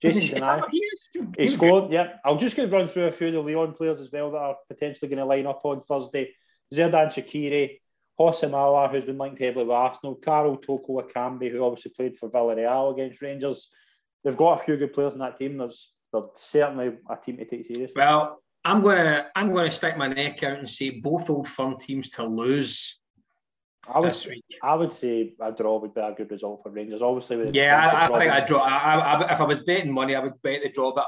Jason 0.00 0.22
Is- 0.22 0.30
is 0.32 0.42
Denayer. 0.42 0.64
he 0.70 0.88
He 1.12 1.26
he's 1.42 1.54
scored, 1.54 1.92
yeah. 1.92 2.14
I'll 2.24 2.36
just 2.36 2.56
go 2.56 2.64
run 2.66 2.88
through 2.88 3.04
a 3.06 3.12
few 3.12 3.28
of 3.28 3.32
the 3.34 3.40
Leon 3.40 3.72
players 3.74 4.00
as 4.00 4.10
well 4.10 4.30
that 4.32 4.38
are 4.38 4.56
potentially 4.68 5.08
going 5.08 5.18
to 5.18 5.24
line 5.26 5.46
up 5.46 5.60
on 5.64 5.80
Thursday. 5.80 6.32
Xherdan 6.72 7.08
Shaqiri, 7.12 7.80
Houssem 8.20 8.50
Aouar, 8.50 8.90
who's 8.90 9.06
been 9.06 9.16
linked 9.16 9.40
heavily 9.40 9.64
with 9.64 9.72
Arsenal, 9.72 10.14
Karl 10.16 10.56
Toko 10.58 11.00
Ekambi, 11.00 11.50
who 11.50 11.64
obviously 11.64 11.92
played 11.96 12.18
for 12.18 12.28
Villarreal 12.28 12.92
against 12.92 13.22
Rangers. 13.22 13.72
They've 14.22 14.36
got 14.36 14.60
a 14.60 14.62
few 14.62 14.76
good 14.76 14.92
players 14.92 15.14
in 15.14 15.20
that 15.20 15.38
team. 15.38 15.56
There's, 15.56 15.94
they're 16.12 16.22
certainly 16.34 16.98
a 17.08 17.16
team 17.16 17.38
to 17.38 17.46
take 17.46 17.64
seriously. 17.64 17.94
Well, 17.96 18.42
I'm 18.62 18.82
gonna 18.82 19.28
I'm 19.34 19.54
gonna 19.54 19.70
stick 19.70 19.96
my 19.96 20.08
neck 20.08 20.42
out 20.42 20.58
and 20.58 20.68
say 20.68 20.90
both 20.90 21.30
old 21.30 21.48
firm 21.48 21.78
teams 21.78 22.10
to 22.10 22.24
lose 22.24 23.00
I 23.88 24.00
would, 24.00 24.10
this 24.10 24.26
week. 24.26 24.44
I 24.62 24.74
would 24.74 24.92
say 24.92 25.32
a 25.40 25.50
draw 25.50 25.78
would 25.78 25.94
be 25.94 26.00
a 26.02 26.12
good 26.12 26.30
result 26.30 26.60
for 26.62 26.70
Rangers. 26.70 27.00
Obviously, 27.00 27.38
with 27.38 27.54
Yeah, 27.54 27.90
I, 27.90 28.04
I 28.14 28.18
think 28.18 28.30
I 28.30 28.46
draw. 28.46 28.60
I, 28.60 28.96
I, 28.96 29.32
if 29.32 29.40
I 29.40 29.44
was 29.44 29.60
betting 29.60 29.90
money, 29.90 30.14
I 30.14 30.20
would 30.20 30.40
bet 30.42 30.62
the 30.62 30.68
draw. 30.68 30.92
But 30.92 31.06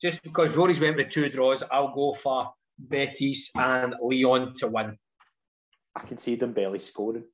just 0.00 0.22
because 0.22 0.56
Rory's 0.56 0.80
went 0.80 0.96
with 0.96 1.08
two 1.08 1.28
draws, 1.28 1.64
I'll 1.72 1.92
go 1.92 2.12
for 2.12 2.52
Betis 2.78 3.50
and 3.56 3.96
Leon 4.00 4.54
to 4.58 4.68
win. 4.68 4.96
I 5.94 6.00
can 6.00 6.16
see 6.16 6.34
them 6.36 6.52
barely 6.52 6.78
scoring. 6.78 7.24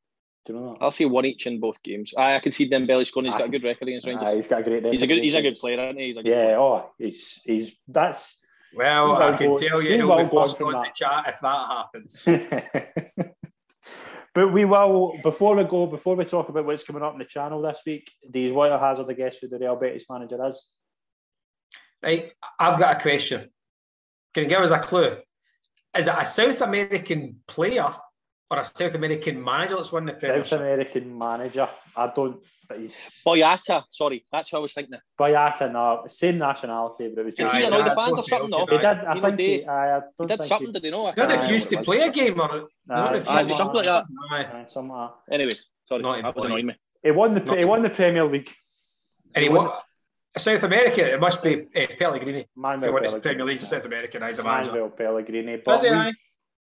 Do 0.47 0.53
you 0.53 0.59
know 0.59 0.73
that? 0.75 0.83
I'll 0.83 0.91
see 0.91 1.05
one 1.05 1.25
each 1.27 1.47
in 1.47 1.61
both 1.61 1.83
games. 1.83 2.15
I, 2.17 2.37
I 2.37 2.39
can 2.41 2.53
see 2.53 2.67
them 2.69 2.87
barely 2.87 3.05
scoring. 3.05 3.27
He's 3.27 3.35
I 3.35 3.39
got 3.39 3.49
a 3.49 3.51
good 3.51 3.65
record 3.65 3.89
against 3.89 4.07
Rangers. 4.07 4.29
Ah, 4.29 4.35
he's 4.35 4.49
got 4.49 4.61
a 4.61 4.63
great. 4.65 4.85
he's 4.87 5.03
a 5.03 5.07
good. 5.07 5.19
He's 5.23 5.35
a 5.35 5.43
good 5.43 5.57
player, 5.57 5.79
isn't 5.85 5.99
he? 5.99 6.07
He's 6.07 6.17
a 6.17 6.23
good 6.23 6.31
Yeah. 6.31 6.45
player. 6.45 6.59
Oh, 6.59 6.91
he's 6.99 7.41
he's 7.45 7.77
that's. 7.87 8.41
Well, 8.75 9.13
Well, 9.13 9.23
I 9.35 9.37
can 9.37 9.49
go- 9.49 9.57
tell 9.59 9.81
you, 9.83 9.91
he'll 9.93 10.03
be 10.03 10.09
go 10.09 10.13
on 10.13 10.29
first 10.31 10.59
from 10.59 10.75
on 10.75 10.83
the 10.83 10.91
chat 10.95 11.25
if 11.29 11.41
that 11.41 11.69
happens. 11.69 12.25
but 14.35 14.53
we 14.53 14.65
will 14.67 15.19
before 15.23 15.57
we 15.57 15.65
go 15.65 15.87
before 15.87 16.17
we 16.17 16.25
talk 16.25 16.49
about 16.49 16.67
what's 16.67 16.83
coming 16.83 17.03
up 17.03 17.13
in 17.15 17.19
the 17.19 17.25
channel 17.25 17.63
this 17.63 17.81
week. 17.87 18.11
Do 18.31 18.39
you 18.39 18.55
want 18.55 18.73
to 18.73 18.79
hazard 18.79 19.09
a 19.09 19.15
guess 19.15 19.39
who 19.39 19.49
the 19.49 19.59
Real 19.59 19.77
Betis 19.77 20.05
manager 20.11 20.45
is? 20.47 20.71
Right, 22.03 22.33
I've 22.59 22.79
got 22.79 22.97
a 22.99 23.01
question. 23.01 23.49
Can 24.35 24.45
you 24.45 24.49
give 24.51 24.61
us 24.61 24.71
a 24.71 24.79
clue? 24.79 25.17
Is 25.97 26.07
it 26.07 26.15
a 26.17 26.25
South 26.25 26.61
American 26.61 27.41
player 27.49 27.95
or 28.51 28.59
a 28.59 28.65
South 28.65 28.95
American 28.95 29.43
manager 29.43 29.77
that's 29.77 29.93
won 29.93 30.07
the 30.07 30.16
South 30.20 30.53
American 30.61 31.16
manager. 31.19 31.69
I 31.97 32.07
don't. 32.15 32.43
But 32.69 32.81
he's 32.81 32.95
Boyata. 33.27 33.85
Sorry, 33.91 34.27
that's 34.31 34.53
what 34.53 34.59
I 34.59 34.62
was 34.62 34.73
thinking. 34.75 34.95
of. 34.95 35.01
Boyata. 35.19 35.73
No, 35.73 36.05
same 36.07 36.37
nationality, 36.39 37.09
but 37.15 37.20
it 37.23 37.25
was 37.25 37.35
Did 37.35 37.43
just. 37.47 37.57
he 37.57 37.62
Aye, 37.65 37.66
annoy 37.66 37.79
the 37.83 37.95
fans 37.95 38.11
or 38.11 38.16
both 38.16 38.29
something? 38.29 38.51
No. 38.51 38.66
Belgian, 38.66 38.81
He 38.81 38.87
aye. 38.87 38.95
did. 38.95 39.05
I 39.07 39.15
You 39.15 39.15
know, 39.15 39.27
think 39.27 39.37
they- 39.39 39.47
he. 39.47 39.65
I, 39.66 39.97
I 39.97 40.01
He 40.01 40.03
don't 40.19 40.29
did 40.29 40.39
think 40.39 40.49
something, 40.49 40.66
He, 40.66 40.73
did 40.73 40.85
he 40.85 40.91
know? 40.91 41.01
I 41.01 41.05
Not 41.07 41.16
can't 41.16 41.31
Aye, 41.33 41.45
if 41.45 41.51
used 41.51 41.69
to 41.70 41.77
what 41.77 41.85
play 41.87 42.01
a 42.03 42.11
game 42.11 42.41
or 42.41 42.53
Aye, 42.53 42.59
not 42.89 43.23
something 43.23 43.57
you- 43.59 43.73
like 43.75 43.85
that. 43.87 44.05
Aye. 44.31 44.37
aye, 44.53 44.65
something 44.69 44.93
like 44.95 45.11
that. 45.29 45.35
Anyway, 45.35 45.51
sorry, 45.87 46.03
Not 46.03 46.23
that 46.23 46.37
was 46.37 46.45
annoying 46.45 46.66
me. 46.66 46.75
He 47.03 47.11
won 47.11 47.35
the. 47.35 47.41
Not- 47.41 47.59
He 47.59 47.65
won 47.65 47.83
the 47.83 47.91
Premier 47.91 48.25
League. 48.25 48.51
And 49.35 49.43
he 49.45 49.49
won 49.49 49.70
South 50.37 50.62
America. 50.62 51.11
It 51.15 51.20
must 51.20 51.43
be 51.43 51.62
uh, 51.75 51.87
Pellegrini. 51.99 52.41
If 52.41 52.47
he 52.55 52.61
Manuel 52.61 52.93
won 52.93 53.03
the 53.03 53.09
Pellegrini. 53.09 53.20
Premier 53.23 53.45
League 53.47 53.59
to 53.61 53.66
South 53.66 53.85
America, 53.87 54.27
he's 54.27 54.39
a 54.41 54.45
manager. 54.45 54.70
Manuel 54.73 54.91
Pellegrini. 54.91 55.57
Does 55.57 55.65
But 55.65 55.83
he? 55.85 55.91
we- 55.91 55.97
aye? 55.97 56.12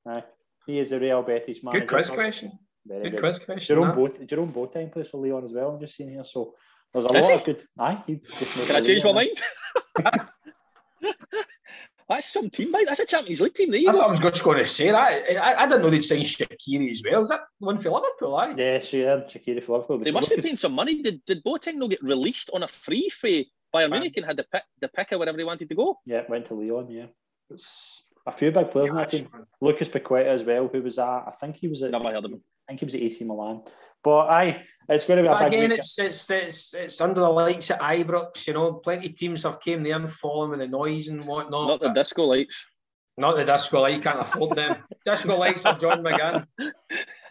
aye, 0.06 0.22
he 0.68 0.78
is 0.78 0.90
the 0.90 1.00
Real 1.00 1.22
Betis 1.22 1.64
manager. 1.64 1.80
Good 1.80 1.88
quiz 1.88 2.10
question. 2.10 2.52
Very 2.86 3.02
Good 3.04 3.12
good. 3.12 3.20
quiz 3.20 3.38
question. 3.38 3.74
Jerome, 3.76 3.88
that. 3.88 3.96
Boat, 3.96 4.26
Jerome 4.26 4.52
Boateng 4.52 4.92
plays 4.92 5.08
for 5.08 5.18
Leon 5.18 5.44
as 5.44 5.52
well. 5.52 5.70
I'm 5.70 5.80
just 5.80 5.96
seeing 5.96 6.10
here. 6.10 6.24
So 6.24 6.54
there's 6.92 7.06
a 7.06 7.08
Does 7.08 7.22
lot 7.24 7.32
he? 7.32 7.38
of 7.38 7.44
good. 7.44 7.66
Aye, 7.78 8.02
he 8.06 8.16
Can 8.18 8.76
I 8.76 8.80
for 8.80 8.84
change 8.86 9.04
my 9.04 9.12
mind? 9.12 9.30
That's 12.08 12.32
some 12.32 12.48
team, 12.48 12.70
mate. 12.70 12.86
That's 12.88 13.00
a 13.00 13.06
Champions 13.06 13.40
League 13.42 13.52
team. 13.54 13.70
There 13.70 13.82
That's 13.84 13.98
what 13.98 14.06
I 14.06 14.10
was 14.10 14.18
just 14.18 14.42
going 14.42 14.58
to 14.58 14.64
say. 14.66 14.90
That 14.90 14.96
I, 14.96 15.62
I 15.64 15.66
didn't 15.66 15.82
know 15.82 15.90
they'd 15.90 16.00
signed 16.02 16.24
Shaqiri 16.24 16.90
as 16.90 17.02
well. 17.04 17.22
Is 17.22 17.28
that 17.28 17.40
the 17.60 17.66
one 17.66 17.76
for 17.76 17.90
Liverpool? 17.90 18.34
Aye. 18.36 18.54
Yeah, 18.56 18.80
so 18.80 18.96
yeah, 18.96 19.16
Shaqiri 19.28 19.62
for 19.62 19.72
Liverpool. 19.72 19.98
They 19.98 20.10
must 20.10 20.30
be 20.30 20.36
Lucas- 20.36 20.46
paying 20.48 20.56
some 20.56 20.72
money. 20.72 21.02
Did 21.02 21.20
did 21.26 21.44
Boateng 21.44 21.74
not 21.74 21.90
get 21.90 22.02
released 22.02 22.48
on 22.54 22.62
a 22.62 22.68
free 22.68 23.10
for 23.10 23.28
Bayern 23.74 23.90
Munich 23.90 24.16
and 24.16 24.24
had 24.24 24.38
the 24.38 24.44
pick 24.44 24.62
the 24.80 24.88
pick 24.88 25.12
of 25.12 25.18
wherever 25.18 25.36
he 25.36 25.44
wanted 25.44 25.68
to 25.68 25.74
go? 25.74 25.98
Yeah, 26.06 26.22
went 26.30 26.46
to 26.46 26.54
Leon. 26.54 26.90
Yeah, 26.90 27.06
it's 27.50 28.02
a 28.28 28.32
few 28.32 28.50
big 28.50 28.70
players 28.70 28.90
in 28.90 28.96
that 28.96 29.08
team. 29.08 29.28
Lucas 29.60 29.88
Paqueta 29.88 30.26
as 30.26 30.44
well, 30.44 30.68
who 30.72 30.82
was 30.82 30.98
at. 30.98 31.04
I 31.26 31.32
think 31.40 31.56
he 31.56 31.68
was 31.68 31.82
at. 31.82 31.90
Never 31.90 32.04
heard 32.10 32.24
of 32.24 32.32
him. 32.32 32.42
I 32.68 32.72
think 32.72 32.80
he 32.80 32.86
was 32.86 32.94
at 32.94 33.02
AC 33.02 33.24
Milan. 33.24 33.62
But 34.04 34.30
aye, 34.30 34.62
it's 34.88 35.04
going 35.04 35.16
to 35.16 35.22
be 35.22 35.28
a 35.28 35.32
But 35.32 35.50
big 35.50 35.54
again, 35.58 35.70
week. 35.70 35.78
it's, 35.78 35.98
it's 35.98 36.30
it's 36.30 36.74
it's 36.74 37.00
under 37.00 37.20
the 37.20 37.28
lights 37.28 37.70
at 37.70 37.80
Ibrox. 37.80 38.46
You 38.46 38.54
know, 38.54 38.74
plenty 38.74 39.08
of 39.08 39.14
teams 39.14 39.42
have 39.44 39.60
came 39.60 39.82
there 39.82 39.96
and 39.96 40.10
fallen 40.10 40.50
with 40.50 40.60
the 40.60 40.68
noise 40.68 41.08
and 41.08 41.24
whatnot. 41.26 41.68
Not 41.68 41.80
the 41.80 41.88
disco 41.92 42.24
lights. 42.24 42.66
not 43.16 43.36
the 43.36 43.44
disco 43.44 43.80
light. 43.80 43.94
You 43.94 44.00
can't 44.00 44.20
afford 44.20 44.56
them. 44.56 44.76
disco 45.04 45.36
lights 45.36 45.66
are 45.66 45.76
John 45.76 46.02
McGann. 46.02 46.46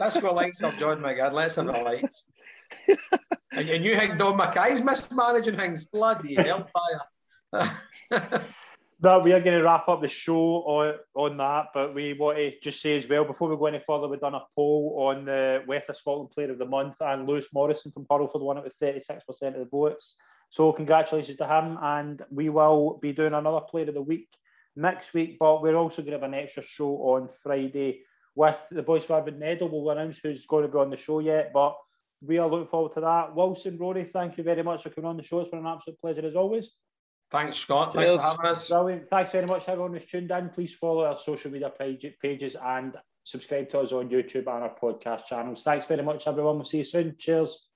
Disco 0.02 0.34
lights 0.34 0.64
are 0.64 0.74
John 0.74 1.00
McGann. 1.00 1.34
Let's 1.34 1.56
have 1.56 1.68
the 1.68 1.72
lights. 1.74 2.26
and, 3.52 3.70
and 3.70 3.86
you 3.86 3.96
think 3.96 4.18
Dom 4.18 4.38
McKay's 4.40 4.82
mismanaging 4.82 5.56
things? 5.56 5.86
Bloody 5.86 6.36
hellfire. 6.36 7.02
But 9.00 9.24
we 9.24 9.32
are 9.32 9.40
going 9.40 9.58
to 9.58 9.64
wrap 9.64 9.88
up 9.90 10.02
the 10.02 10.08
show 10.08 10.64
on, 10.64 10.96
on 11.14 11.38
that. 11.38 11.68
But 11.74 11.94
we 11.94 12.14
want 12.14 12.38
to 12.38 12.60
just 12.60 12.82
say 12.82 12.98
as 12.98 13.08
well, 13.08 13.26
before 13.26 13.48
we 13.50 13.56
go 13.56 13.68
any 13.68 13.80
further, 13.86 14.08
we've 14.08 14.20
done 14.20 14.34
a 14.34 14.42
poll 14.56 14.96
on 15.08 15.26
the 15.26 15.64
West 15.68 15.90
of 15.90 15.98
Scotland 15.98 16.32
Player 16.32 16.52
of 16.52 16.58
the 16.58 16.66
Month, 16.66 16.98
and 17.02 17.28
Lewis 17.28 17.50
Morrison 17.54 17.92
from 17.92 18.06
Hurlford 18.06 18.42
won 18.42 18.58
it 18.58 18.64
with 18.64 18.78
36% 18.82 19.20
of 19.30 19.54
the 19.54 19.68
votes. 19.72 20.16
So 20.50 20.72
congratulations 20.74 21.38
to 21.38 21.46
him. 21.46 21.78
And 21.80 22.22
we 22.32 22.50
will 22.50 22.98
be 23.00 23.14
doing 23.14 23.34
another 23.34 23.62
Player 23.62 23.90
of 23.90 23.94
the 23.94 24.02
Week 24.02 24.30
next 24.76 25.14
week, 25.14 25.38
but 25.40 25.62
we're 25.62 25.76
also 25.76 26.02
going 26.02 26.14
to 26.14 26.20
have 26.20 26.24
an 26.24 26.34
extra 26.34 26.64
show 26.64 26.96
on 26.98 27.30
Friday 27.44 28.02
with 28.36 28.60
the 28.72 28.84
boys 28.84 29.06
from 29.06 29.18
Arvid. 29.18 29.40
We'll 29.62 29.90
announce 29.92 30.20
who's 30.20 30.46
going 30.46 30.64
to 30.64 30.72
be 30.72 30.78
on 30.78 30.90
the 30.90 30.98
show 30.98 31.20
yet, 31.20 31.52
but 31.54 31.76
we 32.22 32.40
are 32.40 32.48
looking 32.48 32.68
forward 32.68 32.94
to 32.94 33.02
that. 33.02 33.36
Wilson, 33.36 33.78
Rory, 33.78 34.06
thank 34.06 34.38
you 34.38 34.44
very 34.44 34.64
much 34.64 34.82
for 34.82 34.90
coming 34.90 35.10
on 35.10 35.18
the 35.18 35.24
show. 35.24 35.40
It's 35.40 35.50
been 35.50 35.60
an 35.60 35.68
absolute 35.68 36.00
pleasure 36.00 36.26
as 36.26 36.36
always. 36.36 36.70
Thanks, 37.30 37.58
Scott. 37.58 37.94
Thanks 37.94 38.12
Cheers. 38.12 38.22
for 38.22 38.28
having 38.30 38.46
us. 38.46 38.70
Brilliant. 38.70 39.08
Thanks 39.08 39.32
very 39.32 39.46
much, 39.46 39.68
everyone 39.68 39.94
who's 39.94 40.06
tuned 40.06 40.32
in. 40.32 40.50
Please 40.50 40.74
follow 40.74 41.06
our 41.06 41.18
social 41.18 41.52
media 41.52 41.70
page, 41.70 42.06
pages 42.22 42.56
and 42.64 42.96
subscribe 43.24 43.70
to 43.70 43.80
us 43.80 43.92
on 43.92 44.10
YouTube 44.10 44.48
and 44.48 44.64
our 44.64 44.76
podcast 44.82 45.26
channels. 45.26 45.62
Thanks 45.64 45.86
very 45.86 46.04
much, 46.04 46.28
everyone. 46.28 46.56
We'll 46.56 46.66
see 46.66 46.78
you 46.78 46.84
soon. 46.86 47.16
Cheers. 47.20 47.67